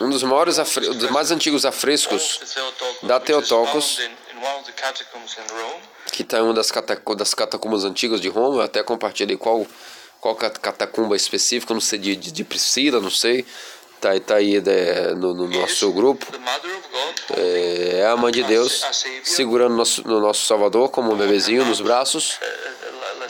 Um 0.00 0.10
dos 0.10 0.22
maiores, 0.22 0.56
dos 0.56 1.10
mais 1.10 1.30
antigos 1.30 1.66
afrescos 1.66 2.40
da 3.02 3.18
which 3.18 3.98
que 6.12 6.22
está 6.22 6.38
em 6.38 6.42
uma 6.42 6.54
das, 6.54 6.70
catacu- 6.70 7.14
das 7.14 7.34
catacumbas 7.34 7.84
antigas 7.84 8.20
de 8.20 8.28
Roma, 8.28 8.56
eu 8.56 8.62
até 8.62 8.82
compartilhei 8.82 9.36
qual, 9.36 9.66
qual 10.20 10.36
cat- 10.36 10.58
catacumba 10.60 11.16
específica, 11.16 11.74
não 11.74 11.80
sei, 11.80 11.98
de, 11.98 12.16
de, 12.16 12.30
Priscila, 12.44 13.00
não 13.00 13.10
sei, 13.10 13.44
tá, 14.00 14.10
aí- 14.10 14.20
tá 14.20 14.36
aí 14.36 14.56
é, 14.56 15.14
no, 15.14 15.34
no 15.34 15.48
nosso 15.48 15.90
grupo. 15.92 16.26
holding, 16.92 17.96
É 17.98 18.06
a 18.06 18.16
mãe 18.16 18.32
de 18.32 18.42
Deus 18.44 18.82
segurando 19.24 19.74
nosso, 19.74 20.06
no 20.06 20.20
nosso 20.20 20.44
Salvador 20.46 20.90
como 20.90 21.12
um 21.12 21.16
bebezinho 21.16 21.64
nos 21.64 21.80
braços. 21.80 22.34
Uh, 22.34 22.44
uh, 22.44 23.20
uh, 23.20 23.24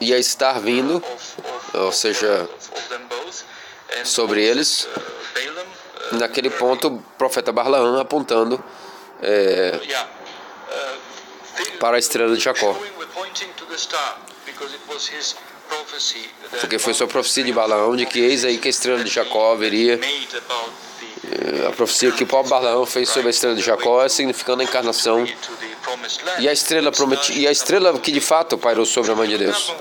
e 0.00 0.12
a 0.14 0.18
estar 0.18 0.60
vindo 0.60 1.02
ou 1.74 1.92
seja, 1.92 2.48
sobre 4.04 4.42
eles. 4.44 4.88
Naquele 6.12 6.50
ponto, 6.50 6.88
o 6.88 7.02
profeta 7.18 7.52
Barlaã 7.52 8.00
apontando 8.00 8.62
é, 9.22 9.78
para 11.78 11.96
a 11.96 11.98
estrela 11.98 12.34
de 12.34 12.42
Jacó. 12.42 12.76
Porque 16.60 16.78
foi 16.78 16.94
sua 16.94 17.06
profecia 17.06 17.44
de 17.44 17.52
Balaão 17.52 17.96
de 17.96 18.06
que 18.06 18.20
eis 18.20 18.44
aí 18.44 18.58
que 18.58 18.68
a 18.68 18.70
estrela 18.70 19.02
de 19.02 19.10
Jacó 19.10 19.54
viria. 19.56 19.98
the 19.98 21.66
A 21.66 21.72
profecia 21.72 22.12
que 22.12 22.24
o 22.24 22.26
próprio 22.26 22.50
Balaão 22.50 22.86
fez 22.86 23.08
sobre 23.08 23.28
a 23.28 23.30
estrela 23.30 23.56
de 23.56 23.62
Jacó 23.62 24.04
é 24.04 24.08
significando 24.08 24.62
a 24.62 24.64
encarnação. 24.64 25.26
E 26.38 26.48
a 26.48 26.52
estrela 26.52 26.92
prometi, 26.92 27.38
e 27.38 27.46
a 27.46 27.52
estrela 27.52 27.98
que 27.98 28.12
de 28.12 28.20
fato 28.20 28.58
pairou 28.58 28.84
sobre 28.84 29.12
a 29.12 29.14
mãe 29.14 29.28
de 29.28 29.38
Deus. 29.38 29.72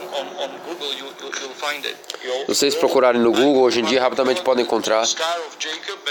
Se 1.65 2.45
vocês 2.47 2.75
procurarem 2.75 3.21
no 3.21 3.31
Google 3.31 3.61
hoje 3.63 3.81
em 3.81 3.85
dia, 3.85 4.01
rapidamente 4.01 4.41
podem 4.41 4.63
encontrar. 4.65 5.03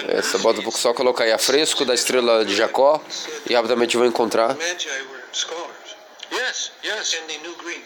Essa 0.09 0.39
bota 0.39 0.63
só 0.73 0.93
colocar 0.93 1.25
aí 1.25 1.33
a 1.33 1.39
fresco 1.39 1.85
da 1.85 1.95
estrela 1.95 2.45
de 2.45 2.55
Jacó 2.55 3.01
e 3.49 3.55
rapidamente 3.55 3.97
vão 3.97 4.07
encontrar. 4.07 4.55
Magi 4.57 4.89
were 4.89 5.23
scholars, 5.33 5.97
Yes, 6.33 6.73
yes. 6.83 7.15
and 7.15 7.27
they 7.29 7.39
knew 7.39 7.55
Greek. 7.63 7.83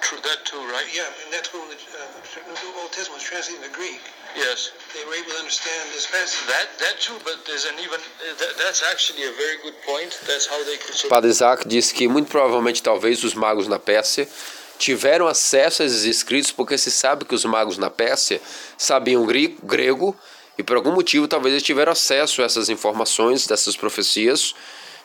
True, 0.00 0.18
that 0.22 0.44
too, 0.44 0.58
right? 0.70 0.86
Yeah, 0.94 1.02
and 1.24 1.32
that's 1.32 1.52
when 1.52 1.62
the, 1.68 1.74
uh, 1.74 2.54
the 2.54 2.80
Old 2.80 2.92
Testament 2.92 3.18
was 3.18 3.24
translated 3.24 3.64
into 3.64 3.74
Greek. 3.76 4.00
Yes. 4.36 4.70
They 4.94 5.02
were 5.04 5.14
able 5.18 5.32
to 5.32 5.38
understand 5.38 5.82
this 5.94 6.06
passage. 6.06 6.46
That 6.46 6.68
that 6.78 7.00
too, 7.00 7.18
but 7.24 7.44
there's 7.46 7.64
an 7.64 7.74
even 7.82 7.98
that, 8.38 8.52
that's 8.58 8.82
actually 8.92 9.24
a 9.24 9.32
very 9.32 9.56
good 9.64 9.74
point. 9.82 10.14
That's 10.26 10.46
how 10.46 10.62
they 10.64 10.76
could 10.78 10.94
so 10.94 11.08
Padre 11.08 11.30
Isaac 11.30 11.66
diz 11.66 11.90
que 11.90 12.06
muito 12.06 12.28
provavelmente 12.30 12.82
talvez 12.82 13.24
os 13.24 13.34
magos 13.34 13.66
na 13.66 13.78
Pérsia 13.80 14.28
tiveram 14.78 15.26
acesso 15.26 15.82
a 15.82 15.86
esses 15.86 16.04
escritos 16.04 16.52
porque 16.52 16.76
se 16.76 16.90
sabe 16.90 17.24
que 17.24 17.34
os 17.34 17.44
magos 17.44 17.78
na 17.78 17.90
Pérsia 17.90 18.40
sabiam 18.76 19.26
grego 19.62 20.16
e 20.58 20.62
por 20.62 20.76
algum 20.76 20.92
motivo 20.92 21.28
talvez 21.28 21.54
eles 21.54 21.62
tiveram 21.62 21.92
acesso 21.92 22.42
a 22.42 22.44
essas 22.44 22.68
informações 22.68 23.46
dessas 23.46 23.76
profecias 23.76 24.54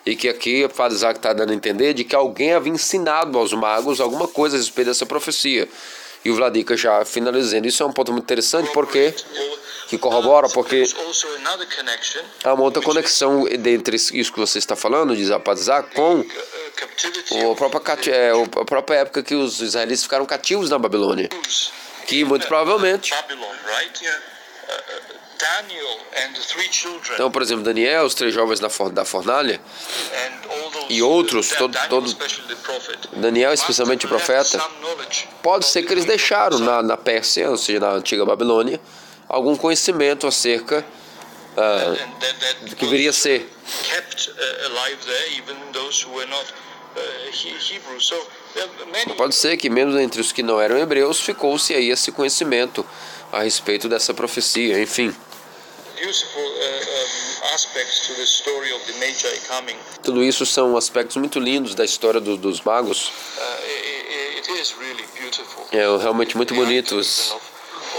e 0.06 0.16
que 0.16 0.28
aqui 0.30 0.68
Isaac 0.92 1.20
está 1.20 1.34
dando 1.34 1.52
a 1.52 1.56
entender 1.56 1.94
de 1.94 2.04
que 2.04 2.16
alguém 2.16 2.54
havia 2.54 2.74
ensinado 2.74 3.38
aos 3.38 3.54
magos 3.54 4.00
alguma 4.00 4.28
coisa 4.28 4.56
a 4.56 4.60
respeito 4.60 4.88
dessa 4.88 5.06
profecia. 5.06 5.68
E 6.24 6.30
o 6.30 6.36
Vladika 6.36 6.78
já 6.78 7.04
finalizando. 7.04 7.68
Isso 7.68 7.82
é 7.82 7.86
um 7.86 7.92
ponto 7.92 8.12
muito 8.12 8.26
interessante 8.26 8.72
porque 8.74 9.14
que 9.88 9.98
corrobora 9.98 10.48
porque 10.50 10.84
há 12.44 12.54
uma 12.54 12.64
outra 12.64 12.82
conexão 12.82 13.46
entre 13.48 13.98
isso 13.98 14.32
que 14.32 14.40
você 14.40 14.58
está 14.58 14.76
falando, 14.76 15.16
diz 15.16 15.30
Isaac, 15.30 15.94
com 15.94 16.24
o 17.46 17.56
próprio 17.56 17.82
é, 18.12 18.32
a 18.32 18.66
própria 18.66 18.96
época 18.98 19.24
que 19.24 19.36
os 19.36 19.62
israelitas 19.62 20.04
ficaram 20.04 20.26
cativos 20.26 20.70
na 20.70 20.78
Babilônia. 20.80 21.30
Que 22.08 22.24
muito 22.26 22.48
provavelmente. 22.48 23.14
Uh, 23.14 23.18
uh, 23.18 23.22
Então, 27.16 27.32
por 27.32 27.42
exemplo, 27.42 27.64
Daniel, 27.64 28.04
os 28.06 28.14
três 28.14 28.34
jovens 28.34 28.60
da, 28.60 28.70
for- 28.70 28.92
da 28.92 29.04
fornalha, 29.06 29.60
E 30.90 31.02
outros, 31.02 31.50
todo- 31.50 31.72
Daniel 31.72 31.90
todo- 31.90 32.10
Daniel, 33.14 33.54
especialmente 33.54 34.06
o 34.06 34.10
profeta, 34.10 34.58
pode 35.42 35.66
ser 35.66 35.84
que 35.84 35.94
eles 35.94 36.06
deixaram 36.06 36.60
na, 36.60 36.84
na 36.84 36.98
Pérsia, 36.98 37.50
ou 37.50 37.58
seja, 37.58 37.80
na 37.80 37.92
antiga 37.92 38.26
Babilônia, 38.26 38.80
algum 39.28 39.56
conhecimento 39.56 40.28
acerca 40.28 40.86
that 41.56 42.70
do 42.70 42.76
que 42.76 42.86
viria 42.86 43.10
a 43.10 43.14
ser. 43.14 43.50
Uh, 46.96 48.86
many 48.92 49.16
Pode 49.16 49.36
ser 49.36 49.58
que 49.58 49.70
mesmo 49.70 49.98
entre 50.00 50.20
os 50.22 50.32
que 50.32 50.44
não 50.44 50.60
eram 50.60 50.78
hebreus, 50.78 51.20
ficou-se 51.20 51.74
aí 51.74 51.90
esse 51.90 52.12
conhecimento 52.12 52.86
a 53.32 53.44
respeito 53.44 53.88
dessa 53.88 54.14
profecia, 54.14 54.80
enfim. 54.82 55.10
uh. 55.10 55.16
Tudo 60.04 60.24
isso 60.24 60.46
são 60.46 60.76
aspectos 60.78 61.18
muito 61.18 61.40
lindos 61.40 61.76
da 61.76 61.86
história 61.86 62.20
do- 62.20 62.38
dos 62.38 62.62
magos. 62.62 63.08
Uh. 63.38 63.82
É 65.72 65.98
realmente 65.98 66.36
muito 66.36 66.54
The 66.54 66.60
bonito 66.60 66.96
items 66.96 67.08
os- 67.08 67.32
of, 67.32 67.42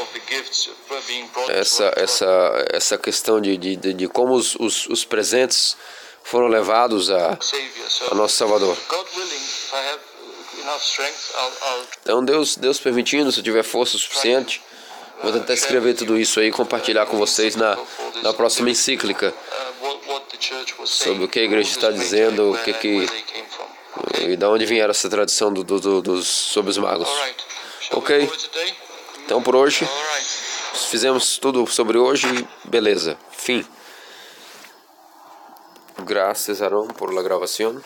of 0.03 0.13
the 0.13 0.21
gifts 0.35 0.69
being 1.07 1.27
brought 1.33 1.51
to 1.51 1.59
essa, 1.59 1.93
essa, 1.97 2.65
essa 2.71 2.99
questão 2.99 3.41
de, 3.41 3.57
de, 3.57 3.77
de 3.77 3.95
de 3.95 4.09
como 4.09 4.35
os, 4.35 4.55
os, 4.57 4.87
os 4.89 5.05
presentes 5.05 5.77
foram 6.25 6.49
levados 6.49 7.11
a, 7.11 7.39
a 8.11 8.15
nosso 8.15 8.37
Salvador. 8.37 8.77
Então, 12.03 12.25
Deus, 12.25 12.57
Deus 12.57 12.79
permitindo, 12.79 13.31
se 13.33 13.41
eu 13.41 13.45
tiver 13.45 13.63
força 13.63 13.99
suficiente, 13.99 14.63
vou 15.23 15.33
tentar 15.33 15.55
escrever 15.55 15.95
tudo 15.95 16.19
isso 16.19 16.41
aí 16.41 16.49
e 16.49 16.53
compartilhar 16.53 17.07
com 17.07 17.17
vocês 17.17 17.57
na, 17.57 17.77
na 18.23 18.33
próxima 18.33 18.71
encíclica 18.71 19.33
Sobre 20.85 21.25
o 21.25 21.29
que 21.29 21.39
a 21.41 21.43
igreja 21.43 21.71
está 21.71 21.91
dizendo, 21.91 22.53
o 22.53 22.59
que 22.59 22.73
que- 22.75 23.09
e 24.21 24.37
da 24.37 24.49
onde 24.49 24.65
vieram 24.65 24.91
essa 24.91 25.09
tradição 25.09 25.53
do, 25.53 25.63
do, 25.63 25.79
do- 25.81 26.03
dos, 26.03 26.27
sobre 26.27 26.71
os 26.71 26.79
magos. 26.79 27.09
Ok. 27.93 28.31
Então, 29.25 29.43
por 29.43 29.55
hoje, 29.55 29.87
fizemos 30.91 31.37
tudo 31.39 31.67
sobre 31.67 31.99
hoje 31.99 32.27
beleza. 32.65 33.19
Fim. 33.33 33.65
Graças, 36.07 36.61
Aaron, 36.63 36.89
por 36.89 37.15
la 37.15 37.23
grabación. 37.23 37.83